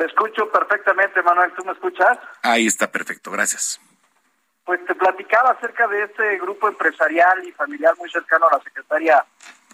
Te 0.00 0.06
escucho 0.06 0.50
perfectamente, 0.50 1.20
Manuel. 1.22 1.52
¿Tú 1.52 1.62
me 1.62 1.72
escuchas? 1.72 2.18
Ahí 2.40 2.66
está, 2.66 2.90
perfecto. 2.90 3.30
Gracias. 3.30 3.78
Pues 4.64 4.82
te 4.86 4.94
platicaba 4.94 5.50
acerca 5.50 5.86
de 5.88 6.04
este 6.04 6.38
grupo 6.38 6.68
empresarial 6.68 7.44
y 7.46 7.52
familiar 7.52 7.94
muy 7.98 8.10
cercano 8.10 8.46
a 8.48 8.56
la 8.56 8.62
secretaria 8.62 9.22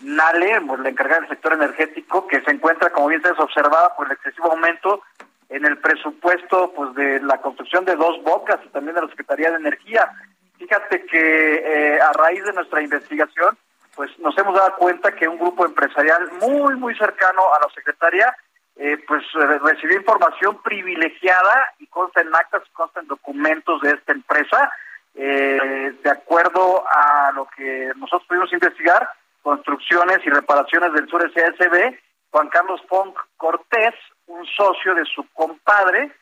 Nale, 0.02 0.60
pues, 0.66 0.80
la 0.80 0.88
encargada 0.88 1.20
del 1.20 1.28
sector 1.28 1.52
energético, 1.52 2.26
que 2.26 2.40
se 2.40 2.50
encuentra, 2.50 2.90
como 2.90 3.06
bien 3.06 3.22
se 3.22 3.30
observada, 3.30 3.94
por 3.94 4.08
el 4.08 4.14
excesivo 4.14 4.50
aumento 4.50 5.00
en 5.48 5.64
el 5.64 5.78
presupuesto 5.78 6.72
pues 6.74 6.92
de 6.96 7.20
la 7.20 7.40
construcción 7.40 7.84
de 7.84 7.94
dos 7.94 8.20
bocas 8.24 8.58
y 8.64 8.68
también 8.70 8.96
de 8.96 9.02
la 9.02 9.08
Secretaría 9.08 9.52
de 9.52 9.58
Energía. 9.58 10.10
Fíjate 10.58 11.06
que 11.06 11.54
eh, 11.54 12.00
a 12.00 12.12
raíz 12.14 12.42
de 12.42 12.52
nuestra 12.52 12.82
investigación, 12.82 13.56
pues 13.94 14.10
nos 14.18 14.36
hemos 14.36 14.56
dado 14.56 14.74
cuenta 14.74 15.14
que 15.14 15.28
un 15.28 15.38
grupo 15.38 15.64
empresarial 15.64 16.32
muy, 16.40 16.74
muy 16.74 16.96
cercano 16.96 17.42
a 17.54 17.60
la 17.60 17.72
Secretaría, 17.72 18.36
eh, 18.76 18.98
pues 19.06 19.22
eh, 19.34 19.58
recibió 19.62 19.96
información 19.96 20.60
privilegiada 20.62 21.74
y 21.78 21.86
consta 21.86 22.20
en 22.20 22.34
actas, 22.34 22.62
consta 22.72 23.00
en 23.00 23.08
documentos 23.08 23.80
de 23.82 23.92
esta 23.92 24.12
empresa, 24.12 24.70
de 25.14 26.10
acuerdo 26.10 26.84
a 26.86 27.32
lo 27.34 27.48
que 27.56 27.90
nosotros 27.96 28.28
pudimos 28.28 28.52
investigar, 28.52 29.08
construcciones 29.40 30.18
y 30.26 30.28
reparaciones 30.28 30.92
del 30.92 31.08
sur 31.08 31.22
SSB, 31.22 31.96
Juan 32.30 32.48
Carlos 32.48 32.82
Funk 32.88 33.16
Cortés, 33.36 33.94
un 34.26 34.44
socio 34.44 34.94
de 34.94 35.04
su 35.04 35.24
compadre, 35.32 36.12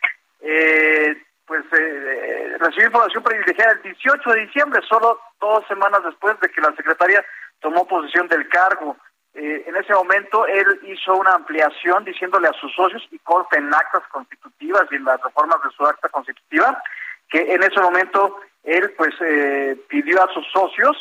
eh, 0.40 1.16
pues 1.47 1.64
eh, 1.72 2.56
recibió 2.59 2.86
información 2.86 3.22
privilegiada 3.22 3.72
el 3.72 3.82
18 3.82 4.31
de 4.31 4.40
diciembre, 4.43 4.81
solo 4.89 5.18
dos 5.40 5.66
semanas 5.66 6.02
después 6.05 6.39
de 6.40 6.48
que 6.51 6.60
la 6.60 6.74
secretaria 6.76 7.24
tomó 7.60 7.86
posesión 7.86 8.28
del 8.28 8.48
cargo. 8.48 8.97
Eh, 9.35 9.65
en 9.66 9.77
ese 9.77 9.93
momento 9.93 10.47
él 10.47 10.81
hizo 10.85 11.15
una 11.16 11.35
ampliación 11.35 12.05
diciéndole 12.05 12.48
a 12.48 12.52
sus 12.52 12.73
socios 12.73 13.06
y 13.11 13.19
consta 13.19 13.59
en 13.59 13.73
actas 13.74 14.05
constitutivas 14.12 14.85
y 14.90 14.94
en 14.94 15.05
las 15.05 15.20
reformas 15.20 15.59
de 15.65 15.70
su 15.70 15.85
acta 15.85 16.09
constitutiva 16.09 16.81
que 17.28 17.52
en 17.52 17.62
ese 17.62 17.81
momento 17.81 18.39
él 18.62 18.93
pues 18.97 19.12
eh, 19.20 19.77
pidió 19.89 20.23
a 20.23 20.32
sus 20.32 20.47
socios 20.52 20.97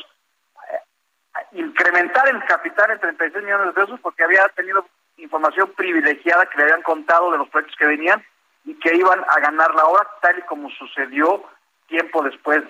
incrementar 1.52 2.28
el 2.28 2.44
capital 2.46 2.92
en 2.92 3.00
36 3.00 3.44
millones 3.44 3.68
de 3.68 3.74
pesos 3.74 4.00
porque 4.02 4.24
había 4.24 4.48
tenido 4.56 4.86
información 5.18 5.72
privilegiada 5.76 6.48
que 6.48 6.58
le 6.58 6.64
habían 6.64 6.82
contado 6.82 7.32
de 7.32 7.38
los 7.38 7.50
proyectos 7.50 7.78
que 7.78 7.86
venían 7.86 8.24
y 8.66 8.74
que 8.80 8.96
iban 8.96 9.24
a 9.30 9.40
ganar 9.40 9.74
la 9.76 9.86
obra, 9.86 10.08
tal 10.22 10.40
y 10.40 10.42
como 10.44 10.70
sucedió 10.72 11.44
tiempo 11.88 12.24
después, 12.24 12.64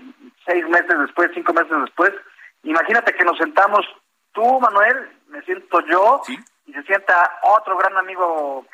seis 0.45 0.67
meses 0.67 0.99
después, 0.99 1.31
cinco 1.33 1.53
meses 1.53 1.71
después. 1.81 2.11
Imagínate 2.63 3.13
que 3.13 3.23
nos 3.23 3.37
sentamos 3.37 3.85
tú, 4.33 4.59
Manuel, 4.59 5.09
me 5.33 5.41
siento 5.41 5.79
yo, 5.87 6.21
y 6.65 6.73
se 6.73 6.83
sienta 6.83 7.39
otro 7.41 7.75
gran 7.75 7.97
amigo 7.97 8.65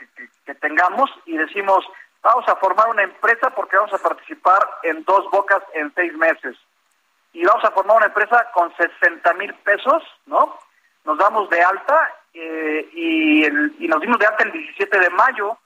que, 0.46 0.56
tengamos 0.56 1.10
y 1.26 1.38
decimos, 1.38 1.86
vamos 2.22 2.48
a 2.50 2.56
formar 2.58 2.90
una 2.90 3.04
empresa 3.04 3.50
porque 3.52 3.78
vamos 3.78 3.94
a 3.94 4.00
participar 4.00 4.60
en 4.84 5.04
dos 5.06 5.30
bocas 5.32 5.62
en 5.74 5.94
seis 5.94 6.14
meses. 6.16 6.58
Y 7.34 7.46
vamos 7.46 7.64
a 7.64 7.72
formar 7.72 7.98
una 7.98 8.08
empresa 8.08 8.48
con 8.54 8.76
60 8.76 9.34
mil 9.36 9.54
pesos, 9.56 10.04
¿no? 10.26 10.58
Nos 11.06 11.18
damos 11.18 11.50
de 11.50 11.62
alta 11.62 12.12
eh, 12.34 12.90
y, 12.94 13.46
y 13.46 13.88
nos 13.88 14.02
dimos 14.02 14.20
de 14.20 14.26
alta 14.26 14.44
el 14.44 14.52
17 14.52 15.00
de 15.00 15.10
mayo, 15.12 15.58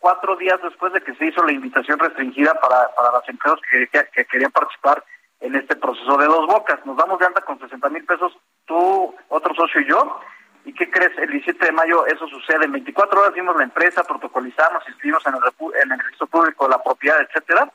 cuatro 0.00 0.36
días 0.36 0.60
después 0.62 0.92
de 0.92 1.00
que 1.00 1.14
se 1.14 1.26
hizo 1.26 1.42
la 1.44 1.52
invitación 1.52 1.98
restringida 1.98 2.54
para, 2.54 2.92
para 2.94 3.12
las 3.12 3.28
empresas 3.28 3.60
que, 3.70 3.86
que, 3.86 4.24
querían 4.26 4.50
participar 4.50 5.02
en 5.40 5.54
este 5.54 5.76
proceso 5.76 6.16
de 6.18 6.26
dos 6.26 6.46
bocas. 6.46 6.84
Nos 6.84 6.96
damos 6.96 7.20
de 7.20 7.26
alta 7.26 7.40
con 7.42 7.58
60 7.58 7.88
mil 7.88 8.04
pesos, 8.04 8.36
tú, 8.66 9.14
otro 9.28 9.54
socio 9.54 9.80
y 9.80 9.88
yo. 9.88 10.20
¿Y 10.64 10.72
qué 10.74 10.88
crees? 10.90 11.16
El 11.18 11.30
17 11.30 11.64
de 11.64 11.72
mayo 11.72 12.06
eso 12.06 12.26
sucede. 12.28 12.64
En 12.64 12.72
24 12.72 13.20
horas 13.20 13.34
vimos 13.34 13.56
la 13.56 13.64
empresa, 13.64 14.04
protocolizamos, 14.04 14.82
inscribimos 14.88 15.26
en 15.26 15.34
el, 15.34 15.82
en 15.82 15.92
el 15.92 15.98
registro 15.98 16.26
público 16.28 16.68
la 16.68 16.82
propiedad, 16.82 17.20
etcétera. 17.20 17.70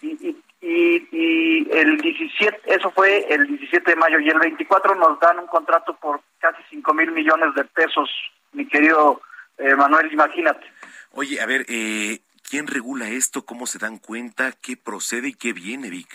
Y, 0.00 0.36
y, 0.60 1.08
y, 1.10 1.68
el 1.72 1.98
17, 1.98 2.60
eso 2.66 2.90
fue 2.92 3.26
el 3.32 3.46
17 3.46 3.90
de 3.90 3.96
mayo, 3.96 4.20
y 4.20 4.28
el 4.28 4.38
24 4.38 4.94
nos 4.94 5.18
dan 5.18 5.40
un 5.40 5.46
contrato 5.48 5.94
por 5.96 6.20
casi 6.38 6.62
5 6.70 6.94
mil 6.94 7.10
millones 7.10 7.54
de 7.54 7.64
pesos, 7.64 8.08
mi 8.52 8.66
querido 8.66 9.20
eh, 9.58 9.74
Manuel, 9.74 10.12
imagínate. 10.12 10.66
Oye, 11.12 11.40
a 11.40 11.46
ver, 11.46 11.66
eh, 11.68 12.20
¿quién 12.48 12.66
regula 12.66 13.08
esto? 13.08 13.44
¿Cómo 13.44 13.66
se 13.66 13.78
dan 13.78 13.98
cuenta? 13.98 14.52
¿Qué 14.52 14.76
procede 14.76 15.28
y 15.28 15.34
qué 15.34 15.52
viene, 15.52 15.90
Vic? 15.90 16.08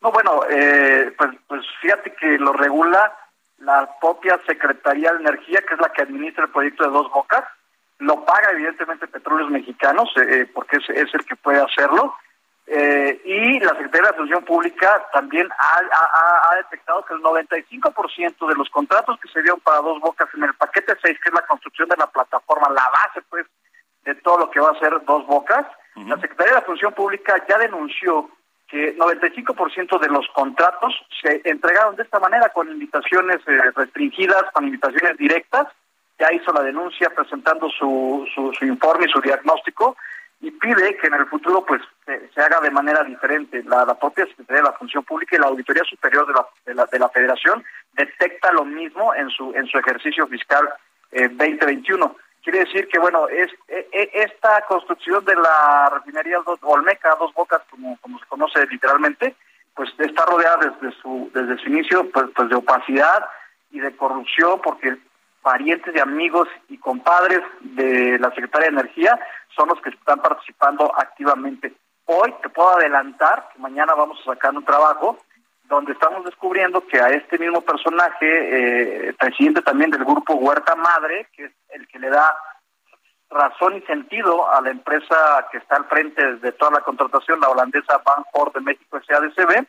No, 0.00 0.12
bueno, 0.12 0.42
eh, 0.48 1.12
pues, 1.16 1.30
pues 1.46 1.66
fíjate 1.82 2.14
que 2.14 2.38
lo 2.38 2.52
regula 2.52 3.12
la 3.60 3.88
propia 4.00 4.38
Secretaría 4.46 5.12
de 5.12 5.20
Energía, 5.20 5.62
que 5.62 5.74
es 5.74 5.80
la 5.80 5.92
que 5.92 6.02
administra 6.02 6.44
el 6.44 6.50
proyecto 6.50 6.84
de 6.84 6.90
Dos 6.90 7.10
Bocas. 7.10 7.44
Lo 7.98 8.24
paga 8.24 8.50
evidentemente 8.52 9.06
Petróleos 9.06 9.50
Mexicanos, 9.50 10.10
porque 10.54 10.78
es, 10.78 10.88
es 10.90 11.14
el 11.14 11.24
que 11.24 11.36
puede 11.36 11.60
hacerlo 11.60 12.14
eh, 12.72 13.20
y 13.24 13.58
la 13.58 13.70
Secretaría 13.70 14.02
de 14.02 14.12
la 14.12 14.16
Función 14.16 14.44
Pública 14.44 15.04
también 15.12 15.48
ha, 15.58 16.54
detectado 16.54 17.04
que 17.04 17.14
el 17.14 17.20
95% 17.20 18.48
de 18.48 18.54
los 18.54 18.70
contratos 18.70 19.18
que 19.18 19.28
se 19.28 19.42
dieron 19.42 19.58
para 19.58 19.80
dos 19.80 20.00
bocas 20.00 20.28
en 20.34 20.44
el 20.44 20.54
paquete 20.54 20.94
6, 21.02 21.18
que 21.20 21.28
es 21.30 21.34
la 21.34 21.46
construcción 21.48 21.88
de 21.88 21.96
la 21.96 22.06
plataforma, 22.06 22.68
la 22.68 22.88
base 22.92 23.22
pues 23.28 23.44
de 24.04 24.14
todo 24.14 24.38
lo 24.38 24.50
que 24.52 24.60
va 24.60 24.70
a 24.70 24.78
ser 24.78 25.04
dos 25.04 25.26
bocas, 25.26 25.66
la 25.96 26.16
Secretaría 26.20 26.54
de 26.54 26.60
la 26.60 26.66
Función 26.66 26.92
Pública 26.92 27.44
ya 27.48 27.58
denunció 27.58 28.30
que 28.70 28.96
95% 28.96 29.98
de 29.98 30.08
los 30.08 30.26
contratos 30.28 30.94
se 31.20 31.40
entregaron 31.44 31.96
de 31.96 32.04
esta 32.04 32.20
manera 32.20 32.48
con 32.50 32.70
invitaciones 32.70 33.40
eh, 33.46 33.60
restringidas, 33.74 34.44
con 34.52 34.64
invitaciones 34.64 35.18
directas, 35.18 35.66
ya 36.18 36.32
hizo 36.32 36.52
la 36.52 36.62
denuncia 36.62 37.10
presentando 37.10 37.68
su, 37.70 38.26
su, 38.34 38.52
su 38.52 38.64
informe 38.66 39.06
y 39.06 39.10
su 39.10 39.20
diagnóstico 39.20 39.96
y 40.40 40.50
pide 40.52 40.96
que 40.96 41.06
en 41.06 41.14
el 41.14 41.26
futuro 41.26 41.64
pues 41.66 41.82
se, 42.06 42.40
haga 42.40 42.60
de 42.60 42.70
manera 42.70 43.02
diferente. 43.04 43.62
La, 43.64 43.94
propia 43.94 44.26
Secretaría 44.26 44.62
de 44.62 44.68
la 44.68 44.76
Función 44.76 45.04
Pública 45.04 45.36
y 45.36 45.38
la 45.38 45.48
Auditoría 45.48 45.82
Superior 45.84 46.26
de 46.26 46.32
la, 46.32 46.46
de 46.66 46.74
la, 46.74 46.86
de 46.86 46.98
la 46.98 47.08
Federación 47.10 47.62
detecta 47.92 48.52
lo 48.52 48.64
mismo 48.64 49.14
en 49.14 49.28
su 49.30 49.52
en 49.54 49.66
su 49.66 49.78
ejercicio 49.78 50.26
fiscal 50.26 50.68
eh, 51.12 51.28
2021. 51.28 52.16
Quiere 52.42 52.60
decir 52.60 52.88
que, 52.88 52.98
bueno, 52.98 53.28
es, 53.28 53.50
e, 53.68 53.88
e, 53.92 54.10
esta 54.14 54.62
construcción 54.62 55.24
de 55.24 55.34
la 55.36 55.90
refinería 55.92 56.38
Olmeca, 56.62 57.14
dos 57.16 57.32
bocas, 57.34 57.60
como, 57.70 57.98
como 58.00 58.18
se 58.18 58.26
conoce 58.26 58.66
literalmente, 58.66 59.36
pues 59.74 59.90
está 59.98 60.24
rodeada 60.24 60.58
desde 60.58 60.96
su, 61.00 61.30
desde 61.34 61.58
su 61.58 61.68
inicio 61.68 62.10
pues, 62.10 62.26
pues 62.34 62.48
de 62.48 62.56
opacidad 62.56 63.26
y 63.70 63.80
de 63.80 63.94
corrupción, 63.96 64.60
porque 64.62 64.96
parientes 65.42 65.94
y 65.94 65.98
amigos 65.98 66.48
y 66.68 66.78
compadres 66.78 67.42
de 67.60 68.18
la 68.18 68.30
Secretaría 68.30 68.68
de 68.68 68.80
Energía 68.80 69.20
son 69.54 69.68
los 69.68 69.80
que 69.80 69.90
están 69.90 70.20
participando 70.20 70.92
activamente. 70.96 71.74
Hoy 72.06 72.34
te 72.42 72.48
puedo 72.48 72.76
adelantar 72.76 73.48
que 73.52 73.60
mañana 73.60 73.94
vamos 73.94 74.18
a 74.20 74.34
sacar 74.34 74.54
un 74.54 74.64
trabajo 74.64 75.18
donde 75.70 75.92
estamos 75.92 76.24
descubriendo 76.24 76.84
que 76.86 77.00
a 77.00 77.10
este 77.10 77.38
mismo 77.38 77.60
personaje, 77.62 78.26
eh, 79.08 79.14
presidente 79.14 79.62
también 79.62 79.90
del 79.90 80.04
grupo 80.04 80.34
Huerta 80.34 80.74
Madre, 80.74 81.28
que 81.32 81.44
es 81.44 81.52
el 81.70 81.86
que 81.86 82.00
le 82.00 82.10
da 82.10 82.36
razón 83.30 83.76
y 83.76 83.80
sentido 83.82 84.50
a 84.50 84.60
la 84.60 84.70
empresa 84.70 85.46
que 85.52 85.58
está 85.58 85.76
al 85.76 85.84
frente 85.84 86.36
de 86.36 86.52
toda 86.52 86.72
la 86.72 86.80
contratación, 86.80 87.40
la 87.40 87.48
holandesa 87.48 88.02
Bancorp 88.04 88.54
de 88.56 88.62
México 88.62 89.00
SADCB, 89.00 89.64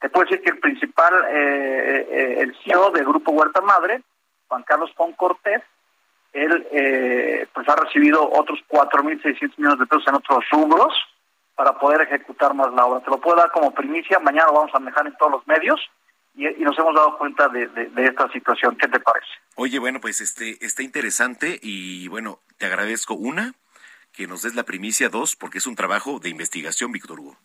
te 0.00 0.08
puedo 0.08 0.24
decir 0.24 0.42
que 0.42 0.50
el 0.50 0.58
principal, 0.58 1.14
eh, 1.28 2.08
eh, 2.10 2.36
el 2.40 2.56
CEO 2.64 2.90
del 2.90 3.04
grupo 3.04 3.32
Huerta 3.32 3.60
Madre, 3.60 4.02
Juan 4.48 4.62
Carlos 4.62 4.90
Pon 4.96 5.12
Cortés, 5.12 5.62
él 6.32 6.66
eh, 6.72 7.46
pues 7.52 7.68
ha 7.68 7.76
recibido 7.76 8.26
otros 8.32 8.58
4.600 8.68 9.52
millones 9.58 9.78
de 9.78 9.86
pesos 9.86 10.08
en 10.08 10.14
otros 10.14 10.44
rubros 10.50 10.94
para 11.54 11.78
poder 11.78 12.02
ejecutar 12.02 12.54
más 12.54 12.72
la 12.72 12.86
obra. 12.86 13.00
Te 13.00 13.10
lo 13.10 13.20
puedo 13.20 13.36
dar 13.36 13.50
como 13.50 13.72
primicia, 13.72 14.18
mañana 14.18 14.46
lo 14.48 14.54
vamos 14.54 14.74
a 14.74 14.78
manejar 14.78 15.06
en 15.06 15.16
todos 15.16 15.32
los 15.32 15.46
medios 15.46 15.80
y, 16.34 16.44
nos 16.62 16.78
hemos 16.78 16.94
dado 16.94 17.18
cuenta 17.18 17.48
de, 17.48 17.68
esta 17.96 18.30
situación. 18.32 18.76
¿Qué 18.76 18.88
te 18.88 19.00
parece? 19.00 19.26
Oye, 19.56 19.78
bueno, 19.78 20.00
pues 20.00 20.20
este 20.20 20.64
está 20.64 20.82
interesante 20.82 21.58
y 21.62 22.08
bueno, 22.08 22.40
te 22.58 22.66
agradezco 22.66 23.14
una, 23.14 23.52
que 24.12 24.26
nos 24.26 24.42
des 24.42 24.54
la 24.54 24.64
primicia, 24.64 25.08
dos, 25.08 25.36
porque 25.36 25.58
es 25.58 25.66
un 25.66 25.76
trabajo 25.76 26.18
de 26.18 26.30
investigación, 26.30 26.92
Víctor 26.92 27.20
Hugo. 27.20 27.36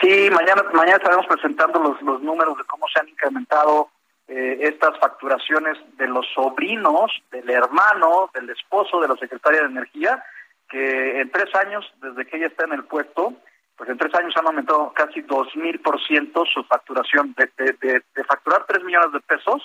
Sí, 0.00 0.30
mañana, 0.30 0.62
mañana 0.72 0.96
estaremos 0.96 1.26
presentando 1.26 1.80
los, 1.80 2.00
los 2.02 2.22
números 2.22 2.56
de 2.56 2.64
cómo 2.64 2.86
se 2.88 3.00
han 3.00 3.08
incrementado 3.08 3.90
eh, 4.28 4.58
estas 4.60 4.98
facturaciones 4.98 5.78
de 5.96 6.06
los 6.06 6.26
sobrinos, 6.34 7.10
del 7.30 7.48
hermano, 7.48 8.30
del 8.34 8.50
esposo 8.50 9.00
de 9.00 9.08
la 9.08 9.16
secretaria 9.16 9.62
de 9.62 9.68
Energía, 9.68 10.22
que 10.68 11.20
en 11.20 11.30
tres 11.30 11.54
años, 11.54 11.84
desde 12.00 12.26
que 12.26 12.36
ella 12.36 12.46
está 12.48 12.64
en 12.64 12.72
el 12.72 12.84
puesto, 12.84 13.34
pues 13.76 13.88
en 13.88 13.96
tres 13.96 14.14
años 14.14 14.36
han 14.36 14.46
aumentado 14.46 14.92
casi 14.92 15.22
dos 15.22 15.54
mil 15.56 15.80
por 15.80 16.02
ciento 16.04 16.44
su 16.44 16.64
facturación 16.64 17.34
de, 17.36 17.48
de, 17.56 18.02
de, 18.14 18.24
facturar 18.24 18.66
tres 18.66 18.82
millones 18.82 19.12
de 19.12 19.20
pesos, 19.20 19.62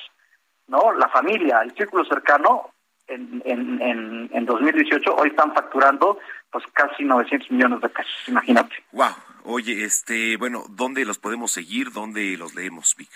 ¿no? 0.67 0.93
La 0.93 1.09
familia, 1.09 1.61
el 1.61 1.73
círculo 1.75 2.05
cercano, 2.05 2.71
en, 3.07 3.41
en, 3.43 3.81
en, 3.81 4.29
en 4.31 4.45
2018 4.45 5.15
hoy 5.15 5.29
están 5.29 5.53
facturando 5.53 6.19
pues 6.51 6.63
casi 6.73 7.03
900 7.03 7.51
millones 7.51 7.81
de 7.81 7.89
pesos, 7.89 8.13
imagínate. 8.27 8.75
Wow. 8.91 9.15
Oye, 9.45 9.83
este, 9.83 10.37
bueno, 10.37 10.63
¿dónde 10.69 11.03
los 11.03 11.19
podemos 11.19 11.51
seguir? 11.51 11.91
¿Dónde 11.91 12.37
los 12.37 12.55
leemos, 12.55 12.95
Vic? 12.95 13.09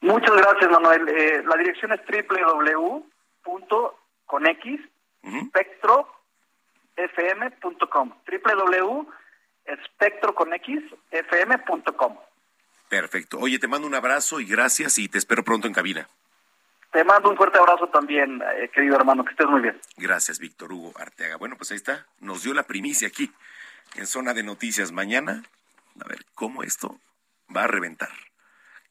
Muchas 0.00 0.34
gracias, 0.34 0.70
Manuel. 0.70 1.08
Eh, 1.08 1.42
la 1.46 1.56
dirección 1.56 1.92
es 1.92 2.00
www.conx 3.44 3.58
espectrofm.com 6.98 8.12
www.espectroconxfm.com 9.66 12.16
Perfecto. 12.88 13.38
Oye, 13.38 13.58
te 13.58 13.68
mando 13.68 13.86
un 13.86 13.94
abrazo 13.94 14.40
y 14.40 14.46
gracias 14.46 14.98
y 14.98 15.08
te 15.08 15.18
espero 15.18 15.44
pronto 15.44 15.66
en 15.66 15.74
cabina. 15.74 16.08
Te 16.90 17.04
mando 17.04 17.28
un 17.28 17.36
fuerte 17.36 17.58
abrazo 17.58 17.88
también, 17.88 18.42
eh, 18.56 18.70
querido 18.72 18.96
hermano, 18.96 19.22
que 19.24 19.32
estés 19.32 19.46
muy 19.46 19.60
bien. 19.60 19.78
Gracias, 19.98 20.38
Víctor 20.38 20.72
Hugo 20.72 20.94
Arteaga. 20.98 21.36
Bueno, 21.36 21.58
pues 21.58 21.70
ahí 21.70 21.76
está, 21.76 22.06
nos 22.20 22.44
dio 22.44 22.54
la 22.54 22.62
primicia 22.62 23.08
aquí 23.08 23.30
en 23.96 24.06
Zona 24.06 24.32
de 24.32 24.42
Noticias 24.42 24.90
mañana. 24.90 25.42
A 26.00 26.08
ver 26.08 26.24
cómo 26.34 26.62
esto 26.62 26.98
va 27.54 27.64
a 27.64 27.66
reventar 27.66 28.08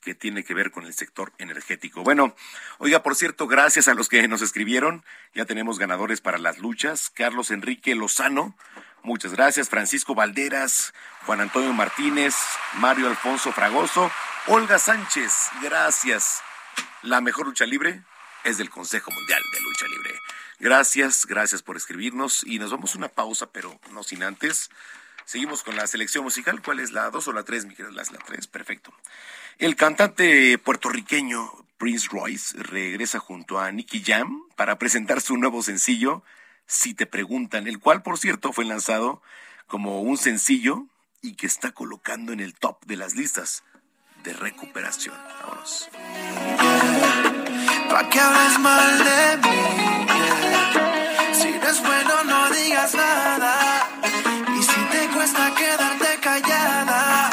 que 0.02 0.16
tiene 0.16 0.44
que 0.44 0.54
ver 0.54 0.72
con 0.72 0.86
el 0.86 0.94
sector 0.94 1.34
energético. 1.38 2.04
Bueno, 2.04 2.36
oiga, 2.78 3.04
por 3.04 3.16
cierto, 3.16 3.48
gracias 3.48 3.88
a 3.88 3.94
los 3.94 4.08
que 4.08 4.28
nos 4.28 4.42
escribieron, 4.42 5.04
ya 5.34 5.46
tenemos 5.46 5.80
ganadores 5.80 6.22
para 6.22 6.38
las 6.38 6.60
luchas. 6.60 7.10
Carlos 7.10 7.52
Enrique 7.52 7.96
Lozano, 7.96 8.56
muchas 9.04 9.34
gracias. 9.34 9.70
Francisco 9.70 10.16
Valderas, 10.16 10.94
Juan 11.26 11.42
Antonio 11.42 11.74
Martínez, 11.74 12.36
Mario 12.76 13.08
Alfonso 13.08 13.52
Fragoso, 13.52 14.12
Olga 14.48 14.80
Sánchez, 14.80 15.50
gracias. 15.62 16.42
La 17.02 17.22
mejor 17.22 17.48
lucha 17.48 17.66
libre 17.66 18.04
es 18.44 18.58
del 18.58 18.70
Consejo 18.70 19.12
Mundial 19.12 19.42
de 19.52 19.62
Lucha 19.62 19.88
Libre. 19.88 20.20
Gracias, 20.60 21.26
gracias 21.26 21.62
por 21.62 21.78
escribirnos 21.78 22.44
y 22.44 22.60
nos 22.60 22.72
vamos 22.72 22.96
a 22.96 22.98
una 22.98 23.10
pausa, 23.10 23.52
pero 23.52 23.80
no 23.92 24.04
sin 24.04 24.24
antes. 24.24 24.70
Seguimos 25.28 25.62
con 25.62 25.76
la 25.76 25.86
selección 25.88 26.24
musical. 26.24 26.62
¿Cuál 26.64 26.80
es 26.80 26.94
la 26.94 27.10
dos 27.10 27.28
o 27.28 27.34
la 27.34 27.44
tres, 27.44 27.66
mi 27.66 27.76
querida? 27.76 27.92
La, 27.92 28.06
tres, 28.26 28.48
perfecto. 28.48 28.94
El 29.58 29.76
cantante 29.76 30.58
puertorriqueño 30.58 31.52
Prince 31.78 32.08
Royce 32.10 32.58
regresa 32.58 33.20
junto 33.20 33.60
a 33.60 33.70
Nicky 33.74 34.02
Jam 34.06 34.44
para 34.56 34.80
presentar 34.80 35.20
su 35.20 35.36
nuevo 35.36 35.62
sencillo, 35.62 36.24
Si 36.66 36.94
te 36.94 37.06
preguntan, 37.06 37.68
el 37.68 37.80
cual, 37.80 38.04
por 38.04 38.18
cierto, 38.18 38.54
fue 38.54 38.64
lanzado 38.64 39.22
como 39.68 40.02
un 40.02 40.18
sencillo 40.18 40.86
y 41.22 41.36
que 41.36 41.46
está 41.46 41.74
colocando 41.74 42.32
en 42.32 42.40
el 42.40 42.54
top 42.54 42.86
de 42.86 42.96
las 42.96 43.16
listas 43.16 43.66
de 44.24 44.32
recuperación. 44.32 45.16
Vámonos. 45.42 45.90
Pa' 47.90 48.10
que 48.10 48.20
hables 48.20 48.60
mal 48.60 48.98
de 48.98 49.38
mí. 49.44 49.60
Si 51.34 51.52
no 51.52 51.68
es 51.70 51.82
bueno, 51.82 52.24
no 52.24 52.50
digas 52.50 52.96
nada. 52.96 53.67
Quedarte 55.78 56.20
callada, 56.22 57.30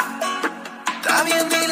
está 1.01 1.23
bien, 1.23 1.64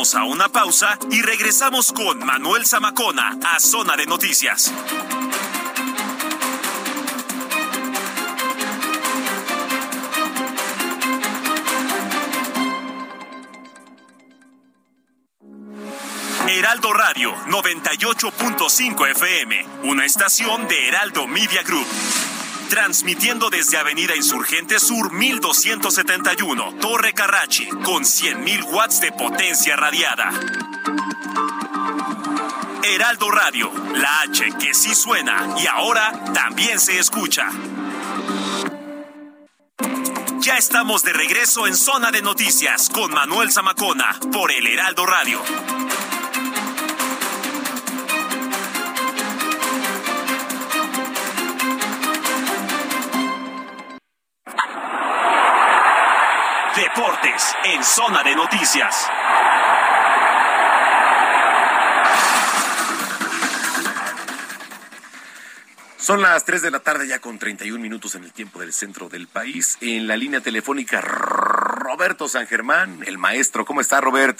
A 0.00 0.24
una 0.24 0.48
pausa 0.48 0.98
y 1.10 1.20
regresamos 1.20 1.92
con 1.92 2.24
Manuel 2.24 2.64
Zamacona 2.64 3.38
a 3.44 3.60
Zona 3.60 3.98
de 3.98 4.06
Noticias. 4.06 4.72
Heraldo 16.48 16.94
Radio 16.94 17.34
98.5 17.48 19.10
FM, 19.10 19.66
una 19.82 20.06
estación 20.06 20.66
de 20.66 20.88
Heraldo 20.88 21.26
Media 21.26 21.62
Group. 21.62 21.86
Transmitiendo 22.70 23.50
desde 23.50 23.78
Avenida 23.78 24.14
Insurgente 24.14 24.78
Sur 24.78 25.12
1271, 25.12 26.76
Torre 26.80 27.12
Carrachi, 27.12 27.66
con 27.66 28.04
100.000 28.04 28.62
watts 28.72 29.00
de 29.00 29.10
potencia 29.10 29.74
radiada. 29.74 30.30
Heraldo 32.84 33.28
Radio, 33.32 33.72
la 33.96 34.20
H 34.20 34.52
que 34.60 34.72
sí 34.72 34.94
suena 34.94 35.56
y 35.60 35.66
ahora 35.66 36.12
también 36.32 36.78
se 36.78 36.96
escucha. 37.00 37.50
Ya 40.38 40.56
estamos 40.56 41.02
de 41.02 41.12
regreso 41.12 41.66
en 41.66 41.74
Zona 41.74 42.12
de 42.12 42.22
Noticias 42.22 42.88
con 42.88 43.12
Manuel 43.12 43.50
Zamacona 43.50 44.16
por 44.32 44.52
el 44.52 44.68
Heraldo 44.68 45.06
Radio. 45.06 45.42
Deportes 56.76 57.56
en 57.64 57.82
Zona 57.82 58.22
de 58.22 58.36
Noticias. 58.36 59.10
Son 65.96 66.22
las 66.22 66.44
3 66.44 66.62
de 66.62 66.70
la 66.70 66.78
tarde 66.78 67.08
ya 67.08 67.18
con 67.18 67.40
31 67.40 67.82
minutos 67.82 68.14
en 68.14 68.22
el 68.22 68.32
tiempo 68.32 68.60
del 68.60 68.72
centro 68.72 69.08
del 69.08 69.26
país. 69.26 69.78
En 69.80 70.06
la 70.06 70.16
línea 70.16 70.40
telefónica 70.40 71.00
Roberto 71.00 72.28
San 72.28 72.46
Germán, 72.46 73.00
el 73.04 73.18
maestro. 73.18 73.64
¿Cómo 73.64 73.80
está, 73.80 74.00
Robert? 74.00 74.38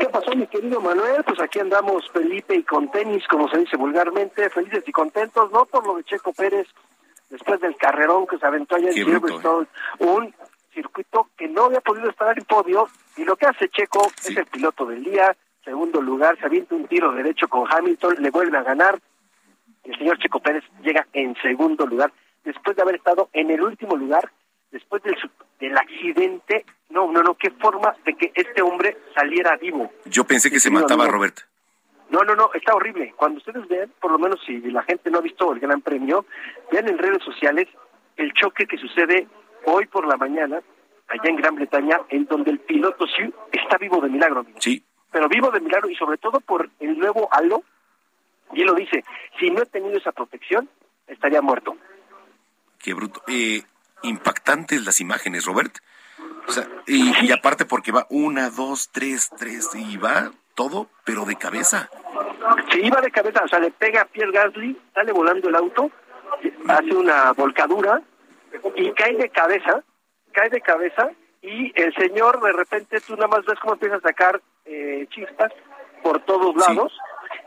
¿Qué 0.00 0.06
pasó, 0.08 0.34
mi 0.34 0.48
querido 0.48 0.80
Manuel? 0.80 1.22
Pues 1.22 1.40
aquí 1.40 1.60
andamos 1.60 2.10
Felipe 2.12 2.56
y 2.56 2.64
con 2.64 2.90
tenis, 2.90 3.22
como 3.28 3.48
se 3.48 3.58
dice 3.58 3.76
vulgarmente, 3.76 4.50
felices 4.50 4.82
y 4.84 4.90
contentos, 4.92 5.52
no 5.52 5.64
por 5.66 5.86
lo 5.86 5.96
de 5.96 6.04
Checo 6.04 6.32
Pérez, 6.32 6.66
después 7.30 7.60
del 7.60 7.76
carrerón 7.76 8.26
que 8.26 8.36
se 8.36 8.46
aventó 8.46 8.74
allá 8.74 8.88
en 8.88 8.94
Silverstone, 8.94 9.68
un 10.00 10.34
circuito 10.76 11.30
que 11.36 11.48
no 11.48 11.64
había 11.64 11.80
podido 11.80 12.08
estar 12.10 12.38
en 12.38 12.44
podio, 12.44 12.88
y 13.16 13.24
lo 13.24 13.36
que 13.36 13.46
hace 13.46 13.68
Checo 13.68 14.06
es 14.18 14.36
el 14.36 14.46
piloto 14.46 14.84
del 14.86 15.02
día, 15.02 15.34
segundo 15.64 16.00
lugar, 16.00 16.38
se 16.38 16.46
avienta 16.46 16.74
un 16.74 16.86
tiro 16.86 17.10
derecho 17.12 17.48
con 17.48 17.66
Hamilton, 17.68 18.16
le 18.20 18.30
vuelve 18.30 18.58
a 18.58 18.62
ganar, 18.62 19.00
el 19.84 19.98
señor 19.98 20.18
Checo 20.18 20.40
Pérez 20.40 20.64
llega 20.82 21.06
en 21.12 21.34
segundo 21.42 21.86
lugar, 21.86 22.12
después 22.44 22.76
de 22.76 22.82
haber 22.82 22.96
estado 22.96 23.30
en 23.32 23.50
el 23.50 23.62
último 23.62 23.96
lugar, 23.96 24.30
después 24.70 25.02
del, 25.02 25.16
del 25.58 25.76
accidente, 25.76 26.64
no, 26.90 27.10
no, 27.10 27.22
no, 27.22 27.34
qué 27.34 27.50
forma 27.50 27.96
de 28.04 28.14
que 28.14 28.32
este 28.34 28.62
hombre 28.62 28.96
saliera 29.14 29.56
vivo. 29.56 29.90
Yo 30.04 30.24
pensé 30.24 30.50
que 30.50 30.60
se 30.60 30.70
mataba, 30.70 31.06
no. 31.06 31.10
Robert. 31.10 31.38
No, 32.10 32.22
no, 32.22 32.36
no, 32.36 32.50
está 32.54 32.74
horrible. 32.74 33.14
Cuando 33.16 33.38
ustedes 33.38 33.66
vean, 33.66 33.92
por 34.00 34.12
lo 34.12 34.18
menos 34.18 34.40
si 34.46 34.60
la 34.60 34.82
gente 34.84 35.10
no 35.10 35.18
ha 35.18 35.22
visto 35.22 35.52
el 35.52 35.58
Gran 35.58 35.80
Premio, 35.80 36.24
vean 36.70 36.88
en 36.88 36.98
redes 36.98 37.22
sociales 37.24 37.66
el 38.16 38.32
choque 38.32 38.66
que 38.66 38.78
sucede 38.78 39.26
hoy 39.66 39.86
por 39.86 40.06
la 40.06 40.16
mañana 40.16 40.60
allá 41.08 41.30
en 41.30 41.36
Gran 41.36 41.54
Bretaña, 41.54 42.00
en 42.08 42.24
donde 42.26 42.50
el 42.50 42.58
piloto 42.60 43.06
sí 43.06 43.32
está 43.52 43.78
vivo 43.78 44.00
de 44.00 44.08
milagro. 44.08 44.40
amigo. 44.40 44.58
Sí. 44.60 44.84
Pero 45.10 45.28
vivo 45.28 45.50
de 45.50 45.60
milagro 45.60 45.88
y 45.88 45.94
sobre 45.94 46.18
todo 46.18 46.40
por 46.40 46.68
el 46.80 46.98
nuevo 46.98 47.28
halo. 47.32 47.62
Y 48.52 48.60
él 48.60 48.66
lo 48.66 48.74
dice, 48.74 49.04
si 49.38 49.50
no 49.50 49.62
he 49.62 49.66
tenido 49.66 49.96
esa 49.98 50.12
protección, 50.12 50.68
estaría 51.06 51.40
muerto. 51.42 51.76
Qué 52.78 52.94
bruto. 52.94 53.22
Eh, 53.26 53.62
impactantes 54.02 54.84
las 54.84 55.00
imágenes, 55.00 55.44
Robert. 55.46 55.78
O 56.48 56.52
sea, 56.52 56.68
y, 56.86 57.26
y 57.26 57.32
aparte 57.32 57.64
porque 57.64 57.92
va 57.92 58.06
una, 58.10 58.50
dos, 58.50 58.90
tres, 58.92 59.30
tres, 59.36 59.70
y 59.74 59.96
va 59.96 60.30
todo, 60.54 60.88
pero 61.04 61.24
de 61.24 61.36
cabeza. 61.36 61.90
Se 62.70 62.80
iba 62.80 63.00
de 63.00 63.10
cabeza, 63.10 63.42
o 63.44 63.48
sea, 63.48 63.58
le 63.58 63.70
pega 63.70 64.02
a 64.02 64.04
Pierre 64.06 64.32
Gasly, 64.32 64.76
sale 64.94 65.12
volando 65.12 65.48
el 65.48 65.56
auto, 65.56 65.90
hace 66.68 66.94
una 66.94 67.32
volcadura 67.32 68.00
y 68.76 68.92
cae 68.92 69.16
de 69.16 69.28
cabeza, 69.30 69.82
cae 70.32 70.50
de 70.50 70.60
cabeza 70.60 71.10
y 71.42 71.72
el 71.80 71.94
señor 71.94 72.40
de 72.40 72.52
repente 72.52 73.00
tú 73.00 73.14
nada 73.14 73.28
más 73.28 73.44
ves 73.44 73.58
cómo 73.60 73.74
empieza 73.74 73.96
a 73.96 74.00
sacar 74.00 74.40
eh, 74.64 75.06
chispas 75.10 75.52
por 76.02 76.20
todos 76.20 76.54
lados 76.56 76.92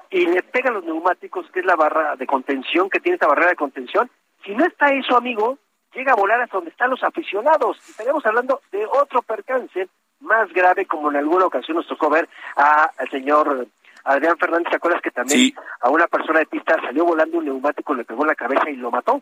y 0.09 0.26
le 0.26 0.41
pega 0.41 0.71
los 0.71 0.84
neumáticos, 0.84 1.49
que 1.51 1.59
es 1.59 1.65
la 1.65 1.76
barra 1.76 2.15
de 2.15 2.26
contención, 2.26 2.89
que 2.89 2.99
tiene 2.99 3.15
esta 3.15 3.27
barrera 3.27 3.49
de 3.49 3.55
contención. 3.55 4.09
Si 4.43 4.55
no 4.55 4.65
está 4.65 4.91
eso, 4.93 5.15
amigo, 5.15 5.59
llega 5.93 6.13
a 6.13 6.15
volar 6.15 6.41
hasta 6.41 6.57
donde 6.57 6.71
están 6.71 6.89
los 6.89 7.03
aficionados. 7.03 7.77
Estaríamos 7.88 8.26
hablando 8.26 8.61
de 8.71 8.85
otro 8.85 9.21
percance 9.21 9.88
más 10.19 10.51
grave, 10.53 10.85
como 10.85 11.09
en 11.11 11.17
alguna 11.17 11.45
ocasión 11.45 11.77
nos 11.77 11.88
tocó 11.88 12.09
ver 12.09 12.27
al 12.55 13.09
señor 13.09 13.67
Adrián 14.03 14.38
Fernández. 14.38 14.71
¿Te 14.71 14.77
acuerdas 14.77 15.01
que 15.01 15.11
también 15.11 15.53
a 15.80 15.89
una 15.89 16.07
persona 16.07 16.39
de 16.39 16.45
pista 16.45 16.76
salió 16.81 17.05
volando 17.05 17.38
un 17.38 17.45
neumático, 17.45 17.93
le 17.93 18.05
pegó 18.05 18.26
la 18.26 18.35
cabeza 18.35 18.69
y 18.69 18.76
lo 18.76 18.91
mató? 18.91 19.21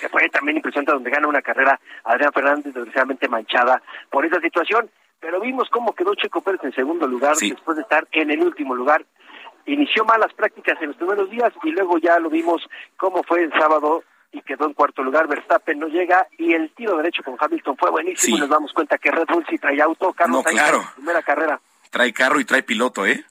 Que 0.00 0.08
fue 0.08 0.28
también 0.28 0.56
impresionante 0.56 0.92
donde 0.92 1.10
gana 1.10 1.28
una 1.28 1.42
carrera 1.42 1.80
Adrián 2.04 2.32
Fernández, 2.32 2.74
desgraciadamente 2.74 3.28
manchada 3.28 3.82
por 4.10 4.24
esa 4.26 4.40
situación. 4.40 4.90
Pero 5.20 5.40
vimos 5.40 5.68
cómo 5.70 5.94
quedó 5.94 6.14
Checo 6.14 6.42
Pérez 6.42 6.60
en 6.64 6.74
segundo 6.74 7.06
lugar 7.06 7.36
después 7.36 7.76
de 7.76 7.82
estar 7.82 8.06
en 8.12 8.30
el 8.30 8.42
último 8.42 8.74
lugar 8.74 9.04
inició 9.66 10.04
malas 10.04 10.32
prácticas 10.34 10.76
en 10.80 10.88
los 10.88 10.96
primeros 10.96 11.30
días 11.30 11.52
y 11.62 11.70
luego 11.70 11.98
ya 11.98 12.18
lo 12.18 12.30
vimos 12.30 12.62
cómo 12.96 13.22
fue 13.22 13.44
el 13.44 13.52
sábado 13.52 14.04
y 14.32 14.42
quedó 14.42 14.66
en 14.66 14.74
cuarto 14.74 15.02
lugar. 15.02 15.28
Verstappen 15.28 15.78
no 15.78 15.86
llega 15.86 16.26
y 16.38 16.52
el 16.52 16.70
tiro 16.74 16.96
derecho 16.96 17.22
con 17.22 17.36
Hamilton 17.38 17.76
fue 17.76 17.90
buenísimo. 17.90 18.38
Nos 18.38 18.48
damos 18.48 18.72
cuenta 18.72 18.98
que 18.98 19.10
Red 19.10 19.26
Bull 19.28 19.46
sí 19.48 19.58
trae 19.58 19.80
auto. 19.80 20.12
Carlos 20.12 20.44
no, 20.44 20.50
claro. 20.50 20.82
primera 20.96 21.22
carrera. 21.22 21.60
Trae 21.90 22.12
carro 22.12 22.40
y 22.40 22.44
trae 22.44 22.62
piloto, 22.62 23.06
¿eh? 23.06 23.24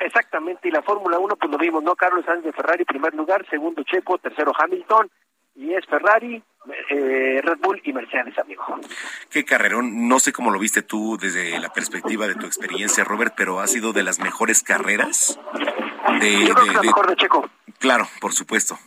Exactamente, 0.00 0.68
y 0.68 0.70
la 0.70 0.82
Fórmula 0.82 1.18
1 1.18 1.36
pues 1.36 1.50
lo 1.50 1.58
vimos, 1.58 1.82
¿no? 1.82 1.94
Carlos 1.96 2.24
Sainz 2.24 2.44
de 2.44 2.52
Ferrari, 2.52 2.84
primer 2.84 3.14
lugar, 3.14 3.44
segundo 3.50 3.82
Checo, 3.82 4.18
tercero 4.18 4.52
Hamilton, 4.56 5.10
y 5.58 5.74
es 5.74 5.84
Ferrari, 5.86 6.40
eh, 6.90 7.40
Red 7.42 7.58
Bull 7.60 7.80
y 7.84 7.92
Mercedes, 7.92 8.38
amigo. 8.38 8.64
Qué 9.28 9.44
carrerón, 9.44 10.08
no 10.08 10.20
sé 10.20 10.32
cómo 10.32 10.52
lo 10.52 10.58
viste 10.58 10.82
tú 10.82 11.18
desde 11.20 11.58
la 11.58 11.72
perspectiva 11.72 12.28
de 12.28 12.36
tu 12.36 12.46
experiencia, 12.46 13.02
Robert, 13.02 13.34
pero 13.36 13.58
ha 13.60 13.66
sido 13.66 13.92
de 13.92 14.04
las 14.04 14.20
mejores 14.20 14.62
carreras 14.62 15.38
de, 16.20 16.46
Yo 16.46 16.54
creo 16.54 16.66
que 16.68 16.74
la 16.74 16.82
mejor 16.82 17.08
de 17.08 17.16
Checo. 17.16 17.50
Claro, 17.80 18.08
por 18.20 18.32
supuesto. 18.32 18.78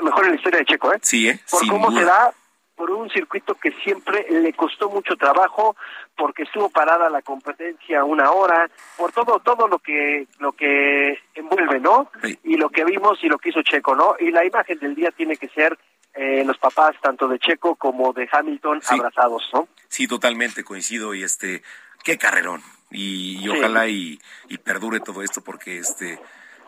Mejor 0.00 0.24
en 0.24 0.30
la 0.32 0.36
historia 0.36 0.58
de 0.58 0.64
Checo, 0.64 0.92
¿eh? 0.92 0.98
Sí, 1.02 1.28
¿eh? 1.28 1.40
Por 1.48 1.66
cómo 1.68 1.92
se 1.92 2.04
da, 2.04 2.32
por 2.78 2.92
un 2.92 3.10
circuito 3.10 3.56
que 3.56 3.72
siempre 3.82 4.24
le 4.30 4.52
costó 4.52 4.88
mucho 4.88 5.16
trabajo, 5.16 5.76
porque 6.16 6.44
estuvo 6.44 6.70
parada 6.70 7.10
la 7.10 7.22
competencia 7.22 8.04
una 8.04 8.30
hora, 8.30 8.70
por 8.96 9.10
todo 9.10 9.40
todo 9.40 9.66
lo 9.66 9.80
que 9.80 10.28
lo 10.38 10.52
que 10.52 11.18
envuelve, 11.34 11.80
¿no? 11.80 12.08
Y 12.44 12.56
lo 12.56 12.70
que 12.70 12.84
vimos 12.84 13.18
y 13.22 13.28
lo 13.28 13.38
que 13.38 13.48
hizo 13.48 13.62
Checo, 13.62 13.96
¿no? 13.96 14.14
Y 14.20 14.30
la 14.30 14.44
imagen 14.44 14.78
del 14.78 14.94
día 14.94 15.10
tiene 15.10 15.36
que 15.36 15.48
ser 15.48 15.76
eh, 16.14 16.44
los 16.44 16.56
papás 16.58 16.94
tanto 17.02 17.26
de 17.26 17.40
Checo 17.40 17.74
como 17.74 18.12
de 18.12 18.28
Hamilton 18.30 18.80
abrazados, 18.88 19.50
¿no? 19.52 19.66
Sí, 19.88 20.06
totalmente 20.06 20.62
coincido 20.62 21.14
y 21.14 21.24
este 21.24 21.62
qué 22.04 22.16
carrerón 22.16 22.62
y, 22.92 23.46
ojalá 23.48 23.88
y, 23.88 24.20
y 24.48 24.58
perdure 24.58 25.00
todo 25.00 25.22
esto 25.22 25.42
porque 25.42 25.78
este 25.78 26.20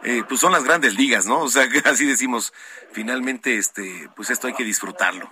eh, 0.03 0.23
pues 0.27 0.41
son 0.41 0.53
las 0.53 0.65
grandes 0.65 0.95
ligas, 0.95 1.27
¿no? 1.27 1.41
O 1.41 1.49
sea, 1.49 1.69
así 1.85 2.07
decimos, 2.07 2.53
finalmente, 2.93 3.57
este, 3.59 4.09
pues 4.17 4.31
esto 4.31 4.47
hay 4.47 4.55
que 4.55 4.65
disfrutarlo. 4.65 5.31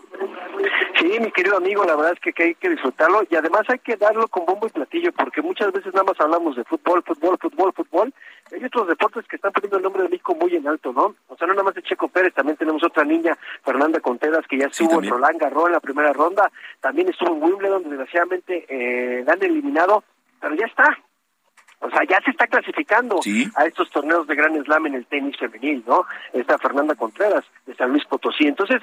Sí, 0.99 1.21
mi 1.21 1.31
querido 1.31 1.57
amigo, 1.57 1.85
la 1.85 1.95
verdad 1.95 2.13
es 2.13 2.21
que, 2.21 2.43
hay 2.43 2.55
que 2.57 2.71
disfrutarlo 2.71 3.23
y 3.31 3.37
además 3.37 3.63
hay 3.69 3.79
que 3.79 3.97
darlo 3.97 4.27
con 4.27 4.45
bombo 4.47 4.67
y 4.67 4.71
platillo 4.71 5.13
porque 5.13 5.43
muchas 5.43 5.73
veces 5.73 5.95
nada 5.95 6.05
más 6.05 6.21
hablamos 6.21 6.57
de 6.57 6.65
fútbol, 6.65 7.05
fútbol, 7.05 7.39
fútbol, 7.41 7.73
fútbol. 7.73 8.13
Hay 8.53 8.65
otros 8.65 8.89
deportes 8.89 9.25
que 9.29 9.37
están 9.37 9.53
poniendo 9.53 9.77
el 9.77 9.85
nombre 9.85 10.03
de 10.03 10.09
México 10.09 10.35
muy 10.35 10.57
en 10.57 10.67
alto, 10.67 10.93
¿no? 10.93 11.15
O 11.29 11.37
sea, 11.37 11.47
no 11.47 11.55
nada 11.55 11.63
más 11.63 11.75
de 11.75 11.83
Checo 11.83 12.09
Pérez, 12.09 12.35
también 12.35 12.57
tenemos 12.57 12.83
otra 12.83 13.05
niña, 13.05 13.39
Fernanda 13.63 14.01
Conteras, 14.01 14.45
que 14.49 14.59
ya 14.59 14.67
estuvo 14.67 15.01
en 15.01 15.09
Roland 15.09 15.39
Garros 15.39 15.67
en 15.67 15.73
la 15.73 15.81
primera 15.81 16.13
ronda, 16.13 16.51
también 16.81 17.09
estuvo 17.09 17.33
en 17.35 17.43
Wimbledon, 17.43 17.85
desgraciadamente 17.85 18.67
eh, 18.69 19.25
han 19.29 19.43
eliminado, 19.43 20.03
pero 20.41 20.57
ya 20.57 20.67
está, 20.67 20.99
o 21.81 21.91
sea, 21.91 22.01
ya 22.09 22.21
se 22.25 22.33
está 22.33 22.49
clasificando 22.49 23.21
a 23.55 23.67
estos 23.67 23.89
torneos 23.91 24.27
de 24.27 24.35
Gran 24.35 24.65
Slam 24.65 24.87
en 24.87 24.95
el 24.97 25.07
tenis 25.07 25.37
femenil, 25.39 25.85
¿no? 25.87 26.07
Está 26.33 26.59
Fernanda 26.59 26.97
Contreras 26.97 27.45
de 27.67 27.77
San 27.77 27.91
Luis 27.91 28.05
Potosí. 28.07 28.49
Entonces, 28.49 28.83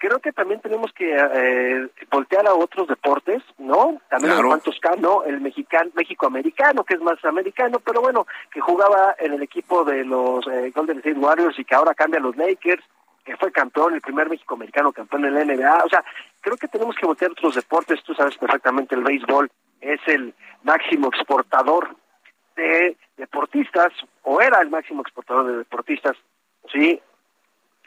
creo 0.00 0.18
que 0.18 0.32
también 0.32 0.60
tenemos 0.60 0.92
que 0.94 1.14
eh, 1.14 1.86
voltear 2.10 2.48
a 2.48 2.54
otros 2.54 2.88
deportes, 2.88 3.42
¿no? 3.58 4.00
También 4.08 4.32
claro. 4.32 4.54
el 4.54 5.02
¿no? 5.02 5.22
El 5.24 5.40
mexicano, 5.42 5.90
México-americano, 5.94 6.84
que 6.84 6.94
es 6.94 7.00
más 7.02 7.22
americano, 7.24 7.78
pero 7.84 8.00
bueno, 8.00 8.26
que 8.50 8.60
jugaba 8.60 9.14
en 9.18 9.34
el 9.34 9.42
equipo 9.42 9.84
de 9.84 10.04
los 10.04 10.46
eh, 10.46 10.72
Golden 10.74 10.98
State 10.98 11.18
Warriors 11.18 11.58
y 11.58 11.64
que 11.64 11.74
ahora 11.74 11.94
cambia 11.94 12.18
a 12.18 12.22
los 12.22 12.34
Lakers, 12.36 12.82
que 13.24 13.36
fue 13.36 13.52
campeón, 13.52 13.92
el 13.94 14.00
primer 14.00 14.30
México-americano 14.30 14.90
campeón 14.90 15.26
en 15.26 15.34
la 15.34 15.44
NBA. 15.44 15.84
O 15.84 15.88
sea, 15.90 16.02
creo 16.40 16.56
que 16.56 16.68
tenemos 16.68 16.96
que 16.96 17.06
voltear 17.06 17.30
a 17.30 17.32
otros 17.32 17.54
deportes. 17.54 18.02
Tú 18.02 18.14
sabes 18.14 18.38
perfectamente, 18.38 18.94
el 18.94 19.04
béisbol 19.04 19.50
es 19.82 20.00
el 20.06 20.34
máximo 20.62 21.08
exportador 21.08 21.94
de 22.56 22.96
deportistas, 23.18 23.92
o 24.22 24.40
era 24.40 24.62
el 24.62 24.70
máximo 24.70 25.02
exportador 25.02 25.46
de 25.46 25.58
deportistas, 25.58 26.16
sí, 26.72 27.00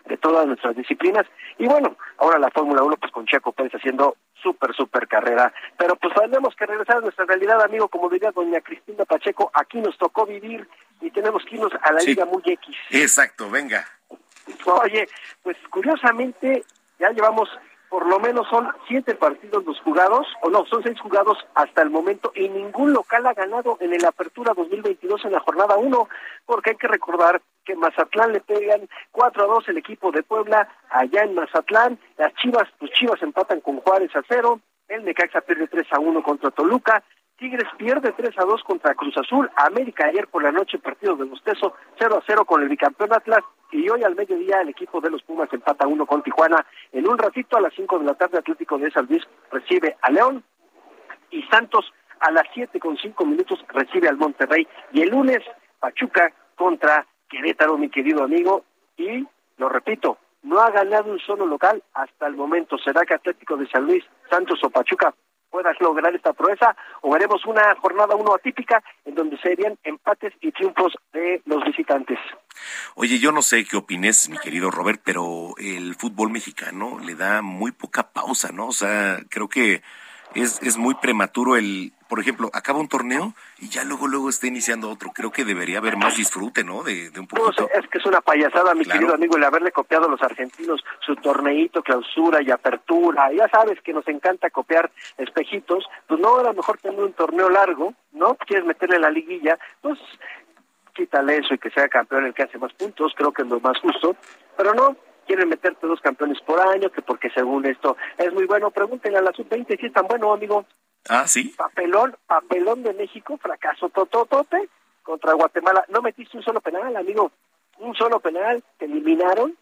de 0.05 0.17
todas 0.17 0.45
nuestras 0.47 0.75
disciplinas. 0.75 1.25
Y 1.57 1.67
bueno, 1.67 1.97
ahora 2.17 2.39
la 2.39 2.51
Fórmula 2.51 2.83
1, 2.83 2.97
pues 2.97 3.11
con 3.11 3.25
Checo 3.25 3.51
Pérez 3.51 3.73
haciendo 3.73 4.17
súper, 4.41 4.73
súper 4.75 5.07
carrera. 5.07 5.53
Pero 5.77 5.95
pues 5.95 6.13
tenemos 6.13 6.55
que 6.55 6.65
regresar 6.65 6.97
a 6.97 7.01
nuestra 7.01 7.25
realidad, 7.25 7.61
amigo, 7.61 7.87
como 7.87 8.09
diría 8.09 8.31
doña 8.31 8.61
Cristina 8.61 9.05
Pacheco, 9.05 9.51
aquí 9.53 9.79
nos 9.79 9.97
tocó 9.97 10.25
vivir 10.25 10.67
y 11.01 11.09
tenemos 11.11 11.43
que 11.45 11.55
irnos 11.55 11.71
a 11.81 11.91
la 11.91 12.01
Liga 12.01 12.25
Muy 12.25 12.43
X. 12.45 12.75
Exacto, 12.91 13.49
venga. 13.49 13.85
Oye, 14.65 15.07
pues 15.41 15.57
curiosamente 15.69 16.63
ya 16.99 17.09
llevamos 17.11 17.49
por 17.93 18.07
lo 18.07 18.19
menos 18.19 18.47
son 18.49 18.67
siete 18.87 19.13
partidos 19.13 19.63
los 19.65 19.79
jugados, 19.81 20.25
o 20.41 20.49
no, 20.49 20.65
son 20.65 20.81
seis 20.81 20.99
jugados 20.99 21.37
hasta 21.53 21.83
el 21.83 21.91
momento, 21.91 22.31
y 22.33 22.49
ningún 22.49 22.91
local 22.91 23.23
ha 23.27 23.35
ganado 23.35 23.77
en 23.81 23.93
el 23.93 24.03
Apertura 24.03 24.55
2022 24.55 25.25
en 25.25 25.31
la 25.31 25.39
jornada 25.41 25.77
1, 25.77 26.09
porque 26.47 26.71
hay 26.71 26.75
que 26.77 26.87
recordar 26.87 27.43
que 27.63 27.75
Mazatlán 27.75 28.33
le 28.33 28.41
pegan 28.41 28.89
4 29.11 29.43
a 29.43 29.45
2 29.45 29.69
el 29.69 29.77
equipo 29.77 30.11
de 30.11 30.23
Puebla 30.23 30.67
allá 30.89 31.21
en 31.21 31.35
Mazatlán, 31.35 31.99
las 32.17 32.33
Chivas, 32.33 32.67
pues 32.79 32.89
Chivas 32.93 33.21
empatan 33.21 33.61
con 33.61 33.79
Juárez 33.81 34.09
a 34.15 34.23
cero, 34.27 34.59
el 34.87 35.05
Necaxa 35.05 35.41
pierde 35.41 35.67
3 35.67 35.85
a 35.91 35.99
1 35.99 36.23
contra 36.23 36.49
Toluca, 36.49 37.03
Tigres 37.43 37.67
pierde 37.77 38.13
3 38.13 38.39
a 38.39 38.45
2 38.45 38.63
contra 38.63 38.95
Cruz 38.95 39.17
Azul. 39.17 39.51
América 39.57 40.05
ayer 40.05 40.29
por 40.29 40.41
la 40.41 40.53
noche 40.53 40.79
partido 40.79 41.17
de 41.17 41.25
bostezo 41.25 41.73
0 41.99 42.15
a 42.15 42.23
0 42.25 42.45
con 42.45 42.61
el 42.61 42.69
bicampeón 42.69 43.11
Atlas. 43.11 43.43
Y 43.69 43.89
hoy 43.89 44.01
al 44.01 44.15
mediodía 44.15 44.61
el 44.61 44.69
equipo 44.69 45.01
de 45.01 45.09
los 45.09 45.21
Pumas 45.23 45.51
empata 45.51 45.85
1 45.85 46.05
con 46.05 46.23
Tijuana. 46.23 46.65
En 46.93 47.05
un 47.05 47.17
ratito 47.17 47.57
a 47.57 47.59
las 47.59 47.73
5 47.73 47.99
de 47.99 48.05
la 48.05 48.13
tarde 48.13 48.37
Atlético 48.37 48.77
de 48.77 48.89
San 48.91 49.07
Luis 49.07 49.23
recibe 49.51 49.97
a 50.01 50.09
León. 50.09 50.41
Y 51.31 51.43
Santos 51.51 51.91
a 52.21 52.31
las 52.31 52.45
7 52.53 52.79
con 52.79 52.95
5 52.95 53.25
minutos 53.25 53.59
recibe 53.67 54.07
al 54.07 54.15
Monterrey. 54.15 54.65
Y 54.93 55.01
el 55.01 55.09
lunes 55.09 55.39
Pachuca 55.81 56.31
contra 56.55 57.05
Querétaro, 57.27 57.77
mi 57.77 57.89
querido 57.89 58.23
amigo. 58.23 58.63
Y 58.95 59.27
lo 59.57 59.67
repito, 59.67 60.17
no 60.43 60.61
ha 60.61 60.71
ganado 60.71 61.11
un 61.11 61.19
solo 61.19 61.45
local 61.45 61.83
hasta 61.93 62.25
el 62.25 62.37
momento. 62.37 62.77
¿Será 62.77 63.01
que 63.01 63.15
Atlético 63.15 63.57
de 63.57 63.67
San 63.67 63.83
Luis, 63.83 64.05
Santos 64.29 64.63
o 64.63 64.69
Pachuca 64.69 65.13
puedas 65.53 65.79
lograr 65.79 66.13
esta 66.15 66.33
proeza 66.33 66.75
o 67.01 67.11
veremos 67.11 67.45
una 67.45 67.75
jornada 67.75 68.15
uno 68.15 68.33
atípica 68.33 68.83
en 69.05 69.13
donde 69.13 69.37
serían 69.37 69.77
empates 69.83 70.33
y 70.41 70.51
triunfos 70.51 70.93
de 71.13 71.43
los 71.45 71.63
visitantes. 71.63 72.17
Oye, 72.95 73.19
yo 73.19 73.31
no 73.31 73.43
sé 73.43 73.63
qué 73.63 73.77
opines, 73.77 74.29
mi 74.29 74.39
querido 74.39 74.71
Robert, 74.71 75.01
pero 75.05 75.53
el 75.59 75.93
fútbol 75.93 76.31
mexicano 76.31 76.97
le 76.99 77.13
da 77.13 77.43
muy 77.43 77.71
poca 77.71 78.11
pausa, 78.11 78.51
¿no? 78.51 78.67
O 78.69 78.71
sea, 78.71 79.19
creo 79.29 79.47
que 79.47 79.83
es, 80.33 80.59
es 80.63 80.77
muy 80.77 80.95
prematuro 80.95 81.55
el, 81.55 81.93
por 82.13 82.19
ejemplo, 82.19 82.51
acaba 82.53 82.77
un 82.77 82.87
torneo 82.87 83.33
y 83.57 83.69
ya 83.69 83.83
luego 83.83 84.05
luego 84.05 84.29
está 84.29 84.45
iniciando 84.45 84.87
otro. 84.87 85.09
Creo 85.11 85.31
que 85.31 85.43
debería 85.43 85.79
haber 85.79 85.97
más 85.97 86.15
disfrute, 86.15 86.63
¿no? 86.63 86.83
De, 86.83 87.09
un 87.17 87.25
poquito. 87.25 87.67
es 87.73 87.87
que 87.87 87.97
es 87.97 88.05
una 88.05 88.21
payasada, 88.21 88.75
mi 88.75 88.85
querido 88.85 89.15
amigo, 89.15 89.35
el 89.35 89.43
haberle 89.43 89.71
copiado 89.71 90.05
a 90.05 90.11
los 90.11 90.21
argentinos 90.21 90.85
su 91.03 91.15
torneito, 91.15 91.81
clausura 91.81 92.43
y 92.43 92.51
apertura. 92.51 93.31
Ya 93.33 93.49
sabes 93.49 93.81
que 93.81 93.93
nos 93.93 94.07
encanta 94.07 94.51
copiar 94.51 94.91
espejitos. 95.17 95.85
Pues 96.05 96.19
no, 96.19 96.39
era 96.39 96.53
mejor 96.53 96.77
tener 96.77 96.99
un 96.99 97.13
torneo 97.13 97.49
largo, 97.49 97.95
¿no? 98.11 98.35
Quieres 98.35 98.67
meterle 98.67 98.99
la 98.99 99.09
liguilla, 99.09 99.57
pues 99.81 99.97
quítale 100.93 101.37
eso 101.37 101.55
y 101.55 101.57
que 101.57 101.71
sea 101.71 101.87
campeón 101.87 102.27
el 102.27 102.35
que 102.35 102.43
hace 102.43 102.59
más 102.59 102.73
puntos. 102.73 103.13
Creo 103.17 103.31
que 103.31 103.41
es 103.41 103.47
lo 103.47 103.59
más 103.59 103.79
justo. 103.79 104.15
Pero 104.55 104.75
no, 104.75 104.95
quieren 105.25 105.49
meterte 105.49 105.87
dos 105.87 105.99
campeones 105.99 106.39
por 106.41 106.61
año, 106.61 106.91
que 106.91 107.01
porque 107.01 107.31
según 107.31 107.65
esto 107.65 107.97
es 108.19 108.31
muy 108.31 108.45
bueno. 108.45 108.69
Pregúntenle 108.69 109.17
a 109.17 109.23
la 109.23 109.31
sub-20 109.31 109.79
si 109.79 109.87
es 109.87 109.93
tan 109.93 110.05
bueno, 110.05 110.31
amigo. 110.31 110.63
Ah, 111.09 111.27
sí. 111.27 111.53
Papelón, 111.57 112.15
papelón 112.27 112.83
de 112.83 112.93
México, 112.93 113.37
fracaso 113.37 113.89
tototote 113.89 114.69
contra 115.03 115.33
Guatemala. 115.33 115.85
No 115.89 116.01
metiste 116.01 116.37
un 116.37 116.43
solo 116.43 116.61
penal, 116.61 116.95
amigo. 116.95 117.31
Un 117.79 117.93
solo 117.95 118.19
penal, 118.19 118.63
te 118.77 118.85
eliminaron. 118.85 119.57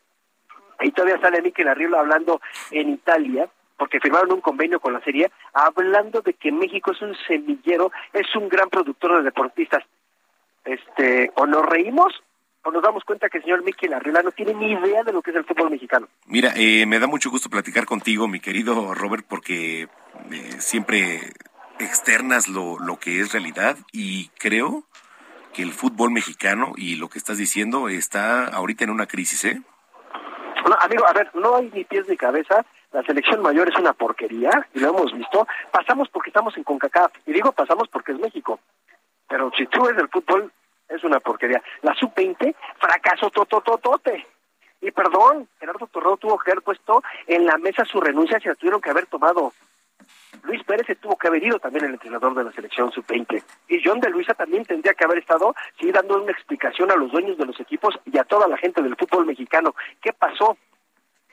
Ahí 0.78 0.92
todavía 0.92 1.20
sale 1.20 1.42
Miquel 1.42 1.68
Arriola 1.68 2.00
hablando 2.00 2.42
en 2.72 2.90
Italia, 2.90 3.50
porque 3.78 4.00
firmaron 4.00 4.32
un 4.32 4.42
convenio 4.42 4.80
con 4.80 4.94
la 4.94 5.02
Serie, 5.02 5.32
hablando 5.54 6.22
de 6.22 6.34
que 6.34 6.52
México 6.52 6.92
es 6.92 7.02
un 7.02 7.16
semillero, 7.28 7.92
es 8.14 8.36
un 8.36 8.50
gran 8.50 8.70
productor 8.70 9.18
de 9.18 9.24
deportistas. 9.24 9.84
Este, 10.66 11.32
o 11.36 11.46
nos 11.48 11.66
reímos 11.66 12.14
o 12.64 12.72
nos 12.72 12.84
damos 12.84 13.04
cuenta 13.04 13.30
que 13.30 13.38
el 13.38 13.44
señor 13.44 13.64
Miquel 13.64 13.94
Arriola 13.94 14.22
no 14.22 14.32
tiene 14.32 14.54
ni 14.54 14.72
idea 14.72 15.04
de 15.04 15.12
lo 15.12 15.22
que 15.22 15.32
es 15.32 15.38
el 15.38 15.46
fútbol 15.46 15.72
mexicano. 15.72 16.08
Mira, 16.26 16.52
eh, 16.56 16.86
me 16.86 17.00
da 17.00 17.08
mucho 17.08 17.30
gusto 17.30 17.50
platicar 17.50 17.86
contigo, 17.86 18.28
mi 18.28 18.40
querido 18.40 18.94
Robert, 18.94 19.26
porque 19.28 19.84
eh, 20.32 20.52
siempre 20.60 21.34
externas 21.80 22.48
lo, 22.48 22.80
lo 22.80 22.98
que 22.98 23.20
es 23.20 23.34
realidad 23.34 23.78
y 23.92 24.30
creo 24.40 24.84
que 25.54 25.64
el 25.64 25.72
fútbol 25.72 26.12
mexicano 26.12 26.74
y 26.78 26.96
lo 26.96 27.10
que 27.10 27.18
estás 27.18 27.38
diciendo 27.38 27.90
está 27.90 28.46
ahorita 28.46 28.84
en 28.84 28.92
una 28.92 29.08
crisis, 29.08 29.44
¿eh? 29.46 29.62
No, 30.68 30.76
amigo, 30.80 31.08
a 31.08 31.14
ver, 31.14 31.32
no 31.34 31.56
hay 31.56 31.72
ni 31.74 31.84
pies 31.84 32.08
ni 32.08 32.16
cabeza. 32.16 32.66
La 32.92 33.04
selección 33.04 33.42
mayor 33.42 33.70
es 33.70 33.78
una 33.80 33.94
porquería 33.94 34.68
y 34.74 34.80
lo 34.80 34.90
hemos 34.90 35.14
visto. 35.14 35.48
Pasamos 35.72 36.10
porque 36.10 36.30
estamos 36.30 36.56
en 36.58 36.64
CONCACAF. 36.64 37.12
Y 37.26 37.34
digo 37.34 37.52
pasamos 37.52 37.88
porque 37.88 38.12
es 38.12 38.20
México. 38.20 38.60
Pero 39.28 39.52
si 39.58 39.66
tú 39.68 39.86
eres 39.86 39.98
del 39.98 40.10
fútbol, 40.10 40.52
es 40.92 41.04
una 41.04 41.20
porquería. 41.20 41.62
La 41.82 41.94
sub-20 41.96 42.56
fracasó 42.80 43.30
totototote. 43.30 44.26
Y 44.82 44.92
perdón, 44.92 45.48
Gerardo 45.60 45.88
Torrado 45.88 46.18
tuvo 46.18 46.40
que 46.40 46.52
haber 46.52 46.64
puesto 46.64 47.04
en 47.28 47.46
la 47.46 47.58
mesa 47.58 47.86
su 47.86 48.02
renuncia 48.02 48.40
si 48.40 48.48
la 48.48 48.56
tuvieron 48.56 48.82
que 48.82 48.90
haber 48.90 49.06
tomado. 49.06 49.54
Luis 50.44 50.64
Pérez 50.64 50.88
se 50.88 50.96
tuvo 50.96 51.18
que 51.18 51.28
haber 51.28 51.44
ido 51.44 51.60
también 51.60 51.86
el 51.86 51.94
entrenador 51.94 52.34
de 52.34 52.44
la 52.44 52.52
selección 52.52 52.92
sub-20. 52.92 53.44
Y 53.68 53.82
John 53.84 54.00
de 54.00 54.10
Luisa 54.10 54.34
también 54.34 54.66
tendría 54.66 54.94
que 54.94 55.04
haber 55.04 55.20
estado, 55.20 55.54
sí, 55.80 55.92
dando 55.92 56.22
una 56.22 56.32
explicación 56.32 56.90
a 56.92 56.96
los 56.96 57.12
dueños 57.12 57.38
de 57.38 57.46
los 57.46 57.60
equipos 57.60 58.00
y 58.06 58.18
a 58.18 58.24
toda 58.24 58.48
la 58.48 58.58
gente 58.58 58.82
del 58.82 58.96
fútbol 58.96 59.28
mexicano. 59.28 59.76
¿Qué 60.02 60.14
pasó? 60.14 60.58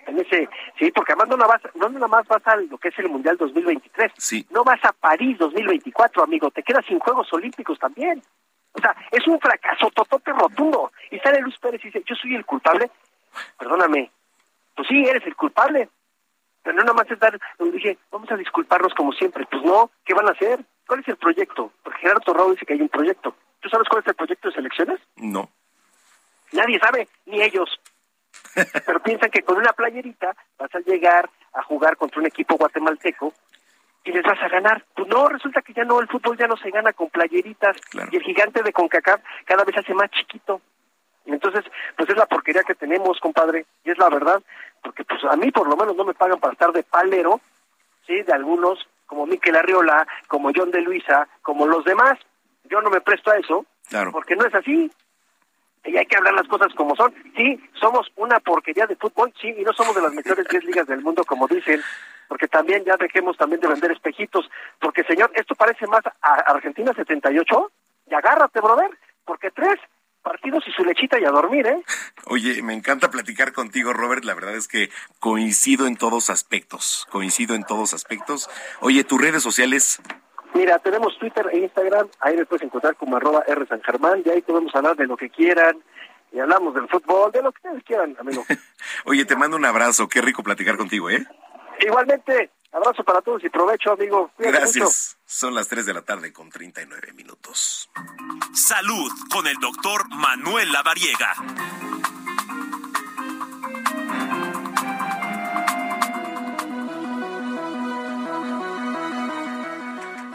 En 0.06 0.18
ese, 0.18 0.48
sí, 0.78 0.90
porque 0.90 1.12
además 1.12 1.28
no 1.28 1.36
nada 1.36 1.52
más, 1.52 1.74
no 1.74 1.88
nada 1.90 2.08
más 2.08 2.26
vas 2.26 2.46
a 2.46 2.56
lo 2.56 2.78
que 2.78 2.88
es 2.88 2.98
el 2.98 3.08
Mundial 3.08 3.36
2023. 3.36 4.12
Sí. 4.16 4.46
No 4.50 4.64
vas 4.64 4.82
a 4.84 4.92
París 4.92 5.36
2024, 5.38 6.22
amigo. 6.22 6.50
Te 6.50 6.62
quedas 6.62 6.84
sin 6.86 6.98
Juegos 6.98 7.32
Olímpicos 7.32 7.78
también. 7.78 8.22
O 8.72 8.80
sea, 8.80 8.94
es 9.10 9.26
un 9.26 9.40
fracaso 9.40 9.90
totote 9.90 10.32
rotundo. 10.32 10.92
Y 11.10 11.18
sale 11.18 11.40
Luis 11.40 11.58
Pérez 11.58 11.80
y 11.82 11.88
dice, 11.88 12.02
yo 12.06 12.14
soy 12.14 12.34
el 12.34 12.44
culpable. 12.44 12.90
Perdóname. 13.58 14.10
Pues 14.74 14.88
sí, 14.88 15.04
eres 15.04 15.26
el 15.26 15.36
culpable. 15.36 15.88
Pero 16.62 16.76
no 16.76 16.82
nada 16.82 16.94
más 16.94 17.10
es 17.10 17.18
dar, 17.18 17.38
dije, 17.72 17.98
vamos 18.10 18.30
a 18.30 18.36
disculparnos 18.36 18.94
como 18.94 19.12
siempre. 19.12 19.46
Pues 19.50 19.62
no, 19.62 19.90
¿qué 20.04 20.14
van 20.14 20.28
a 20.28 20.32
hacer? 20.32 20.60
¿Cuál 20.86 21.00
es 21.00 21.08
el 21.08 21.16
proyecto? 21.16 21.72
Porque 21.82 22.00
Gerardo 22.00 22.20
Torrado 22.20 22.50
dice 22.50 22.66
que 22.66 22.74
hay 22.74 22.82
un 22.82 22.88
proyecto. 22.88 23.34
¿Tú 23.60 23.68
sabes 23.68 23.88
cuál 23.88 24.02
es 24.02 24.08
el 24.08 24.14
proyecto 24.14 24.48
de 24.48 24.54
selecciones? 24.54 25.00
No. 25.16 25.50
Nadie 26.52 26.78
sabe, 26.78 27.08
ni 27.26 27.42
ellos. 27.42 27.80
Pero 28.86 29.02
piensan 29.02 29.30
que 29.30 29.42
con 29.42 29.58
una 29.58 29.72
playerita 29.72 30.36
vas 30.58 30.74
a 30.74 30.80
llegar 30.80 31.28
a 31.52 31.62
jugar 31.62 31.96
contra 31.96 32.20
un 32.20 32.26
equipo 32.26 32.56
guatemalteco 32.56 33.34
y 34.08 34.12
les 34.12 34.22
vas 34.22 34.42
a 34.42 34.48
ganar. 34.48 34.82
Pues 34.94 35.06
no, 35.08 35.28
resulta 35.28 35.60
que 35.60 35.74
ya 35.74 35.84
no, 35.84 36.00
el 36.00 36.08
fútbol 36.08 36.36
ya 36.38 36.46
no 36.46 36.56
se 36.56 36.70
gana 36.70 36.92
con 36.94 37.10
playeritas 37.10 37.76
y 38.10 38.16
el 38.16 38.22
gigante 38.22 38.62
de 38.62 38.72
CONCACAF 38.72 39.20
cada 39.44 39.64
vez 39.64 39.76
hace 39.76 39.92
más 39.92 40.10
chiquito. 40.10 40.62
Entonces, 41.26 41.62
pues 41.94 42.08
es 42.08 42.16
la 42.16 42.24
porquería 42.24 42.62
que 42.62 42.74
tenemos, 42.74 43.20
compadre, 43.20 43.66
y 43.84 43.90
es 43.90 43.98
la 43.98 44.08
verdad, 44.08 44.42
porque 44.82 45.04
pues 45.04 45.22
a 45.24 45.36
mí 45.36 45.50
por 45.50 45.68
lo 45.68 45.76
menos 45.76 45.94
no 45.94 46.04
me 46.04 46.14
pagan 46.14 46.40
para 46.40 46.54
estar 46.54 46.72
de 46.72 46.82
palero, 46.82 47.42
¿sí? 48.06 48.22
De 48.22 48.32
algunos, 48.32 48.88
como 49.04 49.26
Miquel 49.26 49.56
Arriola, 49.56 50.08
como 50.26 50.50
John 50.56 50.70
de 50.70 50.80
Luisa, 50.80 51.28
como 51.42 51.66
los 51.66 51.84
demás. 51.84 52.18
Yo 52.64 52.80
no 52.80 52.88
me 52.88 53.02
presto 53.02 53.30
a 53.30 53.36
eso, 53.36 53.66
claro. 53.90 54.10
porque 54.10 54.36
no 54.36 54.46
es 54.46 54.54
así. 54.54 54.90
Y 55.84 55.96
hay 55.96 56.06
que 56.06 56.16
hablar 56.16 56.34
las 56.34 56.48
cosas 56.48 56.68
como 56.74 56.94
son. 56.96 57.14
Sí, 57.36 57.60
somos 57.80 58.06
una 58.16 58.40
porquería 58.40 58.86
de 58.86 58.96
fútbol, 58.96 59.32
sí, 59.40 59.54
y 59.56 59.62
no 59.62 59.72
somos 59.72 59.94
de 59.94 60.02
las 60.02 60.12
mejores 60.12 60.46
10 60.48 60.64
ligas 60.64 60.86
del 60.86 61.00
mundo, 61.00 61.24
como 61.24 61.46
dicen, 61.46 61.80
porque 62.28 62.48
también 62.48 62.84
ya 62.84 62.96
dejemos 62.96 63.36
también 63.36 63.60
de 63.60 63.68
vender 63.68 63.92
espejitos, 63.92 64.50
porque 64.80 65.04
señor, 65.04 65.30
esto 65.34 65.54
parece 65.54 65.86
más 65.86 66.02
a 66.06 66.34
Argentina 66.46 66.92
78, 66.92 67.72
y 68.10 68.14
agárrate, 68.14 68.60
brother, 68.60 68.90
porque 69.24 69.50
tres 69.50 69.78
partidos 70.22 70.64
y 70.66 70.72
su 70.72 70.84
lechita 70.84 71.18
y 71.18 71.24
a 71.24 71.30
dormir, 71.30 71.66
¿eh? 71.66 71.82
Oye, 72.26 72.62
me 72.62 72.74
encanta 72.74 73.10
platicar 73.10 73.52
contigo, 73.52 73.92
Robert. 73.92 74.24
La 74.24 74.34
verdad 74.34 74.56
es 74.56 74.68
que 74.68 74.90
coincido 75.20 75.86
en 75.86 75.96
todos 75.96 76.28
aspectos. 76.28 77.06
Coincido 77.10 77.54
en 77.54 77.64
todos 77.64 77.94
aspectos. 77.94 78.50
Oye, 78.80 79.04
tus 79.04 79.20
redes 79.20 79.42
sociales. 79.42 80.00
Mira, 80.54 80.78
tenemos 80.78 81.18
Twitter 81.18 81.48
e 81.52 81.58
Instagram. 81.58 82.08
Ahí 82.20 82.36
me 82.36 82.46
puedes 82.46 82.64
encontrar 82.64 82.96
como 82.96 83.16
arroba 83.16 83.44
R 83.46 83.66
San 83.66 83.82
Germán. 83.82 84.22
Y 84.24 84.30
ahí 84.30 84.42
podemos 84.42 84.74
hablar 84.74 84.96
de 84.96 85.06
lo 85.06 85.16
que 85.16 85.30
quieran. 85.30 85.82
Y 86.32 86.40
hablamos 86.40 86.74
del 86.74 86.88
fútbol, 86.88 87.32
de 87.32 87.42
lo 87.42 87.52
que 87.52 87.58
ustedes 87.58 87.84
quieran, 87.84 88.16
amigo. 88.20 88.44
Oye, 89.04 89.24
te 89.24 89.36
mando 89.36 89.56
un 89.56 89.64
abrazo. 89.64 90.08
Qué 90.08 90.20
rico 90.20 90.42
platicar 90.42 90.76
contigo, 90.76 91.10
¿eh? 91.10 91.24
Igualmente. 91.80 92.50
Abrazo 92.70 93.02
para 93.02 93.22
todos 93.22 93.42
y 93.44 93.48
provecho, 93.48 93.92
amigo. 93.92 94.30
Cuídate 94.36 94.58
Gracias. 94.58 94.84
Mucho. 94.84 95.24
Son 95.24 95.54
las 95.54 95.68
3 95.68 95.86
de 95.86 95.94
la 95.94 96.02
tarde 96.02 96.32
con 96.32 96.50
39 96.50 97.12
minutos. 97.14 97.88
Salud 98.52 99.10
con 99.30 99.46
el 99.46 99.56
doctor 99.56 100.06
Manuel 100.10 100.70
Lavariega. 100.70 101.34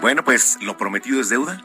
Bueno, 0.04 0.26
pues 0.26 0.58
lo 0.62 0.76
prometido 0.76 1.22
es 1.22 1.30
deuda. 1.30 1.64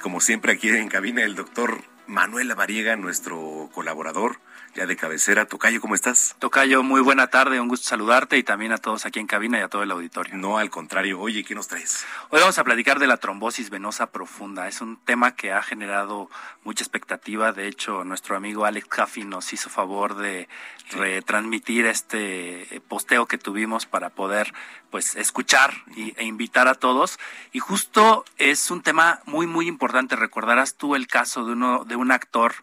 Como 0.00 0.20
siempre 0.20 0.52
aquí 0.52 0.68
en 0.68 0.86
cabina 0.86 1.24
el 1.24 1.34
doctor 1.34 1.82
Manuel 2.06 2.46
Lavariega, 2.46 2.94
nuestro 2.94 3.68
colaborador 3.74 4.36
ya 4.74 4.86
de 4.86 4.96
cabecera. 4.96 5.46
Tocayo, 5.46 5.80
¿cómo 5.80 5.94
estás? 5.94 6.36
Tocayo, 6.38 6.82
muy 6.82 7.00
buena 7.00 7.26
tarde, 7.26 7.60
un 7.60 7.68
gusto 7.68 7.88
saludarte 7.88 8.38
y 8.38 8.42
también 8.42 8.72
a 8.72 8.78
todos 8.78 9.04
aquí 9.06 9.18
en 9.18 9.26
cabina 9.26 9.58
y 9.58 9.62
a 9.62 9.68
todo 9.68 9.82
el 9.82 9.90
auditorio. 9.90 10.36
No, 10.36 10.58
al 10.58 10.70
contrario. 10.70 11.20
Oye, 11.20 11.44
¿qué 11.44 11.54
nos 11.54 11.68
traes? 11.68 12.04
Hoy 12.30 12.40
vamos 12.40 12.58
a 12.58 12.64
platicar 12.64 12.98
de 12.98 13.06
la 13.06 13.16
trombosis 13.16 13.70
venosa 13.70 14.10
profunda. 14.10 14.68
Es 14.68 14.80
un 14.80 14.96
tema 14.96 15.34
que 15.34 15.52
ha 15.52 15.62
generado 15.62 16.30
mucha 16.62 16.84
expectativa. 16.84 17.52
De 17.52 17.66
hecho, 17.66 18.04
nuestro 18.04 18.36
amigo 18.36 18.64
Alex 18.64 18.86
Caffey 18.86 19.24
nos 19.24 19.52
hizo 19.52 19.70
favor 19.70 20.16
de 20.16 20.48
retransmitir 20.92 21.86
este 21.86 22.82
posteo 22.88 23.26
que 23.26 23.38
tuvimos 23.38 23.86
para 23.86 24.10
poder 24.10 24.52
pues 24.90 25.14
escuchar 25.16 25.72
y, 25.96 26.14
e 26.16 26.24
invitar 26.24 26.68
a 26.68 26.74
todos. 26.74 27.18
Y 27.52 27.58
justo 27.58 28.24
es 28.38 28.70
un 28.70 28.82
tema 28.82 29.20
muy, 29.26 29.46
muy 29.46 29.66
importante. 29.66 30.16
Recordarás 30.16 30.74
tú 30.76 30.94
el 30.94 31.06
caso 31.06 31.44
de 31.44 31.52
uno, 31.52 31.84
de 31.84 31.96
un 31.96 32.12
actor 32.12 32.54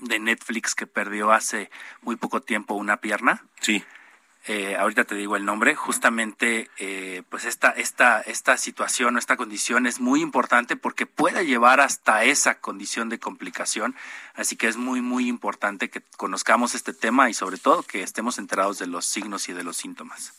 de 0.00 0.18
Netflix 0.18 0.74
que 0.74 0.86
perdió 0.86 1.32
hace 1.32 1.70
muy 2.02 2.16
poco 2.16 2.40
tiempo 2.40 2.74
una 2.74 2.98
pierna. 2.98 3.44
Sí. 3.60 3.84
Eh, 4.48 4.76
ahorita 4.76 5.02
te 5.02 5.16
digo 5.16 5.34
el 5.34 5.44
nombre, 5.44 5.74
justamente 5.74 6.70
eh, 6.78 7.24
pues 7.30 7.44
esta, 7.44 7.70
esta, 7.70 8.20
esta 8.20 8.56
situación 8.56 9.16
o 9.16 9.18
esta 9.18 9.36
condición 9.36 9.86
es 9.86 9.98
muy 9.98 10.22
importante 10.22 10.76
porque 10.76 11.04
puede 11.04 11.46
llevar 11.46 11.80
hasta 11.80 12.22
esa 12.22 12.60
condición 12.60 13.08
de 13.08 13.18
complicación, 13.18 13.96
así 14.34 14.54
que 14.54 14.68
es 14.68 14.76
muy, 14.76 15.00
muy 15.00 15.26
importante 15.26 15.90
que 15.90 16.00
conozcamos 16.16 16.76
este 16.76 16.94
tema 16.94 17.28
y 17.28 17.34
sobre 17.34 17.58
todo 17.58 17.82
que 17.82 18.04
estemos 18.04 18.38
enterados 18.38 18.78
de 18.78 18.86
los 18.86 19.04
signos 19.04 19.48
y 19.48 19.52
de 19.52 19.64
los 19.64 19.76
síntomas. 19.76 20.32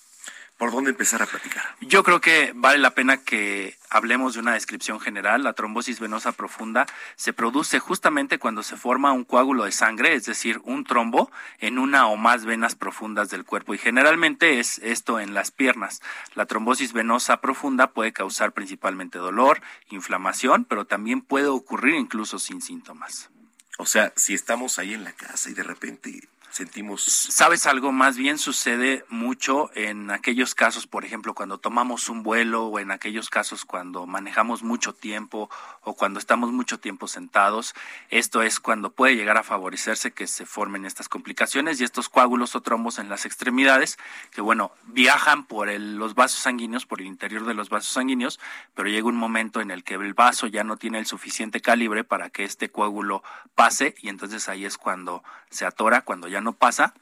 ¿Por 0.58 0.72
dónde 0.72 0.90
empezar 0.90 1.22
a 1.22 1.28
platicar? 1.28 1.76
Yo 1.82 2.04
creo 2.04 2.20
que 2.20 2.52
vale 2.56 2.80
la 2.80 2.96
pena 2.96 3.18
que 3.18 3.78
hablemos 3.92 4.34
de 4.34 4.40
una 4.40 4.54
descripción 4.54 5.00
general. 5.00 5.44
La 5.44 5.54
trombosis 5.54 6.00
venosa 6.00 6.32
profunda 6.32 6.88
se 7.16 7.32
produce 7.32 7.78
justamente 7.78 8.40
cuando 8.40 8.64
se 8.64 8.76
forma 8.76 9.12
un 9.12 9.24
coágulo 9.24 9.66
de 9.66 9.72
sangre, 9.72 10.16
es 10.16 10.26
decir, 10.26 10.60
un 10.64 10.84
trombo 10.84 11.32
en 11.60 11.78
una 11.78 12.08
o 12.08 12.18
más 12.18 12.46
venas 12.46 12.74
profundas 12.74 13.30
del 13.30 13.46
cuerpo 13.46 13.76
y 13.76 13.78
generalmente 13.78 14.60
es 14.60 14.80
esto 14.80 15.20
en 15.20 15.36
las 15.36 15.52
piernas. 15.52 16.02
La 16.34 16.48
trombosis 16.48 16.92
venosa 16.92 17.40
profunda 17.40 17.92
puede 17.92 18.12
causar 18.12 18.52
principalmente 18.54 19.20
dolor, 19.20 19.62
inflamación, 19.92 20.66
pero 20.66 20.86
también 20.86 21.22
puede 21.22 21.48
ocurrir 21.48 21.94
incluso 21.94 22.40
sin 22.40 22.64
síntomas. 22.64 23.30
O 23.78 23.86
sea, 23.86 24.12
si 24.16 24.34
estamos 24.34 24.80
ahí 24.80 24.96
en 24.96 25.04
la 25.04 25.12
casa 25.12 25.52
y 25.52 25.54
de 25.54 25.62
repente 25.62 26.28
sentimos. 26.50 27.04
¿Sabes 27.04 27.66
algo? 27.66 27.92
Más 27.92 28.18
bien 28.18 28.38
sucede 28.38 29.06
mucho 29.10 29.70
en 29.76 30.12
aquellos 30.12 30.56
casos, 30.56 30.88
por 30.88 31.06
ejemplo, 31.06 31.34
cuando 31.34 31.58
tomamos 31.58 32.10
un 32.10 32.24
vuelo 32.24 32.66
o 32.66 32.80
en 32.80 32.92
aquellos 32.92 33.30
casos 33.30 33.66
cuando 33.66 34.06
manejamos 34.06 34.64
mucho 34.64 34.94
tiempo 34.94 35.50
o 35.84 35.96
cuando 35.96 36.20
estamos 36.20 36.52
mucho 36.52 36.80
tiempo 36.80 37.08
sentados. 37.08 37.76
Esto 38.10 38.42
es 38.42 38.60
cuando 38.60 38.92
puede 38.92 39.16
llegar 39.16 39.38
a 39.38 39.44
favorecerse 39.44 40.12
que 40.12 40.28
se 40.28 40.46
formen 40.46 40.86
estas 40.86 41.10
complicaciones 41.10 41.80
y 41.80 41.84
estos 41.84 42.10
coágulos 42.10 42.56
o 42.56 42.62
trombos 42.62 43.00
en 43.00 43.10
las 43.10 43.26
extremidades 43.26 43.98
que, 44.32 44.42
bueno, 44.42 44.72
viajan 44.86 45.46
por 45.46 45.68
los 45.68 46.16
vasos 46.16 46.40
sanguíneos, 46.40 46.86
por 46.86 47.02
el 47.02 47.08
interior 47.08 47.46
de 47.46 47.54
los 47.54 47.70
vasos 47.70 47.94
sanguíneos, 47.94 48.40
pero 48.74 48.90
llega 48.90 49.08
un 49.08 49.18
momento 49.18 49.62
en 49.62 49.72
el 49.72 49.84
que 49.84 49.96
el 49.96 50.14
vaso 50.14 50.48
ya 50.48 50.64
no 50.64 50.78
tiene 50.78 51.00
el 51.00 51.06
suficiente 51.06 51.62
calibre 51.62 52.04
para 52.04 52.30
que 52.30 52.44
este 52.44 52.70
coágulo 52.70 53.24
pase 53.56 53.96
y 54.02 54.10
entonces 54.10 54.50
ahí 54.50 54.66
es 54.66 54.78
cuando 54.78 55.24
se 55.50 55.66
atora, 55.66 56.02
cuando 56.02 56.28
ya 56.28 56.37
no 56.42 56.54
pasa. 56.54 56.94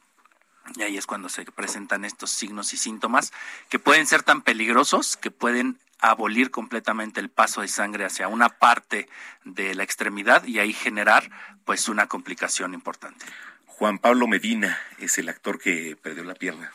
Y 0.75 0.81
ahí 0.81 0.97
es 0.97 1.05
cuando 1.05 1.29
se 1.29 1.45
presentan 1.45 2.05
estos 2.05 2.31
signos 2.31 2.73
y 2.73 2.77
síntomas 2.77 3.31
que 3.69 3.77
pueden 3.77 4.07
ser 4.07 4.23
tan 4.23 4.41
peligrosos 4.41 5.15
que 5.15 5.29
pueden 5.29 5.79
abolir 5.99 6.51
completamente 6.51 7.19
el 7.19 7.29
paso 7.29 7.61
de 7.61 7.67
sangre 7.67 8.05
hacia 8.05 8.27
una 8.27 8.49
parte 8.49 9.07
de 9.43 9.75
la 9.75 9.83
extremidad 9.83 10.43
y 10.45 10.59
ahí 10.59 10.73
generar 10.73 11.29
pues 11.65 11.87
una 11.87 12.07
complicación 12.07 12.73
importante. 12.73 13.25
Juan 13.65 13.99
Pablo 13.99 14.27
Medina 14.27 14.79
es 14.99 15.17
el 15.17 15.29
actor 15.29 15.59
que 15.59 15.97
perdió 16.01 16.23
la 16.23 16.35
pierna. 16.35 16.71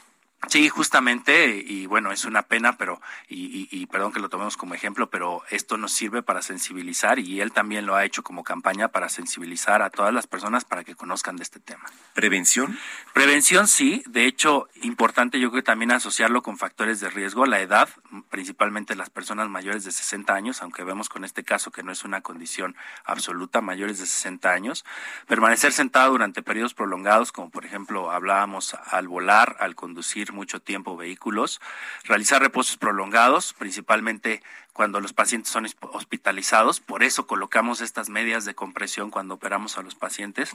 Sí, 0.48 0.70
justamente, 0.70 1.62
y 1.64 1.86
bueno, 1.86 2.12
es 2.12 2.24
una 2.24 2.42
pena, 2.42 2.76
pero, 2.78 3.00
y, 3.28 3.68
y, 3.70 3.86
perdón 3.86 4.10
que 4.10 4.20
lo 4.20 4.30
tomemos 4.30 4.56
como 4.56 4.74
ejemplo, 4.74 5.10
pero 5.10 5.42
esto 5.50 5.76
nos 5.76 5.92
sirve 5.92 6.22
para 6.22 6.40
sensibilizar 6.40 7.18
y 7.18 7.40
él 7.40 7.52
también 7.52 7.84
lo 7.84 7.94
ha 7.94 8.04
hecho 8.06 8.22
como 8.22 8.42
campaña 8.42 8.88
para 8.88 9.10
sensibilizar 9.10 9.82
a 9.82 9.90
todas 9.90 10.14
las 10.14 10.26
personas 10.26 10.64
para 10.64 10.82
que 10.82 10.94
conozcan 10.94 11.36
de 11.36 11.42
este 11.42 11.60
tema. 11.60 11.84
¿Prevención? 12.14 12.78
Prevención 13.12 13.68
sí, 13.68 14.02
de 14.06 14.24
hecho, 14.24 14.68
importante 14.82 15.38
yo 15.38 15.50
creo 15.50 15.62
que 15.62 15.66
también 15.66 15.92
asociarlo 15.92 16.42
con 16.42 16.56
factores 16.56 17.00
de 17.00 17.10
riesgo, 17.10 17.44
la 17.44 17.60
edad, 17.60 17.90
principalmente 18.30 18.96
las 18.96 19.10
personas 19.10 19.48
mayores 19.50 19.84
de 19.84 19.92
60 19.92 20.34
años, 20.34 20.62
aunque 20.62 20.84
vemos 20.84 21.10
con 21.10 21.24
este 21.24 21.44
caso 21.44 21.70
que 21.70 21.82
no 21.82 21.92
es 21.92 22.04
una 22.04 22.22
condición 22.22 22.76
absoluta, 23.04 23.60
mayores 23.60 23.98
de 23.98 24.06
60 24.06 24.50
años, 24.50 24.84
permanecer 25.28 25.72
sentado 25.72 26.12
durante 26.12 26.42
periodos 26.42 26.74
prolongados, 26.74 27.30
como 27.30 27.50
por 27.50 27.66
ejemplo 27.66 28.10
hablábamos 28.10 28.74
al 28.74 29.06
volar, 29.06 29.56
al 29.60 29.74
conducir, 29.74 30.30
mucho 30.32 30.61
tiempo 30.61 30.97
vehículos, 30.97 31.61
realizar 32.05 32.40
reposos 32.40 32.77
prolongados, 32.77 33.52
principalmente 33.55 34.43
cuando 34.73 35.01
los 35.01 35.12
pacientes 35.12 35.52
son 35.52 35.66
hospitalizados. 35.93 36.81
Por 36.81 37.02
eso 37.02 37.27
colocamos 37.27 37.81
estas 37.81 38.09
medias 38.09 38.44
de 38.44 38.55
compresión 38.55 39.11
cuando 39.11 39.35
operamos 39.35 39.77
a 39.78 39.82
los 39.82 39.94
pacientes. 39.94 40.52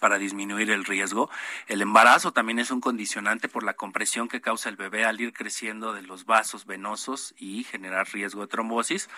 Para 0.00 0.16
disminuir 0.16 0.70
el 0.70 0.84
riesgo. 0.84 1.28
El 1.66 1.82
embarazo 1.82 2.32
también 2.32 2.58
es 2.58 2.70
un 2.70 2.80
condicionante 2.80 3.48
por 3.48 3.62
la 3.62 3.74
compresión 3.74 4.28
que 4.28 4.40
causa 4.40 4.70
el 4.70 4.76
bebé 4.76 5.04
al 5.04 5.20
ir 5.20 5.34
creciendo 5.34 5.92
de 5.92 6.00
los 6.00 6.24
vasos 6.24 6.64
venosos 6.64 7.34
y 7.36 7.64
generar 7.64 8.08
riesgo 8.10 8.40
de 8.40 8.46
trombosis. 8.46 9.10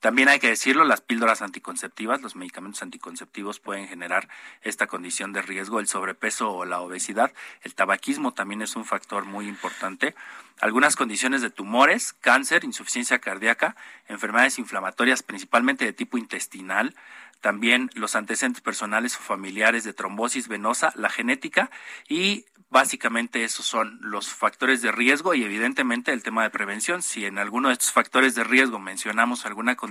También 0.00 0.28
hay 0.28 0.38
que 0.38 0.48
decirlo, 0.48 0.84
las 0.84 1.02
píldoras 1.02 1.42
anticonceptivas, 1.42 2.22
los 2.22 2.34
medicamentos 2.34 2.82
anticonceptivos 2.82 3.60
pueden 3.60 3.86
generar 3.86 4.28
esta 4.62 4.86
condición 4.86 5.34
de 5.34 5.42
riesgo, 5.42 5.78
el 5.78 5.88
sobrepeso 5.88 6.50
o 6.50 6.64
la 6.64 6.80
obesidad. 6.80 7.32
El 7.62 7.74
tabaquismo 7.74 8.32
también 8.32 8.62
es 8.62 8.76
un 8.76 8.86
factor 8.86 9.26
muy 9.26 9.46
importante. 9.46 10.14
Algunas 10.58 10.96
condiciones 10.96 11.42
de 11.42 11.50
tumores, 11.50 12.14
cáncer, 12.14 12.64
insuficiencia 12.64 13.18
cardíaca, 13.18 13.76
enfermedades 14.08 14.58
inflamatorias 14.58 15.22
principalmente 15.22 15.84
de 15.84 15.92
tipo 15.92 16.16
intestinal, 16.16 16.94
también 17.40 17.90
los 17.94 18.16
antecedentes 18.16 18.62
personales 18.62 19.16
o 19.16 19.20
familiares 19.20 19.84
de 19.84 19.94
trombosis 19.94 20.48
venosa, 20.48 20.92
la 20.94 21.08
genética 21.08 21.70
y 22.08 22.44
básicamente 22.68 23.44
esos 23.44 23.66
son 23.66 23.98
los 24.02 24.28
factores 24.28 24.82
de 24.82 24.92
riesgo 24.92 25.34
y 25.34 25.42
evidentemente 25.42 26.12
el 26.12 26.22
tema 26.22 26.42
de 26.42 26.50
prevención. 26.50 27.02
Si 27.02 27.24
en 27.24 27.38
alguno 27.38 27.68
de 27.68 27.74
estos 27.74 27.92
factores 27.92 28.34
de 28.34 28.44
riesgo 28.44 28.78
mencionamos 28.78 29.44
alguna 29.44 29.74
condición 29.74 29.89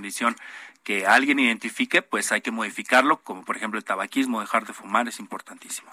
que 0.84 1.06
alguien 1.06 1.40
identifique, 1.40 2.02
pues 2.02 2.32
hay 2.32 2.42
que 2.42 2.52
modificarlo, 2.52 3.22
como 3.22 3.44
por 3.44 3.58
ejemplo 3.58 3.78
el 3.78 3.86
tabaquismo, 3.86 4.42
dejar 4.42 4.66
de 4.66 4.74
fumar 4.74 5.08
es 5.08 5.20
importantísimo. 5.20 5.92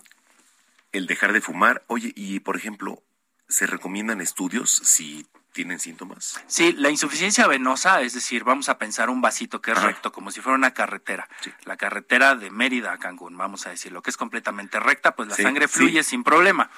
El 0.92 1.06
dejar 1.06 1.32
de 1.32 1.40
fumar, 1.40 1.84
oye, 1.88 2.12
y 2.14 2.40
por 2.40 2.56
ejemplo, 2.56 3.02
¿se 3.48 3.66
recomiendan 3.66 4.20
estudios 4.20 4.70
si 4.70 5.26
tienen 5.52 5.78
síntomas? 5.78 6.40
Sí, 6.46 6.74
la 6.74 6.90
insuficiencia 6.90 7.46
venosa, 7.46 8.02
es 8.02 8.12
decir, 8.12 8.44
vamos 8.44 8.68
a 8.68 8.78
pensar 8.78 9.08
un 9.10 9.20
vasito 9.20 9.60
que 9.60 9.72
es 9.72 9.82
recto, 9.82 10.12
como 10.12 10.30
si 10.30 10.40
fuera 10.40 10.56
una 10.56 10.72
carretera. 10.72 11.28
La 11.64 11.76
carretera 11.76 12.34
de 12.34 12.50
Mérida 12.50 12.92
a 12.92 12.98
Cancún, 12.98 13.36
vamos 13.36 13.66
a 13.66 13.70
decirlo, 13.70 14.02
que 14.02 14.10
es 14.10 14.16
completamente 14.16 14.78
recta, 14.80 15.16
pues 15.16 15.28
la 15.28 15.36
sangre 15.36 15.66
fluye 15.66 16.02
sin 16.04 16.24
problema. 16.24 16.70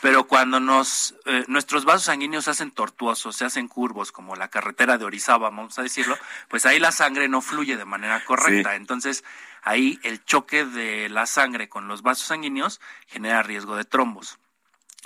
Pero 0.00 0.26
cuando 0.26 0.60
nos, 0.60 1.14
eh, 1.26 1.44
nuestros 1.48 1.84
vasos 1.84 2.04
sanguíneos 2.04 2.44
se 2.44 2.50
hacen 2.50 2.70
tortuosos, 2.70 3.36
se 3.36 3.44
hacen 3.44 3.68
curvos, 3.68 4.12
como 4.12 4.34
la 4.34 4.48
carretera 4.48 4.96
de 4.96 5.04
Orizaba, 5.04 5.50
vamos 5.50 5.78
a 5.78 5.82
decirlo, 5.82 6.16
pues 6.48 6.64
ahí 6.64 6.78
la 6.78 6.92
sangre 6.92 7.28
no 7.28 7.42
fluye 7.42 7.76
de 7.76 7.84
manera 7.84 8.24
correcta. 8.24 8.76
Entonces, 8.76 9.24
ahí 9.62 9.98
el 10.02 10.24
choque 10.24 10.64
de 10.64 11.08
la 11.10 11.26
sangre 11.26 11.68
con 11.68 11.86
los 11.86 12.02
vasos 12.02 12.28
sanguíneos 12.28 12.80
genera 13.06 13.42
riesgo 13.42 13.76
de 13.76 13.84
trombos. 13.84 14.38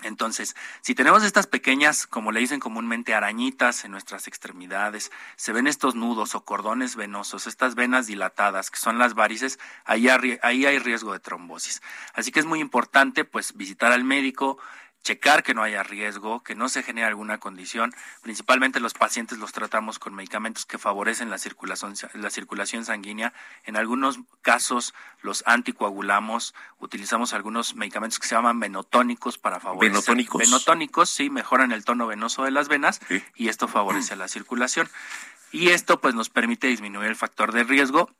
Entonces, 0.02 0.54
si 0.82 0.94
tenemos 0.94 1.22
estas 1.22 1.46
pequeñas, 1.46 2.06
como 2.06 2.32
le 2.32 2.40
dicen 2.40 2.60
comúnmente, 2.60 3.14
arañitas 3.14 3.84
en 3.84 3.92
nuestras 3.92 4.26
extremidades, 4.26 5.10
se 5.36 5.52
ven 5.52 5.66
estos 5.66 5.94
nudos 5.94 6.34
o 6.34 6.44
cordones 6.44 6.96
venosos, 6.96 7.46
estas 7.46 7.74
venas 7.74 8.06
dilatadas, 8.06 8.70
que 8.70 8.76
son 8.76 8.98
las 8.98 9.14
varices, 9.14 9.58
ahí, 9.84 10.08
ahí 10.08 10.66
hay 10.66 10.78
riesgo 10.78 11.12
de 11.12 11.20
trombosis. 11.20 11.80
Así 12.12 12.32
que 12.32 12.40
es 12.40 12.46
muy 12.46 12.60
importante, 12.60 13.24
pues, 13.24 13.56
visitar 13.56 13.92
al 13.92 14.04
médico, 14.04 14.58
checar 15.05 15.43
que 15.43 15.55
no 15.55 15.62
haya 15.62 15.82
riesgo, 15.82 16.43
que 16.43 16.55
no 16.55 16.68
se 16.68 16.82
genere 16.82 17.06
alguna 17.06 17.39
condición. 17.39 17.94
Principalmente 18.22 18.81
los 18.81 18.94
pacientes 18.94 19.39
los 19.39 19.52
tratamos 19.52 19.98
con 19.98 20.14
medicamentos 20.14 20.64
que 20.64 20.78
favorecen 20.78 21.31
la 21.31 21.39
circulación, 21.39 21.94
la 22.14 22.31
circulación 22.31 22.85
sanguínea. 22.85 23.32
En 23.64 23.76
algunos 23.76 24.18
casos 24.43 24.94
los 25.22 25.44
anticoagulamos, 25.47 26.55
utilizamos 26.78 27.35
algunos 27.35 27.76
medicamentos 27.76 28.18
que 28.18 28.26
se 28.26 28.35
llaman 28.35 28.59
venotónicos 28.59 29.39
para 29.39 29.60
favorecer. 29.60 29.93
¿Venotónicos? 29.93 30.40
Venotónicos, 30.40 31.10
sí, 31.10 31.31
mejoran 31.31 31.70
el 31.70 31.85
tono 31.85 32.06
venoso 32.06 32.44
de 32.44 32.51
las 32.51 32.68
venas 32.68 33.01
y 33.36 33.48
esto 33.48 33.68
favorece 33.68 34.16
la 34.16 34.26
circulación. 34.26 34.89
Y 35.52 35.68
esto 35.68 36.01
pues 36.01 36.14
nos 36.14 36.31
permite 36.31 36.66
disminuir 36.66 37.09
el 37.09 37.16
factor 37.16 37.52
de 37.52 37.62
riesgo 37.62 38.10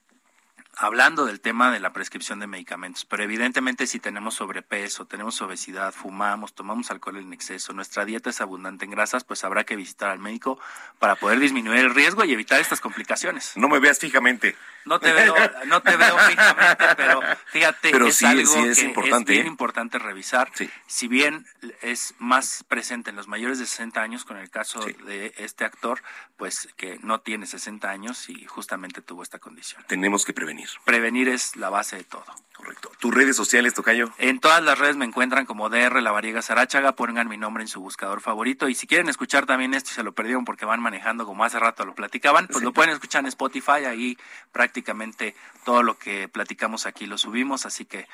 hablando 0.77 1.27
del 1.27 1.41
tema 1.41 1.71
de 1.71 1.81
la 1.81 1.93
prescripción 1.93 2.41
de 2.41 2.47
medicamentos, 2.47 3.05
pero 3.05 3.23
evidentemente 3.23 3.87
si 3.87 4.01
tenemos 4.01 4.35
sobrepeso, 4.35 5.07
tenemos 5.07 5.41
obesidad, 5.43 5.93
fumamos, 5.93 6.55
tomamos 6.55 6.91
alcohol 6.91 7.17
en 7.19 7.33
exceso, 7.33 7.73
nuestra 7.73 8.05
dieta 8.05 8.31
es 8.31 8.41
abundante 8.41 8.85
en 8.85 8.91
grasas, 8.91 9.25
pues 9.25 9.45
habrá 9.45 9.65
que 9.65 9.77
visitar 9.77 10.11
al 10.11 10.19
médico 10.19 10.59
para 10.99 11.17
poder 11.17 11.39
disminuir 11.39 11.81
el 11.81 11.95
riesgo 11.95 12.25
y 12.25 12.33
evitar 12.33 12.61
estas 12.61 12.81
complicaciones. 12.81 13.53
No 13.57 13.69
me 13.69 13.79
veas 13.79 13.99
fijamente. 13.99 14.57
No 14.85 15.01
te 15.01 15.13
veo, 15.13 15.35
no 15.67 15.83
te 15.83 15.97
veo 15.97 16.19
fijamente, 16.19 16.85
pero 16.97 17.21
fíjate, 17.47 17.91
pero 17.91 18.07
es 18.07 18.23
algo 18.23 18.53
que 18.53 18.71
es 18.71 19.25
bien 19.25 19.47
¿eh? 19.47 19.49
importante 19.49 19.99
revisar. 19.99 20.51
Si 20.87 21.09
bien 21.09 21.47
es 21.81 22.15
más 22.19 22.65
presente 22.69 23.11
en 23.11 23.17
los 23.17 23.27
mayores 23.27 23.59
de 23.59 23.67
60 23.67 24.03
años, 24.03 24.25
con 24.25 24.37
el 24.37 24.51
caso 24.51 24.85
de 25.07 25.35
este 25.39 25.65
actor, 25.65 26.03
pues 26.37 26.69
que 26.77 26.99
no 27.03 27.21
tiene 27.21 27.47
60 27.47 27.89
años 27.89 28.29
y 28.29 28.45
justamente 28.45 29.01
tuvo 29.01 29.23
esta 29.23 29.39
condición. 29.39 29.83
Tenemos 29.87 30.25
que 30.25 30.35
prevenir. 30.35 30.64
Prevenir 30.85 31.29
es 31.29 31.57
la 31.57 31.71
base 31.71 31.97
de 31.97 32.05
todo. 32.05 32.25
Correcto. 32.55 32.93
¿Tus 33.01 33.13
redes 33.13 33.37
sociales, 33.37 33.75
Tocayo? 33.75 34.13
En 34.19 34.39
todas 34.39 34.63
las 34.63 34.79
redes 34.79 34.97
me 34.97 35.05
encuentran 35.05 35.45
como 35.45 35.69
DR 35.69 36.01
La 36.01 36.13
Variega 36.13 36.41
Sarachaga, 36.41 36.93
pongan 36.93 37.29
mi 37.29 37.37
nombre 37.37 37.63
en 37.63 37.69
su 37.69 37.81
buscador 37.81 38.21
favorito. 38.21 38.69
Y 38.69 38.75
si 38.75 38.87
quieren 38.87 39.09
escuchar 39.09 39.45
también 39.45 39.75
esto 39.75 39.91
y 39.91 39.95
se 39.95 40.03
lo 40.03 40.13
perdieron 40.13 40.45
porque 40.45 40.65
van 40.65 40.81
manejando 40.81 41.27
como 41.27 41.45
hace 41.45 41.59
rato 41.59 41.85
lo 41.85 41.95
platicaban, 41.95 42.47
pues 42.47 42.63
lo 42.65 42.73
pueden 42.73 42.93
escuchar 42.93 43.21
en 43.21 43.27
Spotify, 43.27 43.85
ahí 43.87 44.17
prácticamente 44.53 45.35
todo 45.65 45.83
lo 45.83 45.99
que 45.99 46.29
platicamos 46.29 46.87
aquí 46.87 47.07
lo 47.07 47.19
subimos, 47.19 47.67
así 47.67 47.85
que 47.85 48.07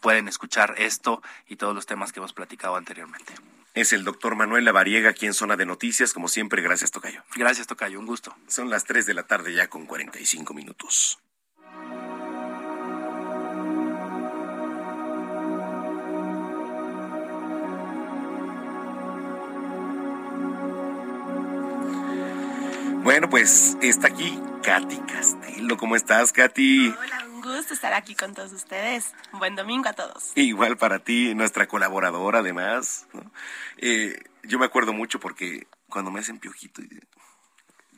pueden 0.00 0.28
escuchar 0.28 0.74
esto 0.78 1.22
y 1.48 1.56
todos 1.56 1.74
los 1.74 1.86
temas 1.86 2.12
que 2.12 2.20
hemos 2.20 2.32
platicado 2.32 2.76
anteriormente. 2.76 3.34
Es 3.74 3.92
el 3.92 4.04
doctor 4.04 4.36
Manuel 4.36 4.64
Lavariega 4.64 5.10
aquí 5.10 5.26
en 5.26 5.34
Zona 5.34 5.56
de 5.56 5.66
Noticias. 5.66 6.14
Como 6.14 6.28
siempre, 6.28 6.62
gracias, 6.62 6.90
Tocayo. 6.90 7.22
Gracias, 7.34 7.66
Tocayo. 7.66 7.98
Un 7.98 8.06
gusto. 8.06 8.34
Son 8.46 8.70
las 8.70 8.84
3 8.84 9.04
de 9.04 9.12
la 9.12 9.24
tarde 9.24 9.52
ya 9.52 9.68
con 9.68 9.84
45 9.84 10.54
minutos. 10.54 11.18
Bueno, 23.06 23.30
pues 23.30 23.76
está 23.82 24.08
aquí 24.08 24.36
Katy 24.64 24.96
Castelo. 25.02 25.76
¿Cómo 25.76 25.94
estás, 25.94 26.32
Katy? 26.32 26.88
Hola, 26.88 27.24
un 27.26 27.40
gusto 27.40 27.72
estar 27.72 27.94
aquí 27.94 28.16
con 28.16 28.34
todos 28.34 28.52
ustedes. 28.52 29.12
Un 29.32 29.38
buen 29.38 29.54
domingo 29.54 29.88
a 29.88 29.92
todos. 29.92 30.32
Igual 30.34 30.76
para 30.76 30.98
ti, 30.98 31.32
nuestra 31.36 31.68
colaboradora 31.68 32.40
además. 32.40 33.06
Eh, 33.76 34.20
yo 34.42 34.58
me 34.58 34.66
acuerdo 34.66 34.92
mucho 34.92 35.20
porque 35.20 35.68
cuando 35.88 36.10
me 36.10 36.18
hacen 36.18 36.40
piojito, 36.40 36.82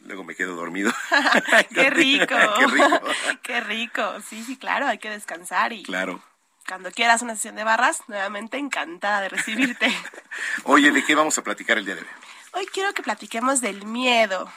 luego 0.02 0.24
me 0.24 0.34
quedo 0.34 0.54
dormido. 0.56 0.92
¡Qué 1.74 1.88
rico! 1.88 2.26
¡Qué 2.58 2.66
rico! 2.66 3.00
¡Qué 3.42 3.60
rico! 3.62 4.20
Sí, 4.28 4.44
sí, 4.44 4.58
claro, 4.58 4.88
hay 4.88 4.98
que 4.98 5.08
descansar 5.08 5.72
y... 5.72 5.84
Claro. 5.84 6.22
Cuando 6.68 6.90
quieras 6.90 7.22
una 7.22 7.34
sesión 7.34 7.56
de 7.56 7.64
barras, 7.64 8.02
nuevamente 8.08 8.58
encantada 8.58 9.22
de 9.22 9.30
recibirte. 9.30 9.90
Oye, 10.64 10.92
¿de 10.92 11.02
qué 11.02 11.14
vamos 11.14 11.38
a 11.38 11.42
platicar 11.42 11.78
el 11.78 11.86
día 11.86 11.94
de 11.94 12.02
hoy? 12.02 12.08
Hoy 12.52 12.66
quiero 12.66 12.92
que 12.92 13.02
platiquemos 13.02 13.62
del 13.62 13.86
miedo. 13.86 14.50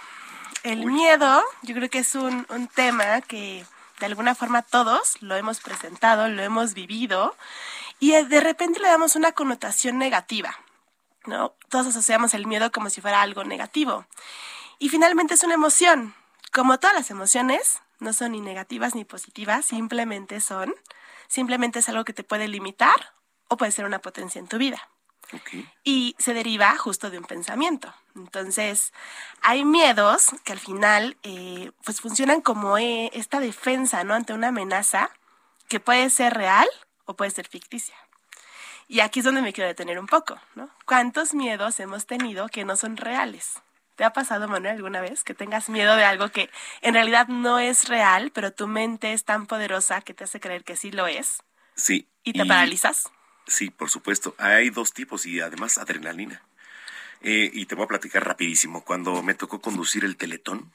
El 0.64 0.86
miedo, 0.86 1.44
yo 1.64 1.74
creo 1.74 1.90
que 1.90 2.00
es 2.00 2.14
un, 2.16 2.46
un 2.50 2.68
tema 2.68 3.22
que 3.22 3.66
de 4.00 4.06
alguna 4.06 4.36
forma 4.36 4.62
todos 4.62 5.22
lo 5.22 5.36
hemos 5.36 5.60
presentado, 5.60 6.28
lo 6.28 6.42
hemos 6.42 6.74
vivido 6.74 7.36
y 8.00 8.12
de 8.12 8.42
repente 8.42 8.80
le 8.80 8.88
damos 8.88 9.16
una 9.16 9.32
connotación 9.32 9.98
negativa, 9.98 10.56
¿no? 11.26 11.56
Todos 11.70 11.88
asociamos 11.88 12.34
el 12.34 12.48
miedo 12.48 12.72
como 12.72 12.90
si 12.90 13.00
fuera 13.00 13.22
algo 13.22 13.44
negativo. 13.44 14.06
Y 14.80 14.90
finalmente 14.90 15.36
es 15.36 15.44
una 15.44 15.54
emoción. 15.54 16.16
Como 16.52 16.80
todas 16.80 16.96
las 16.96 17.12
emociones, 17.12 17.80
no 18.00 18.14
son 18.14 18.32
ni 18.32 18.42
negativas 18.42 18.96
ni 18.96 19.06
positivas, 19.06 19.66
simplemente 19.66 20.42
son, 20.42 20.74
simplemente 21.28 21.80
es 21.80 21.90
algo 21.90 22.04
que 22.04 22.14
te 22.14 22.24
puede 22.24 22.48
limitar 22.48 23.14
o 23.48 23.58
puede 23.58 23.72
ser 23.72 23.86
una 23.86 24.00
potencia 24.00 24.40
en 24.40 24.48
tu 24.48 24.58
vida. 24.58 24.90
Y 25.84 26.16
se 26.20 26.34
deriva 26.34 26.76
justo 26.78 27.10
de 27.10 27.18
un 27.18 27.24
pensamiento. 27.24 27.94
Entonces, 28.16 28.92
hay 29.42 29.64
miedos 29.64 30.32
que 30.44 30.52
al 30.52 30.60
final 30.60 31.18
eh, 31.24 31.72
pues 31.86 32.02
funcionan 32.02 32.42
como 32.42 32.78
eh, 32.78 33.10
esta 33.14 33.40
defensa, 33.40 34.04
¿no? 34.04 34.14
Ante 34.14 34.34
una 34.34 34.50
amenaza 34.50 35.10
que 35.68 35.80
puede 35.80 36.10
ser 36.10 36.34
real 36.34 36.68
o 37.06 37.16
puede 37.16 37.32
ser 37.32 37.48
ficticia. 37.48 37.96
Y 38.88 39.00
aquí 39.00 39.20
es 39.20 39.26
donde 39.26 39.42
me 39.42 39.54
quiero 39.54 39.70
detener 39.70 40.00
un 40.00 40.08
poco, 40.08 40.38
¿no? 40.56 40.70
¿Cuántos 40.86 41.34
miedos 41.34 41.80
hemos 41.80 42.06
tenido 42.06 42.50
que 42.50 42.66
no 42.66 42.76
son 42.76 42.98
reales? 42.98 43.54
¿Te 43.96 44.04
ha 44.04 44.12
pasado, 44.12 44.48
Manuel, 44.48 44.76
alguna 44.76 45.00
vez 45.00 45.24
que 45.24 45.34
tengas 45.34 45.70
miedo 45.70 45.96
de 45.96 46.04
algo 46.04 46.30
que 46.30 46.50
en 46.82 46.94
realidad 46.94 47.28
no 47.28 47.60
es 47.60 47.88
real, 47.88 48.32
pero 48.34 48.52
tu 48.52 48.68
mente 48.68 49.14
es 49.14 49.24
tan 49.24 49.46
poderosa 49.46 50.02
que 50.02 50.14
te 50.14 50.26
hace 50.26 50.40
creer 50.40 50.64
que 50.64 50.76
sí 50.76 50.92
lo 50.92 51.08
es? 51.08 51.42
Sí. 51.76 52.10
¿Y 52.24 52.34
te 52.34 52.46
paralizas? 52.46 53.12
Sí, 53.48 53.70
por 53.70 53.90
supuesto. 53.90 54.36
Hay 54.38 54.70
dos 54.70 54.94
tipos 54.94 55.26
y 55.26 55.40
además 55.40 55.78
adrenalina. 55.78 56.42
Eh, 57.22 57.50
y 57.54 57.66
te 57.66 57.76
voy 57.76 57.86
a 57.86 57.90
platicar 57.90 58.26
rapidísimo. 58.26 58.84
Cuando 58.84 59.22
me 59.22 59.36
tocó 59.36 59.62
conducir 59.62 60.04
el 60.06 60.18
Teletón, 60.18 60.72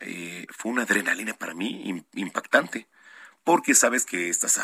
eh, 0.00 0.46
fue 0.50 0.72
una 0.72 0.82
adrenalina 0.82 1.34
para 1.34 1.54
mí 1.54 2.04
impactante, 2.14 2.86
porque 3.44 3.74
sabes 3.74 4.04
que 4.04 4.28
estás 4.28 4.60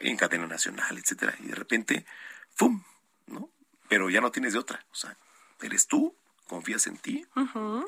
en 0.00 0.16
cadena 0.16 0.46
nacional, 0.46 0.98
etcétera, 0.98 1.34
y 1.40 1.46
de 1.46 1.54
repente, 1.54 2.06
¡fum! 2.54 2.82
¿no? 3.26 3.50
Pero 3.88 4.10
ya 4.10 4.20
no 4.20 4.32
tienes 4.32 4.54
de 4.54 4.58
otra. 4.58 4.84
O 4.90 4.94
sea, 4.94 5.16
eres 5.60 5.86
tú 5.86 6.16
confías 6.48 6.86
en 6.86 6.96
ti 6.98 7.26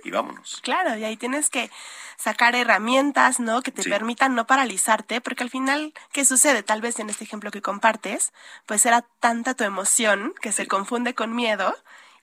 y 0.04 0.10
vámonos. 0.10 0.60
Claro, 0.62 0.96
y 0.96 1.04
ahí 1.04 1.16
tienes 1.16 1.50
que 1.50 1.70
sacar 2.16 2.54
herramientas, 2.54 3.40
¿no? 3.40 3.62
Que 3.62 3.72
te 3.72 3.82
permitan 3.84 4.34
no 4.34 4.46
paralizarte, 4.46 5.20
porque 5.20 5.44
al 5.44 5.50
final, 5.50 5.92
¿qué 6.12 6.24
sucede? 6.24 6.62
Tal 6.62 6.80
vez 6.80 6.98
en 6.98 7.10
este 7.10 7.24
ejemplo 7.24 7.50
que 7.50 7.62
compartes, 7.62 8.32
pues 8.66 8.86
era 8.86 9.02
tanta 9.20 9.54
tu 9.54 9.64
emoción 9.64 10.34
que 10.40 10.52
se 10.52 10.66
confunde 10.66 11.14
con 11.14 11.34
miedo 11.34 11.74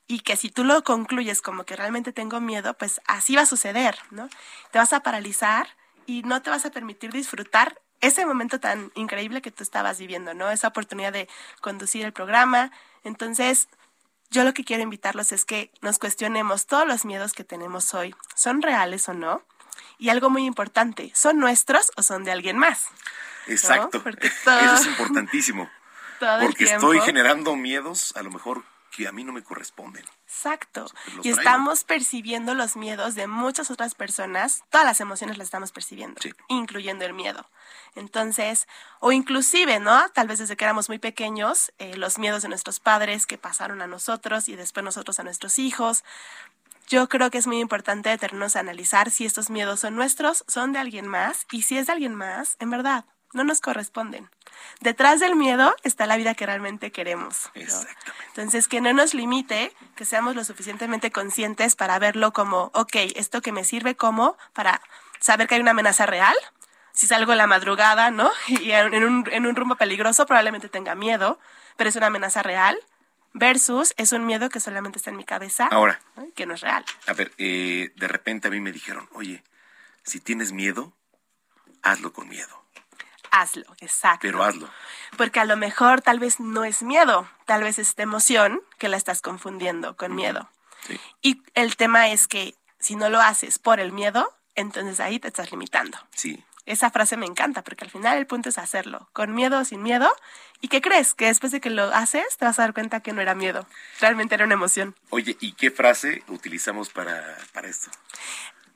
y 0.08 0.20
que 0.20 0.36
si 0.36 0.50
tú 0.50 0.64
lo 0.64 0.84
concluyes 0.84 1.42
como 1.42 1.64
que 1.64 1.76
realmente 1.76 2.12
tengo 2.12 2.42
miedo, 2.42 2.74
pues 2.74 3.02
así 3.08 3.36
va 3.36 3.44
a 3.44 3.46
suceder, 3.46 3.98
¿no? 4.12 4.28
Te 4.72 4.80
vas 4.80 4.94
a 4.94 5.02
paralizar 5.02 5.68
y 6.06 6.24
no 6.24 6.42
te 6.42 6.50
vas 6.50 6.66
a 6.66 6.72
permitir 6.72 7.12
disfrutar 7.12 7.80
ese 8.02 8.26
momento 8.26 8.60
tan 8.60 8.92
increíble 8.96 9.42
que 9.42 9.52
tú 9.52 9.64
estabas 9.64 9.98
viviendo, 9.98 10.34
¿no? 10.34 10.52
Esa 10.52 10.68
oportunidad 10.68 11.14
de 11.14 11.30
conducir 11.62 12.04
el 12.04 12.12
programa. 12.12 12.72
Entonces, 13.06 13.70
yo 14.34 14.44
lo 14.44 14.54
que 14.54 14.64
quiero 14.64 14.84
invitarlos 14.84 15.32
es 15.32 15.46
que 15.46 15.72
nos 15.82 16.00
cuestionemos 16.00 16.66
todos 16.66 16.88
los 16.88 17.06
miedos 17.06 17.34
que 17.34 17.44
tenemos 17.44 17.94
hoy. 17.94 18.16
¿Son 18.36 18.62
reales 18.62 19.08
o 19.08 19.14
no? 19.14 19.44
Y 20.00 20.10
algo 20.10 20.30
muy 20.30 20.46
importante, 20.46 21.12
¿son 21.14 21.40
nuestros 21.40 21.92
o 21.96 22.04
son 22.04 22.24
de 22.24 22.32
alguien 22.32 22.58
más? 22.58 22.88
Exacto. 23.48 24.04
Eso 24.06 24.74
es 24.74 24.88
importantísimo. 24.88 25.70
porque 26.42 26.66
estoy 26.66 27.00
generando 27.02 27.56
miedos 27.56 28.14
a 28.16 28.24
lo 28.24 28.32
mejor 28.32 28.64
que 28.96 29.08
a 29.08 29.12
mí 29.12 29.24
no 29.24 29.34
me 29.34 29.44
corresponden. 29.44 30.06
Exacto. 30.28 30.86
Y 31.24 31.30
estamos 31.30 31.84
percibiendo 31.84 32.54
los 32.54 32.76
miedos 32.76 33.16
de 33.16 33.26
muchas 33.28 33.72
otras 33.72 33.96
personas, 33.96 34.64
todas 34.70 34.86
las 34.86 35.02
emociones 35.02 35.38
las 35.38 35.46
estamos 35.46 35.72
percibiendo, 35.72 36.22
incluyendo 36.48 37.04
el 37.04 37.14
miedo. 37.14 37.50
Entonces, 37.96 38.68
o 39.00 39.12
inclusive, 39.12 39.80
¿no? 39.80 40.10
Tal 40.10 40.28
vez 40.28 40.40
desde 40.40 40.56
que 40.56 40.66
éramos 40.66 40.90
muy 40.90 41.00
pequeños, 41.00 41.74
eh, 41.80 41.98
los 41.98 42.20
miedos 42.20 42.44
de 42.44 42.50
nuestros 42.50 42.80
padres 42.80 43.26
que 43.26 43.38
pasaron 43.38 43.82
a 43.82 43.88
nosotros 43.88 44.48
y 44.48 44.56
después 44.56 44.84
nosotros 44.84 45.20
a 45.20 45.24
nuestros 45.24 45.58
hijos. 45.58 46.04
Yo 46.88 47.10
creo 47.10 47.32
que 47.32 47.40
es 47.40 47.48
muy 47.48 47.60
importante 47.60 48.10
detenernos 48.10 48.56
a 48.56 48.60
analizar 48.60 49.10
si 49.10 49.26
estos 49.26 49.50
miedos 49.50 49.80
son 49.80 49.96
nuestros, 49.96 50.44
son 50.48 50.74
de 50.74 50.80
alguien 50.80 51.08
más, 51.08 51.48
y 51.52 51.64
si 51.64 51.78
es 51.78 51.88
de 51.88 51.94
alguien 51.94 52.14
más, 52.14 52.58
en 52.60 52.70
verdad, 52.70 53.06
no 53.34 53.44
nos 53.44 53.62
corresponden. 53.62 54.30
Detrás 54.80 55.20
del 55.20 55.36
miedo 55.36 55.76
está 55.84 56.06
la 56.06 56.18
vida 56.18 56.36
que 56.36 56.46
realmente 56.46 56.92
queremos. 56.92 57.52
Entonces, 58.28 58.68
que 58.68 58.82
no 58.82 58.94
nos 58.94 59.14
limite, 59.14 59.74
que 59.96 60.06
seamos 60.06 60.36
lo 60.36 60.44
suficientemente 60.44 61.12
conscientes 61.12 61.76
para 61.76 62.00
verlo 62.00 62.34
como, 62.34 62.72
ok, 62.74 62.96
esto 63.16 63.42
que 63.42 63.52
me 63.52 63.64
sirve 63.64 63.96
como 63.96 64.38
para 64.54 64.82
saber 65.20 65.48
que 65.48 65.56
hay 65.56 65.62
una 65.62 65.72
amenaza 65.72 66.06
real. 66.06 66.36
Si 66.92 67.08
salgo 67.08 67.32
en 67.32 67.40
la 67.40 67.48
madrugada, 67.48 68.12
¿no? 68.12 68.32
Y 68.48 68.72
en 68.72 69.04
un, 69.04 69.28
en 69.32 69.46
un 69.46 69.56
rumbo 69.56 69.76
peligroso, 69.76 70.26
probablemente 70.26 70.70
tenga 70.70 70.96
miedo, 70.96 71.40
pero 71.76 71.90
es 71.90 71.96
una 71.96 72.08
amenaza 72.08 72.44
real. 72.44 72.78
Versus 73.36 73.96
es 73.98 74.12
un 74.12 74.28
miedo 74.28 74.50
que 74.50 74.60
solamente 74.60 75.00
está 75.00 75.10
en 75.10 75.18
mi 75.18 75.24
cabeza. 75.24 75.66
Ahora. 75.72 76.00
Que 76.36 76.46
no 76.46 76.54
es 76.54 76.62
real. 76.62 76.86
A 77.08 77.14
ver, 77.14 77.32
eh, 77.40 77.92
de 77.96 78.08
repente 78.08 78.48
a 78.48 78.52
mí 78.52 78.60
me 78.60 78.72
dijeron, 78.72 79.10
oye, 79.14 79.44
si 80.04 80.20
tienes 80.20 80.52
miedo, 80.52 80.94
hazlo 81.82 82.14
con 82.14 82.30
miedo 82.30 82.63
hazlo, 83.34 83.66
exacto. 83.80 84.20
Pero 84.22 84.44
hazlo. 84.44 84.70
Porque 85.18 85.40
a 85.40 85.46
lo 85.46 85.58
mejor 85.58 86.02
tal 86.02 86.20
vez 86.20 86.40
no 86.40 86.64
es 86.64 86.84
miedo, 86.84 87.28
tal 87.46 87.64
vez 87.64 87.80
es 87.80 87.90
esta 87.90 88.04
emoción 88.04 88.62
que 88.78 88.88
la 88.88 88.98
estás 88.98 89.22
confundiendo 89.22 89.98
con 89.98 90.16
miedo. 90.16 90.50
Y 91.22 91.42
el 91.54 91.76
tema 91.76 92.10
es 92.10 92.28
que 92.28 92.56
si 92.80 92.96
no 92.96 93.10
lo 93.10 93.22
haces 93.22 93.58
por 93.58 93.80
el 93.80 93.92
miedo, 93.92 94.34
entonces 94.56 95.00
ahí 95.00 95.20
te 95.20 95.30
estás 95.30 95.52
limitando. 95.52 95.98
Sí. 96.14 96.44
Esa 96.66 96.92
frase 96.92 97.18
me 97.18 97.26
encanta 97.26 97.62
porque 97.62 97.84
al 97.84 97.92
final 97.92 98.18
el 98.18 98.28
punto 98.28 98.50
es 98.50 98.58
hacerlo, 98.58 99.10
con 99.14 99.34
miedo 99.34 99.60
o 99.60 99.66
sin 99.66 99.82
miedo. 99.82 100.10
¿Y 100.62 100.68
qué 100.68 100.82
crees? 100.82 101.14
Que 101.14 101.26
después 101.26 101.52
de 101.52 101.60
que 101.60 101.70
lo 101.70 101.94
haces 101.94 102.38
te 102.38 102.46
vas 102.46 102.60
a 102.60 102.64
dar 102.64 102.74
cuenta 102.74 103.02
que 103.02 103.12
no 103.14 103.22
era 103.22 103.36
miedo, 103.36 103.66
realmente 104.00 104.36
era 104.36 104.46
una 104.46 104.54
emoción. 104.54 104.96
Oye, 105.10 105.36
¿y 105.40 105.54
qué 105.54 105.72
frase 105.72 106.24
utilizamos 106.28 106.90
para, 106.90 107.38
para 107.52 107.68
esto? 107.68 107.90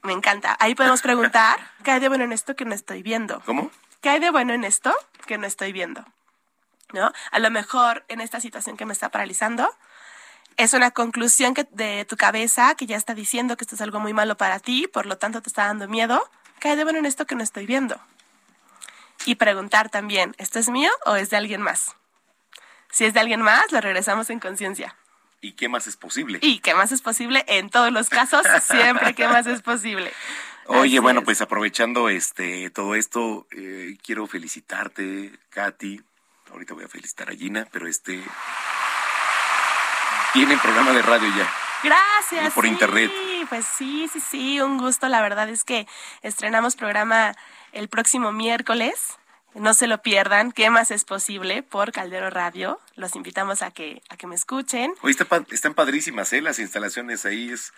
Me 0.03 0.13
encanta. 0.13 0.55
Ahí 0.59 0.75
podemos 0.75 1.01
preguntar, 1.01 1.59
¿qué 1.83 1.91
hay 1.91 1.99
de 1.99 2.09
bueno 2.09 2.23
en 2.23 2.31
esto 2.31 2.55
que 2.55 2.65
no 2.65 2.73
estoy 2.73 3.03
viendo? 3.03 3.41
¿Cómo? 3.45 3.71
¿Qué 4.01 4.09
hay 4.09 4.19
de 4.19 4.31
bueno 4.31 4.53
en 4.53 4.63
esto 4.63 4.93
que 5.25 5.37
no 5.37 5.47
estoy 5.47 5.71
viendo? 5.73 6.05
¿No? 6.93 7.11
A 7.31 7.39
lo 7.39 7.51
mejor 7.51 8.05
en 8.07 8.21
esta 8.21 8.39
situación 8.39 8.77
que 8.77 8.85
me 8.85 8.93
está 8.93 9.09
paralizando, 9.09 9.69
es 10.57 10.73
una 10.73 10.91
conclusión 10.91 11.53
que, 11.53 11.67
de 11.71 12.05
tu 12.05 12.17
cabeza 12.17 12.75
que 12.75 12.87
ya 12.87 12.97
está 12.97 13.13
diciendo 13.13 13.57
que 13.57 13.63
esto 13.63 13.75
es 13.75 13.81
algo 13.81 13.99
muy 13.99 14.13
malo 14.13 14.37
para 14.37 14.59
ti, 14.59 14.87
por 14.87 15.05
lo 15.05 15.17
tanto 15.17 15.41
te 15.41 15.49
está 15.49 15.67
dando 15.67 15.87
miedo. 15.87 16.29
¿Qué 16.59 16.69
hay 16.69 16.75
de 16.75 16.83
bueno 16.83 16.99
en 16.99 17.05
esto 17.05 17.25
que 17.25 17.35
no 17.35 17.43
estoy 17.43 17.65
viendo? 17.65 17.99
Y 19.25 19.35
preguntar 19.35 19.89
también, 19.89 20.35
¿esto 20.37 20.57
es 20.57 20.69
mío 20.69 20.89
o 21.05 21.15
es 21.15 21.29
de 21.29 21.37
alguien 21.37 21.61
más? 21.61 21.95
Si 22.91 23.05
es 23.05 23.13
de 23.13 23.19
alguien 23.19 23.41
más, 23.41 23.71
lo 23.71 23.81
regresamos 23.81 24.29
en 24.29 24.39
conciencia. 24.39 24.95
¿Y 25.41 25.51
qué 25.51 25.69
más 25.69 25.85
es 25.85 25.97
posible? 25.97 26.39
¿Y 26.41 26.59
qué 26.59 26.73
más 26.73 26.91
es 26.91 27.01
posible? 27.01 27.45
En 27.47 27.69
todos 27.69 27.91
los 27.91 28.09
casos, 28.09 28.45
siempre 28.63 29.13
qué 29.13 29.27
más 29.27 29.45
es 29.45 29.61
posible. 29.61 30.11
Oye, 30.67 30.99
bueno, 30.99 31.23
pues 31.23 31.41
aprovechando 31.41 32.09
este 32.09 32.69
todo 32.69 32.95
esto, 32.95 33.47
eh, 33.51 33.97
quiero 34.03 34.27
felicitarte, 34.27 35.31
Katy. 35.49 36.01
Ahorita 36.51 36.73
voy 36.73 36.85
a 36.85 36.87
felicitar 36.89 37.29
a 37.29 37.33
Gina, 37.33 37.67
pero 37.71 37.87
este 37.87 38.21
tienen 40.33 40.59
programa 40.59 40.91
de 40.91 41.01
radio 41.01 41.29
ya. 41.35 41.51
Gracias. 41.83 42.53
por 42.53 42.65
internet. 42.65 43.11
Pues 43.49 43.65
sí, 43.65 44.09
sí, 44.11 44.19
sí, 44.19 44.61
un 44.61 44.77
gusto. 44.77 45.07
La 45.07 45.21
verdad 45.21 45.49
es 45.49 45.63
que 45.63 45.87
estrenamos 46.21 46.75
programa 46.75 47.33
el 47.71 47.87
próximo 47.87 48.31
miércoles. 48.31 49.17
No 49.53 49.73
se 49.73 49.87
lo 49.87 50.01
pierdan. 50.01 50.51
¿Qué 50.51 50.69
más 50.69 50.91
es 50.91 51.05
posible? 51.05 51.63
Por 51.63 51.91
Caldero 51.91 52.29
Radio. 52.29 52.79
Los 52.95 53.15
invitamos 53.15 53.61
a 53.61 53.71
que 53.71 54.01
a 54.09 54.17
que 54.17 54.27
me 54.27 54.35
escuchen. 54.35 54.93
Hoy 55.01 55.15
están 55.51 55.73
padrísimas, 55.73 56.31
¿eh? 56.33 56.41
Las 56.41 56.59
instalaciones 56.59 57.25
ahí 57.25 57.49
es 57.51 57.73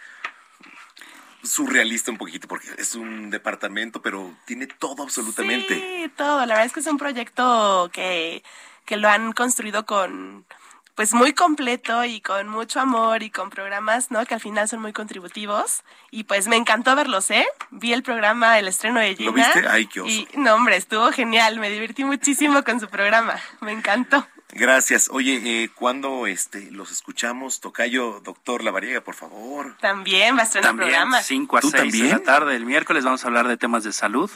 surrealista 1.44 2.12
un 2.12 2.18
poquito 2.18 2.48
porque 2.48 2.68
es 2.78 2.96
un 2.96 3.30
departamento, 3.30 4.02
pero 4.02 4.34
tiene 4.46 4.68
todo 4.68 5.04
absolutamente. 5.04 5.76
Sí, 5.76 6.12
todo. 6.16 6.40
La 6.46 6.56
verdad 6.56 6.66
es 6.66 6.74
que 6.74 6.80
es 6.80 6.88
un 6.88 6.98
proyecto 6.98 7.90
que, 7.94 8.44
que 8.86 8.98
lo 8.98 9.10
han 9.10 9.32
construido 9.34 9.86
con 9.86 10.46
pues 11.00 11.14
muy 11.14 11.32
completo 11.32 12.04
y 12.04 12.20
con 12.20 12.50
mucho 12.50 12.82
amor 12.82 13.24
y 13.24 13.30
con 13.30 13.50
programas, 13.50 14.12
¿no? 14.12 14.26
Que 14.26 14.34
al 14.34 14.42
final 14.42 14.68
son 14.68 14.82
muy 14.82 14.92
contributivos. 14.92 15.84
Y 16.12 16.26
pues 16.26 16.50
me 16.50 16.58
encantó 16.58 16.94
verlos, 16.94 17.32
¿eh? 17.32 17.48
Vi 17.72 17.94
el 17.94 18.04
programa, 18.04 18.60
el 18.60 18.68
estreno 18.68 19.00
de 19.00 19.16
Gina. 19.16 19.32
¿Lo 19.32 19.34
viste? 19.34 19.66
Ay, 19.66 19.88
qué 19.88 20.02
oso. 20.02 20.10
Y, 20.10 20.28
no, 20.34 20.56
hombre, 20.56 20.76
estuvo 20.76 21.10
genial. 21.14 21.58
Me 21.58 21.70
divertí 21.70 22.04
muchísimo 22.04 22.66
con 22.66 22.82
su 22.82 22.90
programa. 22.90 23.40
Me 23.62 23.72
encantó. 23.72 24.28
Gracias. 24.52 25.10
Oye, 25.12 25.42
eh, 25.44 25.70
¿cuándo 25.74 26.26
este, 26.26 26.72
los 26.72 26.92
escuchamos? 26.92 27.60
Tocayo, 27.60 28.20
doctor 28.22 28.64
Lavariega, 28.64 29.02
por 29.02 29.16
favor. 29.16 29.78
También 29.80 30.36
va 30.36 30.42
a 30.42 30.44
estar 30.44 30.64
en 30.64 30.70
el 30.70 30.76
programa. 30.76 31.22
5 31.22 31.58
a 31.58 31.62
6 31.62 31.94
de 31.94 32.10
la 32.10 32.20
tarde. 32.20 32.56
El 32.56 32.66
miércoles 32.66 33.04
vamos 33.04 33.24
a 33.24 33.28
hablar 33.28 33.48
de 33.48 33.58
temas 33.58 33.84
de 33.84 33.94
salud. 33.94 34.30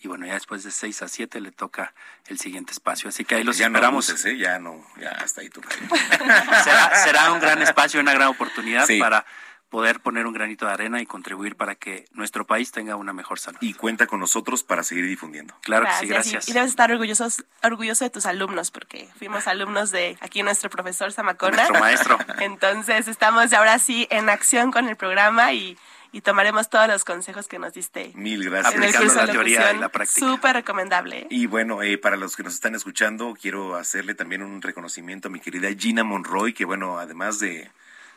Y 0.00 0.08
bueno, 0.08 0.26
ya 0.26 0.34
después 0.34 0.62
de 0.62 0.70
6 0.70 1.02
a 1.02 1.08
7 1.08 1.40
le 1.40 1.50
toca 1.50 1.92
el 2.28 2.38
siguiente 2.38 2.72
espacio. 2.72 3.08
Así 3.08 3.24
que 3.24 3.34
ahí 3.34 3.44
los 3.44 3.58
ya 3.58 3.66
esperamos. 3.66 4.08
No 4.08 4.30
¿eh? 4.30 4.38
Ya 4.38 4.58
no, 4.58 4.86
ya 5.00 5.10
hasta 5.10 5.40
ahí 5.40 5.50
tu 5.50 5.60
será, 6.64 7.04
será 7.04 7.32
un 7.32 7.40
gran 7.40 7.60
espacio, 7.60 8.00
una 8.00 8.14
gran 8.14 8.28
oportunidad 8.28 8.86
para 8.98 9.26
poder 9.68 10.00
poner 10.00 10.26
un 10.26 10.32
granito 10.32 10.66
de 10.66 10.72
arena 10.72 11.00
y 11.00 11.06
contribuir 11.06 11.56
para 11.56 11.74
que 11.74 12.06
nuestro 12.12 12.46
país 12.46 12.72
tenga 12.72 12.96
una 12.96 13.12
mejor 13.12 13.38
salud. 13.38 13.58
Y 13.60 13.74
cuenta 13.74 14.06
con 14.06 14.20
nosotros 14.20 14.62
para 14.62 14.82
seguir 14.82 15.06
difundiendo. 15.06 15.54
Claro 15.62 15.86
que 15.86 15.92
sí, 16.00 16.06
gracias. 16.06 16.48
Y, 16.48 16.52
debes 16.52 16.70
estar 16.70 16.90
orgullosos, 16.90 17.44
orgulloso 17.62 18.04
de 18.04 18.10
tus 18.10 18.26
alumnos, 18.26 18.70
porque 18.70 19.08
fuimos 19.18 19.46
alumnos 19.46 19.90
de 19.90 20.16
aquí 20.20 20.42
nuestro 20.42 20.70
profesor 20.70 21.12
Zamacona. 21.12 21.56
Nuestro 21.56 21.80
maestro. 21.80 22.18
Entonces 22.40 23.08
estamos 23.08 23.52
ahora 23.52 23.78
sí 23.78 24.06
en 24.10 24.28
acción 24.28 24.70
con 24.70 24.88
el 24.88 24.96
programa 24.96 25.52
y, 25.52 25.76
tomaremos 26.24 26.68
todos 26.68 26.88
los 26.88 27.04
consejos 27.04 27.46
que 27.46 27.60
nos 27.60 27.74
diste. 27.74 28.10
Mil 28.16 28.42
gracias. 28.42 28.74
En 28.74 28.82
el 28.82 28.92
curso 28.92 29.24
la 29.24 29.30
teoría 29.30 29.72
y 29.72 29.78
la 29.78 29.88
práctica. 29.88 30.26
Súper 30.26 30.56
recomendable. 30.56 31.28
Y 31.30 31.46
bueno, 31.46 31.80
eh, 31.82 31.96
para 31.96 32.16
los 32.16 32.34
que 32.34 32.42
nos 32.42 32.54
están 32.54 32.74
escuchando, 32.74 33.36
quiero 33.40 33.76
hacerle 33.76 34.16
también 34.16 34.42
un 34.42 34.60
reconocimiento 34.60 35.28
a 35.28 35.30
mi 35.30 35.38
querida 35.38 35.68
Gina 35.78 36.02
Monroy, 36.02 36.54
que 36.54 36.64
bueno, 36.64 36.98
además 36.98 37.38
de 37.38 37.70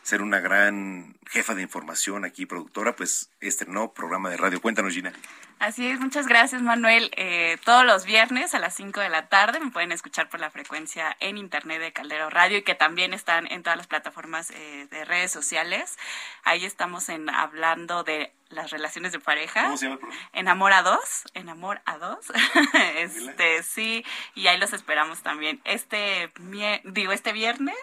ser 0.04 0.22
una 0.22 0.40
gran 0.40 1.16
jefa 1.30 1.56
de 1.56 1.62
información 1.62 2.26
aquí, 2.26 2.46
productora, 2.46 2.96
pues 2.96 3.30
estrenó 3.40 3.94
programa 3.94 4.30
de 4.30 4.38
radio. 4.38 4.62
Cuéntanos, 4.62 4.94
Gina. 4.94 5.14
Así 5.60 5.88
es, 5.88 6.00
muchas 6.00 6.26
gracias 6.26 6.64
Manuel. 6.64 7.12
Eh, 7.16 7.58
todos 7.64 7.86
los 7.86 8.04
viernes 8.04 8.56
a 8.56 8.60
las 8.60 8.74
5 8.76 9.00
de 9.00 9.10
la 9.10 9.28
tarde 9.28 9.60
me 9.60 9.70
pueden 9.70 9.92
escuchar 9.92 10.28
por 10.28 10.40
la 10.40 10.50
frecuencia 10.50 11.16
en 11.20 11.38
internet 11.38 11.80
de 11.80 11.94
Caldero 11.94 12.32
Radio 12.32 12.58
y 12.58 12.64
que 12.64 12.74
también 12.74 13.14
están 13.14 13.46
en 13.46 13.62
todas 13.62 13.78
las 13.78 13.86
plataformas 13.86 14.50
eh, 14.50 14.88
de 14.90 15.06
redes 15.06 15.32
sociales. 15.32 16.00
Ahí 16.44 16.66
estamos 16.66 17.10
en 17.10 17.30
hablando 17.30 18.04
de 18.04 18.34
las 18.50 18.72
relaciones 18.72 19.12
de 19.12 19.20
pareja. 19.20 19.66
¿Cómo 19.66 19.78
se 19.78 19.88
llama 19.88 20.00
Enamor 20.34 20.74
a 20.74 20.82
dos, 20.82 21.24
Enamor 21.34 21.82
a 21.86 21.98
dos. 21.98 22.26
este, 22.96 23.64
sí, 23.64 24.04
y 24.36 24.48
ahí 24.48 24.58
los 24.58 24.74
esperamos 24.74 25.22
también. 25.22 25.62
Este, 25.64 26.32
digo, 26.86 27.12
este 27.12 27.34
viernes 27.34 27.76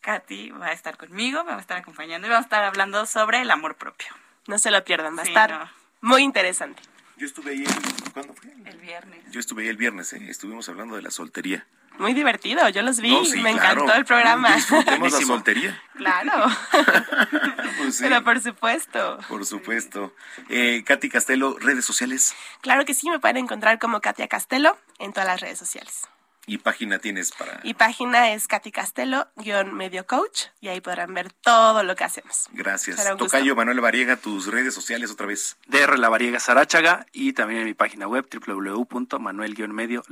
Katy 0.00 0.50
va 0.50 0.66
a 0.66 0.72
estar 0.72 0.96
conmigo, 0.96 1.44
me 1.44 1.50
va 1.50 1.58
a 1.58 1.60
estar 1.60 1.78
acompañando 1.78 2.26
y 2.26 2.30
vamos 2.30 2.44
a 2.44 2.46
estar 2.46 2.64
hablando 2.64 3.06
sobre 3.06 3.40
el 3.42 3.50
amor 3.50 3.76
propio. 3.76 4.08
No 4.46 4.58
se 4.58 4.70
lo 4.70 4.82
pierdan, 4.84 5.16
va 5.16 5.22
a 5.22 5.24
estar 5.24 5.70
muy 6.00 6.22
interesante. 6.22 6.82
Yo 7.16 7.26
estuve 7.26 7.50
ahí, 7.50 7.64
el, 7.64 8.12
¿cuándo 8.12 8.32
fue? 8.32 8.52
El 8.64 8.78
viernes. 8.78 9.24
Yo 9.30 9.40
estuve 9.40 9.62
ahí 9.62 9.68
el 9.68 9.76
viernes, 9.76 10.12
¿eh? 10.12 10.24
estuvimos 10.28 10.68
hablando 10.68 10.94
de 10.96 11.02
la 11.02 11.10
soltería. 11.10 11.66
Muy 11.98 12.14
divertido, 12.14 12.68
yo 12.68 12.82
los 12.82 13.00
vi, 13.00 13.12
me 13.42 13.50
encantó 13.50 13.92
el 13.92 14.04
programa. 14.04 14.54
Disfrutemos 14.54 15.12
la 15.12 15.20
soltería. 15.20 15.82
Claro. 15.96 16.46
pues 17.78 17.98
Pero 18.00 18.22
por 18.22 18.40
supuesto. 18.40 19.18
Por 19.28 19.44
supuesto. 19.44 20.14
Eh, 20.48 20.84
Katy 20.86 21.08
Castelo, 21.08 21.58
redes 21.58 21.84
sociales. 21.84 22.36
Claro 22.60 22.84
que 22.84 22.94
sí, 22.94 23.10
me 23.10 23.18
pueden 23.18 23.38
encontrar 23.38 23.80
como 23.80 24.00
Katia 24.00 24.28
Castelo 24.28 24.78
en 25.00 25.12
todas 25.12 25.26
las 25.26 25.40
redes 25.40 25.58
sociales. 25.58 26.06
¿Y 26.48 26.58
página 26.58 26.98
tienes 26.98 27.30
para...? 27.30 27.60
Y 27.62 27.74
página 27.74 28.32
es 28.32 28.48
Katy 28.48 28.72
Castelo, 28.72 29.28
guion 29.36 29.74
medio 29.74 30.06
coach, 30.06 30.46
y 30.60 30.68
ahí 30.68 30.80
podrán 30.80 31.14
ver 31.14 31.30
todo 31.32 31.82
lo 31.82 31.94
que 31.94 32.04
hacemos. 32.04 32.48
Gracias. 32.52 33.16
Tocayo 33.16 33.54
Manuel 33.54 33.80
Variega, 33.80 34.16
tus 34.16 34.46
redes 34.46 34.74
sociales 34.74 35.10
otra 35.10 35.26
vez. 35.26 35.58
DR 35.66 35.98
La 35.98 36.08
Variega 36.08 36.40
Sarachaga 36.40 37.06
y 37.12 37.34
también 37.34 37.60
en 37.60 37.66
mi 37.66 37.74
página 37.74 38.08
web 38.08 38.26
www.manuel-medio 38.32 40.02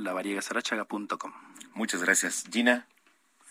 Muchas 1.73 2.03
gracias. 2.03 2.43
Gina. 2.51 2.87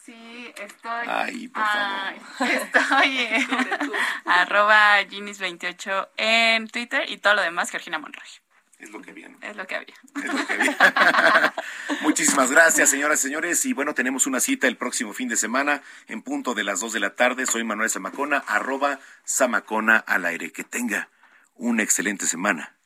Sí, 0.04 0.52
estoy. 0.56 1.06
Ay, 1.08 1.48
por 1.48 1.64
favor. 1.64 2.14
estoy 2.52 3.18
en 3.18 3.92
arroba 4.24 5.02
Ginis28 5.02 6.08
en 6.16 6.68
Twitter 6.68 7.10
y 7.10 7.18
todo 7.18 7.34
lo 7.34 7.42
demás, 7.42 7.70
Georgina 7.70 7.98
Monroy. 7.98 8.28
Es 8.78 8.90
lo 8.90 9.00
que 9.00 9.10
había. 9.10 9.30
Es 9.40 9.56
lo 9.56 9.66
que 9.66 9.74
había. 9.74 9.94
Es 10.22 10.34
lo 10.34 10.46
que 10.46 10.52
había. 10.52 11.54
Muchísimas 12.02 12.50
gracias, 12.50 12.90
señoras 12.90 13.20
y 13.20 13.22
señores. 13.22 13.64
Y 13.64 13.72
bueno, 13.72 13.94
tenemos 13.94 14.26
una 14.26 14.40
cita 14.40 14.66
el 14.66 14.76
próximo 14.76 15.14
fin 15.14 15.28
de 15.28 15.36
semana 15.36 15.82
en 16.08 16.22
punto 16.22 16.54
de 16.54 16.64
las 16.64 16.80
2 16.80 16.92
de 16.92 17.00
la 17.00 17.14
tarde. 17.14 17.46
Soy 17.46 17.64
Manuel 17.64 17.90
Zamacona, 17.90 18.38
arroba 18.46 19.00
Zamacona 19.26 19.96
al 19.96 20.26
aire. 20.26 20.52
Que 20.52 20.64
tenga 20.64 21.08
una 21.54 21.82
excelente 21.82 22.26
semana. 22.26 22.76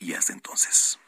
Y 0.00 0.14
hasta 0.14 0.32
entonces. 0.32 0.98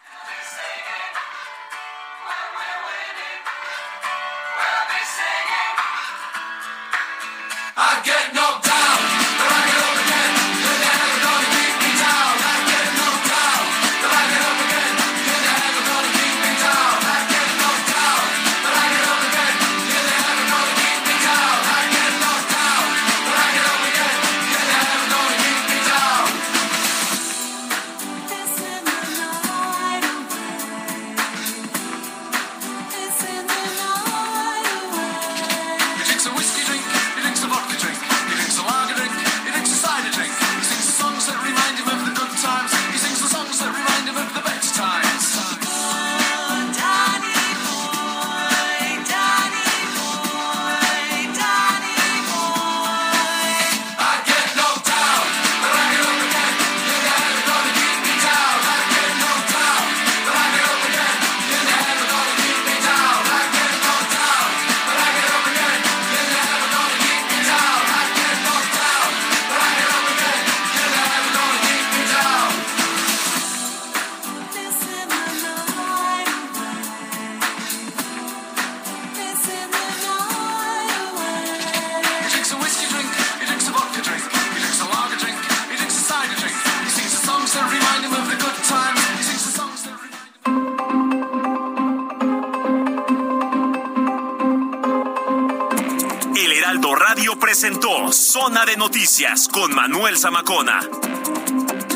Con 99.53 99.75
Manuel 99.75 100.17
Zamacona. 100.17 100.81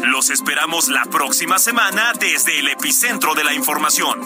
Los 0.03 0.29
esperamos 0.29 0.89
la 0.89 1.05
próxima 1.07 1.59
semana 1.59 2.13
desde 2.21 2.59
el 2.59 2.69
epicentro 2.69 3.35
de 3.35 3.43
la 3.43 3.55
información. 3.55 4.21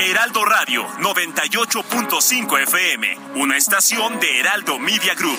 Heraldo 0.00 0.44
Radio 0.46 0.86
98.5 1.00 2.62
FM, 2.62 3.18
una 3.34 3.58
estación 3.58 4.18
de 4.20 4.40
Heraldo 4.40 4.78
Media 4.78 5.14
Group. 5.14 5.38